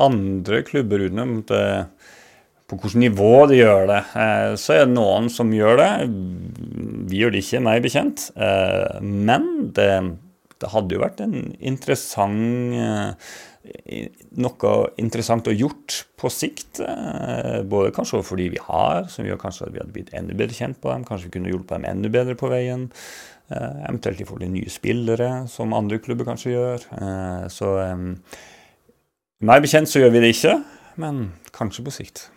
andre 0.00 0.62
klubber 0.66 1.04
utenom 1.06 1.42
det, 1.46 1.66
på 2.70 2.78
hvilket 2.78 3.02
nivå 3.02 3.34
de 3.50 3.60
gjør 3.60 3.86
det. 3.90 4.00
Eh, 4.22 4.54
så 4.58 4.74
er 4.74 4.86
det 4.86 4.96
noen 4.96 5.30
som 5.30 5.52
gjør 5.54 5.78
det. 5.82 5.92
Vi 7.10 7.22
gjør 7.22 7.34
det 7.34 7.44
ikke, 7.44 7.62
meg 7.66 7.84
bekjent. 7.86 8.30
Eh, 8.34 8.98
men 9.02 9.70
det, 9.76 9.92
det, 10.58 10.72
hadde 10.74 10.96
jo 10.96 11.04
vært 11.04 11.22
en 11.26 11.38
interessant 11.60 12.80
eh, 12.80 13.38
noe 14.40 14.74
interessant 15.00 15.48
å 15.50 15.54
gjort 15.54 16.04
på 16.20 16.30
sikt. 16.32 16.80
Eh, 16.84 17.60
både 17.68 17.92
kanskje 17.94 18.22
fordi 18.26 18.48
vi 18.54 18.62
har, 18.64 19.06
som 19.12 19.26
gjør 19.26 19.40
kanskje 19.42 19.66
at 19.66 19.74
vi 19.74 19.82
hadde 19.82 19.94
blitt 19.94 20.14
enda 20.16 20.36
bedre 20.36 20.56
kjent 20.56 20.80
på 20.80 20.90
dem. 20.92 21.04
Kanskje 21.08 21.28
vi 21.28 21.34
kunne 21.36 21.52
hjulpet 21.52 21.76
dem 21.76 21.88
enda 21.90 22.12
bedre 22.12 22.38
på 22.40 22.50
veien. 22.52 22.88
Eh, 23.50 23.78
eventuelt 23.88 24.18
de 24.18 24.26
får 24.28 24.44
de 24.44 24.50
nye 24.52 24.70
spillere, 24.70 25.30
som 25.50 25.74
andre 25.74 25.98
klubber 26.02 26.28
kanskje 26.28 26.54
gjør. 26.54 26.84
Eh, 26.98 27.46
så 27.50 27.70
meg 29.40 29.64
bekjent 29.64 29.90
så 29.90 30.02
gjør 30.02 30.12
vi 30.14 30.22
det 30.22 30.34
ikke, 30.36 30.58
men 31.00 31.30
kanskje 31.56 31.86
på 31.86 31.94
sikt. 31.94 32.28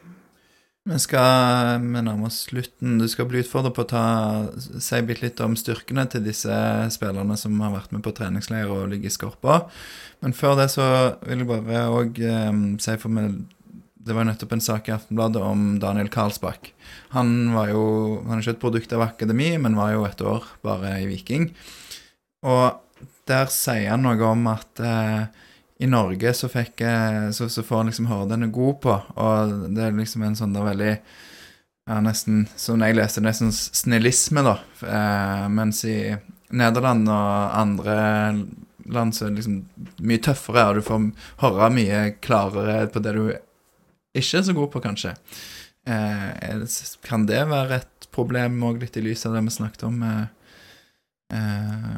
Vi 0.84 0.98
skal 1.00 1.80
vi 1.80 2.02
nærme 2.04 2.28
oss 2.28 2.42
slutten. 2.50 2.98
Du 3.00 3.06
skal 3.08 3.30
bli 3.30 3.40
utfordret 3.40 3.76
på 3.76 3.86
å 3.86 3.88
ta, 3.88 4.06
si 4.60 5.00
bitte 5.08 5.24
litt 5.24 5.40
om 5.46 5.54
styrkene 5.56 6.04
til 6.12 6.26
disse 6.26 6.58
spillerne 6.92 7.38
som 7.40 7.56
har 7.64 7.72
vært 7.78 7.94
med 7.96 8.04
på 8.04 8.12
treningsleir 8.18 8.68
og 8.68 8.90
ligger 8.92 9.08
i 9.08 9.14
skorpa. 9.16 9.62
Men 10.26 10.36
før 10.36 10.58
det 10.60 10.70
så 10.74 10.86
vil 11.24 11.46
jeg 11.46 11.52
bare 11.54 11.86
òg 11.94 12.20
eh, 12.20 12.52
si 12.84 12.98
for 13.00 13.16
meg 13.16 13.44
det 14.04 14.16
var 14.16 14.28
nettopp 14.28 14.52
en 14.56 14.64
sak 14.64 14.90
i 14.90 14.94
Aftenbladet 14.96 15.42
om 15.42 15.78
Daniel 15.80 16.10
Karlsbakk. 16.12 16.74
Han 17.16 17.54
var 17.56 17.70
jo, 17.72 17.84
han 18.28 18.38
er 18.38 18.44
ikke 18.44 18.56
et 18.58 18.64
produkt 18.64 18.96
av 18.96 19.06
akademi, 19.06 19.54
men 19.62 19.78
var 19.80 19.94
jo 19.94 20.04
et 20.08 20.24
år 20.28 20.48
bare 20.66 20.98
i 21.04 21.08
Viking. 21.08 21.50
Og 22.44 23.06
der 23.30 23.48
sier 23.54 23.94
han 23.94 24.04
noe 24.04 24.20
om 24.28 24.48
at 24.52 24.82
eh, 24.84 25.22
i 25.84 25.88
Norge 25.88 26.34
så, 26.36 26.50
fikk, 26.52 26.84
eh, 26.84 27.30
så, 27.36 27.48
så 27.50 27.64
får 27.64 27.82
han 27.82 27.92
liksom 27.92 28.10
høre 28.12 28.28
den 28.34 28.48
er 28.48 28.52
god 28.56 28.82
på, 28.84 28.98
og 29.24 29.54
det 29.76 29.86
er 29.86 29.96
liksom 29.96 30.28
en 30.28 30.36
sånn 30.40 30.56
der 30.56 30.68
veldig 30.68 30.92
ja, 30.94 32.02
nesten, 32.04 32.44
som 32.60 32.84
jeg 32.84 32.98
leste, 33.00 33.24
nesten 33.24 33.52
snillisme, 33.56 34.44
da. 34.44 34.58
Eh, 34.84 35.48
mens 35.52 35.84
i 35.88 35.98
Nederland 36.54 37.08
og 37.08 37.58
andre 37.64 37.98
land 38.92 39.16
så 39.16 39.26
er 39.26 39.32
det 39.32 39.42
liksom 39.42 39.58
mye 40.04 40.22
tøffere, 40.24 40.68
og 40.68 40.78
du 40.78 40.86
får 40.86 41.10
høre 41.44 41.74
mye 41.74 42.06
klarere 42.24 42.86
på 42.92 43.04
det 43.04 43.16
du 43.16 43.26
ikke 44.14 44.40
er 44.40 44.48
så 44.48 44.56
god 44.58 44.72
på, 44.74 44.82
kanskje. 44.84 45.16
Eh, 45.90 46.64
kan 47.04 47.26
det 47.28 47.42
være 47.50 47.82
et 47.82 48.08
problem 48.14 48.62
òg, 48.64 48.82
litt 48.84 48.98
i 49.00 49.04
lys 49.04 49.26
av 49.28 49.36
det 49.36 49.44
vi 49.48 49.56
snakket 49.58 49.86
om? 49.90 50.02
Eh, 50.08 50.26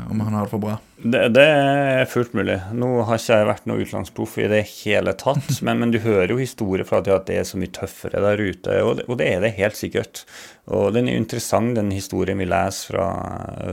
om 0.10 0.22
han 0.22 0.34
har 0.34 0.46
det 0.46 0.52
for 0.54 0.64
bra? 0.64 0.78
Det, 0.96 1.22
det, 1.36 1.44
er 1.44 2.08
fullt 2.08 2.34
mulig. 2.38 2.56
Nå 2.74 2.88
har 3.06 3.20
ikke 3.20 3.38
jeg 3.40 3.48
vært 3.50 3.66
noe 3.68 3.84
utenlandsproff 3.84 4.38
i 4.40 4.48
det 4.50 4.62
hele 4.70 5.12
tatt, 5.20 5.50
men, 5.66 5.82
men, 5.82 5.92
du 5.92 6.00
hører 6.04 6.32
jo 6.32 6.40
historier 6.40 6.88
fra 6.88 7.02
at 7.04 7.28
det 7.28 7.40
er 7.42 7.48
så 7.48 7.60
mye 7.60 7.74
tøffere 7.76 8.22
der 8.24 8.42
ute, 8.42 8.78
og 8.82 9.00
det, 9.00 9.08
og 9.10 9.20
det 9.20 9.28
er 9.34 9.44
det 9.44 9.56
helt 9.58 9.80
sikkert. 9.80 10.24
Og 10.72 10.96
den 10.96 11.10
er 11.12 11.20
interessant, 11.20 11.76
den 11.78 11.92
historien 11.94 12.40
vi 12.42 12.48
leser 12.50 12.96
fra, 12.96 13.10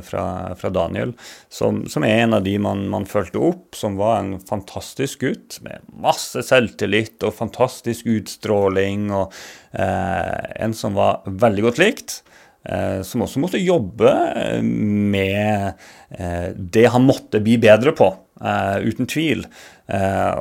fra, 0.04 0.24
fra 0.58 0.72
Daniel, 0.74 1.14
som, 1.52 1.84
som, 1.88 2.04
er 2.04 2.24
en 2.24 2.36
av 2.36 2.44
de 2.44 2.56
man, 2.60 2.84
man 2.92 3.08
fulgte 3.08 3.40
opp, 3.40 3.78
som 3.78 3.96
var 4.00 4.18
en 4.18 4.34
fantastisk 4.42 5.22
gutt 5.24 5.60
med 5.64 5.86
masse 6.02 6.42
selvtillit 6.48 7.22
og 7.24 7.38
fantastisk 7.38 8.10
utstråling, 8.12 9.08
og 9.14 9.32
eh, 9.72 10.52
en 10.66 10.76
som 10.76 10.98
var 10.98 11.22
veldig 11.26 11.70
godt 11.70 11.82
likt. 11.82 12.20
Eh, 12.64 13.02
som 13.02 13.24
også 13.24 13.40
måtte 13.42 13.58
jobbe 13.58 14.10
eh, 14.38 14.62
med 14.62 15.72
eh, 16.14 16.50
det 16.54 16.84
han 16.94 17.02
måtte 17.02 17.40
bli 17.42 17.56
bedre 17.62 17.94
på, 17.96 18.12
uten 18.42 19.06
tvil. 19.06 19.44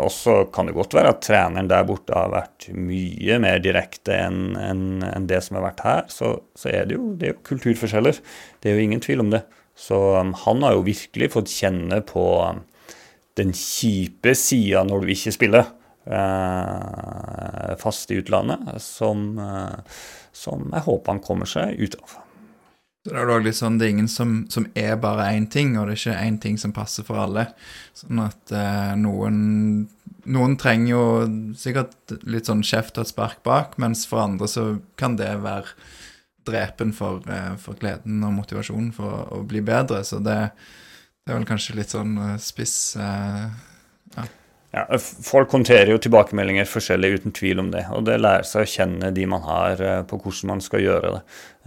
Og 0.02 0.08
så 0.10 0.34
kan 0.50 0.66
det 0.66 0.74
godt 0.74 0.96
være 0.96 1.12
at 1.12 1.20
treneren 1.22 1.68
der 1.70 1.84
borte 1.86 2.16
har 2.18 2.32
vært 2.32 2.66
mye 2.74 3.36
mer 3.44 3.60
direkte 3.62 4.16
enn 4.16 4.56
en 4.58 5.28
det 5.30 5.38
som 5.46 5.60
har 5.60 5.68
vært 5.68 5.84
her. 5.86 6.02
Så, 6.10 6.32
så 6.58 6.72
er 6.72 6.88
det, 6.90 6.96
jo, 6.98 7.12
det 7.20 7.28
er 7.28 7.36
jo 7.36 7.44
kulturforskjeller. 7.46 8.18
Det 8.58 8.72
er 8.72 8.80
jo 8.80 8.88
ingen 8.88 9.04
tvil 9.06 9.22
om 9.22 9.30
det. 9.36 9.44
Så 9.78 10.00
um, 10.18 10.32
han 10.48 10.66
har 10.66 10.74
jo 10.80 10.88
virkelig 10.88 11.30
fått 11.36 11.54
kjenne 11.54 12.00
på 12.10 12.26
um, 12.42 12.64
den 13.38 13.54
kjipe 13.54 14.34
sida 14.40 14.82
når 14.88 15.06
du 15.06 15.14
ikke 15.14 15.36
spiller 15.38 15.70
fast 17.78 18.10
i 18.10 18.18
utlandet, 18.18 18.64
som 18.82 19.38
som 20.34 20.68
jeg 20.70 20.86
håper 20.88 21.16
han 21.16 21.24
kommer 21.24 21.50
seg 21.50 21.80
ut 21.80 21.98
av. 22.02 22.20
Så 23.02 23.16
det 23.16 23.18
er 23.18 23.32
jo 23.32 23.42
litt 23.42 23.58
sånn, 23.58 23.80
det 23.82 23.88
er 23.88 23.94
ingen 23.96 24.12
som, 24.12 24.34
som 24.54 24.68
er 24.78 24.94
bare 25.02 25.32
én 25.34 25.48
ting, 25.50 25.74
og 25.74 25.88
det 25.90 25.96
er 25.96 26.02
ikke 26.02 26.26
én 26.28 26.38
ting 26.44 26.60
som 26.62 26.74
passer 26.76 27.06
for 27.08 27.18
alle. 27.24 27.48
Sånn 27.98 28.22
at 28.22 28.54
eh, 28.54 28.92
noen, 29.02 29.40
noen 30.30 30.54
trenger 30.62 30.92
jo 30.92 31.06
sikkert 31.58 32.14
litt 32.30 32.52
sånn 32.52 32.62
kjeft 32.62 33.00
og 33.00 33.08
et 33.08 33.14
spark 33.14 33.42
bak, 33.48 33.74
mens 33.82 34.06
for 34.06 34.22
andre 34.22 34.50
så 34.52 34.68
kan 35.02 35.18
det 35.18 35.32
være 35.42 35.74
drepen 36.46 36.94
for, 36.94 37.26
eh, 37.30 37.56
for 37.62 37.78
gleden 37.82 38.22
og 38.26 38.36
motivasjonen 38.38 38.92
for 38.94 39.18
å, 39.18 39.40
å 39.40 39.42
bli 39.50 39.64
bedre. 39.66 40.04
Så 40.06 40.22
det, 40.22 40.38
det, 41.24 41.32
er 41.32 41.40
vel 41.40 41.50
kanskje 41.50 41.78
litt 41.80 41.94
sånn 41.94 42.14
eh, 42.18 42.38
spiss 42.42 42.76
eh, 43.02 43.50
ja. 44.18 44.28
Ja, 44.72 44.86
folk 44.98 45.52
håndterer 45.52 45.90
jo 45.92 46.00
tilbakemeldinger 46.00 46.68
forskjellig, 46.70 47.18
uten 47.20 47.34
tvil 47.36 47.60
om 47.60 47.74
det. 47.74 47.84
Og 47.92 48.06
det 48.08 48.22
lærer 48.22 48.48
seg 48.48 48.64
å 48.64 48.72
kjenne 48.72 49.10
de 49.12 49.26
man 49.28 49.44
har, 49.44 49.82
eh, 49.84 50.04
på 50.08 50.20
hvordan 50.22 50.54
man 50.54 50.64
skal 50.64 50.86
gjøre 50.86 51.12
det. 51.18 51.22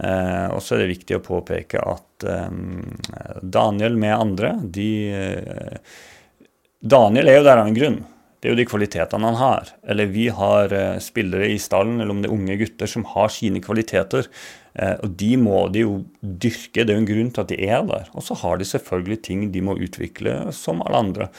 Eh, 0.07 0.47
og 0.55 0.63
så 0.65 0.73
er 0.73 0.83
det 0.83 0.95
viktig 0.95 1.19
å 1.19 1.25
påpeke 1.27 1.83
at 1.85 2.25
eh, 2.25 2.49
Daniel 3.43 3.99
med 4.01 4.15
andre, 4.17 4.55
de 4.63 4.89
eh, 5.13 5.77
Daniel 6.81 7.29
er 7.29 7.39
jo 7.39 7.45
der 7.45 7.61
av 7.61 7.69
en 7.69 7.77
grunn. 7.77 8.01
Det 8.41 8.49
er 8.49 8.53
jo 8.53 8.59
de 8.59 8.67
kvalitetene 8.69 9.29
han 9.29 9.39
har. 9.39 9.69
Eller 9.89 10.09
vi 10.09 10.27
har 10.33 10.73
eh, 10.73 10.97
spillere 11.01 11.47
i 11.53 11.61
stallen, 11.61 11.99
eller 12.01 12.13
om 12.13 12.19
det 12.21 12.29
er 12.31 12.35
unge 12.35 12.57
gutter, 12.59 12.89
som 12.89 13.05
har 13.13 13.31
sine 13.33 13.61
kvaliteter. 13.61 14.27
Eh, 14.73 14.97
og 15.05 15.15
de 15.17 15.31
må 15.41 15.63
de 15.73 15.85
jo 15.85 15.95
dyrke. 16.21 16.83
Det 16.83 16.89
er 16.89 16.97
jo 16.97 17.05
en 17.05 17.09
grunn 17.09 17.31
til 17.33 17.45
at 17.45 17.53
de 17.53 17.61
er 17.69 17.85
der. 17.89 18.11
Og 18.13 18.25
så 18.25 18.37
har 18.41 18.57
de 18.57 18.67
selvfølgelig 18.69 19.21
ting 19.29 19.49
de 19.53 19.65
må 19.65 19.77
utvikle, 19.77 20.37
som 20.53 20.81
alle 20.85 21.01
andre. 21.05 21.29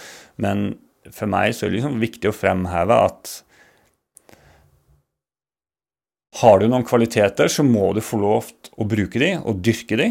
Men 0.43 0.69
for 1.15 1.31
meg 1.31 1.55
så 1.55 1.67
er 1.67 1.73
det 1.73 1.81
liksom 1.81 2.01
viktig 2.03 2.31
å 2.31 2.37
fremheve 2.37 3.01
at 3.09 3.35
har 6.41 6.61
du 6.61 6.67
noen 6.69 6.85
kvaliteter, 6.85 7.49
så 7.49 7.65
må 7.65 7.91
du 7.97 8.03
få 8.05 8.19
lov 8.21 8.51
til 8.51 8.75
å 8.83 8.87
bruke 8.89 9.21
de 9.23 9.31
og 9.41 9.63
dyrke 9.65 9.97
de. 9.97 10.11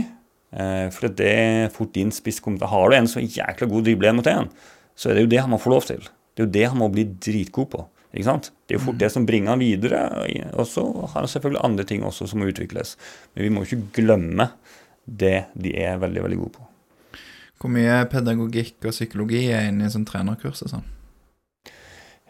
Eh, 0.56 0.88
for 0.94 1.14
det 1.20 1.28
er 1.30 1.74
fort 1.74 1.94
din 1.94 2.14
spisskompetanse. 2.14 2.72
Har 2.72 2.90
du 2.90 2.98
en 2.98 3.10
så 3.12 3.22
jækla 3.22 3.70
god 3.70 3.86
drible 3.86 4.10
én 4.10 4.18
mot 4.18 4.30
én, 4.32 4.50
så 4.98 5.12
er 5.12 5.18
det 5.20 5.26
jo 5.26 5.34
det 5.36 5.44
han 5.44 5.52
må 5.54 5.62
få 5.62 5.74
lov 5.76 5.86
til. 5.90 6.02
Det 6.34 6.42
er 6.42 6.48
jo 6.48 6.56
det 6.56 6.66
han 6.72 6.82
må 6.82 6.90
bli 6.94 7.06
dritgod 7.28 7.70
på. 7.76 7.86
ikke 8.16 8.30
sant? 8.30 8.52
Det 8.66 8.76
er 8.76 8.80
jo 8.80 8.86
fort 8.88 9.02
det 9.02 9.12
som 9.14 9.26
bringer 9.28 9.54
han 9.54 9.62
videre. 9.62 10.02
Og 10.56 10.66
så 10.72 10.86
har 10.86 11.20
han 11.22 11.32
selvfølgelig 11.32 11.64
andre 11.68 11.86
ting 11.88 12.06
også 12.08 12.30
som 12.32 12.42
må 12.42 12.50
utvikles. 12.50 12.96
Men 13.36 13.46
vi 13.46 13.52
må 13.54 13.66
ikke 13.66 13.84
glemme 14.00 14.50
det 15.06 15.46
de 15.54 15.76
er 15.78 16.00
veldig, 16.02 16.24
veldig 16.26 16.40
gode 16.42 16.58
på. 16.58 16.70
Hvor 17.66 17.72
mye 17.74 18.04
pedagogikk 18.06 18.86
og 18.86 18.94
psykologi 18.94 19.48
er 19.50 19.72
inne 19.72 19.88
i 19.88 19.90
sånn 19.90 20.04
trenerkurs 20.06 20.60
og 20.62 20.70
sånn? 20.70 20.84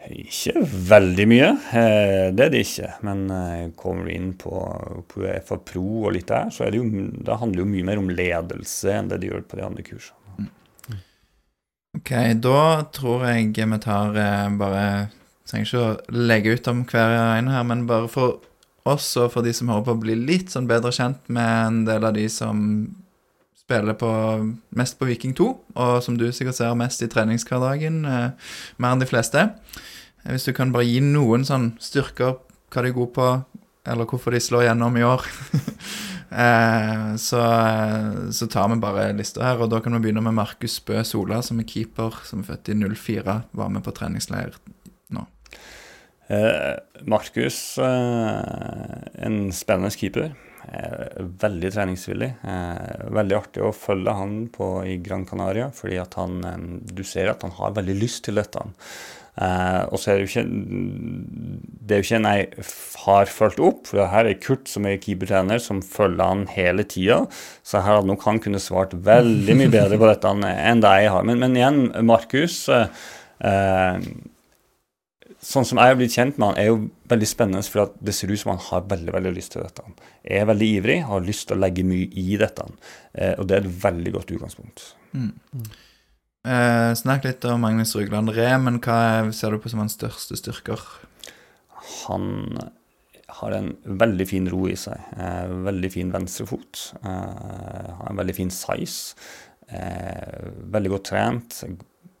Ikke 0.08 0.62
veldig 0.64 1.26
mye, 1.28 1.50
eh, 1.76 2.28
det 2.32 2.46
er 2.46 2.52
det 2.54 2.62
ikke. 2.64 2.88
Men 3.04 3.26
eh, 3.28 3.66
kommer 3.76 4.08
du 4.08 4.14
inn 4.14 4.30
på, 4.40 4.54
på 5.12 5.26
UFA 5.26 5.58
Pro 5.60 6.06
og 6.06 6.14
litt 6.16 6.30
der, 6.30 6.48
så 6.48 6.70
det 6.72 6.80
jo, 6.80 6.88
det 6.88 7.36
handler 7.36 7.66
jo 7.66 7.68
mye 7.68 7.88
mer 7.90 8.00
om 8.00 8.08
ledelse 8.08 8.96
enn 8.96 9.12
det 9.12 9.20
de 9.20 9.28
gjør 9.28 9.44
på 9.44 9.60
de 9.60 9.66
andre 9.66 9.84
kursene. 9.84 10.22
Ok, 12.00 12.14
da 12.48 12.64
tror 12.96 13.28
jeg 13.28 13.52
vi 13.52 13.80
tar 13.84 14.16
eh, 14.16 14.48
bare 14.56 14.84
Trenger 15.46 15.68
ikke 15.68 15.84
å 15.84 16.22
legge 16.26 16.56
ut 16.56 16.68
om 16.72 16.80
hver 16.88 17.12
ene 17.36 17.52
her, 17.52 17.68
men 17.68 17.84
bare 17.86 18.08
for 18.10 18.40
oss 18.88 19.12
og 19.20 19.34
for 19.36 19.44
de 19.44 19.52
som 19.54 19.68
hører 19.68 19.84
på, 19.84 19.94
å 19.94 20.00
bli 20.02 20.16
litt 20.18 20.50
sånn 20.50 20.66
bedre 20.66 20.90
kjent 20.96 21.28
med 21.28 21.50
en 21.68 21.84
del 21.86 22.08
av 22.08 22.16
de 22.16 22.24
som 22.32 22.64
spiller 23.66 23.96
på, 23.98 24.08
mest 24.78 24.98
på 24.98 25.08
Viking 25.08 25.34
2, 25.34 25.46
og 25.74 25.96
som 26.04 26.16
du 26.18 26.28
sikkert 26.30 26.58
ser 26.60 26.74
mest 26.78 27.02
i 27.02 27.10
treningshverdagen, 27.10 28.04
eh, 28.06 28.50
mer 28.78 28.94
enn 28.94 29.02
de 29.02 29.08
fleste. 29.10 29.42
Eh, 30.24 30.30
Hvis 30.30 30.46
du 30.46 30.52
kan 30.54 30.72
bare 30.72 30.86
gi 30.86 31.00
noen 31.02 31.42
sånn 31.44 31.72
styrker, 31.82 32.38
hva 32.70 32.82
de 32.82 32.92
er 32.92 32.94
gode 32.94 33.14
på, 33.16 33.26
eller 33.86 34.06
hvorfor 34.06 34.34
de 34.34 34.42
slår 34.42 34.68
gjennom 34.68 34.96
i 34.98 35.02
år, 35.06 35.26
eh, 36.46 37.10
så, 37.18 37.42
eh, 37.42 38.30
så 38.30 38.48
tar 38.50 38.70
vi 38.70 38.78
bare 38.82 39.10
lista 39.18 39.42
her. 39.42 39.62
Og 39.62 39.70
da 39.70 39.82
kan 39.82 39.94
vi 39.98 40.04
begynne 40.06 40.22
med 40.22 40.38
Markus 40.38 40.78
Bø 40.86 41.02
Sola, 41.02 41.42
som 41.42 41.58
er 41.58 41.66
keeper, 41.66 42.22
som 42.26 42.42
er 42.42 42.52
født 42.52 42.70
i 42.70 42.78
04, 42.78 43.40
var 43.52 43.70
med 43.74 43.82
på 43.82 43.94
treningsleir 43.94 44.54
nå. 45.10 45.26
Eh, 46.30 46.74
Markus, 47.06 47.78
eh, 47.78 49.06
en 49.26 49.50
spennende 49.54 49.94
keeper. 49.94 50.34
Eh, 50.66 51.22
veldig 51.42 51.68
treningsvillig. 51.70 52.30
Eh, 52.42 53.04
veldig 53.14 53.36
artig 53.38 53.62
å 53.62 53.74
følge 53.76 54.14
han 54.18 54.34
på 54.50 54.70
i 54.88 54.96
Gran 55.02 55.26
Canaria, 55.28 55.68
fordi 55.74 56.00
at 56.02 56.16
han 56.18 56.40
eh, 56.42 56.56
Du 56.90 57.04
ser 57.06 57.30
at 57.30 57.44
han 57.46 57.54
har 57.54 57.76
veldig 57.76 57.94
lyst 58.00 58.24
til 58.26 58.42
dette. 58.42 58.66
Og 59.36 59.98
så 60.00 60.08
er 60.08 60.16
det 60.16 60.22
jo 60.24 60.28
ikke 60.30 60.44
Det 60.48 61.92
er 61.92 61.98
jo 62.00 62.04
ikke 62.06 62.18
en 62.22 62.28
jeg 62.30 62.62
har 63.02 63.26
fulgt 63.28 63.58
opp, 63.60 63.82
for 63.90 64.08
her 64.08 64.30
er 64.30 64.38
Kurt, 64.40 64.64
som 64.72 64.86
er 64.88 64.96
keepertrener, 64.96 65.60
som 65.60 65.82
følger 65.84 66.24
han 66.24 66.46
hele 66.54 66.86
tida. 66.88 67.18
Så 67.60 67.82
her 67.84 67.98
hadde 67.98 68.08
nok 68.08 68.24
han 68.24 68.40
kunne 68.40 68.62
svart 68.64 68.96
veldig 68.96 69.58
mye 69.60 69.74
bedre 69.74 70.00
på 70.00 70.08
dette 70.08 70.32
enn 70.32 70.80
det 70.80 70.94
jeg 71.02 71.12
har. 71.12 71.28
Men, 71.28 71.42
men 71.44 71.58
igjen, 71.60 71.82
Markus 72.08 72.62
eh, 72.72 74.00
sånn 75.46 75.66
som 75.68 75.78
jeg 75.78 75.92
har 75.92 75.98
blitt 75.98 76.14
kjent 76.16 76.38
med 76.40 76.48
han, 76.48 76.58
er 76.60 76.70
jo 76.70 76.78
veldig 77.10 77.28
spennende, 77.30 77.70
for 77.70 77.92
det 78.02 78.14
ser 78.16 78.32
ut 78.32 78.40
som 78.40 78.54
han 78.54 78.62
har 78.66 78.86
veldig 78.90 79.14
veldig 79.14 79.34
lyst 79.36 79.54
til 79.54 79.62
dette. 79.62 79.84
Han 79.86 79.98
er 80.38 80.48
veldig 80.50 80.70
ivrig, 80.80 81.00
har 81.06 81.26
lyst 81.26 81.46
til 81.48 81.58
å 81.58 81.62
legge 81.62 81.86
mye 81.86 82.08
i 82.10 82.38
dette. 82.40 82.66
Eh, 83.14 83.34
og 83.38 83.46
det 83.48 83.58
er 83.58 83.66
et 83.66 83.82
veldig 83.84 84.14
godt 84.16 84.32
utgangspunkt. 84.34 84.86
Mm. 85.14 85.30
Eh, 86.46 86.92
snakk 86.98 87.26
litt 87.26 87.46
om 87.50 87.62
Magnus 87.62 87.94
Rugland 87.98 88.34
Ree, 88.34 88.54
men 88.62 88.80
hva 88.82 88.98
ser 89.34 89.54
du 89.54 89.62
på 89.62 89.70
som 89.70 89.84
hans 89.84 89.96
største 89.98 90.38
styrker? 90.38 90.82
Han 92.06 92.58
har 93.40 93.56
en 93.56 93.72
veldig 93.84 94.26
fin 94.28 94.46
ro 94.50 94.64
i 94.70 94.76
seg. 94.78 95.00
Eh, 95.18 95.52
veldig 95.66 95.90
fin 95.92 96.12
venstrefot. 96.14 96.82
Eh, 97.02 97.90
har 97.98 98.08
en 98.10 98.20
veldig 98.20 98.36
fin 98.36 98.52
size. 98.54 99.16
Eh, 99.68 100.46
veldig 100.74 100.92
godt 100.94 101.08
trent. 101.10 101.60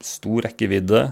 Stor 0.02 0.46
rekkevidde. 0.48 1.02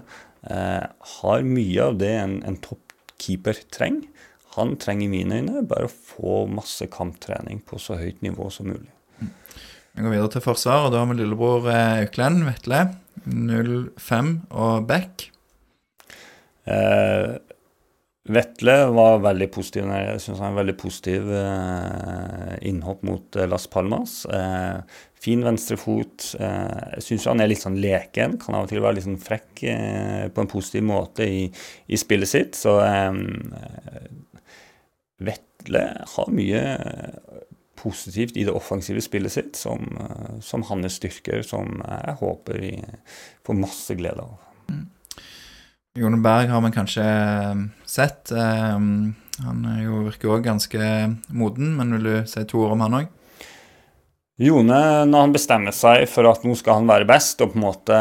Eh, 0.51 0.85
har 1.19 1.47
mye 1.49 1.87
av 1.89 1.99
det 2.01 2.13
en, 2.21 2.39
en 2.47 2.59
toppkeeper 2.65 3.63
trenger. 3.75 4.11
Han 4.55 4.77
trenger 4.79 5.09
i 5.09 5.11
mine 5.11 5.41
øyne 5.41 5.65
bare 5.67 5.89
å 5.89 5.95
få 5.95 6.45
masse 6.47 6.87
kamptrening 6.93 7.63
på 7.67 7.81
så 7.83 7.97
høyt 7.99 8.21
nivå 8.23 8.47
som 8.55 8.69
mulig. 8.71 8.91
Vi 9.95 10.03
går 10.03 10.13
videre 10.13 10.31
til 10.35 10.45
forsvar, 10.45 10.87
og 10.87 10.93
da 10.95 11.01
har 11.01 11.11
vi 11.11 11.21
lillebror 11.21 11.67
eh, 11.71 12.05
Auklend 12.05 12.45
Vetle. 12.49 12.85
05 13.25 14.31
og 14.51 14.87
Beck. 14.89 15.29
Eh, 16.67 17.35
Vetle 18.35 18.75
var 18.97 19.21
veldig 19.21 19.51
positiv. 19.53 19.91
Jeg 19.93 20.21
syns 20.25 20.41
han 20.41 20.55
er 20.55 20.61
veldig 20.63 20.77
positiv 20.81 21.29
eh, 21.29 22.55
innhopp 22.71 23.05
mot 23.05 23.37
eh, 23.37 23.49
Las 23.51 23.67
Palmas. 23.71 24.23
Eh, 24.27 25.03
fin 25.25 25.45
venstrefot. 25.45 26.35
Eh, 26.41 26.83
jeg 26.97 27.07
syns 27.09 27.29
han 27.31 27.43
er 27.43 27.51
litt 27.51 27.63
sånn 27.65 27.81
leken. 27.81 28.37
Kan 28.43 28.57
av 28.57 28.67
og 28.67 28.73
til 28.73 28.83
være 28.85 28.99
litt 28.99 29.07
sånn 29.07 29.21
frekk 29.21 29.65
eh, 29.71 30.27
på 30.35 30.45
en 30.45 30.51
positiv 30.51 30.85
måte 30.89 31.27
i, 31.29 31.47
i 31.87 32.01
spillet 32.01 32.31
sitt. 32.31 32.59
Så 32.59 32.77
eh, 32.85 33.13
Vetle 35.25 35.85
har 36.15 36.35
mye 36.35 36.63
positivt 37.81 38.37
i 38.41 38.47
det 38.47 38.53
offensive 38.55 39.03
spillet 39.05 39.33
sitt 39.33 39.59
som, 39.61 39.85
som 40.45 40.65
hans 40.71 40.97
styrker, 40.97 41.43
som 41.45 41.83
jeg 41.83 42.15
håper 42.21 42.61
vi 42.63 42.71
får 43.45 43.59
masse 43.59 43.97
glede 43.99 44.25
av. 44.25 44.39
Mm. 44.73 44.87
Jone 46.01 46.21
Berg 46.25 46.49
har 46.51 46.63
man 46.65 46.73
kanskje 46.75 47.05
sett. 47.87 48.33
Han 48.33 49.69
jo, 49.83 50.01
virker 50.09 50.33
òg 50.33 50.47
ganske 50.49 50.89
moden, 51.29 51.75
men 51.77 51.93
vil 51.99 52.09
du 52.09 52.17
si 52.31 52.47
to 52.49 52.65
ord 52.65 52.75
om 52.79 52.87
han 52.87 52.99
òg? 53.03 53.13
Jone, 54.35 54.79
når 55.07 55.21
han 55.29 55.33
bestemmer 55.35 55.75
seg 55.75 56.09
for 56.11 56.27
at 56.27 56.43
nå 56.43 56.57
skal 56.59 56.81
han 56.81 56.89
være 56.91 57.07
best, 57.07 57.39
og 57.45 57.53
på 57.53 57.61
en 57.61 57.63
måte 57.69 57.99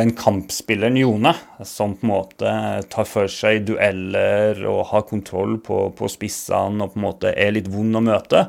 Den 0.00 0.12
kampspilleren 0.18 0.98
Jone, 1.00 1.32
som 1.64 1.94
på 1.96 2.04
en 2.04 2.12
måte 2.12 2.52
tar 2.92 3.08
for 3.08 3.32
seg 3.32 3.64
dueller 3.70 4.60
og 4.68 4.82
har 4.92 5.08
kontroll 5.08 5.56
på, 5.64 5.80
på 5.96 6.12
spissene 6.12 6.84
og 6.84 6.92
på 6.92 7.00
en 7.00 7.06
måte 7.06 7.32
er 7.32 7.56
litt 7.56 7.72
vond 7.72 7.96
å 7.96 8.04
møte 8.04 8.44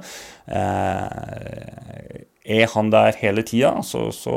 eh, 0.52 2.20
Er 2.60 2.68
han 2.76 2.92
der 2.92 3.16
hele 3.24 3.48
tida, 3.48 3.78
så, 3.88 4.10
så, 4.12 4.36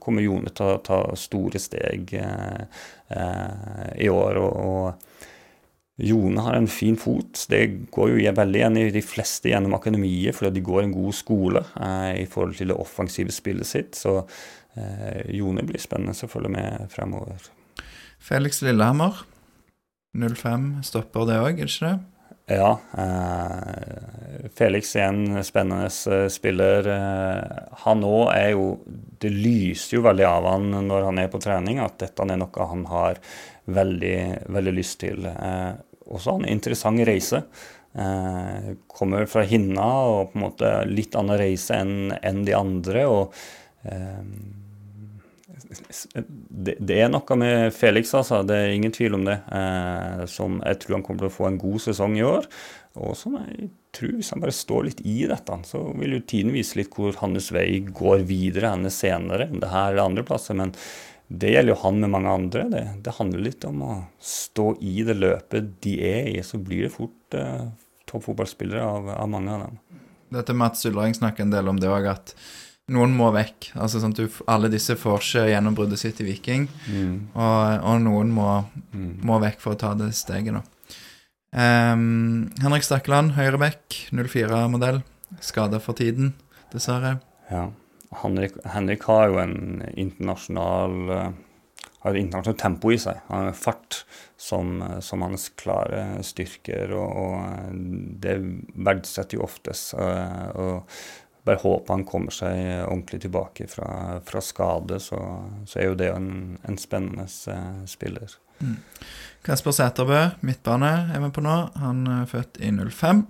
kommer 0.00 0.24
Jone 0.24 0.48
til 0.56 0.72
å 0.72 0.80
ta 0.80 1.04
store 1.12 1.60
steg 1.60 2.16
eh, 2.16 2.84
eh, 3.12 3.88
i 4.00 4.08
år. 4.08 4.40
og, 4.40 4.52
og 4.64 5.11
Jone 6.02 6.42
har 6.42 6.56
en 6.58 6.68
fin 6.68 6.96
fot. 6.98 7.44
Det 7.48 7.62
går 7.94 8.10
jo 8.10 8.34
veldig 8.34 8.58
igjen 8.58 8.78
i 8.80 8.88
de 8.94 9.02
fleste 9.06 9.52
gjennom 9.52 9.76
akademiet, 9.78 10.34
fordi 10.34 10.56
de 10.58 10.64
går 10.66 10.82
en 10.82 10.94
god 10.96 11.14
skole 11.14 11.62
eh, 11.78 12.22
i 12.24 12.26
forhold 12.30 12.56
til 12.58 12.72
det 12.72 12.78
offensive 12.82 13.34
spillet 13.34 13.68
sitt. 13.68 13.98
Så 13.98 14.18
eh, 14.20 15.22
Jone 15.38 15.64
blir 15.66 15.82
spennende 15.82 16.16
å 16.16 16.30
følge 16.30 16.50
med 16.52 16.88
fremover. 16.92 17.50
Felix 18.22 18.62
Lillehammer, 18.62 19.22
05, 20.18 20.72
stopper 20.86 21.28
det 21.30 21.38
òg, 21.42 21.52
er 21.54 21.68
det 21.68 21.70
ikke 21.70 21.92
det? 21.92 21.98
Ja. 22.50 22.72
Eh, 22.98 24.48
Felix 24.58 24.90
er 24.98 25.08
en 25.12 25.44
spennende 25.46 25.86
eh, 25.86 26.26
spiller. 26.32 26.90
Eh, 26.96 27.62
han 27.84 28.02
òg 28.06 28.26
er 28.34 28.50
jo 28.56 28.66
Det 29.22 29.30
lyser 29.30 30.00
jo 30.00 30.04
veldig 30.08 30.26
av 30.26 30.50
han 30.50 30.68
når 30.88 31.06
han 31.06 31.22
er 31.22 31.30
på 31.30 31.40
trening, 31.42 31.78
at 31.78 32.00
dette 32.02 32.26
er 32.26 32.38
noe 32.40 32.68
han 32.72 32.84
har 32.90 33.22
veldig, 33.70 34.18
veldig 34.50 34.74
lyst 34.74 34.98
til. 35.04 35.26
Eh, 35.30 35.72
også 36.12 36.38
en 36.38 36.48
interessant 36.48 37.02
reise. 37.08 37.42
Eh, 37.92 38.72
kommer 38.88 39.26
fra 39.28 39.44
Hinna 39.44 39.88
og 40.08 40.32
på 40.32 40.38
en 40.38 40.44
måte 40.46 40.72
litt 40.88 41.16
annen 41.18 41.36
reise 41.40 41.76
enn 41.82 42.14
en 42.22 42.42
de 42.46 42.56
andre. 42.56 43.06
og 43.06 43.34
eh, 43.84 44.24
det, 46.48 46.76
det, 46.80 46.98
er 47.00 47.10
noe 47.12 47.36
med 47.40 47.72
Felix, 47.76 48.12
altså. 48.16 48.42
Det 48.44 48.56
er 48.56 48.74
ingen 48.76 48.92
tvil 48.92 49.16
om 49.16 49.26
det. 49.28 49.38
Eh, 49.52 50.24
som 50.30 50.60
jeg 50.64 50.80
tror 50.80 50.98
han 50.98 51.04
kommer 51.06 51.24
til 51.24 51.32
å 51.32 51.36
få 51.36 51.48
en 51.48 51.60
god 51.60 51.84
sesong 51.84 52.16
i 52.18 52.26
år. 52.26 52.48
Og 53.00 53.14
som 53.16 53.38
jeg 53.40 53.70
tror, 53.96 54.16
hvis 54.18 54.32
han 54.34 54.42
bare 54.42 54.56
står 54.56 54.88
litt 54.88 55.00
i 55.08 55.22
dette, 55.28 55.56
så 55.68 55.80
vil 55.96 56.18
jo 56.18 56.26
tiden 56.28 56.52
vise 56.52 56.76
litt 56.80 56.92
hvor 56.92 57.16
hans 57.22 57.48
vei 57.54 57.80
går 57.88 58.26
videre 58.28 58.74
henne 58.74 58.92
senere. 58.92 59.48
Om 59.52 59.62
det 59.62 59.72
her 59.72 59.94
eller 59.94 60.10
andre 60.10 60.26
plasser. 60.28 60.56
Men 60.58 60.74
det 61.28 61.52
gjelder 61.52 61.72
jo 61.72 61.80
han 61.82 62.00
med 62.02 62.12
mange 62.12 62.32
andre. 62.32 62.64
Det, 62.72 62.82
det, 63.04 63.14
handler 63.16 63.44
litt 63.46 63.64
om 63.64 63.84
å 63.86 63.92
stå 64.20 64.72
i 64.84 65.02
det 65.06 65.16
løpet 65.16 65.70
de 65.84 65.94
er 66.04 66.28
i. 66.34 66.40
Så 66.44 66.60
blir 66.60 66.86
det 66.86 66.92
fort 66.94 67.36
eh, 67.38 67.70
toppfotballspillere 68.10 68.82
av, 68.84 69.08
av, 69.14 69.30
mange 69.32 69.54
av 69.54 69.64
dem. 69.66 69.78
Dette 70.32 70.56
Mats 70.56 70.84
Ullering 70.88 71.16
snakker 71.16 71.46
en 71.46 71.54
del 71.54 71.70
om 71.72 71.80
det 71.80 71.90
òg, 71.92 72.08
at 72.12 72.34
noen 72.92 73.14
må 73.16 73.30
vekk. 73.34 73.72
Altså 73.80 74.02
sånn 74.02 74.14
du, 74.16 74.26
Alle 74.50 74.70
disse 74.72 74.96
får 74.98 75.20
ikke 75.20 75.48
gjennombruddet 75.52 76.00
sitt 76.00 76.20
i 76.24 76.28
Viking, 76.28 76.68
mm. 76.88 77.16
og, 77.32 77.58
og, 77.80 77.98
noen 78.04 78.32
må, 78.34 78.48
mm. 78.92 79.10
må, 79.24 79.40
vekk 79.44 79.60
for 79.62 79.76
å 79.76 79.80
ta 79.80 79.94
det 79.98 80.12
steget, 80.18 80.58
da. 80.58 80.64
Um, 81.52 82.48
Henrik 82.64 82.84
Stakkeland, 82.86 83.34
høyrebekk, 83.36 84.06
04-modell. 84.16 85.02
Skada 85.44 85.80
for 85.80 85.96
tiden, 85.96 86.32
dessverre. 86.72 87.18
Ja. 87.52 87.68
Henrik, 88.20 88.58
Henrik 88.74 89.08
har 89.08 89.30
jo 89.30 89.40
en 89.40 89.56
internasjonal 89.96 90.98
uh, 91.10 91.30
har 92.02 92.16
et 92.16 92.24
internasjonalt 92.24 92.60
tempo 92.60 92.90
i 92.92 92.98
seg. 92.98 93.20
Han 93.28 93.48
har 93.48 93.56
fart 93.56 94.02
som, 94.40 94.80
som 95.04 95.22
hans 95.22 95.48
klare 95.58 96.22
styrker, 96.26 96.94
og, 96.98 97.18
og 97.22 97.76
det 98.22 98.36
verdsetter 98.74 99.38
jo 99.38 99.44
oftest. 99.46 99.94
Og 99.94 100.82
bare 101.46 101.62
håper 101.62 101.94
han 101.94 102.06
kommer 102.06 102.34
seg 102.34 102.58
ordentlig 102.88 103.22
tilbake 103.24 103.68
fra, 103.70 104.18
fra 104.26 104.42
skade, 104.42 104.98
så, 105.02 105.20
så, 105.66 105.78
er 105.78 105.90
jo 105.90 105.98
det 105.98 106.10
en, 106.10 106.32
en 106.66 106.78
spennende 106.78 107.28
spiller. 107.90 108.34
Mm. 108.62 108.78
Kasper 109.46 109.74
Sæterbø, 109.74 110.20
midtbane, 110.46 110.92
er 111.14 111.22
vi 111.22 111.30
på 111.34 111.42
nå. 111.42 111.56
Han 111.82 112.06
er 112.06 112.28
født 112.30 112.60
i 112.62 112.70
05. 112.70 113.24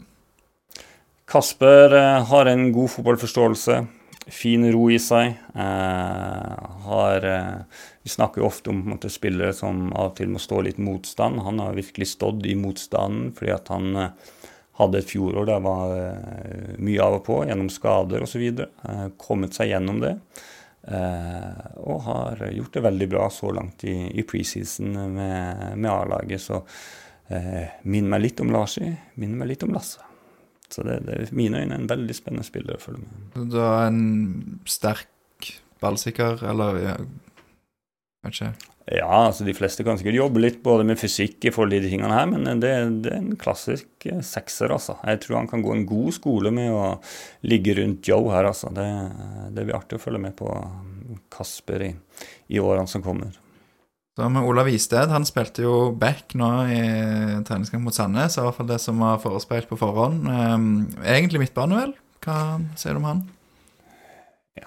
Kasper 1.33 1.95
eh, 1.97 2.25
har 2.29 2.49
en 2.51 2.67
god 2.73 2.93
fotballforståelse. 2.93 3.79
Fin 4.27 4.73
ro 4.73 4.91
i 4.91 4.99
seg. 5.03 5.35
Eh, 5.55 6.67
har, 6.85 7.25
eh, 7.25 7.55
vi 8.03 8.11
snakker 8.11 8.41
jo 8.41 8.47
ofte 8.47 8.71
om 8.71 8.85
måte, 8.87 9.11
spillere 9.11 9.53
som 9.53 9.93
av 9.93 10.13
og 10.13 10.17
til 10.17 10.31
må 10.31 10.39
stå 10.39 10.61
litt 10.63 10.79
motstand. 10.79 11.41
Han 11.43 11.59
har 11.59 11.75
virkelig 11.75 12.13
stått 12.15 12.47
i 12.47 12.55
motstanden 12.55 13.33
fordi 13.35 13.53
at 13.55 13.73
han 13.75 13.97
eh, 13.97 14.31
hadde 14.79 15.01
et 15.03 15.11
fjorår 15.11 15.47
der 15.47 15.61
var 15.61 15.91
mye 16.81 17.03
av 17.03 17.19
og 17.19 17.25
på 17.27 17.43
gjennom 17.45 17.69
skader 17.71 18.23
osv. 18.25 18.63
Kommet 19.21 19.59
seg 19.59 19.69
gjennom 19.69 20.01
det. 20.01 20.15
Og 21.77 22.01
har 22.07 22.41
gjort 22.49 22.79
det 22.79 22.83
veldig 22.89 23.09
bra 23.13 23.27
så 23.31 23.53
langt 23.53 23.85
i, 23.85 23.95
i 24.17 24.25
preseason 24.25 24.97
med, 25.13 25.77
med 25.77 25.91
A-laget. 25.93 26.41
Så 26.41 26.63
minner 27.85 28.15
meg 28.17 28.25
litt 28.25 28.41
om 28.43 28.51
Larsi, 28.57 28.89
minn 29.21 29.37
meg 29.37 29.53
litt 29.53 29.69
om 29.69 29.77
Lasse. 29.77 30.12
Så 30.73 30.85
det, 30.87 31.03
det 31.07 31.17
er 31.19 31.35
mine 31.37 31.63
øyne 31.63 31.77
en 31.77 31.91
veldig 31.91 32.17
spennende 32.17 32.47
spiller 32.47 32.79
å 32.79 32.83
følge 32.83 33.05
med. 33.05 33.49
Du 33.53 33.59
har 33.61 33.89
en 33.91 34.61
sterk 34.69 35.09
ballsikker, 35.83 36.45
eller 36.49 36.79
ja, 36.81 36.95
kanskje? 38.25 38.53
Ja, 38.91 39.29
altså 39.29 39.45
de 39.47 39.55
fleste 39.55 39.85
kan 39.87 39.99
sikkert 39.99 40.17
jobbe 40.19 40.41
litt 40.43 40.59
både 40.65 40.87
med 40.87 40.99
fysikk 40.99 41.45
i 41.47 41.53
forhold 41.55 41.77
til 41.77 41.85
de 41.85 41.93
tingene 41.93 42.17
her, 42.17 42.27
men 42.31 42.49
det, 42.63 42.73
det, 43.05 43.13
er 43.13 43.21
en 43.21 43.37
klassisk 43.39 44.09
eh, 44.11 44.23
sekser, 44.27 44.75
altså. 44.75 44.97
Jeg 45.07 45.23
tror 45.23 45.39
han 45.39 45.51
kan 45.51 45.63
gå 45.63 45.77
en 45.77 45.87
god 45.87 46.17
skole 46.17 46.51
med 46.55 46.73
å 46.75 46.87
ligge 47.47 47.77
rundt 47.79 48.11
Joe 48.11 48.33
her, 48.35 48.51
altså. 48.51 48.73
Det, 48.75 48.89
det 49.55 49.67
blir 49.69 49.79
artig 49.79 50.01
å 50.01 50.03
følge 50.03 50.25
med 50.25 50.35
på 50.39 50.51
Kasper 51.33 51.87
i, 51.87 51.93
i 52.57 52.63
årene 52.63 52.91
som 52.91 53.05
kommer. 53.05 53.39
Så 54.13 54.29
med 54.29 54.45
Olav 54.45 54.69
Isted, 54.69 55.09
han 55.09 55.25
spilte 55.25 55.65
jo 55.65 55.77
back 55.97 56.35
nå 56.37 56.49
i 56.69 56.81
treningskamp 57.49 57.87
mot 57.87 57.97
Sandnes. 57.97 58.37
I 58.37 58.43
hvert 58.45 58.59
fall 58.59 58.69
det 58.69 58.81
som 58.83 59.01
var 59.01 59.23
forespeilt 59.23 59.71
på 59.71 59.79
forhånd. 59.81 60.27
Um, 60.29 60.67
egentlig 61.01 61.41
midtbane, 61.41 61.79
vel? 61.79 61.95
Hva 62.23 62.37
sier 62.77 62.93
du 62.93 63.01
om 63.01 63.09
han? 63.09 63.23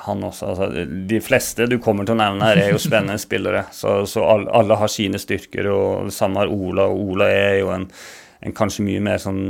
han 0.02 0.24
også, 0.26 0.48
altså, 0.50 0.86
De 1.08 1.20
fleste 1.22 1.68
du 1.70 1.78
kommer 1.80 2.08
til 2.08 2.16
å 2.16 2.20
nevne 2.20 2.48
her, 2.50 2.58
er 2.58 2.74
jo 2.74 2.82
spennende 2.82 3.22
spillere. 3.22 3.68
Så, 3.80 4.02
så 4.10 4.26
alle, 4.26 4.50
alle, 4.50 4.78
har 4.82 4.92
sine 4.92 5.22
styrker, 5.22 5.70
og 5.72 6.10
det 6.10 6.16
samme 6.16 6.42
har 6.42 6.52
Ola. 6.52 6.90
Og 6.90 7.14
Ola 7.14 7.30
er 7.30 7.60
jo 7.62 7.70
en, 7.76 7.86
en 8.42 8.56
kanskje 8.56 8.88
mye 8.88 9.04
mer 9.04 9.22
sånn 9.22 9.44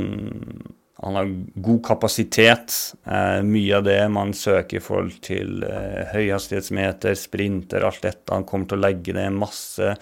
Han 1.06 1.18
har 1.18 1.28
god 1.62 1.82
kapasitet. 1.86 2.74
Eh, 3.06 3.42
mye 3.46 3.76
av 3.78 3.84
det 3.86 4.00
man 4.10 4.32
søker 4.34 4.80
i 4.80 4.82
forhold 4.82 5.20
til 5.24 5.62
eh, 5.66 6.02
høyhastighetsmeter, 6.10 7.14
sprinter, 7.18 7.86
alt 7.86 8.02
dette. 8.02 8.32
Han 8.34 8.46
kommer 8.48 8.70
til 8.70 8.80
å 8.80 8.86
legge 8.88 9.14
ned 9.14 9.38
masse 9.38 9.94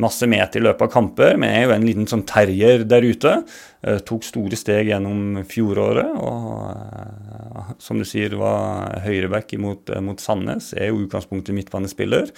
masse 0.00 0.26
meter 0.26 0.60
i 0.60 0.64
løpet 0.64 0.86
av 0.86 0.92
kamper, 0.92 1.36
men 1.40 1.52
er 1.52 1.66
jo 1.66 1.74
en 1.74 1.86
liten 1.86 2.08
sånn 2.08 2.24
terrier 2.28 2.84
der 2.88 3.04
ute. 3.04 3.34
Eh, 3.84 4.00
tok 4.06 4.24
store 4.24 4.58
steg 4.58 4.88
gjennom 4.92 5.42
fjoråret, 5.48 6.12
og 6.16 6.50
uh, 6.72 7.72
som 7.82 8.00
du 8.00 8.06
sier, 8.08 8.36
var 8.40 9.02
høyreback 9.04 9.56
mot, 9.60 9.92
uh, 9.92 10.00
mot 10.04 10.20
Sandnes. 10.22 10.72
Er 10.76 10.90
jo 10.90 11.02
utgangspunktet 11.04 11.56
midtbanespiller, 11.56 12.32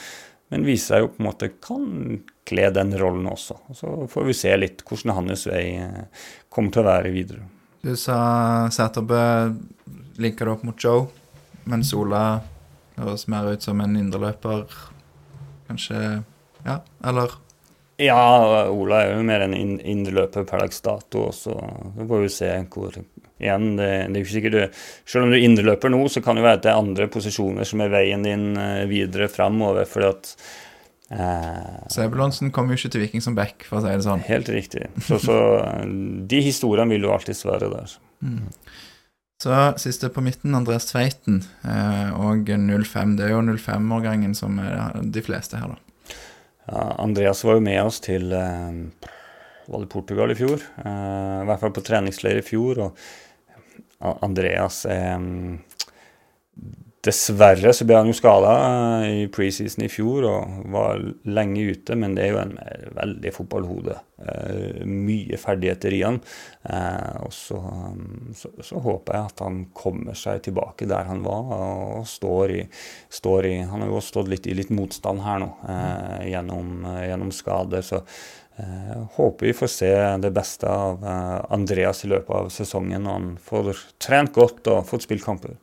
men 0.52 0.66
viser 0.66 0.96
seg 0.96 1.04
jo 1.04 1.12
på 1.14 1.22
en 1.22 1.28
måte 1.30 1.52
kan 1.62 1.90
kle 2.48 2.70
den 2.74 2.94
rollen 3.00 3.28
også. 3.30 3.58
Og 3.70 3.78
så 3.78 3.92
får 4.10 4.30
vi 4.30 4.38
se 4.38 4.56
litt 4.58 4.84
hvordan 4.86 5.18
hans 5.20 5.46
vei 5.48 5.66
kommer 6.52 6.74
til 6.74 6.84
å 6.84 6.90
være 6.90 7.14
videre. 7.14 7.46
Du 7.85 7.93
sa 8.01 8.70
Sæterbø 8.73 9.52
linka 10.16 10.47
det 10.47 10.52
opp 10.55 10.62
mot 10.65 10.85
Joe, 10.85 11.02
mens 11.69 11.90
Ola 11.93 12.40
høres 12.97 13.27
mer 13.28 13.51
ut 13.52 13.66
som 13.66 13.82
en 13.85 13.98
indreløper, 14.01 14.62
kanskje? 15.69 15.98
Ja, 16.65 16.78
eller? 17.05 17.35
Ja, 18.01 18.23
Ola 18.73 19.02
er 19.02 19.12
jo 19.12 19.27
mer 19.28 19.44
en 19.44 19.52
indreløper 19.77 20.47
per 20.48 20.65
dags 20.65 20.81
dato. 20.81 21.27
Så 21.36 21.52
får 21.98 22.24
vi 22.24 22.32
se 22.32 22.51
hvor 22.73 22.97
Igjen, 23.43 23.73
det, 23.77 23.86
det 24.09 24.15
er 24.15 24.20
jo 24.20 24.23
ikke 24.23 24.32
sikkert 24.32 24.55
du 24.55 24.82
Selv 25.11 25.24
om 25.27 25.32
du 25.32 25.36
er 25.36 25.44
indreløper 25.44 25.90
nå, 25.90 25.98
så 26.09 26.23
kan 26.24 26.39
det 26.39 26.44
være 26.47 26.61
at 26.61 26.65
det 26.65 26.70
er 26.70 26.81
andre 26.81 27.09
posisjoner 27.12 27.66
som 27.69 27.82
er 27.82 27.90
veien 27.93 28.24
din 28.24 28.55
eh, 28.56 28.85
videre 28.89 29.28
framover. 29.28 29.85
fordi 29.90 30.06
at 30.09 30.31
eh, 31.10 31.76
Sebulonsen 31.93 32.52
kom 32.55 32.70
jo 32.70 32.78
ikke 32.78 32.93
til 32.94 33.05
Viking 33.05 33.24
som 33.24 33.36
back, 33.36 33.66
for 33.68 33.81
å 33.81 33.85
si 33.85 33.93
det 33.93 34.06
sånn. 34.06 34.24
Helt 34.28 34.51
riktig. 34.52 34.89
Så, 35.05 35.20
så 35.22 35.39
de 36.31 36.43
historiene 36.44 36.94
vil 36.94 37.09
jo 37.09 37.14
alltid 37.14 37.40
være 37.48 37.70
der. 37.72 37.97
Mm. 38.24 38.48
Så 39.44 39.56
siste 39.82 40.09
på 40.09 40.22
midten, 40.24 40.55
Andreas 40.56 40.86
Tveiten 40.89 41.43
eh, 41.68 42.14
og 42.16 42.48
05. 42.48 43.16
Det 43.18 43.26
er 43.26 43.35
jo 43.35 43.43
05-årgangen 43.43 44.36
som 44.39 44.56
er 44.62 45.02
de 45.02 45.24
fleste 45.24 45.60
her, 45.60 45.74
da. 45.74 45.81
Ja, 46.64 46.85
Andreas 47.02 47.43
var 47.44 47.59
jo 47.59 47.64
med 47.66 47.82
oss 47.82 47.98
til 48.01 48.32
eh, 48.32 49.10
var 49.66 49.82
det 49.82 49.90
Portugal 49.93 50.32
i 50.32 50.39
fjor. 50.39 50.62
Eh, 50.85 51.43
I 51.43 51.47
hvert 51.48 51.60
fall 51.60 51.74
på 51.76 51.85
treningsleir 51.85 52.40
i 52.40 52.47
fjor. 52.47 52.81
Og 52.86 54.24
Andreas 54.24 54.85
eh, 54.89 55.18
Dessverre 57.05 57.72
så 57.76 57.85
ble 57.85 57.98
han 57.98 58.09
jo 58.09 58.14
skada 58.16 58.52
eh, 59.05 59.06
i 59.24 59.24
preseason 59.32 59.85
i 59.85 59.90
fjor 59.93 60.24
og 60.28 60.68
var 60.72 61.02
lenge 61.28 61.66
ute, 61.74 61.97
men 62.01 62.14
det 62.16 62.24
er 62.24 62.31
jo 62.32 62.40
en 62.40 62.55
veldig 62.97 63.32
fotballhode. 63.35 63.97
Eh, 64.24 64.85
mye 64.89 65.36
ferdigheter 65.40 65.93
i 65.93 66.01
han. 66.01 66.20
Eh, 66.64 67.18
og 67.26 67.35
så, 67.36 67.59
så, 68.39 68.52
så, 68.56 68.81
håper 68.85 69.18
jeg 69.18 69.32
at 69.32 69.43
han 69.44 69.59
kommer 69.76 70.16
seg 70.16 70.47
tilbake 70.47 70.89
der 70.89 71.10
han 71.10 71.20
var 71.26 71.51
og 71.59 72.06
står 72.09 72.55
i, 72.55 72.62
står 73.12 73.51
i 73.51 73.56
Han 73.68 73.85
har 73.85 73.93
jo 73.93 74.01
stått 74.05 74.31
litt 74.32 74.48
i 74.48 74.56
litt 74.56 74.72
motstand 74.72 75.20
her 75.24 75.43
nå 75.43 75.51
gjennom, 76.24 76.86
gjennom 77.05 77.35
skader. 77.35 77.85
så 77.85 78.01
håper 79.16 79.47
vi 79.48 79.52
får 79.59 79.70
se 79.72 79.93
det 80.22 80.31
beste 80.31 80.70
av 80.70 81.02
Andreas 81.52 82.05
i 82.06 82.10
løpet 82.12 82.36
av 82.39 82.51
sesongen 82.55 83.09
og 83.09 83.16
han 83.16 83.31
får 83.43 83.72
trent 83.98 84.32
godt 84.36 84.70
og 84.70 84.86
fått 84.89 85.09
spilt 85.09 85.26
kamper. 85.26 85.56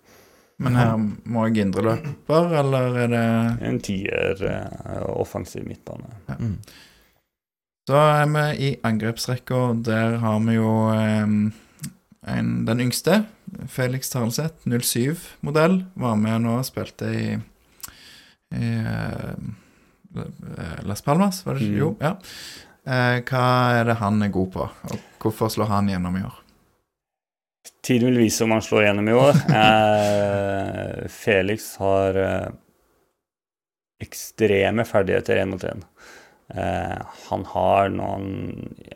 Men 0.62 0.78
her 0.78 0.94
må 1.02 1.48
jeg 1.48 1.66
indreløper, 1.66 2.56
eller 2.62 2.98
er 3.04 3.12
det 3.12 3.26
En 3.68 3.80
tier 3.84 4.42
uh, 4.46 5.06
offensiv 5.18 5.66
midtbane. 5.68 6.12
Ja. 6.30 6.38
Mm. 6.40 6.58
Så 7.90 7.98
er 7.98 8.28
vi 8.30 8.44
i 8.68 8.72
angrepsrekka. 8.88 9.62
Der 9.84 10.20
har 10.22 10.40
vi 10.46 10.56
jo 10.60 10.74
en, 10.94 11.54
den 12.68 12.84
yngste. 12.86 13.24
Felix 13.68 14.12
Tarlseth, 14.14 14.68
07-modell. 14.70 15.82
Var 16.00 16.20
med 16.22 16.46
nå 16.46 16.60
og 16.60 16.68
spilte 16.70 17.10
i, 17.10 17.26
i 18.56 18.72
uh, 18.86 19.34
Las 20.86 21.02
Palmas, 21.02 21.42
var 21.46 21.58
det 21.58 21.66
ikke? 21.66 21.74
Mm. 21.74 21.82
Jo, 21.82 21.96
ja. 22.02 22.16
Hva 22.82 23.48
er 23.78 23.86
det 23.92 24.00
han 24.00 24.24
er 24.26 24.32
god 24.34 24.48
på, 24.56 24.64
og 24.66 25.02
hvorfor 25.22 25.52
slår 25.54 25.70
han 25.70 25.90
gjennom 25.92 26.16
i 26.18 26.24
år? 26.26 26.41
Tiden 27.82 28.12
vil 28.12 28.24
vise 28.26 28.46
om 28.46 28.54
han 28.56 28.64
slår 28.66 28.88
gjennom 28.88 29.10
i 29.10 29.18
år. 29.18 29.40
Eh, 29.62 31.08
Felix 31.10 31.76
har 31.82 32.18
eh, 32.20 32.50
ekstreme 34.02 34.86
ferdigheter 34.86 35.42
én 35.42 35.50
mot 35.54 35.64
én. 35.66 35.84
Eh, 36.54 36.98
han 37.30 37.46
har 37.54 37.92
noen 37.94 38.26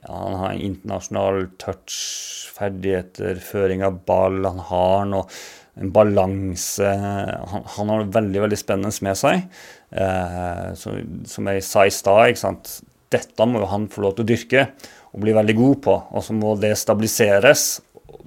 Han 0.06 0.36
har 0.42 0.58
internasjonal 0.60 1.48
touch-ferdigheter, 1.62 3.40
føring 3.42 3.86
av 3.86 4.02
ball. 4.06 4.44
Han 4.46 4.66
har 4.70 5.06
noe 5.10 5.30
en 5.76 5.92
balanse 5.92 6.88
han, 6.88 7.48
han, 7.52 7.90
har 7.90 7.90
noe 7.90 8.12
veldig 8.12 8.44
veldig 8.46 8.60
spennende 8.60 9.08
med 9.08 9.20
seg. 9.20 9.48
Eh, 9.92 10.68
så, 10.80 10.94
som 11.28 11.50
jeg 11.52 11.66
sa 11.68 11.88
i 11.88 11.96
stad, 11.96 12.70
dette 13.12 13.50
må 13.50 13.64
jo 13.64 13.72
han 13.74 13.90
få 13.92 14.06
lov 14.06 14.16
til 14.16 14.26
å 14.26 14.30
dyrke 14.30 14.70
og 15.16 15.24
bli 15.24 15.36
veldig 15.36 15.58
god 15.58 15.82
på. 15.84 15.98
Og 16.16 16.24
så 16.28 16.36
må 16.38 16.56
det 16.60 16.76
stabiliseres 16.80 17.66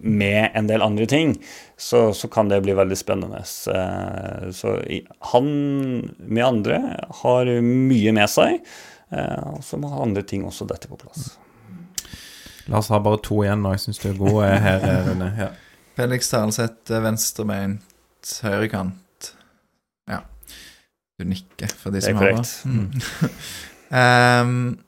med 0.03 0.51
en 0.55 0.69
del 0.71 0.83
andre 0.83 1.07
ting, 1.07 1.35
så, 1.77 2.13
så 2.15 2.29
kan 2.29 2.49
det 2.49 2.61
bli 2.65 2.75
veldig 2.77 2.99
spennende. 2.99 3.43
Eh, 3.75 4.51
så 4.55 4.77
han 5.33 5.51
med 6.19 6.45
andre 6.45 6.81
har 7.23 7.51
mye 7.65 8.15
med 8.17 8.31
seg, 8.31 8.61
eh, 9.11 9.45
og 9.53 9.63
så 9.65 9.81
må 9.81 9.93
andre 10.03 10.23
ting 10.23 10.47
også 10.47 10.69
dette 10.71 10.91
på 10.91 11.01
plass. 11.01 11.33
La 12.69 12.83
oss 12.83 12.91
ha 12.93 13.01
bare 13.01 13.21
to 13.25 13.41
igjen 13.45 13.63
nå. 13.65 13.73
Jeg 13.77 13.87
syns 13.87 14.03
du 14.03 14.11
er 14.11 14.19
god 14.19 14.43
her, 14.61 14.83
Rune. 15.09 15.31
Ja. 15.41 15.53
Felix 15.99 16.29
Tarlseth, 16.31 16.93
venstrebeint, 17.03 18.35
høyrekant. 18.45 19.33
Ja. 20.11 20.21
Du 21.19 21.25
nikker 21.27 21.73
for 21.73 21.95
de 21.95 22.05
som 22.05 22.21
hører. 22.21 22.37
Det 22.39 22.45
er 22.45 22.85
korrekt. 23.17 23.49
um, 24.45 24.77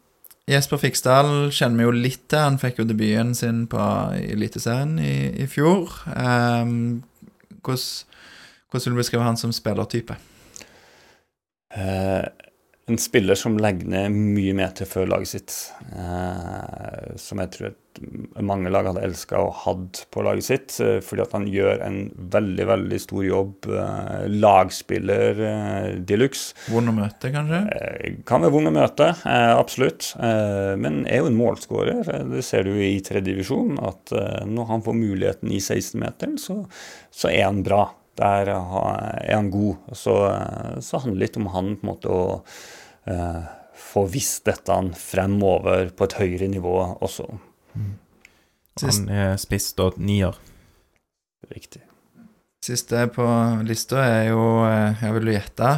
Jesper 0.50 0.80
Fiksdal 0.82 1.28
kjenner 1.54 1.78
vi 1.78 1.84
jo 1.86 1.94
litt 1.94 2.24
til. 2.30 2.42
Han 2.42 2.58
fikk 2.58 2.80
jo 2.80 2.88
debuten 2.88 3.34
sin 3.38 3.64
på 3.70 3.80
Eliteserien 4.18 4.96
i, 4.98 5.14
i 5.44 5.46
fjor. 5.50 5.92
Um, 6.10 7.02
hvordan, 7.62 7.86
hvordan 8.70 8.84
vil 8.88 8.96
du 8.96 9.00
beskrive 9.00 9.26
han 9.28 9.38
som 9.38 9.54
spillertype? 9.54 10.16
Uh, 11.70 12.26
en 12.90 12.98
spiller 12.98 13.38
som 13.38 13.58
legger 13.60 13.88
ned 13.92 14.16
mye 14.34 14.54
mer 14.56 14.74
til 14.76 14.88
før 14.88 15.08
laget 15.14 15.34
sitt. 15.34 15.54
Eh, 15.94 17.14
som 17.20 17.40
jeg 17.42 17.54
tror 17.54 17.76
mange 18.40 18.70
lag 18.72 18.86
hadde 18.86 19.02
elska 19.04 19.40
og 19.42 19.56
hatt 19.64 20.02
på 20.14 20.22
laget 20.24 20.46
sitt. 20.46 20.76
Eh, 20.82 20.98
fordi 21.04 21.24
at 21.24 21.34
han 21.36 21.46
gjør 21.50 21.84
en 21.86 21.98
veldig, 22.32 22.66
veldig 22.70 23.00
stor 23.02 23.26
jobb. 23.26 23.68
Eh, 23.68 24.26
lagspiller 24.42 25.42
eh, 25.50 25.88
de 26.06 26.18
luxe. 26.18 26.56
Vond 26.72 26.92
å 26.92 26.96
møte, 26.96 27.32
kanskje? 27.34 27.62
Eh, 27.76 28.18
kan 28.28 28.44
være 28.44 28.54
vond 28.56 28.72
å 28.72 28.74
møte, 28.74 29.12
eh, 29.20 29.52
absolutt. 29.54 30.12
men 30.20 31.04
er 31.06 31.22
jo 31.22 31.30
en 31.30 31.38
målskårer. 31.38 32.04
Det 32.30 32.42
ser 32.44 32.66
du 32.66 32.74
i 32.74 32.98
tredje 33.04 33.32
divisjon. 33.32 33.78
At 33.84 34.12
når 34.48 34.68
han 34.70 34.84
får 34.84 34.96
muligheten 34.96 35.52
i 35.52 35.60
16-meteren, 35.60 36.38
så, 36.40 36.62
så 37.10 37.30
er 37.30 37.46
han 37.46 37.64
bra. 37.66 37.84
Der 38.20 38.50
er 38.52 39.34
han 39.34 39.50
god. 39.52 39.90
Så, 39.96 40.14
så 40.84 41.00
handler 41.00 41.18
det 41.20 41.26
litt 41.26 41.40
om 41.40 41.50
han 41.54 41.74
på 41.78 41.86
en 41.86 41.90
måte 41.92 42.12
å 42.12 42.22
eh, 42.36 42.42
få 43.80 44.04
visst 44.12 44.44
dette 44.46 44.76
fremover 44.98 45.90
på 45.96 46.06
et 46.06 46.18
høyere 46.20 46.50
nivå 46.52 46.74
også. 47.00 47.26
Mm. 47.74 47.94
Han 48.80 49.08
er 49.12 49.38
spiss 49.40 49.72
og 49.82 49.98
nier. 50.00 50.36
Riktig. 51.50 51.82
Siste 52.60 53.06
på 53.14 53.24
lista 53.64 54.02
er 54.04 54.26
jo 54.28 54.42
eh, 54.68 55.00
Jeg 55.00 55.16
vil 55.16 55.32
gjette? 55.32 55.70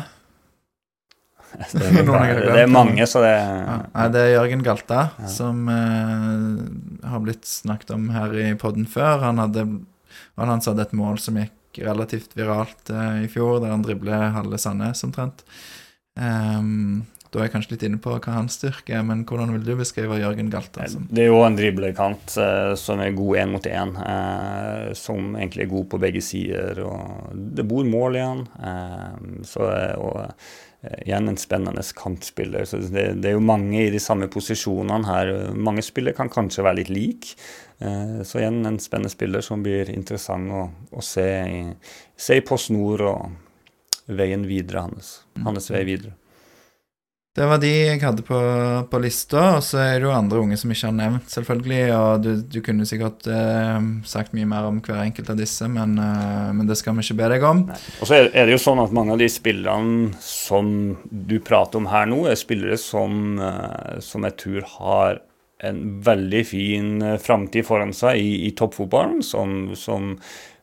Det 1.73 1.85
er, 1.85 2.39
det 2.49 2.61
er, 2.63 2.71
mange, 2.71 3.05
så 3.07 3.21
det 3.21 3.33
ja, 3.37 4.07
Det 4.09 4.21
er 4.23 4.31
Jørgen 4.39 4.63
Galta, 4.65 5.03
ja. 5.21 5.29
som 5.29 5.67
eh, 5.69 7.09
har 7.13 7.21
blitt 7.21 7.45
snakket 7.45 7.93
om 7.93 8.07
her 8.15 8.33
i 8.41 8.47
poden 8.57 8.87
før. 8.89 9.21
Han 9.27 9.41
hadde, 9.43 9.67
han 10.41 10.53
hadde 10.55 10.87
et 10.87 10.95
mål 10.97 11.21
som 11.21 11.37
gikk 11.37 11.83
relativt 11.85 12.33
viralt 12.39 12.89
eh, 12.89 13.27
i 13.27 13.29
fjor, 13.31 13.61
der 13.61 13.75
han 13.75 13.85
dribler 13.85 14.33
halve 14.33 14.59
Sandnes 14.61 15.05
omtrent. 15.05 15.45
Um, 16.17 17.05
da 17.33 17.41
er 17.41 17.47
jeg 17.47 17.53
kanskje 17.55 17.73
litt 17.73 17.85
inne 17.87 17.99
på 18.03 18.13
hva 18.13 18.35
hans 18.35 18.59
styrke 18.59 18.93
er, 18.93 19.05
men 19.09 19.23
hvordan 19.29 19.55
vil 19.55 19.63
du 19.65 19.73
beskrive 19.79 20.19
Jørgen 20.21 20.51
Galta? 20.53 20.85
Som? 20.93 21.07
Det 21.09 21.25
er 21.25 21.31
jo 21.31 21.39
en 21.47 21.57
driblekant 21.57 22.35
eh, 22.37 22.73
som 22.77 23.01
er 23.01 23.15
god 23.17 23.39
én 23.41 23.55
mot 23.55 23.69
én, 23.71 23.95
eh, 24.05 24.91
som 24.99 25.33
egentlig 25.39 25.65
er 25.65 25.71
god 25.71 25.89
på 25.95 26.03
begge 26.03 26.21
sider. 26.25 26.83
og 26.85 27.33
Det 27.57 27.65
bor 27.69 27.89
mål 27.89 28.21
i 28.21 28.27
han. 28.27 28.45
Eh, 28.69 29.17
så, 29.49 29.65
og 29.97 30.21
eh, 30.27 31.01
igjen 31.07 31.33
en 31.33 31.41
spennende 31.41 31.87
kantspiller. 31.97 32.69
så 32.69 32.83
det, 32.85 33.09
det, 33.25 33.33
er 33.33 33.39
jo 33.39 33.49
mange 33.49 33.81
i 33.81 33.91
de 33.97 34.03
samme 34.03 34.29
posisjonene 34.29 35.09
her. 35.09 35.35
Mange 35.57 35.85
spillere 35.89 36.19
kan 36.21 36.33
kanskje 36.33 36.69
være 36.69 36.83
litt 36.83 36.93
like. 36.93 37.37
Eh, 37.81 38.19
så 38.29 38.43
igjen 38.43 38.61
en 38.69 38.81
spennende 38.83 39.13
spiller 39.15 39.41
som 39.41 39.65
blir 39.65 39.89
interessant 39.89 40.53
å, 40.53 40.67
å 40.93 41.01
se, 41.01 41.31
i, 41.49 41.63
se 42.13 42.37
i 42.37 42.45
Post 42.45 42.77
Nord 42.77 43.09
og 43.09 44.11
veien 44.13 44.45
videre 44.45 44.85
hans. 44.91 45.23
Hans 45.47 45.73
vei 45.73 45.87
videre. 45.89 46.19
Det 47.33 47.47
var 47.49 47.63
de 47.63 47.69
jeg 47.71 48.01
hadde 48.03 48.21
på, 48.29 48.39
på 48.93 48.99
lista, 49.01 49.55
og 49.57 49.63
så 49.65 49.79
er 49.81 49.95
det 49.97 50.05
jo 50.05 50.11
andre 50.13 50.43
unge 50.43 50.59
som 50.61 50.73
ikke 50.75 50.91
har 50.91 50.97
nevnt, 50.99 51.31
selvfølgelig. 51.33 51.81
Og 51.97 52.27
du, 52.27 52.31
du 52.45 52.59
kunne 52.65 52.85
sikkert 52.89 53.25
eh, 53.25 53.79
sagt 54.05 54.35
mye 54.37 54.51
mer 54.51 54.69
om 54.69 54.83
hver 54.85 55.01
enkelt 55.01 55.33
av 55.33 55.41
disse, 55.41 55.65
men, 55.65 55.95
eh, 55.97 56.51
men 56.53 56.69
det 56.69 56.77
skal 56.77 56.99
vi 56.99 57.07
ikke 57.07 57.17
be 57.23 57.31
deg 57.33 57.47
om. 57.49 57.65
Nei. 57.71 57.81
Og 58.05 58.11
så 58.11 58.19
er, 58.21 58.29
det 58.37 58.53
jo 58.53 58.61
sånn 58.61 58.85
at 58.85 58.93
mange 58.93 59.17
av 59.17 59.25
de 59.25 59.31
spillerne 59.33 60.13
som 60.21 60.69
du 61.09 61.39
prater 61.41 61.81
om 61.81 61.89
her 61.89 62.13
nå, 62.13 62.27
er 62.29 62.37
spillere 62.37 62.77
som, 62.77 63.39
eh, 63.41 63.97
som 64.05 64.29
jeg 64.29 64.41
tror 64.45 64.69
har 64.77 65.23
en 65.63 65.83
veldig 66.05 66.45
fin 66.47 66.95
eh, 67.01 67.19
framtid 67.23 67.65
foran 67.65 67.97
seg 67.97 68.21
i, 68.21 68.33
i 68.49 68.53
toppfotballen, 68.59 69.23
som, 69.25 69.73
som 69.79 70.19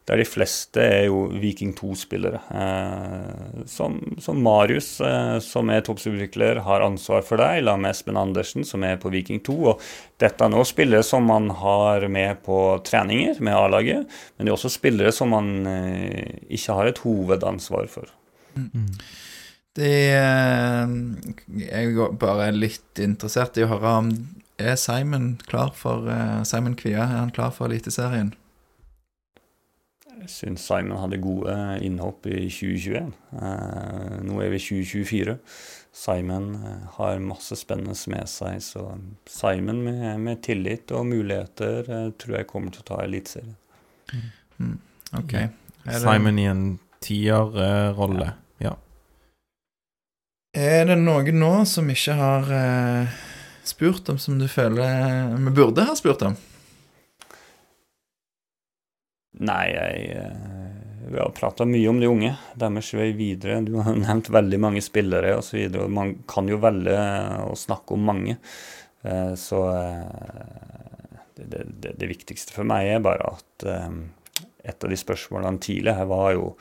der 0.10 0.18
de 0.18 0.26
fleste 0.26 0.81
er 0.81 1.03
jo 1.06 1.27
Viking 1.38 1.76
2-spillere. 1.77 2.40
Eh, 2.49 3.64
som, 3.69 3.99
som, 4.18 4.40
Marius, 4.41 4.95
eh, 5.06 5.38
som 5.45 5.69
er 5.69 5.84
toppsutvikler, 5.86 6.64
har 6.65 6.86
ansvar 6.86 7.22
for 7.27 7.38
deg, 7.38 7.61
sammen 7.61 7.86
med 7.86 7.94
Espen 7.94 8.18
Andersen, 8.18 8.65
som 8.65 8.84
er 8.88 8.98
på 9.02 9.11
Viking 9.14 9.44
2. 9.45 9.57
Og 9.69 9.84
dette 10.22 10.45
er 10.45 10.49
nå 10.49 10.65
spillere 10.65 11.06
som 11.06 11.30
man 11.30 11.52
har 11.61 12.07
med 12.10 12.41
på 12.45 12.57
treninger 12.90 13.38
med 13.45 13.53
A-laget, 13.53 14.10
men 14.36 14.48
det 14.48 14.52
er 14.52 14.57
også 14.57 14.73
spillere 14.73 15.14
som 15.14 15.30
man 15.36 15.53
eh, 15.69 16.41
ikke 16.49 16.80
har 16.80 16.90
et 16.90 17.03
hovedansvar 17.06 17.90
for. 17.94 18.10
Mm. 18.57 18.90
Det 19.77 19.95
eh, 20.18 20.98
Jeg 21.61 21.94
er 21.94 22.18
bare 22.19 22.49
litt 22.56 22.99
interessert 22.99 23.61
i 23.61 23.64
å 23.64 23.69
høre 23.69 23.91
om 24.02 24.07
Er 24.60 24.73
Simon 24.81 25.36
klar 25.45 25.69
for 25.77 26.10
eh, 26.10 26.41
Simon 26.49 26.73
Kvia, 26.76 27.06
er 27.06 27.19
han 27.22 27.36
klar 27.36 27.53
for 27.56 27.69
Eliteserien? 27.69 28.34
Syns 30.30 30.64
Simon 30.68 30.99
hadde 31.01 31.19
gode 31.22 31.53
innhopp 31.85 32.27
i 32.30 32.47
2021. 32.47 33.11
Eh, 33.34 34.18
nå 34.26 34.39
er 34.43 34.51
vi 34.53 34.61
2024. 34.61 35.35
Simon 35.95 36.51
eh, 36.56 36.84
har 36.97 37.23
masse 37.23 37.57
spennende 37.60 37.95
med 38.11 38.30
seg, 38.30 38.60
så 38.64 38.85
Simon 39.30 39.81
med, 39.85 40.03
med 40.22 40.43
tillit 40.45 40.93
og 40.95 41.07
muligheter 41.10 41.89
eh, 41.89 42.11
tror 42.22 42.39
jeg 42.39 42.49
kommer 42.51 42.76
til 42.76 42.85
å 42.85 42.89
ta 42.91 42.99
Eliteserien. 43.06 43.57
Mm. 44.60 44.77
Ok. 45.19 45.35
Simon 45.99 46.39
i 46.39 46.45
en 46.49 46.64
tierrolle, 47.03 48.34
ja. 48.61 48.76
Er 50.53 50.85
det 50.89 50.99
noen 50.99 51.39
nå 51.39 51.53
som 51.69 51.89
ikke 51.89 52.15
har 52.18 52.53
spurt 53.65 54.10
om, 54.10 54.18
som 54.22 54.39
du 54.41 54.47
føler 54.49 55.35
vi 55.38 55.53
burde 55.53 55.85
ha 55.85 55.95
spurt 55.97 56.26
om? 56.26 56.38
Nei, 59.38 59.65
jeg 59.69 60.07
eh, 60.18 61.11
Vi 61.11 61.19
har 61.19 61.31
prata 61.38 61.65
mye 61.65 61.89
om 61.89 61.99
de 62.01 62.10
unge, 62.10 62.34
deres 62.60 62.91
vei 62.97 63.11
videre. 63.18 63.61
Du 63.65 63.77
har 63.81 63.95
nevnt 63.97 64.31
veldig 64.34 64.60
mange 64.61 64.84
spillere 64.85 65.35
osv. 65.38 65.77
Man 65.89 66.19
kan 66.30 66.49
jo 66.49 66.60
velge 66.61 66.97
å 67.45 67.56
snakke 67.57 67.95
om 67.95 68.10
mange. 68.10 68.38
Eh, 69.06 69.34
så 69.39 69.64
eh, 69.73 70.76
det, 71.39 71.64
det, 71.69 71.95
det 72.01 72.11
viktigste 72.11 72.53
for 72.57 72.68
meg 72.68 72.89
er 72.95 73.06
bare 73.06 73.31
at 73.31 73.65
et 74.60 74.84
av 74.84 74.91
de 74.91 74.97
spørsmålene 74.99 75.61
tidligere 75.64 76.01
her 76.01 76.07
var 76.10 76.34
jo 76.35 76.53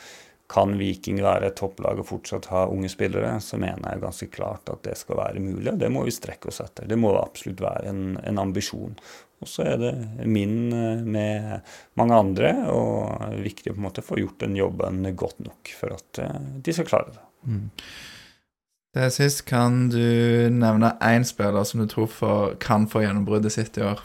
kan 0.48 0.72
Viking 0.80 1.18
være 1.20 1.50
et 1.50 1.58
topplag 1.60 2.00
og 2.00 2.06
fortsatt 2.08 2.48
ha 2.48 2.64
unge 2.72 2.88
spillere, 2.88 3.34
så 3.44 3.58
mener 3.60 3.84
jeg 3.84 4.00
ganske 4.00 4.28
klart 4.32 4.70
at 4.72 4.80
det 4.86 4.94
skal 4.96 5.18
være 5.20 5.42
mulig. 5.44 5.74
og 5.74 5.80
Det 5.82 5.90
må 5.92 6.06
vi 6.06 6.14
strekke 6.14 6.48
oss 6.48 6.62
etter. 6.64 6.88
Det 6.88 6.96
må 6.96 7.12
absolutt 7.18 7.60
være 7.60 7.90
en, 7.90 8.04
en 8.24 8.40
ambisjon. 8.40 8.96
Og 9.38 9.48
så 9.50 9.64
er 9.70 9.78
det 9.80 9.94
min 10.26 10.72
eh, 10.74 11.02
med 11.06 11.72
mange 11.98 12.18
andre, 12.18 12.52
og 12.74 13.38
viktig 13.44 13.70
å 13.70 13.76
på 13.76 13.82
en 13.82 13.86
måte 13.86 14.04
få 14.04 14.18
gjort 14.18 14.40
den 14.42 14.56
jobben 14.58 15.04
godt 15.18 15.42
nok 15.44 15.72
for 15.78 15.94
at 15.94 16.22
eh, 16.24 16.38
de 16.64 16.74
skal 16.74 16.88
klare 16.88 17.14
det. 17.14 17.26
Mm. 17.46 17.66
Til 18.98 19.10
sist, 19.14 19.44
kan 19.46 19.84
du 19.92 20.48
nevne 20.50 20.94
én 21.04 21.26
spiller 21.28 21.66
som 21.68 21.84
du 21.84 21.86
tror 21.90 22.08
for, 22.10 22.56
kan 22.62 22.88
få 22.90 23.04
gjennombruddet 23.04 23.54
sitt 23.54 23.78
i 23.78 23.84
år? 23.86 24.02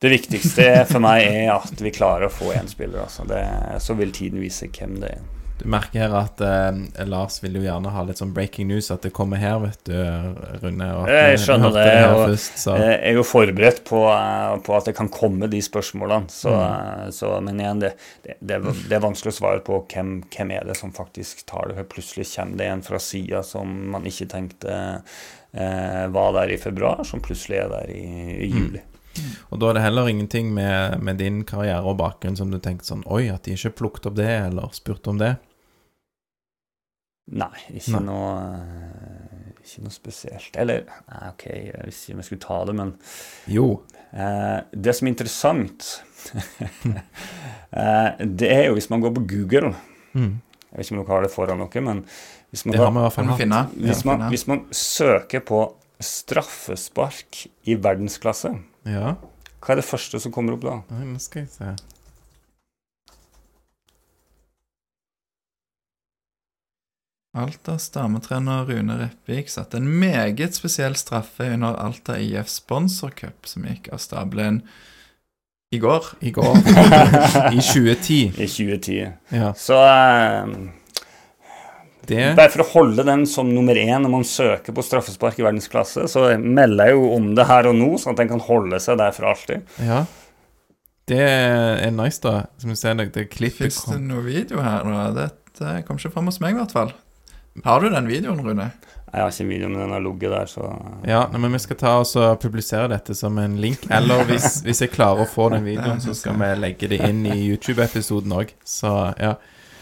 Det 0.00 0.08
viktigste 0.08 0.64
for 0.88 1.02
meg 1.04 1.26
er 1.26 1.50
at 1.52 1.82
vi 1.82 1.92
klarer 1.92 2.30
å 2.30 2.32
få 2.32 2.54
én 2.56 2.70
spiller. 2.70 3.02
Altså. 3.04 3.26
Det, 3.28 3.42
så 3.84 3.98
vil 3.98 4.14
tiden 4.16 4.40
vise 4.40 4.70
hvem 4.72 4.96
det 5.02 5.12
er. 5.18 5.26
Du 5.60 5.66
merker 5.68 6.00
her 6.06 6.14
at 6.16 6.40
eh, 6.40 7.04
Lars 7.04 7.34
vil 7.44 7.58
jo 7.58 7.62
gjerne 7.66 7.90
ha 7.92 8.02
litt 8.08 8.16
sånn 8.16 8.30
breaking 8.32 8.70
news, 8.70 8.86
at 8.94 9.02
det 9.04 9.10
kommer 9.12 9.36
her, 9.36 9.58
vet 9.60 9.82
du, 9.84 9.92
Rune. 10.62 10.86
Jeg 11.10 11.40
skjønner 11.42 11.74
det, 11.74 11.84
og 12.08 12.22
først. 12.30 12.62
Jeg 12.80 12.94
er 13.10 13.18
jo 13.18 13.24
forberedt 13.28 13.82
på, 13.84 14.00
eh, 14.08 14.54
på 14.64 14.76
at 14.78 14.88
det 14.88 14.94
kan 14.96 15.10
komme 15.12 15.50
de 15.52 15.60
spørsmålene. 15.60 16.30
Så, 16.32 16.48
Mm. 16.48 17.04
eh, 17.04 17.10
så, 17.12 17.34
men 17.44 17.60
igjen, 17.60 17.80
det, 17.84 17.92
det, 18.24 18.38
det, 18.40 18.56
er- 18.56 18.80
det 18.88 18.96
er 18.96 19.04
vanskelig 19.04 19.34
å 19.34 19.38
svare 19.40 19.60
på 19.66 19.82
hvem, 19.92 20.14
hvem 20.32 20.50
er 20.56 20.64
det 20.70 20.76
som 20.80 20.92
faktisk 20.96 21.44
tar 21.46 21.68
det. 21.68 21.76
For 21.82 21.84
plutselig 21.96 22.26
kommer 22.34 22.56
det 22.56 22.70
en 22.72 22.82
fra 22.88 22.98
sida 22.98 23.42
som 23.44 23.76
man 23.92 24.08
ikke 24.08 24.30
tenkte 24.32 25.02
eh, 25.52 26.06
var 26.08 26.32
der 26.40 26.54
i 26.54 26.56
februar, 26.62 27.04
som 27.04 27.20
plutselig 27.20 27.58
er 27.66 27.68
der 27.68 27.90
i, 27.92 28.46
i 28.46 28.50
Mm. 28.50 28.56
juli. 28.64 28.80
Og 29.50 29.58
da 29.58 29.68
er 29.68 29.74
det 29.74 29.82
heller 29.82 30.06
ingenting 30.08 30.52
med, 30.54 31.02
med 31.02 31.18
din 31.18 31.42
karriere 31.44 31.82
og 31.84 31.96
bakgrunn 31.98 32.36
som 32.38 32.48
du 32.52 32.58
tenkte 32.62 32.86
sånn 32.86 33.02
Oi, 33.10 33.26
at 33.28 33.42
de 33.44 33.52
ikke 33.56 33.72
plukket 33.82 34.06
opp 34.06 34.14
det, 34.16 34.28
eller 34.46 34.70
spurte 34.72 35.10
om 35.10 35.18
det. 35.18 35.32
Nei, 37.30 37.60
ikke 37.70 37.92
Nei. 37.92 38.00
noe 38.08 38.30
eh, 38.58 39.52
Ikke 39.62 39.82
noe 39.84 39.92
spesielt. 39.94 40.56
Eller 40.58 40.86
nei, 41.08 41.28
OK, 41.28 41.44
jeg 41.46 41.84
visste 41.86 42.08
ikke 42.08 42.14
om 42.16 42.22
jeg 42.22 42.28
skulle 42.30 42.46
ta 42.46 42.64
det, 42.66 42.74
men 42.80 42.94
Jo. 43.46 43.66
Eh, 44.12 44.60
det 44.74 44.94
som 44.96 45.06
er 45.06 45.12
interessant, 45.12 46.02
eh, 47.72 48.24
det 48.26 48.48
er 48.50 48.64
jo 48.68 48.74
hvis 48.78 48.90
man 48.90 49.00
går 49.04 49.14
på 49.20 49.26
Google 49.34 49.74
Mm. 50.10 50.40
Jeg 50.72 50.74
vet 50.78 50.86
ikke 50.88 50.96
om 50.96 51.04
dere 51.04 51.14
har 51.14 51.22
det 51.22 51.30
foran 51.30 51.60
dere, 51.62 51.80
men 51.86 52.00
hvis 52.50 52.64
man, 52.66 52.72
Det 52.72 52.80
har 52.80 52.90
hatt. 52.90 53.70
hvis, 53.78 54.00
Ja, 54.04 54.10
man, 54.16 54.24
hvis 54.32 54.46
man 54.48 54.64
søker 54.74 55.40
på 55.46 55.60
straffespark 56.02 57.44
i 57.70 57.74
verdensklasse, 57.76 58.50
Ja. 58.86 59.14
hva 59.60 59.70
er 59.70 59.76
det 59.76 59.84
første 59.84 60.18
som 60.20 60.32
kommer 60.32 60.54
opp 60.54 60.62
da? 60.62 60.80
Nei, 60.90 61.04
nå 61.12 61.20
skal 61.20 61.42
jeg 61.42 61.50
se. 61.50 61.76
Altas 67.30 67.90
dametrener 67.94 68.64
Rune 68.66 68.96
Reppvik 68.98 69.50
satte 69.50 69.78
en 69.78 69.86
meget 70.00 70.56
spesiell 70.58 70.96
straffe 70.98 71.46
under 71.54 71.76
Alta 71.78 72.16
IF 72.18 72.48
sponsorcup, 72.50 73.46
som 73.46 73.68
gikk 73.68 73.86
av 73.94 74.00
stabelen 74.02 74.64
i 75.70 75.78
går. 75.78 76.08
I 76.26 76.32
går. 76.34 76.56
I 77.54 77.60
2010. 77.62 78.32
I 78.34 78.48
2010. 78.50 79.12
Ja. 79.30 79.52
Så 79.54 79.76
eh, 79.78 80.48
Det 82.10 82.24
bare 82.34 82.50
for 82.50 82.64
å 82.64 82.66
holde 82.72 83.04
den 83.06 83.22
som 83.30 83.52
nummer 83.54 83.78
én 83.78 84.02
når 84.02 84.10
man 84.10 84.26
søker 84.26 84.74
på 84.74 84.82
straffespark 84.82 85.38
i 85.38 85.44
verdensklasse, 85.46 86.08
så 86.10 86.24
melder 86.34 86.90
jeg 86.90 86.98
jo 86.98 87.12
om 87.14 87.28
det 87.38 87.46
her 87.46 87.68
og 87.70 87.78
nå, 87.78 87.92
sånn 88.02 88.16
at 88.16 88.24
den 88.24 88.32
kan 88.32 88.42
holde 88.48 88.80
seg 88.82 88.98
der 88.98 89.14
for 89.14 89.30
alltid. 89.30 89.70
Ja. 89.78 90.00
Det 91.10 91.22
er 91.22 91.94
nice, 91.94 92.18
da. 92.26 92.48
Som 92.58 92.74
du 92.74 92.78
ser, 92.78 92.98
det, 92.98 93.28
klippet 93.30 93.70
Fins 93.70 93.84
det 93.86 94.00
noe 94.02 94.26
video 94.26 94.58
her? 94.66 94.82
nå? 94.82 95.06
Dette 95.14 95.76
kom 95.86 96.02
ikke 96.02 96.10
fram 96.16 96.26
hos 96.32 96.42
meg, 96.42 96.58
i 96.58 96.58
hvert 96.58 96.74
fall. 96.74 96.90
Har 97.64 97.80
du 97.82 97.90
den 97.90 98.08
videoen, 98.08 98.40
Rune? 98.44 98.70
Jeg 99.10 99.24
har 99.24 99.32
ikke 99.32 99.44
videoen, 99.48 99.50
video, 99.50 99.68
men 99.72 99.80
den 99.80 99.92
har 99.96 100.02
ligget 100.04 100.30
der, 100.30 100.46
så 100.46 100.66
Ja, 101.08 101.24
nei, 101.32 101.40
men 101.42 101.56
vi 101.56 101.60
skal 101.64 101.78
ta 101.80 101.96
oss 101.98 102.14
og 102.20 102.38
publisere 102.42 102.86
dette 102.92 103.14
som 103.18 103.38
en 103.42 103.56
link. 103.60 103.88
Eller 103.90 104.22
hvis, 104.28 104.60
hvis 104.66 104.84
jeg 104.84 104.92
klarer 104.94 105.24
å 105.24 105.30
få 105.30 105.48
den 105.54 105.66
videoen, 105.66 105.98
så 106.02 106.14
skal 106.14 106.38
vi 106.38 106.50
legge 106.60 106.90
det 106.92 107.00
inn 107.08 107.24
i 107.26 107.34
YouTube-episoden 107.48 108.36
òg. 108.38 108.54
Så 108.62 108.92
ja. 109.18 109.34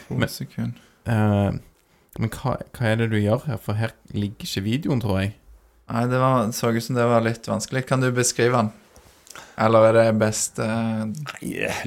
Men-. 0.09 0.73
Eh, 1.05 1.51
men 2.19 2.32
hva, 2.35 2.57
hva 2.73 2.89
er 2.89 3.03
det 3.03 3.11
du 3.12 3.19
gjør 3.20 3.45
her? 3.51 3.61
For 3.61 3.77
her 3.77 3.93
ligger 4.16 4.49
ikke 4.49 4.65
videoen, 4.65 5.05
tror 5.05 5.20
jeg. 5.20 5.35
Nei, 5.89 6.05
det 6.09 6.20
var, 6.20 6.49
så 6.57 6.73
ut 6.73 6.85
som 6.85 6.97
det 6.97 7.07
var 7.09 7.24
litt 7.24 7.47
vanskelig. 7.49 7.85
Kan 7.89 8.01
du 8.05 8.09
beskrive 8.16 8.57
den? 8.57 8.73
Eller 9.59 9.89
er 9.89 9.93
det 9.97 10.05
best 10.20 10.60
uh... 10.62 11.02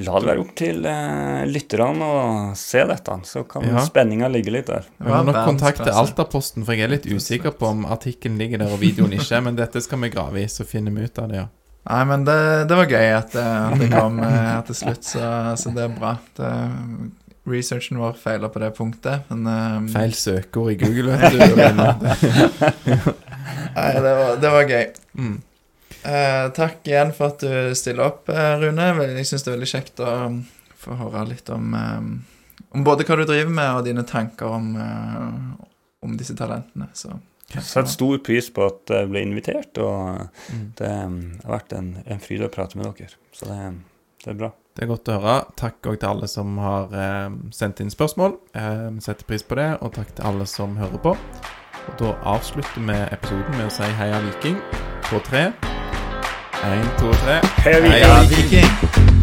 La 0.03 0.13
det 0.19 0.27
være 0.27 0.41
opp 0.43 0.51
til 0.59 0.83
uh, 0.83 1.45
lytterne 1.47 2.03
å 2.03 2.15
se 2.59 2.83
dette, 2.89 3.15
så 3.29 3.45
kan 3.47 3.63
Ja. 3.67 3.79
spenninga 3.85 4.27
ligge 4.31 4.51
litt 4.53 4.67
der. 4.67 4.83
Vi 4.97 5.07
må 5.07 5.21
nok 5.29 5.39
kontakte. 5.47 5.87
Altaposten, 5.95 6.65
for 6.67 6.73
jeg 6.75 6.83
er 6.89 6.93
litt 6.97 7.07
usikker 7.07 7.51
på 7.55 7.65
om 7.71 7.85
artikkelen 7.87 8.37
ligger 8.41 8.57
der 8.65 8.71
og 8.75 8.79
videoen 8.83 9.13
ikke. 9.15 9.39
Men 9.45 9.55
dette 9.59 9.79
skal 9.83 9.99
vi 10.03 10.09
grave 10.13 10.37
i, 10.43 10.47
så 10.51 10.63
finner 10.67 10.91
vi 10.95 11.01
ut 11.07 11.19
av 11.23 11.27
det, 11.31 11.37
ja. 11.43 11.47
Nei, 11.89 12.03
men 12.05 12.25
det, 12.27 12.35
det 12.69 12.75
var 12.77 12.85
gøy 12.91 13.07
at 13.17 13.31
det, 13.33 13.41
at 13.41 13.79
det 13.81 13.87
kom 13.89 14.19
eh, 14.21 14.35
her 14.51 14.61
til 14.67 14.75
slutt, 14.83 15.01
så, 15.07 15.23
så 15.57 15.71
det 15.73 15.81
er 15.87 15.95
bra. 15.95 16.11
Det, 16.37 16.49
researchen 17.49 17.97
vår 17.97 18.13
feiler 18.21 18.51
på 18.53 18.61
det 18.61 18.69
punktet, 18.77 19.23
men 19.31 19.47
eh, 19.49 19.89
Feil 19.95 20.13
søkeord 20.13 20.75
i 20.75 20.77
Google, 20.83 21.17
vet 21.17 21.33
du. 21.33 21.39
Nei, 23.77 23.89
det 23.97 24.13
var, 24.19 24.29
det 24.43 24.49
var 24.53 24.63
gøy. 24.69 24.85
Mm. 25.17 25.39
Eh, 26.03 26.47
takk 26.57 26.87
igjen 26.87 27.11
for 27.13 27.27
at 27.33 27.43
du 27.43 27.75
stiller 27.77 28.07
opp, 28.09 28.29
eh, 28.29 28.55
Rune. 28.61 28.87
Jeg 29.17 29.25
syns 29.29 29.43
det 29.45 29.51
er 29.51 29.57
veldig 29.57 29.69
kjekt 29.71 29.99
å 30.01 30.11
um, 30.27 30.39
få 30.81 30.95
høre 30.97 31.27
litt 31.29 31.49
om, 31.53 31.73
eh, 31.77 32.63
om 32.73 32.83
både 32.87 33.05
hva 33.05 33.17
du 33.19 33.25
driver 33.29 33.51
med, 33.53 33.69
og 33.77 33.85
dine 33.85 34.03
tanker 34.07 34.45
om, 34.49 34.71
eh, 34.81 35.67
om 36.03 36.15
disse 36.17 36.33
talentene. 36.37 36.89
Så 36.93 37.13
Setter 37.51 37.89
stor 37.91 38.17
pris 38.23 38.47
på 38.49 38.63
at 38.65 38.87
jeg 38.87 39.09
ble 39.11 39.21
invitert, 39.25 39.77
og 39.77 40.29
Mm. 40.53 40.71
det 40.79 40.89
um, 41.03 41.17
har 41.43 41.59
vært 41.59 41.73
en, 41.75 41.89
en 42.07 42.19
fryd 42.23 42.41
å 42.45 42.49
prate 42.49 42.77
med 42.79 42.85
dere. 42.95 43.09
Så 43.35 43.45
det, 43.49 43.57
det 44.23 44.31
er 44.31 44.37
bra. 44.39 44.51
Det 44.73 44.83
er 44.85 44.87
godt 44.87 45.09
å 45.11 45.17
høre. 45.19 45.45
Takk 45.59 45.81
òg 45.91 45.99
til 45.99 46.09
alle 46.09 46.27
som 46.31 46.57
har 46.63 46.93
eh, 46.95 47.29
sendt 47.51 47.81
inn 47.83 47.91
spørsmål. 47.91 48.37
Jeg 48.55 49.01
setter 49.03 49.27
pris 49.27 49.43
på 49.43 49.55
det. 49.59 49.67
Og 49.83 49.91
takk 49.93 50.15
til 50.15 50.25
alle 50.25 50.47
som 50.47 50.77
hører 50.79 51.03
på. 51.03 51.11
Og 51.11 51.97
Da 51.99 52.13
avslutter 52.23 52.79
vi 52.79 52.95
episoden 53.11 53.57
med 53.57 53.67
å 53.67 53.75
si 53.75 53.83
heia 53.99 54.21
Viking 54.23 54.57
på 55.09 55.19
tre. 55.27 55.51
Én, 56.63 56.91
to, 56.97 57.09
tre. 57.09 57.39
Heia 57.63 57.81
Heia 57.81 58.23
Viking! 58.27 58.61
Viking! 58.61 59.20